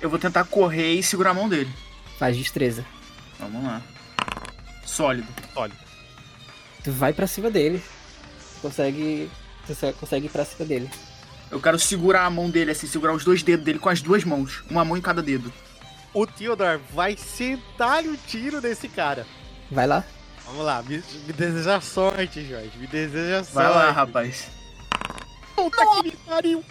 Eu 0.01 0.09
vou 0.09 0.19
tentar 0.19 0.43
correr 0.45 0.93
e 0.93 1.03
segurar 1.03 1.31
a 1.31 1.33
mão 1.33 1.47
dele. 1.47 1.71
Faz 2.17 2.35
destreza. 2.35 2.85
Vamos 3.39 3.63
lá. 3.63 3.81
Sólido. 4.85 5.27
Sólido. 5.53 5.79
Tu 6.83 6.91
vai 6.91 7.13
pra 7.13 7.27
cima 7.27 7.49
dele. 7.49 7.81
Consegue. 8.61 9.29
Você 9.67 9.93
consegue 9.93 10.25
ir 10.25 10.29
pra 10.29 10.43
cima 10.43 10.65
dele. 10.65 10.89
Eu 11.49 11.61
quero 11.61 11.77
segurar 11.79 12.25
a 12.25 12.29
mão 12.29 12.49
dele, 12.49 12.71
assim, 12.71 12.87
segurar 12.87 13.13
os 13.13 13.23
dois 13.23 13.43
dedos 13.43 13.63
dele 13.63 13.79
com 13.79 13.89
as 13.89 14.01
duas 14.01 14.23
mãos. 14.23 14.63
Uma 14.69 14.83
mão 14.83 14.97
em 14.97 15.01
cada 15.01 15.21
dedo. 15.21 15.53
O 16.13 16.27
Theodore 16.27 16.79
vai 16.93 17.17
sentar 17.17 18.03
o 18.03 18.15
tiro 18.17 18.61
nesse 18.61 18.87
cara. 18.87 19.25
Vai 19.71 19.87
lá. 19.87 20.03
Vamos 20.45 20.65
lá, 20.65 20.83
me, 20.83 20.97
me 21.25 21.33
deseja 21.33 21.81
sorte, 21.81 22.45
Jorge. 22.45 22.71
Me 22.77 22.85
deseja 22.87 23.43
sorte. 23.43 23.53
Vai 23.53 23.69
lá, 23.69 23.91
rapaz. 23.91 24.49
Puta 25.55 25.77
que 25.85 26.03
me 26.03 26.11
pariu. 26.11 26.63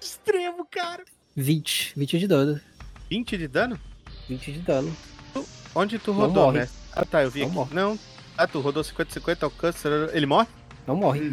Extremo, 0.00 0.64
cara. 0.70 1.04
20. 1.36 1.94
20 1.96 2.18
de 2.18 2.26
dano. 2.28 2.60
20 3.10 3.38
de 3.38 3.48
dano? 3.48 3.80
20 4.28 4.52
de 4.52 4.58
dano. 4.60 4.96
Onde 5.74 5.98
tu 5.98 6.12
Não 6.12 6.20
rodou, 6.20 6.44
morre. 6.46 6.58
mestre? 6.60 6.78
Ah, 6.92 7.04
tá, 7.04 7.22
eu 7.22 7.30
vi 7.30 7.40
Não 7.40 7.46
aqui. 7.46 7.54
morre. 7.56 7.74
Não. 7.74 7.98
Ah, 8.36 8.46
tu 8.46 8.60
rodou 8.60 8.82
50-50, 8.82 9.42
alcance. 9.44 9.86
Ele 10.12 10.26
morre? 10.26 10.46
Não 10.86 10.96
morre. 10.96 11.30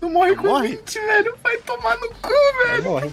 Tu 0.00 0.08
morre 0.10 0.30
Não 0.34 0.42
com 0.42 0.48
morre? 0.48 0.68
20, 0.76 0.94
velho. 1.00 1.38
Vai 1.42 1.56
tomar 1.58 1.96
no 1.98 2.08
cu. 2.08 2.30
Não 2.76 2.82
morre. 2.82 3.12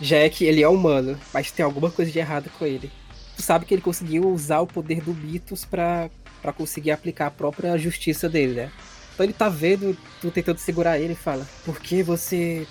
Jack, 0.00 0.44
ele 0.44 0.62
é 0.62 0.68
humano, 0.68 1.18
mas 1.32 1.50
tem 1.50 1.64
alguma 1.64 1.90
coisa 1.90 2.10
de 2.10 2.18
errado 2.18 2.50
com 2.58 2.66
ele. 2.66 2.90
Tu 3.36 3.42
sabe 3.42 3.64
que 3.64 3.74
ele 3.74 3.82
conseguiu 3.82 4.28
usar 4.28 4.60
o 4.60 4.66
poder 4.66 5.00
do 5.00 5.14
Mitos 5.14 5.64
pra 5.64 6.10
conseguir 6.56 6.90
aplicar 6.90 7.26
a 7.26 7.30
própria 7.30 7.76
justiça 7.78 8.28
dele, 8.28 8.54
né? 8.54 8.72
Então 9.12 9.24
ele 9.24 9.32
tá 9.32 9.48
vendo 9.48 9.96
tu 10.20 10.30
tentando 10.30 10.58
segurar 10.58 10.98
ele 10.98 11.14
e 11.14 11.16
fala: 11.16 11.46
Por 11.64 11.80
que 11.80 12.02
você. 12.02 12.66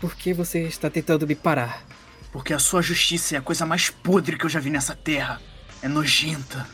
Por 0.00 0.14
que 0.14 0.34
você 0.34 0.62
está 0.64 0.90
tentando 0.90 1.26
me 1.26 1.34
parar? 1.34 1.82
Porque 2.30 2.52
a 2.52 2.58
sua 2.58 2.82
justiça 2.82 3.34
é 3.34 3.38
a 3.38 3.42
coisa 3.42 3.64
mais 3.64 3.88
podre 3.88 4.36
que 4.36 4.44
eu 4.44 4.50
já 4.50 4.60
vi 4.60 4.68
nessa 4.68 4.94
terra. 4.94 5.40
É 5.80 5.88
nojenta. 5.88 6.66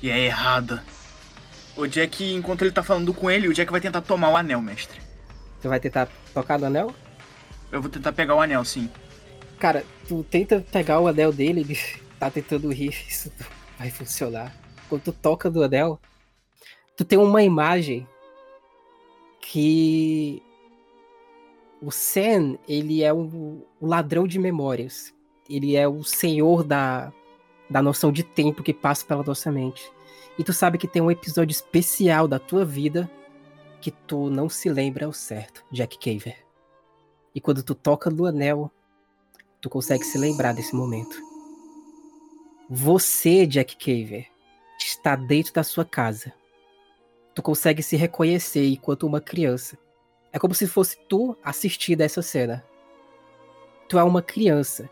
E 0.00 0.08
é 0.08 0.18
errada. 0.18 0.84
O 1.76 1.86
Jack, 1.86 2.32
enquanto 2.32 2.62
ele 2.62 2.70
tá 2.70 2.82
falando 2.82 3.12
com 3.12 3.28
ele, 3.28 3.48
o 3.48 3.54
Jack 3.54 3.70
vai 3.72 3.80
tentar 3.80 4.00
tomar 4.02 4.28
o 4.28 4.36
anel, 4.36 4.60
mestre. 4.60 5.00
Tu 5.60 5.68
vai 5.68 5.80
tentar 5.80 6.08
tocar 6.32 6.58
no 6.58 6.66
anel? 6.66 6.94
Eu 7.72 7.80
vou 7.80 7.90
tentar 7.90 8.12
pegar 8.12 8.34
o 8.36 8.40
anel, 8.40 8.64
sim. 8.64 8.88
Cara, 9.62 9.84
tu 10.08 10.24
tenta 10.24 10.60
pegar 10.72 10.98
o 10.98 11.06
anel 11.06 11.32
dele, 11.32 11.60
ele 11.60 11.78
tá 12.18 12.28
tentando 12.28 12.68
rir, 12.72 12.88
isso 13.08 13.32
não 13.38 13.46
vai 13.78 13.90
funcionar. 13.92 14.52
Quando 14.88 15.02
tu 15.02 15.12
toca 15.12 15.48
do 15.48 15.62
anel, 15.62 16.00
tu 16.96 17.04
tem 17.04 17.16
uma 17.16 17.44
imagem 17.44 18.04
que 19.40 20.42
o 21.80 21.92
Sen, 21.92 22.58
ele 22.66 23.04
é 23.04 23.12
o, 23.12 23.64
o 23.80 23.86
ladrão 23.86 24.26
de 24.26 24.36
memórias. 24.36 25.14
Ele 25.48 25.76
é 25.76 25.86
o 25.86 26.02
senhor 26.02 26.64
da, 26.64 27.12
da 27.70 27.80
noção 27.80 28.10
de 28.10 28.24
tempo 28.24 28.64
que 28.64 28.74
passa 28.74 29.06
pela 29.06 29.22
nossa 29.22 29.52
mente. 29.52 29.88
E 30.36 30.42
tu 30.42 30.52
sabe 30.52 30.76
que 30.76 30.88
tem 30.88 31.00
um 31.00 31.10
episódio 31.10 31.52
especial 31.52 32.26
da 32.26 32.40
tua 32.40 32.64
vida 32.64 33.08
que 33.80 33.92
tu 33.92 34.28
não 34.28 34.48
se 34.48 34.68
lembra 34.68 35.06
ao 35.06 35.12
certo, 35.12 35.64
Jack 35.70 35.98
Caver. 35.98 36.44
E 37.32 37.40
quando 37.40 37.62
tu 37.62 37.76
toca 37.76 38.10
no 38.10 38.26
anel, 38.26 38.68
tu 39.62 39.70
consegue 39.70 40.04
se 40.04 40.18
lembrar 40.18 40.52
desse 40.52 40.74
momento. 40.74 41.16
Você, 42.68 43.46
Jack 43.46 43.76
Caver, 43.76 44.26
está 44.78 45.14
dentro 45.14 45.54
da 45.54 45.62
sua 45.62 45.84
casa. 45.84 46.34
Tu 47.32 47.40
consegue 47.40 47.82
se 47.82 47.96
reconhecer 47.96 48.68
enquanto 48.68 49.06
uma 49.06 49.20
criança. 49.20 49.78
É 50.32 50.38
como 50.38 50.52
se 50.52 50.66
fosse 50.66 50.98
tu 51.08 51.36
assistindo 51.44 52.00
essa 52.00 52.20
cena. 52.20 52.64
Tu 53.88 53.98
é 53.98 54.02
uma 54.02 54.20
criança. 54.20 54.90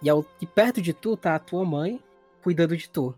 E, 0.00 0.08
ao, 0.08 0.24
e 0.40 0.46
perto 0.46 0.80
de 0.80 0.94
tu 0.94 1.16
tá 1.16 1.34
a 1.34 1.38
tua 1.38 1.64
mãe 1.64 2.02
cuidando 2.42 2.76
de 2.76 2.88
tu. 2.88 3.14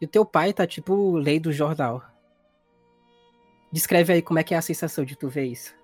E 0.00 0.06
o 0.06 0.08
teu 0.08 0.24
pai 0.26 0.52
tá 0.52 0.66
tipo 0.66 1.16
lendo 1.16 1.46
o 1.46 1.52
jornal. 1.52 2.02
Descreve 3.70 4.14
aí 4.14 4.22
como 4.22 4.40
é 4.40 4.42
que 4.42 4.54
é 4.54 4.58
a 4.58 4.62
sensação 4.62 5.04
de 5.04 5.14
tu 5.16 5.28
ver 5.28 5.44
isso. 5.44 5.79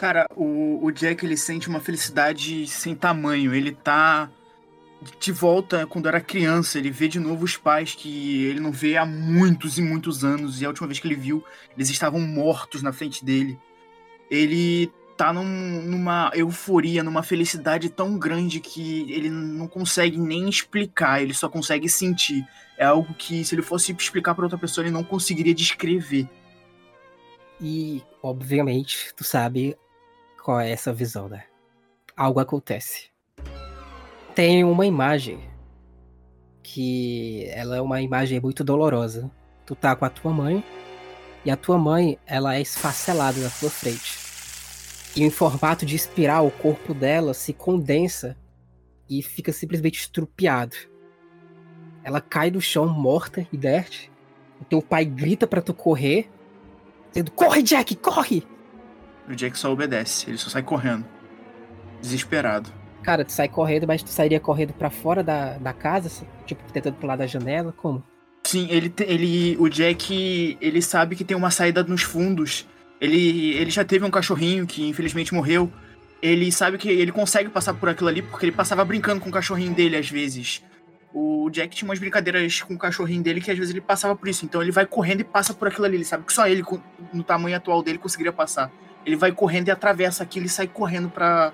Cara, 0.00 0.24
o, 0.34 0.82
o 0.82 0.90
Jack 0.90 1.26
ele 1.26 1.36
sente 1.36 1.68
uma 1.68 1.78
felicidade 1.78 2.66
sem 2.66 2.94
tamanho. 2.94 3.54
Ele 3.54 3.70
tá 3.70 4.30
de 5.20 5.30
volta 5.30 5.86
quando 5.86 6.08
era 6.08 6.22
criança. 6.22 6.78
Ele 6.78 6.90
vê 6.90 7.06
de 7.06 7.20
novo 7.20 7.44
os 7.44 7.58
pais 7.58 7.94
que 7.94 8.46
ele 8.46 8.60
não 8.60 8.72
vê 8.72 8.96
há 8.96 9.04
muitos 9.04 9.76
e 9.76 9.82
muitos 9.82 10.24
anos. 10.24 10.58
E 10.58 10.64
a 10.64 10.68
última 10.68 10.86
vez 10.86 10.98
que 10.98 11.06
ele 11.06 11.16
viu, 11.16 11.44
eles 11.76 11.90
estavam 11.90 12.18
mortos 12.18 12.80
na 12.80 12.94
frente 12.94 13.22
dele. 13.22 13.58
Ele 14.30 14.90
tá 15.18 15.34
num- 15.34 15.82
numa 15.82 16.30
euforia, 16.34 17.04
numa 17.04 17.22
felicidade 17.22 17.90
tão 17.90 18.18
grande 18.18 18.58
que 18.58 19.02
ele 19.12 19.28
não 19.28 19.68
consegue 19.68 20.16
nem 20.16 20.48
explicar. 20.48 21.20
Ele 21.20 21.34
só 21.34 21.46
consegue 21.46 21.90
sentir. 21.90 22.42
É 22.78 22.86
algo 22.86 23.12
que, 23.12 23.44
se 23.44 23.54
ele 23.54 23.60
fosse 23.60 23.92
explicar 23.92 24.34
pra 24.34 24.46
outra 24.46 24.56
pessoa, 24.56 24.82
ele 24.82 24.94
não 24.94 25.04
conseguiria 25.04 25.52
descrever. 25.52 26.26
E, 27.60 28.02
obviamente, 28.22 29.12
tu 29.14 29.22
sabe 29.24 29.76
qual 30.50 30.60
é 30.60 30.68
essa 30.68 30.92
visão, 30.92 31.28
né? 31.28 31.44
Algo 32.16 32.40
acontece. 32.40 33.08
Tem 34.34 34.64
uma 34.64 34.84
imagem 34.84 35.38
que 36.60 37.46
ela 37.50 37.76
é 37.76 37.80
uma 37.80 38.02
imagem 38.02 38.40
muito 38.40 38.64
dolorosa. 38.64 39.30
Tu 39.64 39.76
tá 39.76 39.94
com 39.94 40.04
a 40.04 40.10
tua 40.10 40.32
mãe 40.32 40.64
e 41.44 41.52
a 41.52 41.56
tua 41.56 41.78
mãe, 41.78 42.18
ela 42.26 42.56
é 42.56 42.60
esfacelada 42.60 43.38
na 43.38 43.48
tua 43.48 43.70
frente. 43.70 44.18
E 45.14 45.22
em 45.22 45.30
formato 45.30 45.86
de 45.86 45.94
espiral, 45.94 46.48
o 46.48 46.50
corpo 46.50 46.92
dela 46.92 47.32
se 47.32 47.52
condensa 47.52 48.36
e 49.08 49.22
fica 49.22 49.52
simplesmente 49.52 50.00
estrupiado. 50.00 50.74
Ela 52.02 52.20
cai 52.20 52.50
no 52.50 52.60
chão 52.60 52.88
morta, 52.88 53.46
inerte. 53.52 54.10
O 54.60 54.64
teu 54.64 54.82
pai 54.82 55.04
grita 55.04 55.46
pra 55.46 55.62
tu 55.62 55.72
correr, 55.72 56.28
dizendo: 57.12 57.30
Corre, 57.30 57.62
Jack, 57.62 57.94
corre! 57.94 58.44
O 59.30 59.36
Jack 59.36 59.56
só 59.56 59.72
obedece, 59.72 60.28
ele 60.28 60.36
só 60.36 60.50
sai 60.50 60.62
correndo. 60.62 61.06
desesperado. 62.02 62.68
Cara, 63.02 63.24
tu 63.24 63.32
sai 63.32 63.48
correndo, 63.48 63.86
mas 63.86 64.02
tu 64.02 64.10
sairia 64.10 64.40
correndo 64.40 64.72
pra 64.72 64.90
fora 64.90 65.22
da, 65.22 65.56
da 65.56 65.72
casa, 65.72 66.08
assim, 66.08 66.26
tipo, 66.44 66.60
tentando 66.72 66.96
pular 66.96 67.16
da 67.16 67.26
janela, 67.26 67.72
como? 67.72 68.02
Sim, 68.44 68.66
ele, 68.70 68.92
ele, 69.00 69.56
o 69.58 69.68
Jack, 69.68 70.58
ele 70.60 70.82
sabe 70.82 71.14
que 71.14 71.24
tem 71.24 71.36
uma 71.36 71.50
saída 71.50 71.84
nos 71.84 72.02
fundos. 72.02 72.66
Ele, 73.00 73.54
ele 73.54 73.70
já 73.70 73.84
teve 73.84 74.04
um 74.04 74.10
cachorrinho 74.10 74.66
que 74.66 74.86
infelizmente 74.86 75.32
morreu. 75.32 75.70
Ele 76.20 76.50
sabe 76.50 76.76
que 76.76 76.88
ele 76.88 77.12
consegue 77.12 77.48
passar 77.48 77.72
por 77.74 77.88
aquilo 77.88 78.08
ali 78.08 78.22
porque 78.22 78.46
ele 78.46 78.52
passava 78.52 78.84
brincando 78.84 79.20
com 79.20 79.28
o 79.28 79.32
cachorrinho 79.32 79.72
dele 79.72 79.96
às 79.96 80.10
vezes. 80.10 80.62
O 81.14 81.48
Jack 81.50 81.74
tinha 81.74 81.88
umas 81.88 81.98
brincadeiras 81.98 82.62
com 82.62 82.74
o 82.74 82.78
cachorrinho 82.78 83.22
dele 83.22 83.40
que 83.40 83.50
às 83.50 83.56
vezes 83.56 83.72
ele 83.72 83.80
passava 83.80 84.14
por 84.14 84.28
isso. 84.28 84.44
Então 84.44 84.60
ele 84.60 84.72
vai 84.72 84.84
correndo 84.84 85.20
e 85.20 85.24
passa 85.24 85.54
por 85.54 85.68
aquilo 85.68 85.86
ali. 85.86 85.96
Ele 85.96 86.04
sabe 86.04 86.24
que 86.24 86.32
só 86.32 86.46
ele, 86.46 86.62
no 87.12 87.22
tamanho 87.22 87.56
atual 87.56 87.82
dele, 87.82 87.98
conseguiria 87.98 88.32
passar. 88.32 88.70
Ele 89.04 89.16
vai 89.16 89.32
correndo 89.32 89.68
e 89.68 89.70
atravessa 89.70 90.22
aquilo 90.22 90.46
e 90.46 90.48
sai 90.48 90.66
correndo 90.66 91.08
pra, 91.08 91.52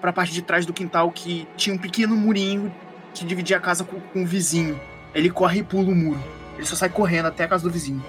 pra 0.00 0.12
parte 0.12 0.32
de 0.32 0.42
trás 0.42 0.64
do 0.64 0.72
quintal 0.72 1.10
que 1.10 1.46
tinha 1.56 1.74
um 1.74 1.78
pequeno 1.78 2.16
murinho 2.16 2.72
que 3.14 3.24
dividia 3.24 3.56
a 3.56 3.60
casa 3.60 3.84
com, 3.84 4.00
com 4.00 4.22
o 4.22 4.26
vizinho. 4.26 4.80
Ele 5.14 5.30
corre 5.30 5.60
e 5.60 5.62
pula 5.62 5.90
o 5.90 5.94
muro. 5.94 6.22
Ele 6.56 6.66
só 6.66 6.76
sai 6.76 6.88
correndo 6.88 7.26
até 7.26 7.44
a 7.44 7.48
casa 7.48 7.64
do 7.64 7.70
vizinho. 7.70 8.04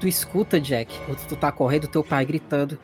Tu 0.00 0.06
escuta, 0.06 0.60
Jack, 0.60 0.98
quando 1.06 1.26
tu 1.26 1.36
tá 1.36 1.50
correndo, 1.50 1.88
teu 1.88 2.04
pai 2.04 2.24
gritando: 2.24 2.78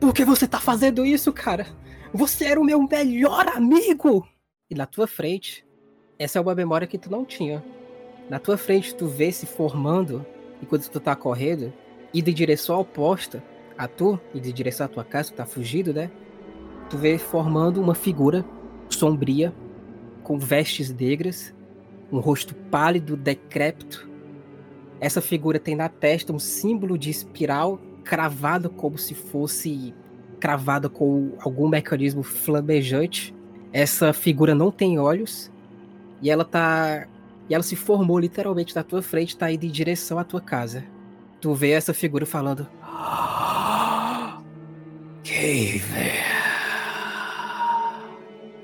Por 0.00 0.14
que 0.14 0.24
você 0.24 0.46
tá 0.46 0.60
fazendo 0.60 1.04
isso, 1.04 1.32
cara? 1.32 1.66
Você 2.12 2.44
era 2.44 2.60
o 2.60 2.64
meu 2.64 2.80
melhor 2.82 3.48
amigo! 3.48 4.26
E 4.70 4.74
na 4.74 4.86
tua 4.86 5.06
frente, 5.06 5.64
essa 6.18 6.38
é 6.38 6.42
uma 6.42 6.54
memória 6.54 6.86
que 6.86 6.98
tu 6.98 7.10
não 7.10 7.24
tinha. 7.24 7.62
Na 8.30 8.38
tua 8.38 8.56
frente, 8.56 8.94
tu 8.94 9.06
vê 9.06 9.30
se 9.30 9.46
formando, 9.46 10.24
enquanto 10.62 10.88
tu 10.88 11.00
tá 11.00 11.14
correndo, 11.14 11.72
indo 12.12 12.30
em 12.30 12.34
direção 12.34 12.80
oposta 12.80 13.42
a 13.76 13.88
tu, 13.88 14.18
indo 14.34 14.48
em 14.48 14.52
direção 14.52 14.86
à 14.86 14.88
tua 14.88 15.04
casa, 15.04 15.30
tu 15.30 15.36
tá 15.36 15.46
fugido, 15.46 15.92
né? 15.92 16.10
Tu 16.90 16.96
vê 16.96 17.18
formando 17.18 17.80
uma 17.80 17.94
figura 17.94 18.44
sombria, 18.88 19.52
com 20.22 20.38
vestes 20.38 20.92
negras, 20.92 21.54
um 22.10 22.18
rosto 22.18 22.54
pálido, 22.54 23.16
decrépito, 23.16 24.08
essa 25.04 25.20
figura 25.20 25.58
tem 25.58 25.74
na 25.74 25.88
testa 25.88 26.32
um 26.32 26.38
símbolo 26.38 26.96
de 26.96 27.10
espiral 27.10 27.78
cravado 28.02 28.70
como 28.70 28.96
se 28.96 29.14
fosse 29.14 29.94
cravada 30.40 30.88
com 30.88 31.32
algum 31.40 31.68
mecanismo 31.68 32.22
flamejante. 32.22 33.34
Essa 33.70 34.14
figura 34.14 34.54
não 34.54 34.70
tem 34.70 34.98
olhos 34.98 35.50
e 36.22 36.30
ela 36.30 36.44
tá 36.44 37.06
e 37.50 37.54
ela 37.54 37.62
se 37.62 37.76
formou 37.76 38.18
literalmente 38.18 38.74
na 38.74 38.82
tua 38.82 39.02
frente, 39.02 39.36
tá 39.36 39.52
indo 39.52 39.66
em 39.66 39.70
direção 39.70 40.18
à 40.18 40.24
tua 40.24 40.40
casa. 40.40 40.82
Tu 41.38 41.52
vê 41.52 41.72
essa 41.72 41.92
figura 41.92 42.24
falando: 42.24 42.66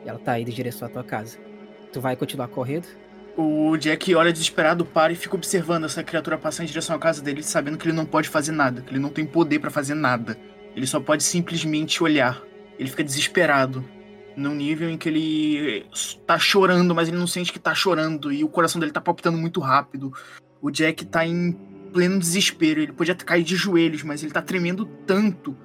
Ela 0.05 0.19
tá 0.19 0.39
indo 0.39 0.51
em 0.51 0.55
direção 0.55 0.87
à 0.87 0.91
tua 0.91 1.03
casa. 1.03 1.39
Tu 1.91 2.01
vai 2.01 2.15
continuar 2.17 2.49
correndo? 2.49 2.87
O 3.35 3.77
Jack 3.79 4.15
olha 4.15 4.33
desesperado, 4.33 4.85
para 4.85 5.13
e 5.13 5.17
fica 5.17 5.35
observando 5.35 5.85
essa 5.85 6.03
criatura 6.03 6.37
passar 6.37 6.65
em 6.65 6.67
direção 6.67 6.95
à 6.95 6.99
casa 6.99 7.23
dele, 7.23 7.43
sabendo 7.43 7.79
que 7.79 7.87
ele 7.89 7.97
não 7.97 8.05
pode 8.05 8.29
fazer 8.29 8.53
nada, 8.53 8.83
que 8.83 8.91
ele 8.93 8.99
não 8.99 9.09
tem 9.09 9.25
poder 9.25 9.59
pra 9.59 9.71
fazer 9.71 9.95
nada. 9.95 10.37
Ele 10.77 10.87
só 10.87 11.01
pode 11.01 11.23
simplesmente 11.23 12.03
olhar. 12.03 12.43
Ele 12.79 12.91
fica 12.91 13.03
desesperado, 13.03 13.83
num 14.37 14.55
nível 14.55 14.91
em 14.91 14.99
que 14.99 15.09
ele 15.09 15.87
tá 16.27 16.39
chorando, 16.39 16.95
mas 16.95 17.09
ele 17.09 17.17
não 17.17 17.27
sente 17.27 17.53
que 17.53 17.59
tá 17.59 17.75
chorando 17.75 18.31
e 18.31 18.45
o 18.45 18.49
coração 18.49 18.79
dele 18.79 18.93
tá 18.93 19.01
palpitando 19.01 19.39
muito 19.39 19.61
rápido. 19.61 20.13
O 20.61 20.71
Jack 20.71 21.07
tá 21.07 21.27
em 21.27 21.53
pleno 21.93 22.19
desespero, 22.19 22.81
ele 22.81 22.93
podia 22.93 23.15
cair 23.15 23.43
de 23.43 23.57
joelhos, 23.57 24.03
mas 24.03 24.23
ele 24.23 24.33
tá 24.33 24.43
tremendo 24.43 24.85
tanto 25.07 25.57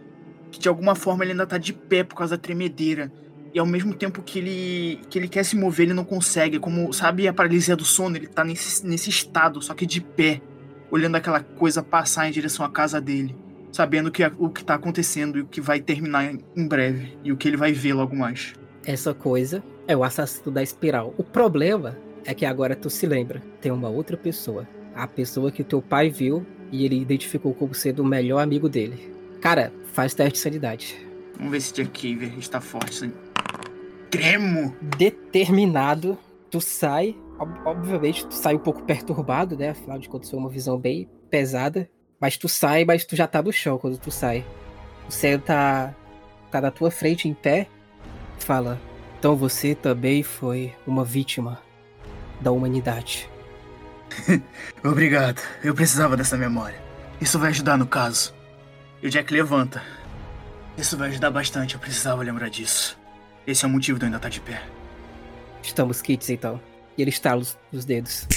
que 0.55 0.59
de 0.59 0.69
alguma 0.69 0.95
forma 0.95 1.23
ele 1.23 1.31
ainda 1.31 1.45
tá 1.45 1.57
de 1.57 1.73
pé 1.73 2.03
por 2.03 2.15
causa 2.15 2.37
da 2.37 2.41
tremedeira. 2.41 3.11
E 3.53 3.59
ao 3.59 3.65
mesmo 3.65 3.93
tempo 3.93 4.21
que 4.21 4.39
ele, 4.39 4.99
que 5.09 5.19
ele 5.19 5.27
quer 5.27 5.43
se 5.43 5.55
mover, 5.55 5.85
ele 5.85 5.93
não 5.93 6.05
consegue. 6.05 6.59
Como, 6.59 6.91
sabe, 6.93 7.27
a 7.27 7.33
paralisia 7.33 7.75
do 7.75 7.83
sono, 7.83 8.15
ele 8.15 8.27
tá 8.27 8.43
nesse, 8.43 8.85
nesse 8.85 9.09
estado, 9.09 9.61
só 9.61 9.73
que 9.73 9.85
de 9.85 10.01
pé, 10.01 10.41
olhando 10.89 11.15
aquela 11.15 11.41
coisa 11.41 11.83
passar 11.83 12.27
em 12.27 12.31
direção 12.31 12.65
à 12.65 12.69
casa 12.69 13.01
dele, 13.01 13.35
sabendo 13.71 14.11
que, 14.11 14.23
o 14.37 14.49
que 14.49 14.63
tá 14.63 14.75
acontecendo 14.75 15.37
e 15.37 15.41
o 15.41 15.45
que 15.45 15.59
vai 15.59 15.81
terminar 15.81 16.33
em, 16.55 16.67
breve, 16.67 17.17
e 17.23 17.31
o 17.31 17.37
que 17.37 17.47
ele 17.47 17.57
vai 17.57 17.71
ver 17.73 17.93
logo 17.93 18.15
mais. 18.15 18.53
Essa 18.85 19.13
coisa 19.13 19.63
é 19.87 19.95
o 19.95 20.03
assassino 20.03 20.51
da 20.51 20.63
espiral. 20.63 21.13
O 21.17 21.23
problema 21.23 21.97
é 22.23 22.33
que 22.33 22.45
agora 22.45 22.75
tu 22.75 22.89
se 22.89 23.05
lembra, 23.05 23.41
tem 23.61 23.71
uma 23.71 23.89
outra 23.89 24.15
pessoa. 24.15 24.67
A 24.93 25.07
pessoa 25.07 25.51
que 25.51 25.61
o 25.61 25.65
teu 25.65 25.81
pai 25.81 26.09
viu 26.09 26.45
e 26.71 26.85
ele 26.85 26.99
identificou 26.99 27.53
como 27.53 27.73
sendo 27.73 28.01
o 28.01 28.05
melhor 28.05 28.39
amigo 28.41 28.69
dele. 28.69 29.14
Cara, 29.45 29.71
faz 29.93 30.15
teste 30.15 30.33
de 30.33 30.39
sanidade. 30.39 31.07
Vamos 31.37 31.51
ver 31.51 31.61
se 31.61 31.71
Jack 31.71 32.15
Caver 32.15 32.39
está 32.39 32.59
forte. 32.59 33.13
Tremo! 34.09 34.75
Determinado, 34.97 36.17
tu 36.49 36.59
sai. 36.59 37.15
ob- 37.37 37.59
Obviamente, 37.63 38.25
tu 38.25 38.33
sai 38.33 38.55
um 38.55 38.59
pouco 38.59 38.81
perturbado, 38.81 39.55
né? 39.55 39.69
Afinal 39.69 39.99
de 39.99 40.09
contas, 40.09 40.31
foi 40.31 40.39
uma 40.39 40.49
visão 40.49 40.79
bem 40.79 41.07
pesada. 41.29 41.87
Mas 42.19 42.37
tu 42.37 42.49
sai, 42.49 42.85
mas 42.85 43.05
tu 43.05 43.15
já 43.15 43.27
tá 43.27 43.39
no 43.39 43.53
chão 43.53 43.77
quando 43.77 43.99
tu 43.99 44.09
sai. 44.09 44.43
O 45.07 45.39
tá, 45.41 45.93
tá 46.49 46.59
na 46.59 46.71
tua 46.71 46.89
frente, 46.89 47.29
em 47.29 47.33
pé. 47.35 47.67
Fala: 48.39 48.81
Então 49.19 49.35
você 49.35 49.75
também 49.75 50.23
foi 50.23 50.73
uma 50.87 51.05
vítima 51.05 51.61
da 52.41 52.51
humanidade. 52.51 53.29
Obrigado, 54.83 55.39
eu 55.63 55.75
precisava 55.75 56.17
dessa 56.17 56.35
memória. 56.35 56.81
Isso 57.21 57.37
vai 57.37 57.51
ajudar 57.51 57.77
no 57.77 57.85
caso. 57.85 58.34
E 59.05 59.07
o 59.07 59.11
Jack 59.11 59.31
levanta. 59.31 59.83
Isso 60.75 60.97
vai 60.97 61.09
ajudar 61.09 61.29
bastante, 61.29 61.75
eu 61.75 61.79
precisava 61.79 62.23
lembrar 62.23 62.49
disso. 62.49 62.97
Esse 63.45 63.63
é 63.63 63.67
o 63.67 63.69
motivo 63.69 63.99
de 63.99 64.05
eu 64.05 64.07
ainda 64.07 64.17
estar 64.17 64.29
de 64.29 64.41
pé. 64.41 64.67
Estamos 65.61 66.01
kits 66.01 66.27
então. 66.31 66.59
E 66.97 67.03
ele 67.03 67.11
estala 67.11 67.39
os, 67.39 67.55
os 67.71 67.85
dedos. 67.85 68.27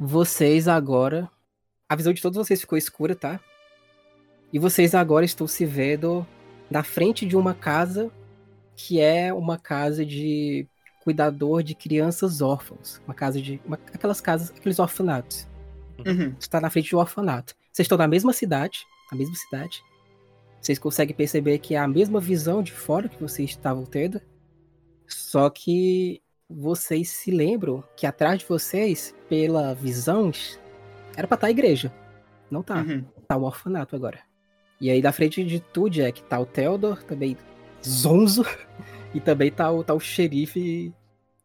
Vocês 0.00 0.66
agora. 0.66 1.30
A 1.90 1.94
visão 1.94 2.14
de 2.14 2.22
todos 2.22 2.38
vocês 2.38 2.58
ficou 2.58 2.78
escura, 2.78 3.14
tá? 3.14 3.38
E 4.50 4.58
vocês 4.58 4.94
agora 4.94 5.26
estão 5.26 5.46
se 5.46 5.66
vendo 5.66 6.26
na 6.70 6.82
frente 6.82 7.26
de 7.26 7.36
uma 7.36 7.52
casa 7.52 8.10
que 8.74 8.98
é 8.98 9.30
uma 9.30 9.58
casa 9.58 10.06
de 10.06 10.66
cuidador 11.08 11.62
de 11.62 11.74
crianças 11.74 12.42
órfãos. 12.42 13.00
Uma 13.06 13.14
casa 13.14 13.40
de. 13.40 13.58
uma- 13.64 13.78
aquelas 13.94 14.20
casas, 14.20 14.50
aqueles 14.50 14.78
orfanatos 14.78 15.48
Uhum. 16.06 16.34
está 16.38 16.60
na 16.60 16.68
frente 16.68 16.90
de 16.90 16.96
um 16.96 16.98
orfanato. 16.98 17.54
Vocês 17.72 17.86
estão 17.86 17.96
na 17.96 18.06
mesma 18.06 18.32
cidade, 18.34 18.80
na 19.10 19.16
mesma 19.16 19.34
cidade. 19.34 19.82
Vocês 20.60 20.78
conseguem 20.78 21.16
perceber 21.16 21.58
que 21.60 21.74
é 21.74 21.78
a 21.78 21.88
mesma 21.88 22.20
visão 22.20 22.62
de 22.62 22.72
fora 22.72 23.08
que 23.08 23.18
vocês 23.20 23.48
estavam 23.50 23.84
tendo. 23.86 24.20
Só 25.06 25.48
que 25.48 26.20
vocês 26.48 27.08
se 27.08 27.30
lembram 27.30 27.82
que 27.96 28.06
atrás 28.06 28.40
de 28.40 28.44
vocês, 28.46 29.14
pela 29.30 29.74
visão, 29.74 30.30
era 31.16 31.26
pra 31.26 31.36
estar 31.36 31.46
a 31.46 31.50
igreja. 31.50 31.90
Não 32.50 32.62
tá. 32.62 32.82
Uhum. 32.82 33.02
Tá 33.26 33.36
um 33.38 33.44
orfanato 33.44 33.96
agora. 33.96 34.18
E 34.80 34.90
aí 34.90 35.00
na 35.00 35.10
frente 35.12 35.42
de 35.42 35.58
tu, 35.60 35.88
Jack, 35.88 36.22
tá 36.24 36.38
o 36.38 36.44
Theodor, 36.46 37.02
também 37.04 37.34
zonzo. 37.86 38.44
E 39.14 39.20
também 39.20 39.50
tá 39.50 39.70
o, 39.70 39.82
tá 39.82 39.94
o 39.94 39.98
xerife. 39.98 40.92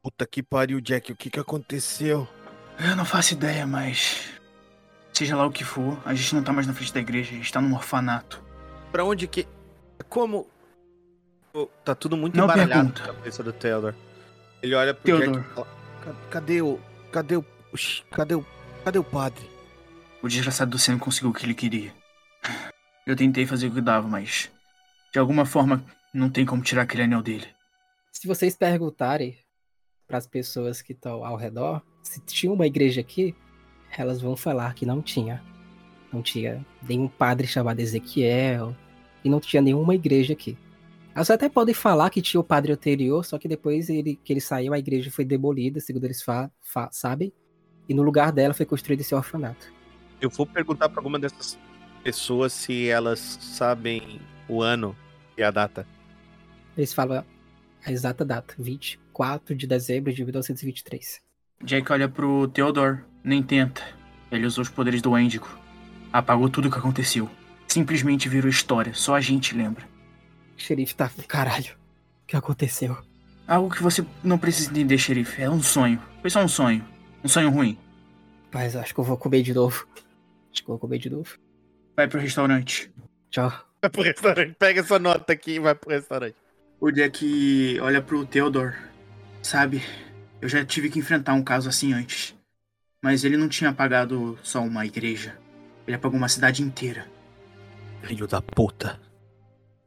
Puta 0.04 0.28
que 0.28 0.44
pariu, 0.44 0.82
Jack. 0.82 1.12
O 1.12 1.16
que 1.16 1.30
que 1.30 1.40
aconteceu? 1.40 2.28
Eu 2.78 2.96
não 2.96 3.06
faço 3.06 3.34
ideia, 3.34 3.66
mas. 3.66 4.30
Seja 5.14 5.36
lá 5.38 5.46
o 5.46 5.52
que 5.52 5.64
for, 5.64 5.98
a 6.06 6.14
gente 6.14 6.34
não 6.36 6.44
tá 6.44 6.52
mais 6.52 6.68
na 6.68 6.74
frente 6.74 6.94
da 6.94 7.00
igreja, 7.00 7.32
a 7.32 7.36
gente 7.38 7.52
tá 7.54 7.62
num 7.62 7.74
orfanato. 7.74 8.44
Pra 8.92 9.06
onde 9.06 9.28
que. 9.28 9.48
Como. 10.10 10.48
Tá 11.86 11.94
tudo 11.96 12.18
muito 12.18 12.36
Não 12.36 12.46
embaralhado 12.46 12.92
pergunta. 12.92 13.02
na 13.02 13.14
cabeça 13.14 13.44
do 13.44 13.54
Theodore. 13.54 13.96
Ele 14.62 14.74
olha 14.76 14.94
pro 14.94 15.04
Theodore. 15.04 15.32
Jack 15.38 15.50
e 15.50 15.54
fala: 15.54 15.68
"Ca- 16.04 16.14
Cadê 16.32 16.62
o. 16.62 16.80
Cadê 17.12 17.36
o. 17.38 17.46
Cadê 18.12 18.36
o. 18.36 18.46
Cadê 18.84 19.00
o 19.00 19.04
padre? 19.04 19.50
O 20.22 20.28
desgraçado 20.28 20.72
do 20.72 20.80
Sam 20.80 20.98
conseguiu 20.98 21.30
o 21.30 21.34
que 21.34 21.46
ele 21.46 21.54
queria. 21.54 21.94
Eu 23.06 23.16
tentei 23.16 23.46
fazer 23.46 23.68
o 23.68 23.72
que 23.72 23.82
dava, 23.82 24.08
mas. 24.08 24.52
De 25.14 25.20
alguma 25.20 25.46
forma, 25.46 25.86
não 26.14 26.30
tem 26.30 26.46
como 26.46 26.62
tirar 26.64 26.82
aquele 26.82 27.04
anel 27.04 27.22
dele. 27.22 27.48
Se 28.12 28.28
vocês 28.28 28.56
perguntarem 28.56 29.38
para 30.14 30.20
as 30.20 30.28
pessoas 30.28 30.80
que 30.80 30.92
estão 30.92 31.26
ao 31.26 31.36
redor 31.36 31.82
se 32.04 32.20
tinha 32.20 32.54
uma 32.54 32.68
igreja 32.68 33.02
aqui, 33.02 33.36
elas 33.98 34.22
vão 34.22 34.36
falar 34.36 34.76
que 34.76 34.86
não 34.86 35.02
tinha. 35.02 35.44
Não 36.12 36.22
tinha 36.22 36.64
nenhum 36.88 37.08
padre 37.08 37.48
chamado 37.48 37.80
Ezequiel 37.80 38.76
e 39.24 39.30
não 39.30 39.40
tinha 39.40 39.60
nenhuma 39.60 39.96
igreja 39.96 40.34
aqui. 40.34 40.56
Elas 41.16 41.32
até 41.32 41.50
podem 41.50 41.74
falar 41.74 42.12
que 42.12 42.22
tinha 42.22 42.40
o 42.40 42.44
padre 42.44 42.74
anterior, 42.74 43.26
só 43.26 43.40
que 43.40 43.48
depois 43.48 43.90
ele, 43.90 44.20
que 44.24 44.32
ele 44.32 44.40
saiu, 44.40 44.72
a 44.72 44.78
igreja 44.78 45.10
foi 45.10 45.26
demolida, 45.26 45.80
segundo 45.80 46.04
eles 46.04 46.24
sabem, 46.92 47.34
e 47.90 47.94
no 47.96 48.04
lugar 48.04 48.32
dela 48.32 48.54
foi 48.54 48.68
construído 48.68 49.00
esse 49.00 49.16
orfanato. 49.16 49.74
Eu 50.22 50.30
vou 50.30 50.46
perguntar 50.46 50.90
pra 50.90 51.00
alguma 51.00 51.18
dessas 51.18 51.58
pessoas 52.04 52.54
se 52.54 52.88
elas 52.88 53.20
sabem 53.20 54.22
o 54.48 54.62
ano 54.62 54.96
e 55.36 55.42
a 55.42 55.50
data. 55.50 55.88
Eles 56.78 56.94
falam 56.94 57.26
a 57.84 57.92
exata 57.92 58.24
data, 58.24 58.54
24 59.14 59.56
de 59.56 59.68
dezembro 59.68 60.12
de 60.12 60.24
1923. 60.24 61.22
Jack 61.64 61.92
olha 61.92 62.10
pro 62.10 62.48
Theodore, 62.48 63.04
nem 63.24 63.44
tenta. 63.44 63.84
Ele 64.32 64.46
usou 64.46 64.64
os 64.64 64.70
poderes 64.70 65.02
do 65.02 65.12
Wendigo. 65.12 65.48
apagou 66.12 66.50
tudo 66.50 66.68
o 66.68 66.72
que 66.72 66.78
aconteceu. 66.78 67.30
Simplesmente 67.68 68.28
virou 68.28 68.50
história, 68.50 68.94
só 68.94 69.16
a 69.16 69.22
gente 69.22 69.56
lembra. 69.56 69.88
O 70.58 70.62
xerife 70.62 70.96
tá. 70.96 71.10
Caralho. 71.28 71.74
O 72.24 72.28
que 72.28 72.36
aconteceu? 72.36 72.98
Algo 73.48 73.74
que 73.74 73.82
você 73.82 74.06
não 74.24 74.38
precisa 74.38 74.72
entender, 74.72 74.98
xerife. 74.98 75.42
É 75.42 75.50
um 75.50 75.62
sonho. 75.62 76.02
Foi 76.22 76.30
só 76.30 76.44
um 76.44 76.48
sonho. 76.48 76.84
Um 77.24 77.28
sonho 77.28 77.50
ruim. 77.50 77.78
Mas 78.52 78.76
acho 78.76 78.94
que 78.94 79.00
eu 79.00 79.04
vou 79.04 79.18
comer 79.18 79.44
de 79.44 79.54
novo. 79.54 79.88
Acho 80.52 80.64
que 80.64 80.70
eu 80.70 80.74
vou 80.74 80.80
comer 80.80 81.00
de 81.00 81.10
novo. 81.10 81.38
Vai 81.96 82.08
pro 82.08 82.20
restaurante. 82.20 82.92
Tchau. 83.30 83.52
Vai 83.82 83.90
pro 83.90 84.04
restaurante. 84.04 84.56
Pega 84.58 84.82
essa 84.82 85.00
nota 85.00 85.34
aqui 85.34 85.54
e 85.54 85.60
vai 85.60 85.76
pro 85.76 85.90
restaurante. 85.90 86.36
O 86.80 86.92
Jack 86.92 87.80
olha 87.82 88.02
pro 88.02 88.26
Theodore. 88.26 88.76
Sabe, 89.44 89.84
eu 90.42 90.48
já 90.50 90.66
tive 90.66 90.90
que 90.90 90.98
enfrentar 90.98 91.34
um 91.34 91.44
caso 91.44 91.70
assim 91.70 91.94
antes. 91.94 92.34
Mas 93.04 93.24
ele 93.26 93.36
não 93.38 93.50
tinha 93.50 93.70
apagado 93.70 94.40
só 94.42 94.62
uma 94.64 94.86
igreja. 94.86 95.38
Ele 95.86 95.96
apagou 95.98 96.18
uma 96.18 96.30
cidade 96.30 96.64
inteira. 96.64 97.06
Filho 98.02 98.26
da 98.28 98.42
puta. 98.42 99.00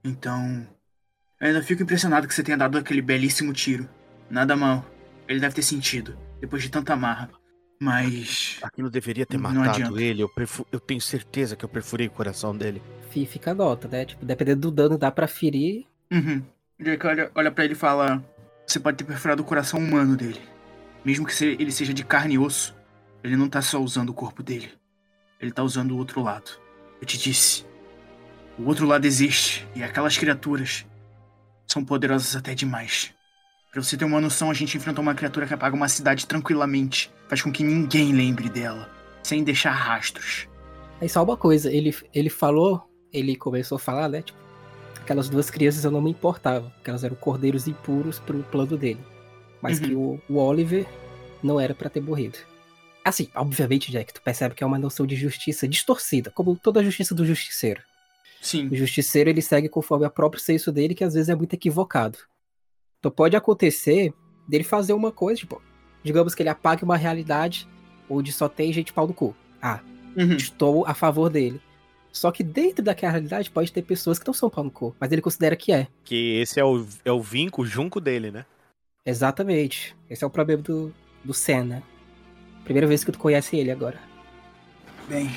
Então. 0.05 0.67
Eu 1.41 1.49
ainda 1.49 1.63
fico 1.63 1.83
impressionado 1.83 2.29
que 2.29 2.35
você 2.35 2.43
tenha 2.43 2.57
dado 2.59 2.77
aquele 2.79 3.01
belíssimo 3.03 3.53
tiro. 3.53 3.89
Nada 4.31 4.55
mal. 4.55 4.85
Ele 5.27 5.41
deve 5.41 5.55
ter 5.55 5.63
sentido, 5.63 6.17
depois 6.41 6.63
de 6.63 6.69
tanta 6.71 6.95
marra. 6.95 7.31
Mas. 7.81 8.59
Aquilo 8.63 8.91
deveria 8.91 9.27
ter 9.27 9.37
Não 9.39 9.51
matado 9.51 9.71
adianta. 9.71 10.01
ele. 10.03 10.23
Eu, 10.23 10.29
perfu- 10.29 10.67
eu 10.71 10.79
tenho 10.81 11.01
certeza 11.01 11.57
que 11.57 11.65
eu 11.65 11.69
perfurei 11.69 12.07
o 12.07 12.11
coração 12.11 12.57
dele. 12.57 12.83
Fi- 13.11 13.27
Fica 13.27 13.51
a 13.51 13.55
nota, 13.55 13.89
né? 13.89 14.05
Tipo, 14.05 14.25
dependendo 14.25 14.61
do 14.63 14.71
dano, 14.71 14.99
dá 14.99 15.11
pra 15.11 15.27
ferir. 15.27 15.87
Uhum. 16.13 16.43
O 16.79 16.85
Jack 16.85 17.07
olha, 17.07 17.31
olha 17.35 17.51
pra 17.51 17.65
ele 17.65 17.73
e 17.75 17.77
fala: 17.77 18.23
Você 18.67 18.81
pode 18.81 18.97
ter 18.97 19.05
perfurado 19.05 19.43
o 19.43 19.47
coração 19.47 19.79
humano 19.79 20.17
dele. 20.17 20.41
Mesmo 21.05 21.25
que 21.25 21.45
ele 21.45 21.71
seja 21.71 21.95
de 21.95 22.05
carne 22.05 22.35
e 22.35 22.39
osso, 22.39 22.75
ele 23.23 23.37
não 23.37 23.49
tá 23.49 23.63
só 23.63 23.81
usando 23.81 24.11
o 24.11 24.15
corpo 24.15 24.43
dele. 24.43 24.73
Ele 25.41 25.53
tá 25.53 25.63
usando 25.63 25.93
o 25.93 25.97
outro 25.97 26.23
lado. 26.23 26.51
Eu 27.01 27.07
te 27.07 27.17
disse. 27.17 27.65
O 28.59 28.65
outro 28.65 28.87
lado 28.87 29.05
existe. 29.05 29.67
E 29.75 29.83
aquelas 29.83 30.19
criaturas 30.19 30.85
são 31.67 31.85
poderosas 31.85 32.35
até 32.35 32.55
demais. 32.55 33.15
Pra 33.71 33.83
você 33.83 33.97
ter 33.97 34.05
uma 34.05 34.21
noção, 34.21 34.51
a 34.51 34.55
gente 34.55 34.77
enfrentou 34.77 35.03
uma 35.03 35.15
criatura 35.15 35.47
que 35.47 35.55
apaga 35.55 35.77
uma 35.77 35.89
cidade 35.89 36.27
tranquilamente. 36.27 37.13
Faz 37.29 37.43
com 37.43 37.53
que 37.53 37.63
ninguém 37.63 38.13
lembre 38.13 38.49
dela. 38.49 38.91
Sem 39.23 39.45
deixar 39.45 39.73
rastros. 39.73 40.49
Aí 41.01 41.09
só 41.09 41.23
uma 41.23 41.37
coisa, 41.37 41.71
ele, 41.71 41.95
ele 42.15 42.31
falou, 42.31 42.89
ele 43.13 43.37
começou 43.37 43.77
a 43.77 43.79
falar, 43.79 44.09
né? 44.09 44.23
Tipo, 44.23 44.39
aquelas 45.07 45.29
duas 45.29 45.49
crianças 45.49 45.85
eu 45.85 45.91
não 45.91 46.03
me 46.03 46.11
importava, 46.11 46.69
porque 46.71 46.91
elas 46.91 47.05
eram 47.05 47.17
cordeiros 47.17 47.67
impuros 47.69 48.19
pro 48.19 48.43
plano 48.45 48.77
dele. 48.77 49.01
Mas 49.63 49.79
Uhum. 49.81 49.87
que 49.87 49.95
o, 49.95 50.21
o 50.29 50.37
Oliver 50.39 50.85
não 51.43 51.59
era 51.61 51.75
pra 51.75 51.89
ter 51.89 52.01
morrido. 52.03 52.37
Assim, 53.05 53.29
obviamente, 53.37 53.91
Jack, 53.93 54.13
tu 54.13 54.21
percebe 54.21 54.55
que 54.57 54.65
é 54.65 54.67
uma 54.67 54.79
noção 54.79 55.07
de 55.07 55.15
justiça 55.15 55.69
distorcida, 55.69 56.31
como 56.33 56.57
toda 56.57 56.81
a 56.81 56.83
justiça 56.83 57.15
do 57.15 57.25
justiceiro. 57.25 57.81
Sim. 58.43 58.67
O 58.69 58.75
justiceiro 58.75 59.31
ele 59.31 59.41
segue 59.41 59.69
conforme 59.69 60.05
o 60.05 60.11
próprio 60.11 60.43
senso 60.43 60.73
dele, 60.73 60.95
que 60.95 61.05
às 61.05 61.15
vezes 61.15 61.29
é 61.29 61.35
muito 61.35 61.55
equivocado. 61.55 62.19
Então 62.99 63.11
pode 63.11 63.37
acontecer 63.37 64.13
dele 64.49 64.65
fazer 64.65 64.93
uma 64.93 65.13
coisa, 65.13 65.39
tipo, 65.41 65.63
digamos 66.03 66.35
que 66.35 66.43
ele 66.43 66.49
apague 66.51 66.83
uma 66.85 66.97
realidade 66.97 67.69
onde 68.11 68.33
só 68.33 68.49
tem 68.49 68.73
gente 68.73 68.93
pau 68.93 69.07
no 69.07 69.15
cu. 69.15 69.35
Ah, 69.63 69.81
Uhum. 70.17 70.35
estou 70.37 70.85
a 70.87 70.95
favor 70.95 71.29
dele. 71.31 71.61
Só 72.17 72.33
que 72.33 72.43
dentro 72.43 72.83
daquela 72.83 73.13
realidade 73.13 73.51
pode 73.51 73.71
ter 73.71 73.83
pessoas 73.83 74.19
que 74.19 74.27
não 74.27 74.33
são 74.33 74.49
pau 74.49 74.65
no 74.65 74.71
cu, 74.71 74.97
mas 74.99 75.13
ele 75.13 75.21
considera 75.21 75.55
que 75.55 75.71
é. 75.71 75.87
Que 76.03 76.41
esse 76.41 76.59
é 76.59 76.65
o, 76.65 76.87
é 77.05 77.13
o 77.13 77.21
vinco, 77.21 77.61
o 77.61 77.67
junco 77.67 78.01
dele, 78.01 78.31
né? 78.31 78.47
Exatamente. 79.05 79.95
Esse 80.09 80.25
é 80.25 80.27
o 80.27 80.31
problema 80.31 80.63
do, 80.63 80.95
do 81.23 81.35
Senna. 81.35 81.83
Primeira 82.65 82.87
vez 82.87 83.05
que 83.05 83.13
tu 83.13 83.19
conhece 83.19 83.59
ele 83.59 83.71
agora. 83.71 84.01
Bem, 85.07 85.29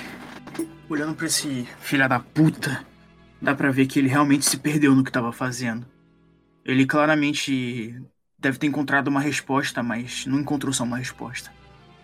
olhando 0.90 1.14
pra 1.16 1.26
esse 1.26 1.68
filha 1.82 2.08
da 2.08 2.18
puta, 2.18 2.86
dá 3.42 3.54
pra 3.54 3.72
ver 3.72 3.86
que 3.86 4.00
ele 4.00 4.08
realmente 4.08 4.46
se 4.46 4.58
perdeu 4.58 4.96
no 4.96 5.04
que 5.04 5.12
tava 5.12 5.34
fazendo. 5.34 5.86
Ele 6.64 6.86
claramente 6.86 8.02
deve 8.40 8.58
ter 8.58 8.68
encontrado 8.68 9.10
uma 9.10 9.20
resposta, 9.20 9.84
mas 9.84 10.26
não 10.26 10.40
encontrou 10.40 10.72
só 10.72 10.86
uma 10.86 10.98
resposta. 10.98 11.52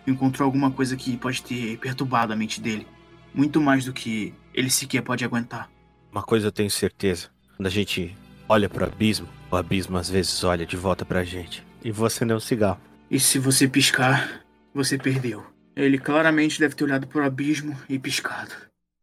Encontrou 0.06 0.44
alguma 0.44 0.70
coisa 0.70 0.98
que 0.98 1.16
pode 1.16 1.42
ter 1.42 1.78
perturbado 1.78 2.34
a 2.34 2.36
mente 2.36 2.60
dele. 2.60 2.86
Muito 3.32 3.58
mais 3.58 3.86
do 3.86 3.92
que 3.94 4.34
ele 4.56 4.70
sequer 4.70 5.02
pode 5.02 5.24
aguentar. 5.24 5.70
Uma 6.10 6.22
coisa 6.22 6.46
eu 6.46 6.52
tenho 6.52 6.70
certeza. 6.70 7.28
Quando 7.56 7.66
a 7.66 7.70
gente 7.70 8.16
olha 8.48 8.68
pro 8.68 8.86
abismo, 8.86 9.28
o 9.50 9.56
abismo 9.56 9.98
às 9.98 10.08
vezes 10.08 10.42
olha 10.42 10.64
de 10.64 10.76
volta 10.76 11.04
pra 11.04 11.22
gente. 11.22 11.62
E 11.84 11.92
você 11.92 12.24
não 12.24 12.34
é 12.34 12.36
um 12.38 12.40
cigarro. 12.40 12.80
E 13.10 13.20
se 13.20 13.38
você 13.38 13.68
piscar, 13.68 14.42
você 14.74 14.96
perdeu. 14.96 15.44
Ele 15.76 15.98
claramente 15.98 16.58
deve 16.58 16.74
ter 16.74 16.84
olhado 16.84 17.06
pro 17.06 17.22
abismo 17.22 17.78
e 17.88 17.98
piscado. 17.98 18.50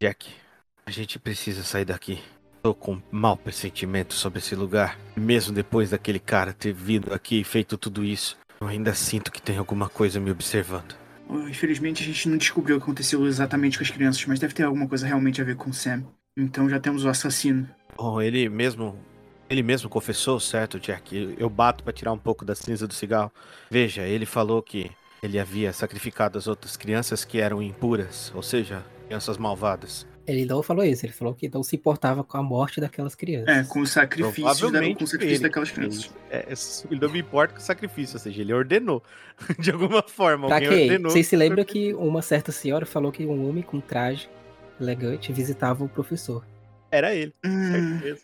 Jack, 0.02 0.28
a 0.84 0.90
gente 0.90 1.18
precisa 1.18 1.62
sair 1.62 1.84
daqui. 1.84 2.20
Tô 2.62 2.74
com 2.74 2.94
um 2.94 3.02
mau 3.12 3.36
pressentimento 3.36 4.12
sobre 4.12 4.40
esse 4.40 4.56
lugar. 4.56 4.98
Mesmo 5.16 5.54
depois 5.54 5.90
daquele 5.90 6.18
cara 6.18 6.52
ter 6.52 6.72
vindo 6.72 7.14
aqui 7.14 7.40
e 7.40 7.44
feito 7.44 7.78
tudo 7.78 8.04
isso, 8.04 8.36
eu 8.60 8.66
ainda 8.66 8.92
sinto 8.92 9.30
que 9.30 9.40
tem 9.40 9.56
alguma 9.56 9.88
coisa 9.88 10.18
me 10.18 10.30
observando. 10.30 11.03
Oh, 11.28 11.48
Infelizmente 11.48 12.02
a 12.02 12.06
gente 12.06 12.28
não 12.28 12.36
descobriu 12.36 12.76
o 12.76 12.78
que 12.78 12.84
aconteceu 12.84 13.26
exatamente 13.26 13.78
com 13.78 13.84
as 13.84 13.90
crianças, 13.90 14.24
mas 14.26 14.38
deve 14.38 14.54
ter 14.54 14.64
alguma 14.64 14.86
coisa 14.86 15.06
realmente 15.06 15.40
a 15.40 15.44
ver 15.44 15.56
com 15.56 15.70
o 15.70 15.74
Sam. 15.74 16.04
Então 16.36 16.68
já 16.68 16.80
temos 16.80 17.04
o 17.04 17.08
assassino. 17.08 17.68
Bom, 17.96 18.20
ele 18.20 18.48
mesmo. 18.48 18.98
Ele 19.48 19.62
mesmo 19.62 19.90
confessou, 19.90 20.40
certo, 20.40 20.80
Jack? 20.80 21.36
Eu 21.38 21.50
bato 21.50 21.84
pra 21.84 21.92
tirar 21.92 22.12
um 22.12 22.18
pouco 22.18 22.44
da 22.44 22.54
cinza 22.54 22.88
do 22.88 22.94
cigarro. 22.94 23.30
Veja, 23.70 24.02
ele 24.02 24.24
falou 24.24 24.62
que 24.62 24.90
ele 25.22 25.38
havia 25.38 25.72
sacrificado 25.72 26.38
as 26.38 26.46
outras 26.46 26.76
crianças 26.76 27.24
que 27.24 27.38
eram 27.38 27.62
impuras, 27.62 28.32
ou 28.34 28.42
seja, 28.42 28.84
crianças 29.06 29.36
malvadas. 29.36 30.06
Ele 30.26 30.46
não 30.46 30.62
falou 30.62 30.84
isso, 30.84 31.04
ele 31.04 31.12
falou 31.12 31.34
que 31.34 31.48
não 31.52 31.62
se 31.62 31.76
importava 31.76 32.24
com 32.24 32.38
a 32.38 32.42
morte 32.42 32.80
daquelas 32.80 33.14
crianças. 33.14 33.48
É, 33.56 33.62
com 33.64 33.80
os 33.80 33.90
sacrifícios, 33.90 34.72
da, 34.72 34.80
com 34.80 35.04
o 35.04 35.06
sacrifício 35.06 35.20
ele. 35.20 35.38
daquelas 35.40 35.70
crianças. 35.70 36.10
É, 36.30 36.46
ele 36.90 37.00
não 37.00 37.10
me 37.10 37.18
importa 37.20 37.52
com 37.54 37.60
o 37.60 37.62
sacrifício, 37.62 38.16
ou 38.16 38.20
seja, 38.20 38.40
ele 38.40 38.52
ordenou. 38.52 39.02
De 39.58 39.70
alguma 39.70 40.02
forma, 40.02 40.46
Pra 40.46 40.56
alguém 40.56 40.70
quê? 40.70 40.82
ordenou. 40.84 41.10
Vocês 41.10 41.26
se 41.26 41.36
lembram 41.36 41.64
que 41.64 41.92
uma 41.94 42.22
certa 42.22 42.50
senhora 42.52 42.86
falou 42.86 43.12
que 43.12 43.26
um 43.26 43.48
homem 43.48 43.62
com 43.62 43.80
traje 43.80 44.28
elegante 44.80 45.32
visitava 45.32 45.84
o 45.84 45.88
professor. 45.88 46.44
Era 46.90 47.14
ele, 47.14 47.34
Hum, 47.44 47.72
certeza. 48.00 48.22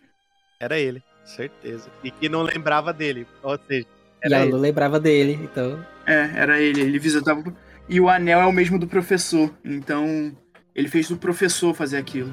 Era 0.59 0.79
ele, 0.79 1.03
certeza. 1.25 1.91
E 2.05 2.11
que 2.11 2.29
não 2.29 2.43
lembrava 2.43 2.93
dele. 2.93 3.27
Ou 3.43 3.59
seja, 3.69 3.87
e 4.23 4.27
era 4.27 4.37
ela 4.37 4.45
ele. 4.45 4.53
não 4.53 4.59
lembrava 4.61 4.99
dele, 5.01 5.39
então. 5.43 5.85
é, 6.07 6.31
era 6.35 6.61
ele. 6.61 6.81
Ele 6.81 6.99
visitava. 6.99 7.43
E 7.89 8.01
o 8.01 8.09
anel 8.09 8.41
é 8.41 8.47
o 8.47 8.53
mesmo 8.53 8.79
do 8.79 8.87
professor. 8.87 9.53
Então, 9.65 10.35
ele 10.75 10.89
fez 10.89 11.09
do 11.09 11.17
professor 11.17 11.75
fazer 11.75 11.97
aquilo. 11.99 12.33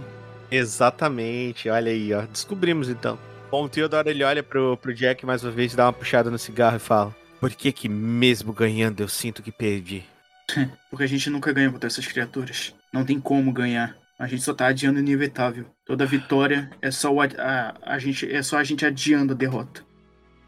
Exatamente, 0.49 1.69
olha 1.69 1.91
aí, 1.91 2.13
ó. 2.13 2.21
Descobrimos 2.21 2.89
então. 2.89 3.17
Bom, 3.49 3.63
o 3.65 3.69
Theodore 3.69 4.09
ele 4.09 4.23
olha 4.23 4.43
pro, 4.43 4.77
pro 4.77 4.93
Jack 4.93 5.25
mais 5.25 5.43
uma 5.43 5.51
vez, 5.51 5.73
dá 5.73 5.85
uma 5.85 5.93
puxada 5.93 6.29
no 6.29 6.37
cigarro 6.37 6.75
e 6.77 6.79
fala: 6.79 7.15
Por 7.39 7.49
que 7.51 7.71
que 7.71 7.87
mesmo 7.89 8.53
ganhando 8.53 9.01
eu 9.01 9.07
sinto 9.07 9.41
que 9.41 9.51
perdi? 9.51 10.03
Porque 10.89 11.03
a 11.03 11.07
gente 11.07 11.29
nunca 11.29 11.51
ganha 11.51 11.71
contra 11.71 11.87
essas 11.87 12.05
criaturas. 12.05 12.73
Não 12.93 13.03
tem 13.03 13.19
como 13.19 13.51
ganhar. 13.51 13.95
A 14.19 14.25
gente 14.27 14.41
só 14.43 14.53
tá 14.53 14.67
adiando 14.67 14.97
o 14.97 15.01
inevitável. 15.01 15.65
Toda 15.85 16.05
vitória 16.05 16.69
é 16.81 16.89
só, 16.89 17.13
o 17.13 17.21
ad- 17.21 17.39
a, 17.39 17.75
a 17.83 17.99
gente, 17.99 18.29
é 18.31 18.41
só 18.41 18.57
a 18.57 18.63
gente 18.63 18.85
adiando 18.85 19.33
a 19.33 19.35
derrota. 19.35 19.85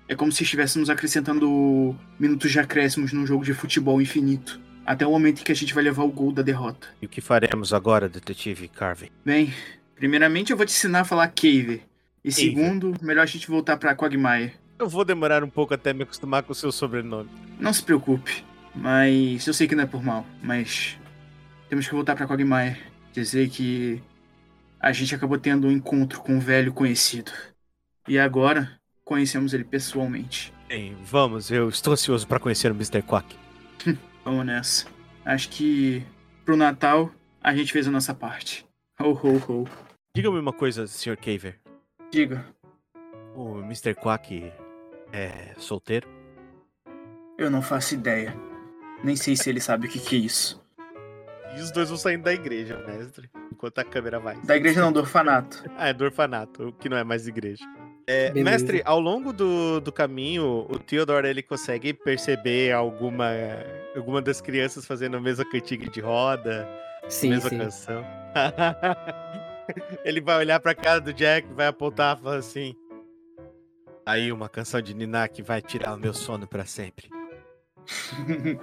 É 0.08 0.16
como 0.16 0.32
se 0.32 0.42
estivéssemos 0.44 0.90
acrescentando 0.90 1.96
minutos 2.20 2.52
de 2.52 2.60
acréscimos 2.60 3.14
num 3.14 3.28
jogo 3.28 3.46
de 3.46 3.54
futebol 3.54 4.02
infinito. 4.02 4.60
Até 4.90 5.06
o 5.06 5.12
momento 5.12 5.42
em 5.42 5.44
que 5.44 5.52
a 5.52 5.56
gente 5.56 5.72
vai 5.72 5.84
levar 5.84 6.02
o 6.02 6.08
gol 6.08 6.32
da 6.32 6.42
derrota. 6.42 6.88
E 7.00 7.06
o 7.06 7.10
que 7.10 7.22
faremos 7.22 7.76
agora, 7.76 8.10
detetive 8.10 8.68
Carvey? 8.68 9.12
Bem, 9.24 9.54
primeiramente 9.96 10.50
eu 10.50 10.58
vou 10.58 10.66
te 10.66 10.72
ensinar 10.72 11.02
a 11.02 11.06
falar 11.06 11.28
Cave. 11.28 11.84
E 12.26 12.32
segundo, 12.32 12.96
melhor 13.00 13.22
a 13.22 13.28
gente 13.28 13.48
voltar 13.48 13.78
pra 13.78 13.96
Quagmire. 13.96 14.54
Eu 14.80 14.90
vou 14.90 15.06
demorar 15.06 15.44
um 15.44 15.50
pouco 15.50 15.76
até 15.76 15.94
me 15.94 16.02
acostumar 16.02 16.42
com 16.42 16.54
o 16.54 16.56
seu 16.56 16.72
sobrenome. 16.72 17.30
Não 17.60 17.72
se 17.72 17.84
preocupe. 17.84 18.44
Mas 18.74 19.46
eu 19.46 19.54
sei 19.54 19.68
que 19.68 19.76
não 19.76 19.84
é 19.84 19.86
por 19.86 20.04
mal, 20.04 20.26
mas 20.42 20.98
temos 21.70 21.88
que 21.88 21.94
voltar 21.94 22.16
pra 22.16 22.26
Quagmire. 22.26 22.78
Dizer 23.14 23.48
que 23.50 24.02
a 24.80 24.92
gente 24.92 25.14
acabou 25.14 25.38
tendo 25.38 25.68
um 25.68 25.72
encontro 25.72 26.20
com 26.22 26.34
um 26.34 26.40
velho 26.40 26.74
conhecido. 26.74 27.32
E 28.08 28.18
agora 28.18 28.72
conhecemos 29.06 29.54
ele 29.54 29.66
pessoalmente. 29.66 30.52
Bem, 30.68 30.98
vamos, 31.04 31.52
eu 31.52 31.70
estou 31.70 31.94
ansioso 31.94 32.26
para 32.26 32.40
conhecer 32.40 32.72
o 32.72 32.76
Mr. 32.76 33.04
Quack. 33.04 33.49
Vamos 34.30 34.46
nessa. 34.46 34.86
Acho 35.26 35.50
que 35.50 36.06
pro 36.46 36.56
Natal 36.56 37.12
a 37.42 37.56
gente 37.56 37.74
fez 37.74 37.88
a 37.88 37.92
nossa 37.92 38.14
parte. 38.14 38.64
Ho, 39.02 39.10
ho, 39.10 39.38
ho. 39.38 39.68
Diga-me 40.16 40.38
uma 40.38 40.54
coisa, 40.54 40.86
Sr. 40.86 41.18
Caver. 41.18 41.60
Diga, 42.12 42.46
O 43.36 43.58
Mr. 43.62 43.96
Quack 43.96 44.54
é 45.12 45.56
solteiro? 45.58 46.08
eu 47.40 47.50
não 47.50 47.64
faço 47.64 47.96
ideia. 47.96 48.36
Nem 49.04 49.16
sei 49.16 49.36
se 49.36 49.50
ele 49.50 49.60
sabe 49.60 49.88
o 49.88 49.90
que, 49.90 49.98
que 49.98 50.16
é 50.16 50.20
isso. 50.20 50.64
E 51.58 51.60
os 51.62 51.72
dois 51.72 51.90
vão 51.90 51.98
saindo 51.98 52.26
da 52.26 52.34
igreja, 52.34 52.78
mestre. 52.86 53.32
Enquanto 53.52 53.80
a 53.80 53.84
câmera 53.84 54.20
vai. 54.20 54.40
Da 54.44 54.56
igreja 54.56 54.80
não, 54.80 54.92
do 54.92 55.00
orfanato. 55.00 55.64
Ah, 55.76 55.88
é 55.88 55.94
do 55.94 56.04
orfanato, 56.04 56.72
que 56.80 56.88
não 56.88 56.98
é 56.98 57.04
mais 57.04 57.28
igreja. 57.28 57.66
É, 58.12 58.34
mestre, 58.34 58.82
ao 58.86 59.00
longo 59.00 59.32
do, 59.32 59.80
do 59.80 59.92
caminho, 59.92 60.66
o 60.68 60.80
Theodore 60.80 61.28
ele 61.28 61.44
consegue 61.44 61.94
perceber 61.94 62.72
alguma, 62.72 63.30
alguma 63.96 64.20
das 64.20 64.42
crianças 64.42 64.84
fazendo 64.84 65.16
a 65.18 65.22
mesma 65.22 65.46
cantiga 65.48 65.88
de 65.88 66.00
roda, 66.02 66.68
Sim, 67.08 67.30
Mesma 67.30 67.50
sim. 67.50 67.58
canção. 67.58 68.06
Ele 70.06 70.22
vai 70.22 70.38
olhar 70.38 70.60
pra 70.60 70.76
cara 70.76 71.00
do 71.02 71.14
Jack, 71.14 71.48
vai 71.54 71.68
apontar 71.68 72.18
e 72.18 72.22
falar 72.22 72.36
assim. 72.38 72.76
Aí 74.06 74.32
uma 74.32 74.48
canção 74.48 74.82
de 74.82 74.94
Niná 74.94 75.28
que 75.28 75.42
vai 75.42 75.62
tirar 75.62 75.96
o 75.96 75.98
meu 75.98 76.14
sono 76.14 76.48
pra 76.48 76.66
sempre. 76.66 77.10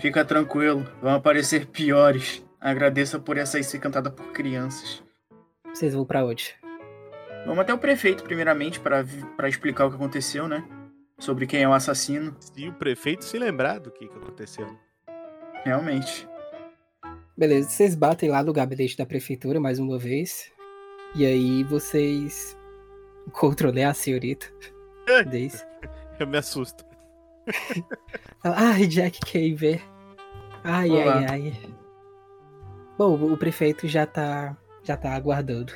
Fica 0.00 0.24
tranquilo, 0.24 0.86
vão 1.00 1.14
aparecer 1.14 1.66
piores. 1.66 2.44
Agradeça 2.60 3.18
por 3.18 3.36
essa 3.36 3.56
aí 3.56 3.64
ser 3.64 3.80
cantada 3.80 4.10
por 4.10 4.32
crianças. 4.32 5.02
Vocês 5.74 5.94
vão 5.94 6.04
pra 6.04 6.24
onde? 6.24 6.54
Vamos 7.44 7.58
até 7.60 7.74
o 7.74 7.78
prefeito, 7.78 8.22
primeiramente, 8.22 8.78
para 8.80 9.04
para 9.36 9.48
explicar 9.48 9.86
o 9.86 9.90
que 9.90 9.96
aconteceu, 9.96 10.46
né? 10.48 10.64
Sobre 11.18 11.46
quem 11.46 11.62
é 11.62 11.68
o 11.68 11.72
assassino. 11.72 12.36
Se 12.40 12.68
o 12.68 12.72
prefeito 12.72 13.24
se 13.24 13.38
lembrar 13.38 13.78
do 13.78 13.90
que, 13.90 14.08
que 14.08 14.16
aconteceu. 14.16 14.66
né? 14.66 14.76
Realmente. 15.64 16.28
Beleza, 17.36 17.68
vocês 17.70 17.94
batem 17.94 18.28
lá 18.30 18.42
no 18.42 18.52
gabinete 18.52 18.96
da 18.96 19.06
prefeitura 19.06 19.58
mais 19.60 19.78
uma 19.78 19.98
vez. 19.98 20.50
E 21.14 21.24
aí 21.26 21.62
vocês 21.64 22.56
encontram, 23.26 23.70
né, 23.72 23.84
a 23.84 23.94
senhorita. 23.94 24.46
Daisy. 25.30 25.64
Eu 26.18 26.26
me 26.26 26.38
assusto. 26.38 26.84
Ai, 28.42 28.86
Jack 28.86 29.20
Caver. 29.20 29.82
Ai, 30.64 30.90
Olá. 30.90 31.16
ai, 31.18 31.26
ai. 31.30 31.74
Bom, 32.96 33.14
o 33.32 33.36
prefeito 33.36 33.88
já 33.88 34.06
tá, 34.06 34.56
já 34.82 34.96
tá 34.96 35.14
aguardando. 35.14 35.72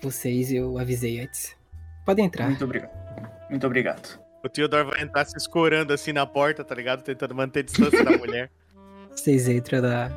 Vocês 0.00 0.52
eu 0.52 0.78
avisei 0.78 1.20
antes. 1.20 1.56
Podem 2.04 2.26
entrar. 2.26 2.48
Muito 2.48 2.64
obrigado. 2.64 2.90
Muito 3.50 3.66
obrigado. 3.66 4.20
O 4.44 4.48
Theodore 4.48 4.90
vai 4.90 5.02
entrar 5.02 5.24
se 5.24 5.36
escorando 5.36 5.92
assim 5.92 6.12
na 6.12 6.24
porta, 6.24 6.62
tá 6.62 6.74
ligado? 6.74 7.02
Tentando 7.02 7.34
manter 7.34 7.60
a 7.60 7.62
distância 7.62 8.04
da 8.04 8.16
mulher. 8.16 8.50
Vocês 9.10 9.48
entram 9.48 9.80
na, 9.80 10.10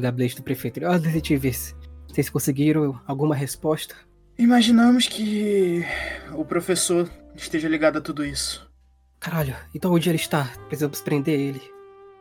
gabinete 0.00 0.36
do 0.36 0.42
prefeito. 0.42 0.80
Ó, 0.84 0.98
detetives, 0.98 1.76
vocês 2.08 2.28
conseguiram 2.28 3.00
alguma 3.06 3.36
resposta? 3.36 3.94
Imaginamos 4.36 5.06
que 5.06 5.84
o 6.32 6.44
professor 6.44 7.08
esteja 7.36 7.68
ligado 7.68 7.98
a 7.98 8.00
tudo 8.00 8.24
isso. 8.24 8.68
Caralho, 9.20 9.56
então 9.74 9.92
onde 9.92 10.08
ele 10.08 10.16
está? 10.16 10.44
Precisamos 10.66 11.00
prender 11.00 11.38
ele. 11.38 11.62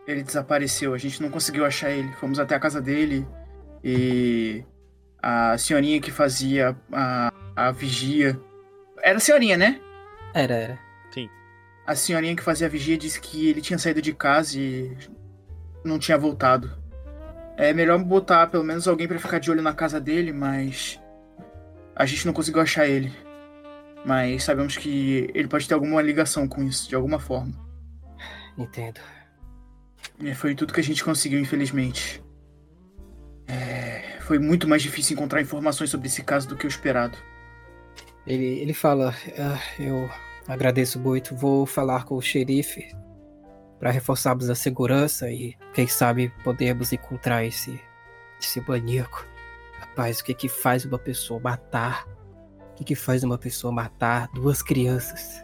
Ele 0.08 0.22
desapareceu, 0.22 0.94
a 0.94 0.98
gente 0.98 1.22
não 1.22 1.30
conseguiu 1.30 1.66
achar 1.66 1.90
ele. 1.90 2.12
Fomos 2.14 2.38
até 2.38 2.56
a 2.56 2.60
casa 2.60 2.80
dele 2.80 3.28
e 3.84 4.64
a 5.24 5.58
senhorinha 5.58 6.02
que 6.02 6.12
fazia 6.12 6.76
a, 6.92 7.34
a 7.56 7.72
vigia. 7.72 8.40
Era 9.02 9.18
a 9.18 9.22
senhorinha, 9.22 9.58
né? 9.58 9.80
Era, 10.34 10.54
era. 10.54 10.94
A 11.86 11.96
senhorinha 11.96 12.36
que 12.36 12.44
fazia 12.44 12.68
a 12.68 12.70
vigia 12.70 12.98
disse 12.98 13.20
que 13.20 13.50
ele 13.50 13.62
tinha 13.62 13.78
saído 13.78 14.02
de 14.02 14.14
casa 14.14 14.58
e 14.58 14.96
não 15.84 16.00
tinha 16.00 16.18
voltado. 16.18 16.72
É 17.58 17.74
melhor 17.74 18.02
botar 18.02 18.48
pelo 18.48 18.64
menos 18.64 18.88
alguém 18.88 19.08
pra 19.08 19.20
ficar 19.20 19.40
de 19.40 19.52
olho 19.52 19.62
na 19.62 19.74
casa 19.74 20.00
dele, 20.00 20.32
mas 20.32 21.00
a 21.94 22.06
gente 22.06 22.26
não 22.26 22.34
conseguiu 22.34 22.62
achar 22.62 22.88
ele. 22.88 23.12
Mas 24.06 24.44
sabemos 24.44 24.78
que 24.78 25.30
ele 25.34 25.48
pode 25.48 25.68
ter 25.68 25.74
alguma 25.74 26.02
ligação 26.02 26.48
com 26.48 26.64
isso, 26.64 26.88
de 26.88 26.96
alguma 26.96 27.20
forma. 27.20 27.54
Entendo. 28.58 29.02
E 30.20 30.34
foi 30.34 30.56
tudo 30.56 30.74
que 30.74 30.80
a 30.80 30.84
gente 30.84 31.04
conseguiu, 31.04 31.40
infelizmente. 31.40 32.24
É, 33.46 34.13
foi 34.24 34.40
muito 34.40 34.68
mais 34.68 34.82
difícil 34.82 35.16
encontrar 35.16 35.42
informações 35.42 35.90
sobre 35.90 36.08
esse 36.08 36.24
caso 36.24 36.48
do 36.48 36.56
que 36.56 36.66
o 36.66 36.68
esperado. 36.68 37.18
Ele, 38.26 38.46
ele 38.60 38.74
fala, 38.74 39.14
"Ah, 39.38 39.60
eu 39.80 40.10
agradeço 40.48 41.00
muito, 41.00 41.36
vou 41.36 41.66
falar 41.66 42.06
com 42.06 42.16
o 42.16 42.22
xerife 42.22 42.88
para 43.80 43.92
reforçarmos 43.92 44.50
a 44.50 44.56
segurança 44.56 45.30
e 45.30 45.56
quem 45.74 45.88
sabe 45.88 46.32
podermos 46.44 46.94
encontrar 46.94 47.44
esse, 47.44 47.78
esse 48.40 48.62
maníaco. 48.62 49.28
Rapaz, 49.78 50.20
o 50.20 50.24
que 50.24 50.34
que 50.34 50.48
faz 50.48 50.86
uma 50.86 50.98
pessoa 50.98 51.40
matar? 51.40 52.08
O 52.72 52.76
que 52.76 52.84
que 52.86 52.96
faz 52.96 53.24
uma 53.24 53.38
pessoa 53.38 53.74
matar 53.74 54.30
duas 54.34 54.62
crianças? 54.62 55.44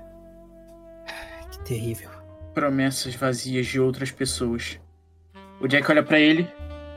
Que 1.51 1.59
terrível. 1.65 2.09
Promessas 2.53 3.13
vazias 3.13 3.67
de 3.67 3.79
outras 3.79 4.09
pessoas. 4.09 4.79
O 5.59 5.67
Jack 5.67 5.91
olha 5.91 6.01
pra 6.01 6.19
ele. 6.19 6.49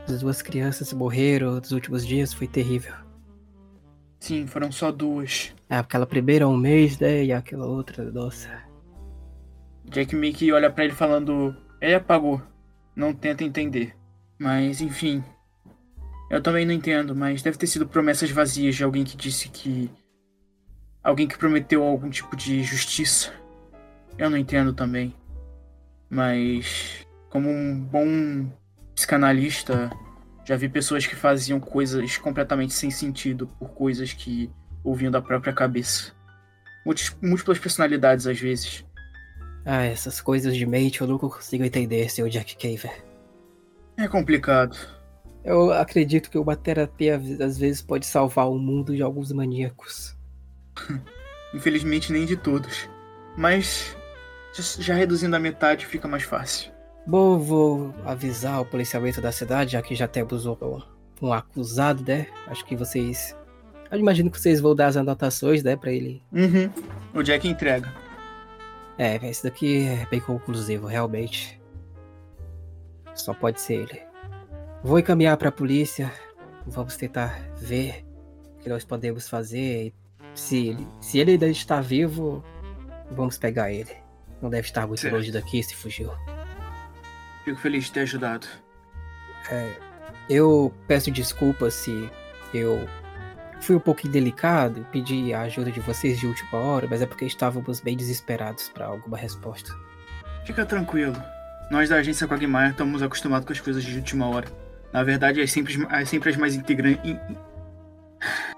As 0.07 0.19
duas 0.19 0.41
crianças 0.41 0.91
morreram 0.91 1.55
nos 1.55 1.71
últimos 1.71 2.05
dias, 2.05 2.33
foi 2.33 2.47
terrível. 2.47 2.93
Sim, 4.19 4.47
foram 4.47 4.71
só 4.71 4.91
duas. 4.91 5.53
Ah, 5.69 5.79
aquela 5.79 6.05
primeira 6.05 6.47
um 6.47 6.57
mês, 6.57 6.99
né? 6.99 7.25
E 7.25 7.33
aquela 7.33 7.65
outra, 7.65 8.09
nossa. 8.11 8.49
Jack 9.85 10.15
Mickey 10.15 10.51
olha 10.51 10.69
pra 10.71 10.85
ele 10.85 10.93
falando: 10.93 11.55
Ele 11.81 11.95
apagou. 11.95 12.41
Não 12.95 13.13
tenta 13.13 13.43
entender. 13.43 13.95
Mas, 14.39 14.81
enfim. 14.81 15.23
Eu 16.29 16.41
também 16.41 16.65
não 16.65 16.73
entendo, 16.73 17.15
mas 17.15 17.41
deve 17.41 17.57
ter 17.57 17.67
sido 17.67 17.87
promessas 17.87 18.29
vazias 18.31 18.75
de 18.75 18.83
alguém 18.83 19.03
que 19.03 19.17
disse 19.17 19.49
que. 19.49 19.89
Alguém 21.03 21.27
que 21.27 21.37
prometeu 21.37 21.83
algum 21.83 22.09
tipo 22.09 22.35
de 22.35 22.63
justiça. 22.63 23.33
Eu 24.17 24.29
não 24.29 24.37
entendo 24.37 24.73
também. 24.73 25.13
Mas. 26.09 27.05
Como 27.29 27.49
um 27.49 27.79
bom 27.79 28.49
psicanalista, 28.95 29.89
já 30.45 30.55
vi 30.55 30.67
pessoas 30.69 31.05
que 31.07 31.15
faziam 31.15 31.59
coisas 31.59 32.17
completamente 32.17 32.73
sem 32.73 32.91
sentido 32.91 33.47
por 33.59 33.69
coisas 33.69 34.11
que 34.13 34.49
ouviam 34.83 35.11
da 35.11 35.21
própria 35.21 35.53
cabeça. 35.53 36.11
Múlti- 36.85 37.15
Múltiplas 37.21 37.59
personalidades 37.59 38.27
às 38.27 38.39
vezes. 38.39 38.85
Ah, 39.65 39.83
essas 39.85 40.19
coisas 40.19 40.55
de 40.55 40.65
mente 40.65 40.99
eu 40.99 41.07
nunca 41.07 41.29
consigo 41.29 41.63
entender, 41.63 42.09
seu 42.09 42.27
Jack 42.27 42.57
Caver. 42.57 43.03
É 43.95 44.07
complicado. 44.07 44.75
Eu 45.45 45.71
acredito 45.71 46.29
que 46.29 46.37
uma 46.37 46.55
terapia 46.55 47.15
às 47.41 47.57
vezes 47.57 47.81
pode 47.81 48.05
salvar 48.05 48.49
o 48.49 48.57
mundo 48.59 48.93
de 48.95 49.01
alguns 49.01 49.31
maníacos. 49.31 50.17
Infelizmente, 51.53 52.11
nem 52.11 52.25
de 52.25 52.35
todos. 52.35 52.89
Mas 53.37 53.95
já 54.79 54.95
reduzindo 54.95 55.35
a 55.35 55.39
metade 55.39 55.85
fica 55.85 56.07
mais 56.07 56.23
fácil. 56.23 56.72
Bom, 57.05 57.37
vou 57.37 57.93
avisar 58.05 58.61
o 58.61 58.65
policiamento 58.65 59.19
da 59.21 59.31
cidade, 59.31 59.73
já 59.73 59.81
que 59.81 59.93
já 59.93 60.07
temos 60.07 60.45
um, 60.45 60.55
um 61.21 61.33
acusado, 61.33 62.03
né? 62.05 62.27
Acho 62.47 62.65
que 62.65 62.75
vocês. 62.75 63.35
Eu 63.91 63.99
imagino 63.99 64.31
que 64.31 64.39
vocês 64.39 64.59
vão 64.61 64.73
dar 64.73 64.87
as 64.87 64.97
anotações, 64.97 65.61
né, 65.63 65.75
pra 65.75 65.91
ele. 65.91 66.23
Uhum. 66.31 66.69
O 67.13 67.21
Jack 67.21 67.47
entrega. 67.47 67.93
É, 68.97 69.15
esse 69.27 69.43
daqui 69.43 69.85
é 69.85 70.05
bem 70.09 70.19
conclusivo, 70.19 70.87
realmente. 70.87 71.59
Só 73.13 73.33
pode 73.33 73.61
ser 73.61 73.73
ele. 73.81 74.01
Vou 74.83 74.97
encaminhar 74.97 75.37
pra 75.37 75.51
polícia. 75.51 76.11
Vamos 76.65 76.95
tentar 76.95 77.39
ver 77.57 78.05
o 78.55 78.63
que 78.63 78.69
nós 78.69 78.83
podemos 78.85 79.27
fazer. 79.27 79.93
Se 80.33 80.67
ele, 80.69 80.87
se 81.01 81.19
ele 81.19 81.31
ainda 81.31 81.47
está 81.47 81.81
vivo, 81.81 82.43
vamos 83.11 83.37
pegar 83.37 83.71
ele. 83.71 83.91
Não 84.41 84.49
deve 84.49 84.67
estar 84.67 84.87
muito 84.87 85.01
Certo. 85.01 85.13
longe 85.13 85.31
daqui 85.31 85.61
se 85.61 85.75
fugiu. 85.75 86.09
Fico 87.43 87.59
feliz 87.59 87.85
de 87.85 87.91
ter 87.91 88.01
ajudado. 88.01 88.47
É, 89.49 89.73
eu 90.29 90.73
peço 90.87 91.11
desculpas 91.11 91.73
se 91.73 92.09
eu 92.53 92.87
fui 93.59 93.75
um 93.75 93.79
pouco 93.79 94.05
indelicado 94.05 94.85
pedi 94.91 95.33
a 95.33 95.41
ajuda 95.41 95.71
de 95.71 95.79
vocês 95.79 96.19
de 96.19 96.27
última 96.27 96.59
hora, 96.59 96.87
mas 96.89 97.01
é 97.01 97.05
porque 97.05 97.25
estávamos 97.25 97.79
bem 97.79 97.95
desesperados 97.95 98.69
para 98.69 98.85
alguma 98.85 99.17
resposta. 99.17 99.71
Fica 100.45 100.65
tranquilo. 100.65 101.15
Nós 101.71 101.89
da 101.89 101.95
agência 101.97 102.27
Quagmire 102.27 102.71
estamos 102.71 103.01
acostumados 103.01 103.45
com 103.45 103.53
as 103.53 103.59
coisas 103.59 103.83
de 103.83 103.95
última 103.95 104.27
hora. 104.27 104.47
Na 104.91 105.03
verdade, 105.03 105.41
é 105.41 105.47
sempre, 105.47 105.75
é 105.89 106.05
sempre 106.05 106.29
as 106.29 106.37
mais 106.37 106.55
integrantes. 106.55 107.17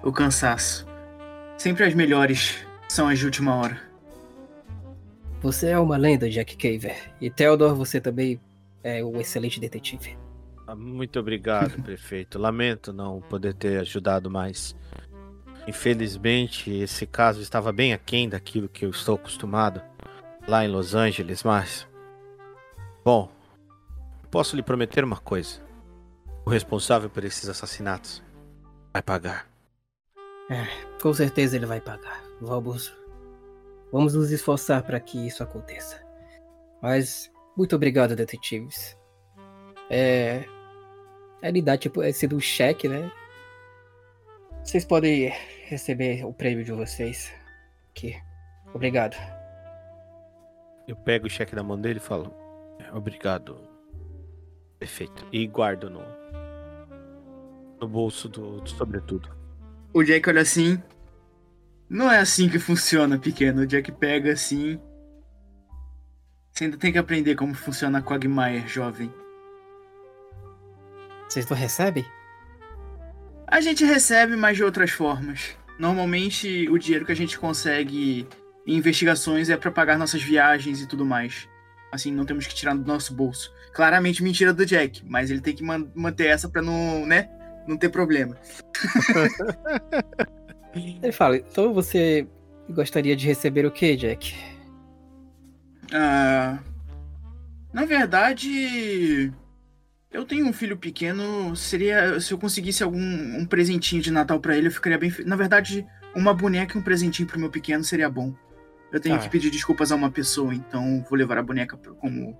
O 0.00 0.12
cansaço. 0.12 0.86
Sempre 1.58 1.84
as 1.84 1.92
melhores 1.92 2.64
são 2.88 3.08
as 3.08 3.18
de 3.18 3.24
última 3.24 3.54
hora. 3.56 3.87
Você 5.40 5.68
é 5.68 5.78
uma 5.78 5.96
lenda, 5.96 6.28
Jack 6.28 6.56
Caver. 6.56 7.12
E 7.20 7.30
Theodore, 7.30 7.74
você 7.76 8.00
também 8.00 8.40
é 8.82 9.04
um 9.04 9.20
excelente 9.20 9.60
detetive. 9.60 10.18
Ah, 10.66 10.74
Muito 10.74 11.18
obrigado, 11.20 11.80
prefeito. 11.82 12.38
Lamento 12.38 12.92
não 12.92 13.20
poder 13.20 13.54
ter 13.54 13.78
ajudado 13.80 14.28
mais. 14.30 14.74
Infelizmente, 15.66 16.70
esse 16.72 17.06
caso 17.06 17.40
estava 17.40 17.72
bem 17.72 17.92
aquém 17.92 18.28
daquilo 18.28 18.68
que 18.68 18.84
eu 18.84 18.90
estou 18.90 19.14
acostumado 19.14 19.80
lá 20.46 20.64
em 20.64 20.68
Los 20.68 20.94
Angeles, 20.94 21.42
mas. 21.44 21.86
Bom, 23.04 23.30
posso 24.30 24.56
lhe 24.56 24.62
prometer 24.62 25.04
uma 25.04 25.18
coisa: 25.18 25.60
o 26.44 26.50
responsável 26.50 27.08
por 27.08 27.22
esses 27.24 27.48
assassinatos 27.48 28.22
vai 28.92 29.02
pagar. 29.02 29.46
Com 31.00 31.12
certeza 31.12 31.56
ele 31.56 31.66
vai 31.66 31.80
pagar. 31.80 32.24
Vamos, 32.40 32.92
vamos 33.92 34.14
nos 34.14 34.30
esforçar 34.30 34.82
para 34.82 35.00
que 35.00 35.26
isso 35.26 35.42
aconteça. 35.42 36.02
Mas 36.82 37.30
muito 37.56 37.74
obrigado, 37.76 38.14
detetives. 38.14 38.96
É, 39.90 40.44
ele 41.42 41.62
dá 41.62 41.76
tipo 41.76 42.02
é 42.02 42.12
sido 42.12 42.36
um 42.36 42.40
cheque, 42.40 42.88
né? 42.88 43.10
Vocês 44.62 44.84
podem 44.84 45.32
receber 45.64 46.24
o 46.24 46.32
prêmio 46.32 46.64
de 46.64 46.72
vocês. 46.72 47.32
Aqui. 47.90 48.16
Obrigado. 48.74 49.16
Eu 50.86 50.96
pego 50.96 51.26
o 51.26 51.30
cheque 51.30 51.54
da 51.54 51.62
mão 51.62 51.80
dele 51.80 51.98
e 51.98 52.02
falo: 52.02 52.34
"É, 52.78 52.94
Obrigado, 52.94 53.58
Perfeito. 54.78 55.26
E 55.32 55.46
guardo 55.46 55.90
no, 55.90 56.02
no 57.80 57.88
bolso 57.88 58.28
do, 58.28 58.60
do 58.60 58.70
sobretudo. 58.70 59.28
O 59.92 60.02
Jack 60.04 60.28
olha 60.28 60.42
assim. 60.42 60.80
Não 61.88 62.12
é 62.12 62.18
assim 62.18 62.48
que 62.48 62.58
funciona, 62.58 63.18
pequeno. 63.18 63.62
O 63.62 63.66
Jack 63.66 63.90
pega 63.92 64.32
assim. 64.32 64.78
Você 66.52 66.64
ainda 66.64 66.76
tem 66.76 66.92
que 66.92 66.98
aprender 66.98 67.34
como 67.34 67.54
funciona 67.54 67.98
a 67.98 68.02
Quagmire, 68.02 68.68
jovem. 68.68 69.12
Vocês 71.28 71.48
não 71.48 71.56
recebem? 71.56 72.04
A 73.46 73.60
gente 73.60 73.84
recebe, 73.84 74.36
mas 74.36 74.56
de 74.56 74.64
outras 74.64 74.90
formas. 74.90 75.56
Normalmente, 75.78 76.68
o 76.68 76.78
dinheiro 76.78 77.06
que 77.06 77.12
a 77.12 77.16
gente 77.16 77.38
consegue 77.38 78.26
em 78.66 78.76
investigações 78.76 79.48
é 79.48 79.56
para 79.56 79.70
pagar 79.70 79.98
nossas 79.98 80.22
viagens 80.22 80.82
e 80.82 80.86
tudo 80.86 81.06
mais. 81.06 81.48
Assim, 81.90 82.12
não 82.12 82.26
temos 82.26 82.46
que 82.46 82.54
tirar 82.54 82.74
do 82.74 82.84
nosso 82.84 83.14
bolso. 83.14 83.50
Claramente 83.72 84.22
mentira 84.22 84.52
do 84.52 84.66
Jack, 84.66 85.02
mas 85.06 85.30
ele 85.30 85.40
tem 85.40 85.54
que 85.54 85.62
man 85.62 85.90
manter 85.94 86.26
essa 86.26 86.48
pra 86.48 86.60
não, 86.60 87.06
né? 87.06 87.30
Não 87.66 87.78
ter 87.78 87.88
problema. 87.88 88.36
ele 91.02 91.12
fala, 91.12 91.36
então 91.36 91.72
você 91.72 92.26
gostaria 92.70 93.16
de 93.16 93.26
receber 93.26 93.66
o 93.66 93.70
que, 93.70 93.96
Jack? 93.96 94.34
Ah, 95.92 96.58
na 97.72 97.84
verdade, 97.84 99.32
eu 100.10 100.24
tenho 100.24 100.46
um 100.46 100.52
filho 100.52 100.76
pequeno. 100.76 101.54
Seria 101.56 102.20
se 102.20 102.32
eu 102.32 102.38
conseguisse 102.38 102.82
algum 102.82 102.98
um 102.98 103.46
presentinho 103.46 104.02
de 104.02 104.10
Natal 104.10 104.40
para 104.40 104.56
ele, 104.56 104.68
eu 104.68 104.72
ficaria 104.72 104.98
bem. 104.98 105.12
Na 105.24 105.36
verdade, 105.36 105.86
uma 106.14 106.34
boneca 106.34 106.76
e 106.76 106.80
um 106.80 106.84
presentinho 106.84 107.28
pro 107.28 107.38
meu 107.38 107.50
pequeno 107.50 107.84
seria 107.84 108.08
bom. 108.08 108.34
Eu 108.92 109.00
tenho 109.00 109.16
ah. 109.16 109.18
que 109.18 109.28
pedir 109.28 109.50
desculpas 109.50 109.92
a 109.92 109.96
uma 109.96 110.10
pessoa, 110.10 110.54
então 110.54 111.04
vou 111.08 111.18
levar 111.18 111.38
a 111.38 111.42
boneca 111.42 111.76
como 111.76 112.36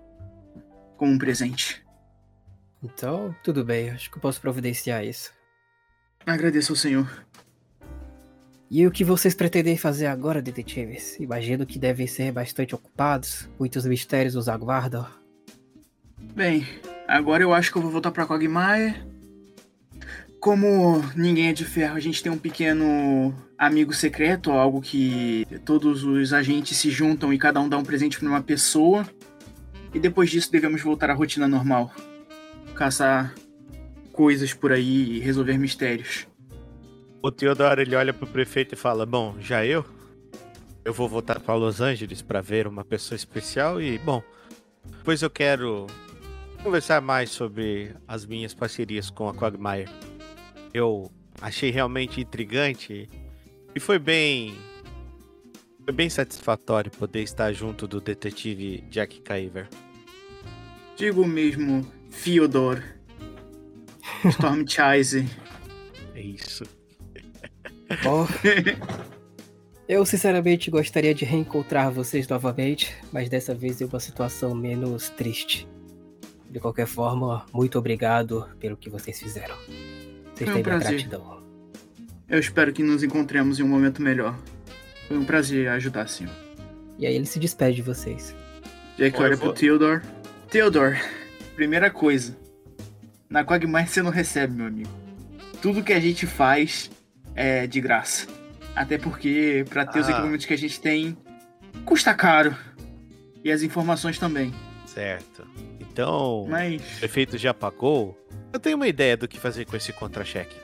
como 0.96 1.12
um 1.12 1.18
presente. 1.18 1.84
Então, 2.82 3.34
tudo 3.42 3.64
bem. 3.64 3.90
Acho 3.90 4.10
que 4.10 4.16
eu 4.16 4.20
posso 4.20 4.40
providenciar 4.40 5.04
isso. 5.04 5.32
Agradeço 6.26 6.72
ao 6.72 6.76
senhor. 6.76 7.26
E 8.70 8.86
o 8.86 8.90
que 8.90 9.02
vocês 9.02 9.34
pretendem 9.34 9.78
fazer 9.78 10.06
agora, 10.06 10.42
detetives? 10.42 11.18
Imagino 11.18 11.64
que 11.64 11.78
devem 11.78 12.06
ser 12.06 12.30
bastante 12.32 12.74
ocupados. 12.74 13.48
Muitos 13.58 13.86
mistérios 13.86 14.36
os 14.36 14.46
aguardam. 14.46 15.06
Bem, 16.34 16.66
agora 17.06 17.42
eu 17.42 17.54
acho 17.54 17.72
que 17.72 17.78
eu 17.78 17.82
vou 17.82 17.90
voltar 17.90 18.10
pra 18.10 18.26
Quagmire. 18.26 19.02
Como 20.38 21.02
ninguém 21.16 21.48
é 21.48 21.52
de 21.54 21.64
ferro, 21.64 21.96
a 21.96 22.00
gente 22.00 22.22
tem 22.22 22.30
um 22.30 22.38
pequeno 22.38 23.34
amigo 23.56 23.94
secreto, 23.94 24.52
algo 24.52 24.82
que 24.82 25.46
todos 25.64 26.04
os 26.04 26.32
agentes 26.34 26.76
se 26.76 26.90
juntam 26.90 27.32
e 27.32 27.38
cada 27.38 27.58
um 27.60 27.68
dá 27.68 27.78
um 27.78 27.82
presente 27.82 28.18
para 28.18 28.28
uma 28.28 28.42
pessoa. 28.42 29.08
E 29.94 29.98
depois 29.98 30.30
disso 30.30 30.52
devemos 30.52 30.82
voltar 30.82 31.08
à 31.08 31.14
rotina 31.14 31.48
normal. 31.48 31.90
Caçar 32.74 33.34
coisas 34.12 34.52
por 34.52 34.72
aí 34.72 35.16
e 35.16 35.20
resolver 35.20 35.56
mistérios. 35.56 36.26
O 37.20 37.32
Theodore 37.32 37.82
ele 37.82 37.96
olha 37.96 38.14
pro 38.14 38.26
prefeito 38.26 38.74
e 38.74 38.76
fala: 38.76 39.04
Bom, 39.04 39.36
já 39.40 39.64
eu? 39.64 39.84
Eu 40.84 40.92
vou 40.92 41.08
voltar 41.08 41.40
para 41.40 41.54
Los 41.54 41.80
Angeles 41.80 42.22
para 42.22 42.40
ver 42.40 42.66
uma 42.66 42.84
pessoa 42.84 43.16
especial 43.16 43.82
e, 43.82 43.98
bom, 43.98 44.22
depois 44.84 45.20
eu 45.20 45.28
quero 45.28 45.86
conversar 46.62 47.00
mais 47.00 47.30
sobre 47.30 47.94
as 48.06 48.24
minhas 48.24 48.54
parcerias 48.54 49.10
com 49.10 49.28
a 49.28 49.34
Quagmire. 49.34 49.90
Eu 50.72 51.10
achei 51.42 51.70
realmente 51.70 52.20
intrigante 52.20 53.08
e 53.74 53.80
foi 53.80 53.98
bem 53.98 54.56
foi 55.84 55.92
bem 55.92 56.08
satisfatório 56.08 56.90
poder 56.90 57.22
estar 57.22 57.52
junto 57.52 57.86
do 57.88 58.00
detetive 58.00 58.84
Jack 58.90 59.20
Kyver. 59.20 59.68
Digo 60.96 61.26
mesmo, 61.26 61.90
Fyodor. 62.10 62.82
Stormchise. 64.24 65.28
É 66.14 66.20
isso. 66.20 66.77
Oh, 68.06 68.26
eu 69.88 70.04
sinceramente 70.04 70.70
gostaria 70.70 71.14
de 71.14 71.24
reencontrar 71.24 71.90
vocês 71.90 72.28
novamente, 72.28 72.94
mas 73.10 73.28
dessa 73.28 73.54
vez 73.54 73.80
em 73.80 73.84
uma 73.84 73.98
situação 73.98 74.54
menos 74.54 75.08
triste. 75.08 75.66
De 76.50 76.60
qualquer 76.60 76.86
forma, 76.86 77.46
muito 77.52 77.78
obrigado 77.78 78.46
pelo 78.60 78.76
que 78.76 78.90
vocês 78.90 79.18
fizeram. 79.18 79.56
Vocês 80.34 80.50
têm 80.50 80.60
um 80.60 80.64
minha 80.64 80.78
gratidão. 80.78 81.42
Eu 82.28 82.38
espero 82.38 82.72
que 82.72 82.82
nos 82.82 83.02
encontremos 83.02 83.58
em 83.58 83.62
um 83.62 83.68
momento 83.68 84.02
melhor. 84.02 84.38
Foi 85.06 85.16
um 85.16 85.24
prazer 85.24 85.68
ajudar, 85.68 86.06
senhor. 86.08 86.34
E 86.98 87.06
aí 87.06 87.14
ele 87.14 87.24
se 87.24 87.38
despede 87.38 87.76
de 87.76 87.82
vocês. 87.82 88.34
Jack 88.98 89.18
olha 89.18 89.36
pro 89.36 89.54
Theodore. 89.54 90.02
Theodore, 90.50 90.98
primeira 91.56 91.90
coisa. 91.90 92.36
Na 93.30 93.44
Quagmire 93.44 93.86
você 93.86 94.02
não 94.02 94.10
recebe, 94.10 94.54
meu 94.54 94.66
amigo. 94.66 94.90
Tudo 95.62 95.82
que 95.82 95.92
a 95.92 96.00
gente 96.00 96.26
faz 96.26 96.90
é 97.38 97.68
de 97.68 97.80
graça. 97.80 98.26
Até 98.74 98.98
porque, 98.98 99.64
para 99.70 99.86
ter 99.86 100.00
ah. 100.00 100.02
os 100.02 100.08
equipamentos 100.08 100.44
que 100.44 100.52
a 100.52 100.58
gente 100.58 100.80
tem, 100.80 101.16
custa 101.84 102.12
caro. 102.12 102.54
E 103.44 103.52
as 103.52 103.62
informações 103.62 104.18
também. 104.18 104.52
Certo. 104.84 105.46
Então, 105.78 106.46
Mas... 106.48 106.82
o 106.82 106.98
prefeito 106.98 107.38
já 107.38 107.54
pagou? 107.54 108.18
Eu 108.52 108.58
tenho 108.58 108.76
uma 108.76 108.88
ideia 108.88 109.16
do 109.16 109.28
que 109.28 109.38
fazer 109.38 109.64
com 109.64 109.76
esse 109.76 109.92
contra-cheque. 109.92 110.56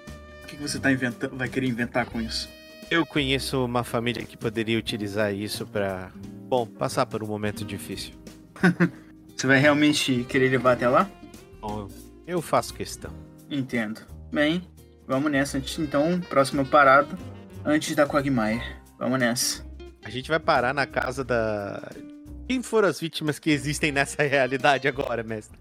O 0.43 0.47
que 0.49 0.57
você 0.57 0.81
tá 0.81 0.91
inventando, 0.91 1.37
vai 1.37 1.49
querer 1.49 1.69
inventar 1.69 2.07
com 2.07 2.21
isso? 2.21 2.49
Eu 2.91 3.07
conheço 3.07 3.65
uma 3.65 3.85
família 3.85 4.25
que 4.25 4.37
poderia 4.37 4.79
utilizar 4.79 5.33
isso 5.33 5.67
para, 5.67 6.11
bom, 6.49 6.67
passar 6.67 7.07
por 7.07 7.23
um 7.23 7.27
momento 7.27 7.65
difícil. 7.65 8.15
Você 9.37 9.47
vai 9.47 9.59
realmente 9.59 10.25
querer 10.29 10.49
levar 10.49 10.73
até 10.73 10.89
lá? 10.89 11.11
Bom, 11.61 11.89
eu 12.27 12.41
faço 12.41 12.73
questão. 12.73 13.13
Entendo. 13.51 14.01
Bem, 14.33 14.63
vamos 15.07 15.31
nessa. 15.31 15.63
Então, 15.79 16.21
próxima 16.21 16.65
parada, 16.65 17.17
antes 17.65 17.95
da 17.95 18.07
Quagmire. 18.07 18.63
Vamos 18.99 19.19
nessa. 19.19 19.65
A 20.05 20.11
gente 20.11 20.29
vai 20.29 20.39
parar 20.39 20.75
na 20.75 20.87
casa 20.87 21.25
da. 21.25 21.91
Quem 22.47 22.63
foram 22.63 22.89
as 22.89 23.01
vítimas 23.01 23.39
que 23.39 23.51
existem 23.51 23.91
nessa 23.91 24.23
realidade 24.25 24.87
agora, 24.87 25.23
mestre? 25.23 25.59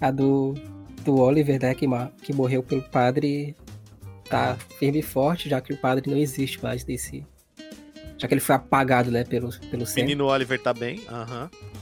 A 0.00 0.10
do, 0.10 0.54
do 1.02 1.16
Oliver, 1.16 1.60
né? 1.60 1.74
Que, 1.74 1.86
que 2.22 2.32
morreu 2.32 2.62
pelo 2.62 2.82
padre 2.82 3.56
tá 4.28 4.56
firme 4.78 4.98
e 4.98 5.02
forte, 5.02 5.48
já 5.48 5.60
que 5.60 5.72
o 5.72 5.76
padre 5.76 6.10
não 6.10 6.18
existe 6.18 6.62
mais 6.62 6.84
nesse. 6.84 7.24
Já 8.18 8.26
que 8.26 8.34
ele 8.34 8.40
foi 8.40 8.56
apagado, 8.56 9.10
né, 9.10 9.24
pelo, 9.24 9.50
pelo 9.70 9.86
Sam. 9.86 10.00
Menino 10.00 10.26
Oliver 10.26 10.60
tá 10.60 10.72
bem, 10.72 11.02
aham. 11.08 11.50
Uhum. 11.52 11.76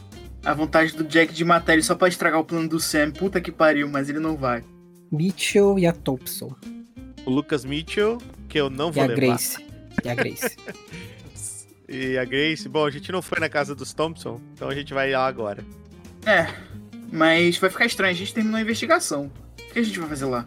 A 0.44 0.52
vontade 0.52 0.94
do 0.94 1.04
Jack 1.04 1.32
de 1.32 1.44
matar 1.44 1.72
ele 1.72 1.82
só 1.82 1.94
pode 1.94 2.14
estragar 2.14 2.38
o 2.38 2.44
plano 2.44 2.68
do 2.68 2.78
Sam. 2.78 3.10
Puta 3.12 3.40
que 3.40 3.50
pariu, 3.50 3.88
mas 3.88 4.10
ele 4.10 4.18
não 4.18 4.36
vai. 4.36 4.62
Mitchell 5.10 5.78
e 5.78 5.86
a 5.86 5.92
Thompson. 5.92 6.54
O 7.24 7.30
Lucas 7.30 7.64
Mitchell, 7.64 8.18
que 8.48 8.58
eu 8.58 8.68
não 8.68 8.90
vou 8.90 9.02
e 9.02 9.06
a 9.06 9.08
levar. 9.08 9.20
Grace. 9.20 9.64
E 10.04 10.08
a 10.08 10.14
Grace. 10.14 10.56
e 11.88 12.18
a 12.18 12.24
Grace, 12.24 12.68
bom, 12.68 12.84
a 12.84 12.90
gente 12.90 13.10
não 13.12 13.22
foi 13.22 13.38
na 13.40 13.48
casa 13.48 13.74
dos 13.74 13.92
Thompson, 13.92 14.40
então 14.52 14.68
a 14.68 14.74
gente 14.74 14.92
vai 14.92 15.12
lá 15.12 15.26
agora. 15.26 15.64
É, 16.26 16.46
mas 17.12 17.58
vai 17.58 17.70
ficar 17.70 17.86
estranho, 17.86 18.12
a 18.12 18.16
gente 18.16 18.34
terminou 18.34 18.58
a 18.58 18.62
investigação. 18.62 19.30
O 19.58 19.72
que 19.72 19.78
a 19.78 19.82
gente 19.82 19.98
vai 19.98 20.08
fazer 20.08 20.26
lá? 20.26 20.46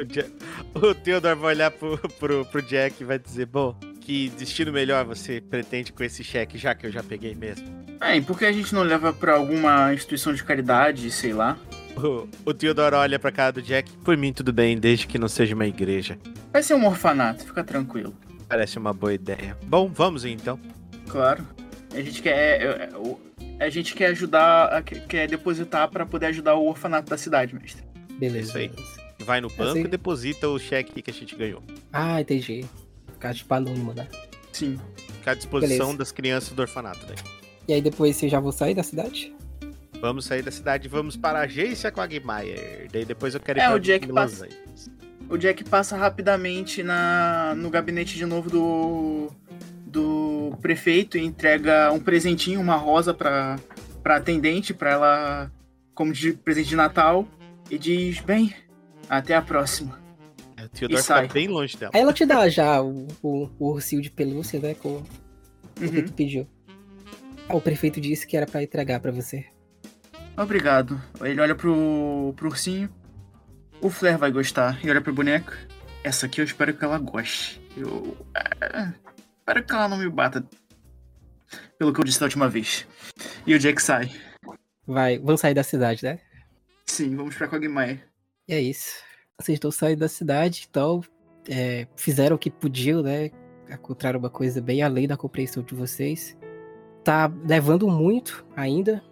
o, 0.00 0.04
Jack, 0.04 0.30
o 0.74 0.94
Theodore 0.94 1.38
vai 1.38 1.54
olhar 1.54 1.70
pro, 1.70 1.98
pro, 2.18 2.44
pro 2.46 2.62
Jack 2.62 3.02
e 3.02 3.04
vai 3.04 3.18
dizer: 3.18 3.46
Bom, 3.46 3.76
que 4.00 4.30
destino 4.30 4.72
melhor 4.72 5.04
você 5.04 5.40
pretende 5.40 5.92
com 5.92 6.02
esse 6.02 6.24
cheque, 6.24 6.58
já 6.58 6.74
que 6.74 6.86
eu 6.86 6.90
já 6.90 7.02
peguei 7.02 7.34
mesmo? 7.34 7.66
É, 8.00 8.16
e 8.16 8.20
por 8.20 8.38
que 8.38 8.44
a 8.44 8.52
gente 8.52 8.74
não 8.74 8.82
leva 8.82 9.12
pra 9.12 9.34
alguma 9.34 9.92
instituição 9.94 10.34
de 10.34 10.42
caridade, 10.42 11.10
sei 11.10 11.32
lá? 11.32 11.56
O, 11.96 12.28
o 12.44 12.54
Theodore 12.54 12.94
olha 12.94 13.18
pra 13.18 13.30
cara 13.30 13.52
do 13.52 13.62
Jack. 13.62 13.90
Por 13.98 14.16
mim, 14.16 14.32
tudo 14.32 14.52
bem, 14.52 14.78
desde 14.78 15.06
que 15.06 15.18
não 15.18 15.28
seja 15.28 15.54
uma 15.54 15.66
igreja. 15.66 16.18
Vai 16.52 16.62
ser 16.62 16.74
um 16.74 16.86
orfanato, 16.86 17.44
fica 17.44 17.62
tranquilo. 17.62 18.14
Parece 18.48 18.78
uma 18.78 18.92
boa 18.92 19.14
ideia. 19.14 19.56
Bom, 19.64 19.88
vamos 19.88 20.24
então. 20.24 20.58
Claro. 21.08 21.46
A 21.94 22.00
gente 22.00 22.22
quer. 22.22 22.62
É, 22.62 22.90
é, 23.58 23.64
a 23.64 23.70
gente 23.70 23.94
quer 23.94 24.06
ajudar. 24.06 24.82
Quer 24.82 25.28
depositar 25.28 25.88
para 25.90 26.06
poder 26.06 26.26
ajudar 26.26 26.54
o 26.54 26.66
orfanato 26.66 27.10
da 27.10 27.18
cidade, 27.18 27.54
mestre. 27.54 27.82
Beleza. 28.18 28.48
Isso 28.48 28.58
aí 28.58 28.70
vai 29.24 29.40
no 29.40 29.48
banco 29.48 29.62
assim... 29.62 29.80
e 29.80 29.88
deposita 29.88 30.48
o 30.48 30.58
cheque 30.58 31.00
que 31.00 31.10
a 31.10 31.14
gente 31.14 31.36
ganhou. 31.36 31.62
Ah, 31.92 32.20
entendi. 32.20 32.64
Ficar 33.12 33.34
tipo 33.34 33.52
anônimo, 33.54 33.92
né? 33.94 34.08
Sim. 34.52 34.78
Ficar 35.18 35.32
à 35.32 35.34
disposição 35.34 35.76
Beleza. 35.78 35.98
das 35.98 36.12
crianças 36.12 36.52
do 36.52 36.60
orfanato 36.62 37.06
daí. 37.06 37.16
E 37.68 37.72
aí 37.72 37.80
depois 37.80 38.16
vocês 38.16 38.30
já 38.30 38.40
vão 38.40 38.52
sair 38.52 38.74
da 38.74 38.82
cidade? 38.82 39.32
Vamos 40.02 40.24
sair 40.24 40.42
da 40.42 40.50
cidade, 40.50 40.88
vamos 40.88 41.16
para 41.16 41.38
a 41.38 41.42
agência 41.42 41.92
Quagmire. 41.92 42.88
Daí 42.92 43.04
depois 43.04 43.34
eu 43.34 43.40
quero 43.40 43.60
ir 43.60 43.62
é, 43.62 43.66
pra 43.66 43.76
o 43.76 43.78
Jack 43.78 44.12
passa... 44.12 44.48
O 45.30 45.38
Jack 45.38 45.62
passa 45.62 45.96
rapidamente 45.96 46.82
na... 46.82 47.54
no 47.56 47.70
gabinete 47.70 48.16
de 48.16 48.26
novo 48.26 48.50
do 48.50 49.30
do 49.86 50.56
prefeito 50.60 51.16
e 51.18 51.22
entrega 51.22 51.92
um 51.92 52.00
presentinho, 52.00 52.60
uma 52.60 52.74
rosa 52.74 53.14
para 53.14 53.60
para 54.02 54.16
atendente, 54.16 54.74
para 54.74 54.90
ela 54.90 55.52
como 55.94 56.12
de 56.12 56.32
presente 56.32 56.70
de 56.70 56.76
Natal 56.76 57.28
e 57.70 57.78
diz: 57.78 58.18
"Bem, 58.20 58.54
até 59.08 59.36
a 59.36 59.42
próxima. 59.42 60.00
É, 60.56 60.64
o 60.64 60.68
Theodore 60.68 61.02
fica 61.02 61.28
bem 61.28 61.46
longe 61.46 61.76
dela. 61.76 61.92
Aí 61.94 62.00
ela 62.00 62.12
te 62.12 62.26
dá 62.26 62.48
já 62.48 62.82
o, 62.82 63.06
o, 63.22 63.48
o 63.58 63.70
ursinho 63.70 64.02
de 64.02 64.10
pelúcia, 64.10 64.58
né? 64.58 64.74
Com 64.74 64.96
o 64.96 65.04
que 65.76 65.84
uhum. 65.84 66.04
tu 66.04 66.12
pediu. 66.12 66.46
O 67.48 67.60
prefeito 67.60 68.00
disse 68.00 68.26
que 68.26 68.36
era 68.36 68.46
para 68.46 68.62
entregar 68.62 68.98
para 68.98 69.12
você. 69.12 69.51
Obrigado. 70.36 71.00
Ele 71.20 71.40
olha 71.40 71.54
pro, 71.54 72.32
pro 72.36 72.48
ursinho. 72.48 72.88
O 73.80 73.90
Flair 73.90 74.18
vai 74.18 74.30
gostar. 74.30 74.82
E 74.84 74.90
olha 74.90 75.00
pro 75.00 75.12
boneca. 75.12 75.56
Essa 76.02 76.26
aqui 76.26 76.40
eu 76.40 76.44
espero 76.44 76.74
que 76.74 76.84
ela 76.84 76.98
goste. 76.98 77.60
Eu. 77.76 78.16
é, 78.34 78.92
espero 79.38 79.64
que 79.64 79.72
ela 79.72 79.88
não 79.88 79.98
me 79.98 80.08
bata. 80.08 80.44
Pelo 81.78 81.92
que 81.92 82.00
eu 82.00 82.04
disse 82.04 82.20
da 82.20 82.26
última 82.26 82.48
vez. 82.48 82.86
E 83.46 83.54
o 83.54 83.58
Jack 83.58 83.80
sai. 83.82 84.10
Vai, 84.86 85.18
vamos 85.18 85.40
sair 85.40 85.54
da 85.54 85.62
cidade, 85.62 86.04
né? 86.04 86.18
Sim, 86.86 87.14
vamos 87.14 87.34
pra 87.34 87.48
Quagmire. 87.48 88.02
E 88.48 88.54
é 88.54 88.60
isso. 88.60 89.02
Vocês 89.40 89.56
estão 89.56 89.70
saindo 89.70 90.00
da 90.00 90.08
cidade, 90.08 90.66
então 90.68 91.02
é, 91.48 91.86
fizeram 91.96 92.36
o 92.36 92.38
que 92.38 92.50
podiam, 92.50 93.02
né? 93.02 93.30
Encontraram 93.70 94.18
uma 94.18 94.30
coisa 94.30 94.60
bem 94.60 94.82
além 94.82 95.08
da 95.08 95.16
compreensão 95.16 95.62
de 95.62 95.74
vocês. 95.74 96.36
Tá 97.04 97.32
levando 97.44 97.88
muito 97.88 98.44
ainda. 98.54 99.02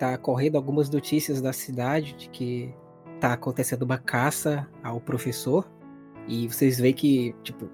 Tá 0.00 0.16
correndo 0.16 0.56
algumas 0.56 0.88
notícias 0.88 1.42
da 1.42 1.52
cidade 1.52 2.14
de 2.14 2.30
que 2.30 2.74
tá 3.20 3.34
acontecendo 3.34 3.82
uma 3.82 3.98
caça 3.98 4.66
ao 4.82 4.98
professor. 4.98 5.70
E 6.26 6.48
vocês 6.48 6.78
veem 6.80 6.94
que, 6.94 7.34
tipo, 7.42 7.68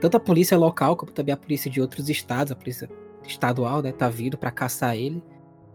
tanto 0.00 0.16
a 0.16 0.20
polícia 0.20 0.58
local 0.58 0.96
como 0.96 1.12
também 1.12 1.32
a 1.32 1.36
polícia 1.36 1.70
de 1.70 1.80
outros 1.80 2.08
estados, 2.08 2.50
a 2.50 2.56
polícia 2.56 2.90
estadual, 3.24 3.80
né, 3.80 3.92
tá 3.92 4.08
vindo 4.08 4.36
pra 4.36 4.50
caçar 4.50 4.96
ele. 4.96 5.22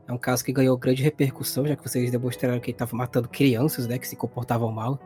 É 0.06 0.12
um 0.12 0.18
caso 0.18 0.44
que 0.44 0.52
ganhou 0.52 0.78
grande 0.78 1.02
repercussão, 1.02 1.66
já 1.66 1.78
que 1.78 1.88
vocês 1.88 2.12
demonstraram 2.12 2.60
que 2.60 2.72
ele 2.72 2.78
tava 2.78 2.94
matando 2.94 3.30
crianças, 3.30 3.88
né, 3.88 3.98
que 3.98 4.10
se 4.10 4.18
comportavam 4.18 4.70
mal. 4.70 5.00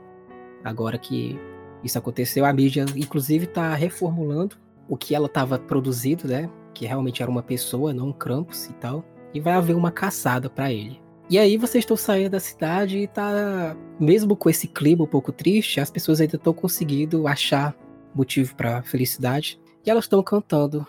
Agora 0.63 0.97
que 0.97 1.39
isso 1.83 1.99
aconteceu, 1.99 2.43
a 2.43 2.51
mídia, 2.51 2.85
inclusive, 2.95 3.45
tá 3.45 3.75
reformulando 3.75 4.55
o 4.89 4.97
que 4.97 5.13
ela 5.13 5.29
tava 5.29 5.59
produzindo, 5.59 6.27
né, 6.27 6.49
que 6.73 6.87
realmente 6.87 7.21
era 7.21 7.29
uma 7.29 7.43
pessoa, 7.43 7.93
não 7.93 8.07
um 8.07 8.13
Krampus 8.13 8.65
e 8.65 8.73
tal. 8.73 9.05
E 9.33 9.39
vai 9.39 9.53
haver 9.53 9.75
uma 9.75 9.91
caçada 9.91 10.49
pra 10.49 10.71
ele. 10.71 11.01
E 11.29 11.39
aí 11.39 11.55
vocês 11.55 11.83
estão 11.83 11.95
saindo 11.95 12.31
da 12.31 12.39
cidade 12.39 12.97
e 12.97 13.07
tá. 13.07 13.75
Mesmo 13.99 14.35
com 14.35 14.49
esse 14.49 14.67
clima 14.67 15.03
um 15.03 15.07
pouco 15.07 15.31
triste, 15.31 15.79
as 15.79 15.89
pessoas 15.89 16.19
ainda 16.19 16.35
estão 16.35 16.53
conseguindo 16.53 17.27
achar 17.27 17.75
motivo 18.13 18.55
pra 18.55 18.83
felicidade. 18.83 19.59
E 19.85 19.89
elas 19.89 20.05
estão 20.05 20.21
cantando 20.21 20.85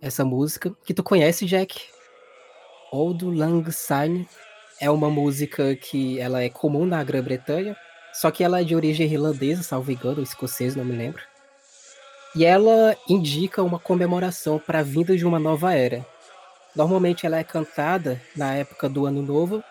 essa 0.00 0.24
música 0.24 0.74
que 0.84 0.92
tu 0.92 1.02
conhece, 1.02 1.46
Jack. 1.46 1.80
Old 2.92 3.24
Lang 3.24 3.70
Syne. 3.72 4.28
É 4.78 4.90
uma 4.90 5.08
música 5.08 5.74
que 5.74 6.20
ela 6.20 6.42
é 6.42 6.50
comum 6.50 6.84
na 6.84 7.02
Grã-Bretanha, 7.02 7.74
só 8.12 8.30
que 8.30 8.44
ela 8.44 8.60
é 8.60 8.64
de 8.64 8.76
origem 8.76 9.10
irlandesa, 9.10 9.62
salvo 9.62 9.90
engano, 9.90 10.18
ou 10.18 10.22
escocesa, 10.22 10.76
não 10.76 10.84
me 10.84 10.94
lembro. 10.94 11.22
E 12.34 12.44
ela 12.44 12.94
indica 13.08 13.62
uma 13.62 13.78
comemoração 13.78 14.58
para 14.58 14.80
a 14.80 14.82
vinda 14.82 15.16
de 15.16 15.24
uma 15.24 15.38
nova 15.38 15.72
era. 15.72 16.04
Normalmente 16.76 17.24
ela 17.24 17.38
é 17.38 17.44
cantada 17.44 18.20
na 18.36 18.54
época 18.54 18.86
do 18.86 19.06
Ano 19.06 19.22
Novo, 19.22 19.64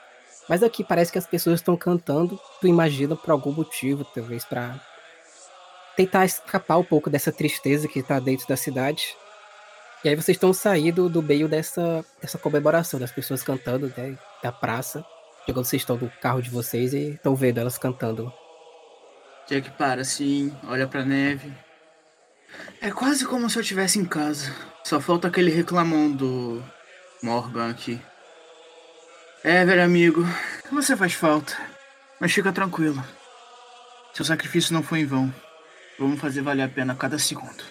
mas 0.49 0.63
aqui 0.63 0.83
parece 0.83 1.11
que 1.11 1.19
as 1.19 1.27
pessoas 1.27 1.59
estão 1.59 1.77
cantando, 1.77 2.39
tu 2.59 2.67
imagina 2.67 3.15
por 3.15 3.29
algum 3.31 3.51
motivo, 3.51 4.03
talvez 4.03 4.43
para 4.43 4.79
tentar 5.95 6.25
escapar 6.25 6.77
um 6.77 6.83
pouco 6.83 7.09
dessa 7.09 7.31
tristeza 7.31 7.87
que 7.87 8.01
tá 8.01 8.19
dentro 8.19 8.47
da 8.47 8.57
cidade. 8.57 9.15
E 10.03 10.09
aí 10.09 10.15
vocês 10.15 10.35
estão 10.35 10.51
saindo 10.51 11.07
do 11.07 11.21
meio 11.21 11.47
dessa, 11.47 12.03
dessa 12.21 12.37
comemoração, 12.37 12.99
das 12.99 13.11
pessoas 13.11 13.43
cantando, 13.43 13.91
né, 13.95 14.17
da 14.43 14.51
praça. 14.51 15.05
Chegando 15.45 15.65
vocês 15.65 15.81
estão 15.83 15.97
do 15.97 16.11
carro 16.21 16.41
de 16.41 16.49
vocês 16.49 16.93
e 16.93 17.11
estão 17.11 17.35
vendo 17.35 17.59
elas 17.59 17.77
cantando. 17.77 18.33
Jack 19.47 19.69
para 19.71 20.01
assim, 20.01 20.51
olha 20.67 20.87
pra 20.87 21.05
neve. 21.05 21.53
É 22.81 22.89
quase 22.91 23.25
como 23.25 23.49
se 23.49 23.57
eu 23.57 23.61
estivesse 23.61 23.99
em 23.99 24.05
casa. 24.05 24.51
Só 24.83 24.99
falta 24.99 25.27
aquele 25.27 25.51
reclamão 25.51 26.11
do 26.11 26.63
Morgan 27.25 27.71
aqui. 27.71 27.99
É, 29.43 29.65
velho 29.65 29.83
amigo, 29.83 30.23
você 30.71 30.95
faz 30.95 31.13
falta. 31.13 31.57
Mas 32.21 32.31
fica 32.31 32.53
tranquilo. 32.53 33.03
Seu 34.13 34.23
sacrifício 34.23 34.71
não 34.71 34.83
foi 34.83 34.99
em 34.99 35.05
vão. 35.05 35.33
Vamos 35.97 36.21
fazer 36.21 36.41
valer 36.41 36.61
a 36.61 36.69
pena 36.69 36.95
cada 36.95 37.17
segundo. 37.17 37.63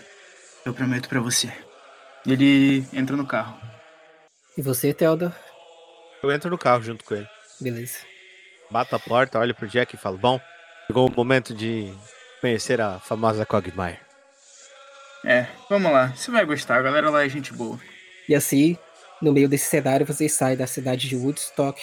Eu 0.65 0.75
prometo 0.75 1.09
pra 1.09 1.21
você. 1.21 1.53
Ele 2.27 2.85
entra 2.93 3.17
no 3.17 3.25
carro. 3.25 3.57
E 4.59 4.63
você, 4.63 4.93
Theodor? 4.93 5.33
Eu 6.21 6.33
entro 6.33 6.51
no 6.51 6.59
carro 6.59 6.83
junto 6.83 7.05
com 7.05 7.15
ele. 7.15 7.29
Beleza. 7.61 7.99
Bato 8.71 8.97
a 8.97 8.99
porta, 8.99 9.39
olho 9.39 9.55
pro 9.55 9.69
Jack 9.69 9.95
e 9.95 9.99
falo: 9.99 10.19
Bom, 10.19 10.41
chegou 10.89 11.09
o 11.09 11.15
momento 11.15 11.55
de 11.55 11.95
conhecer 12.41 12.81
a 12.81 12.99
famosa 12.99 13.47
Quagmire. 13.47 14.01
É, 15.25 15.47
vamos 15.71 15.93
lá. 15.93 16.09
Você 16.09 16.33
vai 16.33 16.45
gostar, 16.45 16.79
a 16.79 16.83
galera 16.83 17.09
lá 17.09 17.25
é 17.25 17.29
gente 17.29 17.53
boa. 17.53 17.79
E 18.29 18.35
assim, 18.35 18.77
no 19.25 19.33
meio 19.33 19.49
desse 19.49 19.67
cenário, 19.67 20.07
vocês 20.07 20.33
saem 20.33 20.57
da 20.57 20.67
cidade 20.67 21.09
de 21.09 21.17
Woodstock, 21.17 21.81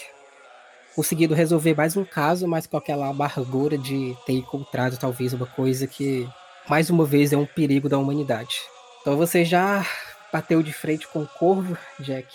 conseguindo 0.95 1.33
resolver 1.33 1.75
mais 1.75 1.97
um 1.97 2.05
caso, 2.05 2.47
mas 2.47 2.67
com 2.67 2.77
aquela 2.77 3.07
amargura 3.07 3.77
de 3.77 4.15
ter 4.25 4.33
encontrado 4.33 4.97
talvez 4.97 5.33
uma 5.33 5.47
coisa 5.47 5.87
que, 5.87 6.29
mais 6.69 6.89
uma 6.89 7.03
vez, 7.03 7.33
é 7.33 7.37
um 7.37 7.45
perigo 7.45 7.89
da 7.89 7.97
humanidade. 7.97 8.57
Então 9.01 9.17
você 9.17 9.43
já 9.43 9.85
bateu 10.31 10.61
de 10.61 10.71
frente 10.71 11.07
com 11.07 11.23
o 11.23 11.27
Corvo, 11.27 11.75
Jack. 11.99 12.27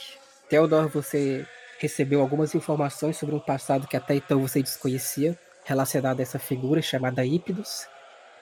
Theodore, 0.48 0.88
você 0.88 1.46
recebeu 1.78 2.20
algumas 2.20 2.54
informações 2.54 3.16
sobre 3.16 3.34
um 3.34 3.40
passado 3.40 3.86
que 3.86 3.96
até 3.96 4.16
então 4.16 4.40
você 4.40 4.60
desconhecia, 4.60 5.38
relacionado 5.64 6.18
a 6.18 6.22
essa 6.22 6.38
figura 6.38 6.82
chamada 6.82 7.24
Ípidos. 7.24 7.86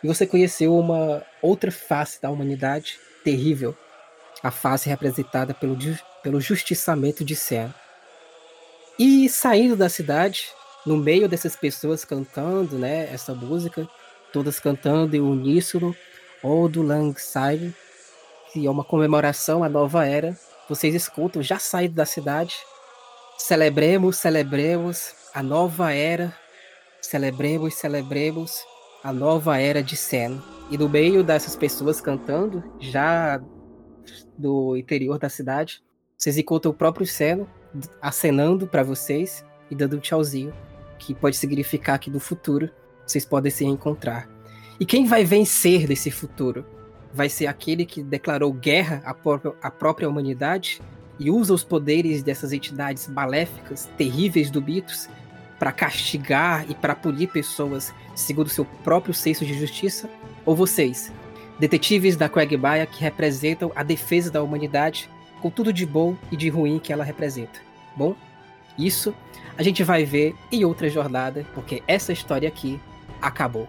E 0.03 0.07
você 0.07 0.27
conheceu 0.27 0.77
uma 0.77 1.23
outra 1.43 1.70
face 1.70 2.20
da 2.20 2.31
humanidade 2.31 2.99
terrível, 3.23 3.77
a 4.43 4.51
face 4.51 4.89
representada 4.89 5.55
pelo, 5.55 5.77
pelo 6.24 6.40
justiçamento 6.40 7.22
de 7.22 7.36
Sen. 7.36 7.72
E 8.98 9.28
saindo 9.28 9.76
da 9.76 9.90
cidade, 9.90 10.46
no 10.86 10.96
meio 10.96 11.28
dessas 11.28 11.55
pessoas 11.55 12.05
cantando, 12.05 12.78
né, 12.78 13.12
essa 13.12 13.34
música, 13.34 13.86
todas 14.32 14.59
cantando 14.59 15.14
em 15.14 15.20
uníssono, 15.20 15.94
Old 16.42 16.78
Lang 16.78 17.14
Syne, 17.20 17.74
que 18.51 18.66
é 18.66 18.70
uma 18.70 18.84
comemoração 18.84 19.62
à 19.62 19.68
nova 19.68 20.06
era. 20.06 20.36
Vocês 20.68 20.94
escutam, 20.94 21.42
já 21.42 21.59
saindo 21.59 21.94
da 21.94 22.06
cidade, 22.06 22.56
celebremos, 23.36 24.16
celebremos 24.16 25.12
a 25.34 25.42
nova 25.42 25.92
era, 25.92 26.34
celebremos, 27.02 27.74
celebremos 27.74 28.64
a 29.02 29.12
nova 29.12 29.59
era 29.59 29.82
de 29.82 29.96
Sen. 29.96 30.42
E 30.70 30.78
no 30.78 30.88
meio 30.88 31.22
dessas 31.22 31.55
pessoas 31.55 32.01
cantando, 32.01 32.64
já 32.80 33.38
do 34.38 34.76
interior 34.76 35.18
da 35.18 35.28
cidade, 35.28 35.84
vocês 36.16 36.39
encontram 36.39 36.73
o 36.73 36.74
próprio 36.74 37.07
Seno 37.07 37.49
acenando 38.01 38.66
para 38.66 38.82
vocês 38.82 39.45
e 39.70 39.74
dando 39.74 39.97
um 39.97 40.01
tchauzinho, 40.01 40.53
que 40.99 41.15
pode 41.15 41.36
significar 41.36 41.99
que 41.99 42.11
no 42.11 42.20
futuro 42.20 42.70
vocês 43.07 43.24
podem 43.24 43.51
se 43.51 43.65
reencontrar. 43.65 44.28
E 44.78 44.86
quem 44.86 45.07
vai 45.07 45.24
vencer 45.24 45.86
desse 45.86 46.11
futuro? 46.11 46.65
Vai 47.12 47.28
ser 47.28 47.47
aquele 47.47 47.85
que 47.85 48.03
declarou 48.03 48.53
guerra 48.53 49.03
à 49.05 49.15
própria, 49.15 49.53
à 49.62 49.70
própria 49.70 50.09
humanidade 50.09 50.81
e 51.19 51.31
usa 51.31 51.55
os 51.55 51.62
poderes 51.62 52.23
dessas 52.23 52.53
entidades 52.53 53.07
maléficas, 53.09 53.89
terríveis 53.97 54.51
do 54.51 54.61
Mitos, 54.61 55.09
para 55.59 55.70
castigar 55.70 56.69
e 56.69 56.74
para 56.74 56.95
punir 56.95 57.28
pessoas 57.28 57.93
segundo 58.15 58.49
seu 58.49 58.65
próprio 58.65 59.15
senso 59.15 59.45
de 59.45 59.59
justiça? 59.59 60.11
Ou 60.45 60.57
vocês, 60.57 61.12
detetives 61.59 62.16
da 62.16 62.28
Quagmire 62.28 62.86
que 62.91 63.03
representam 63.03 63.70
a 63.77 63.82
defesa 63.82 64.31
da 64.31 64.43
humanidade 64.43 65.09
com 65.44 65.50
tudo 65.50 65.74
de 65.74 65.84
bom 65.84 66.16
e 66.32 66.38
de 66.38 66.48
ruim 66.48 66.78
que 66.78 66.90
ela 66.90 67.04
representa? 67.04 67.60
Bom, 67.94 68.16
isso 68.78 69.14
a 69.58 69.62
gente 69.62 69.84
vai 69.84 70.02
ver 70.02 70.34
em 70.50 70.64
outra 70.64 70.88
jornada, 70.88 71.44
porque 71.52 71.82
essa 71.86 72.14
história 72.14 72.48
aqui 72.48 72.80
acabou. 73.20 73.68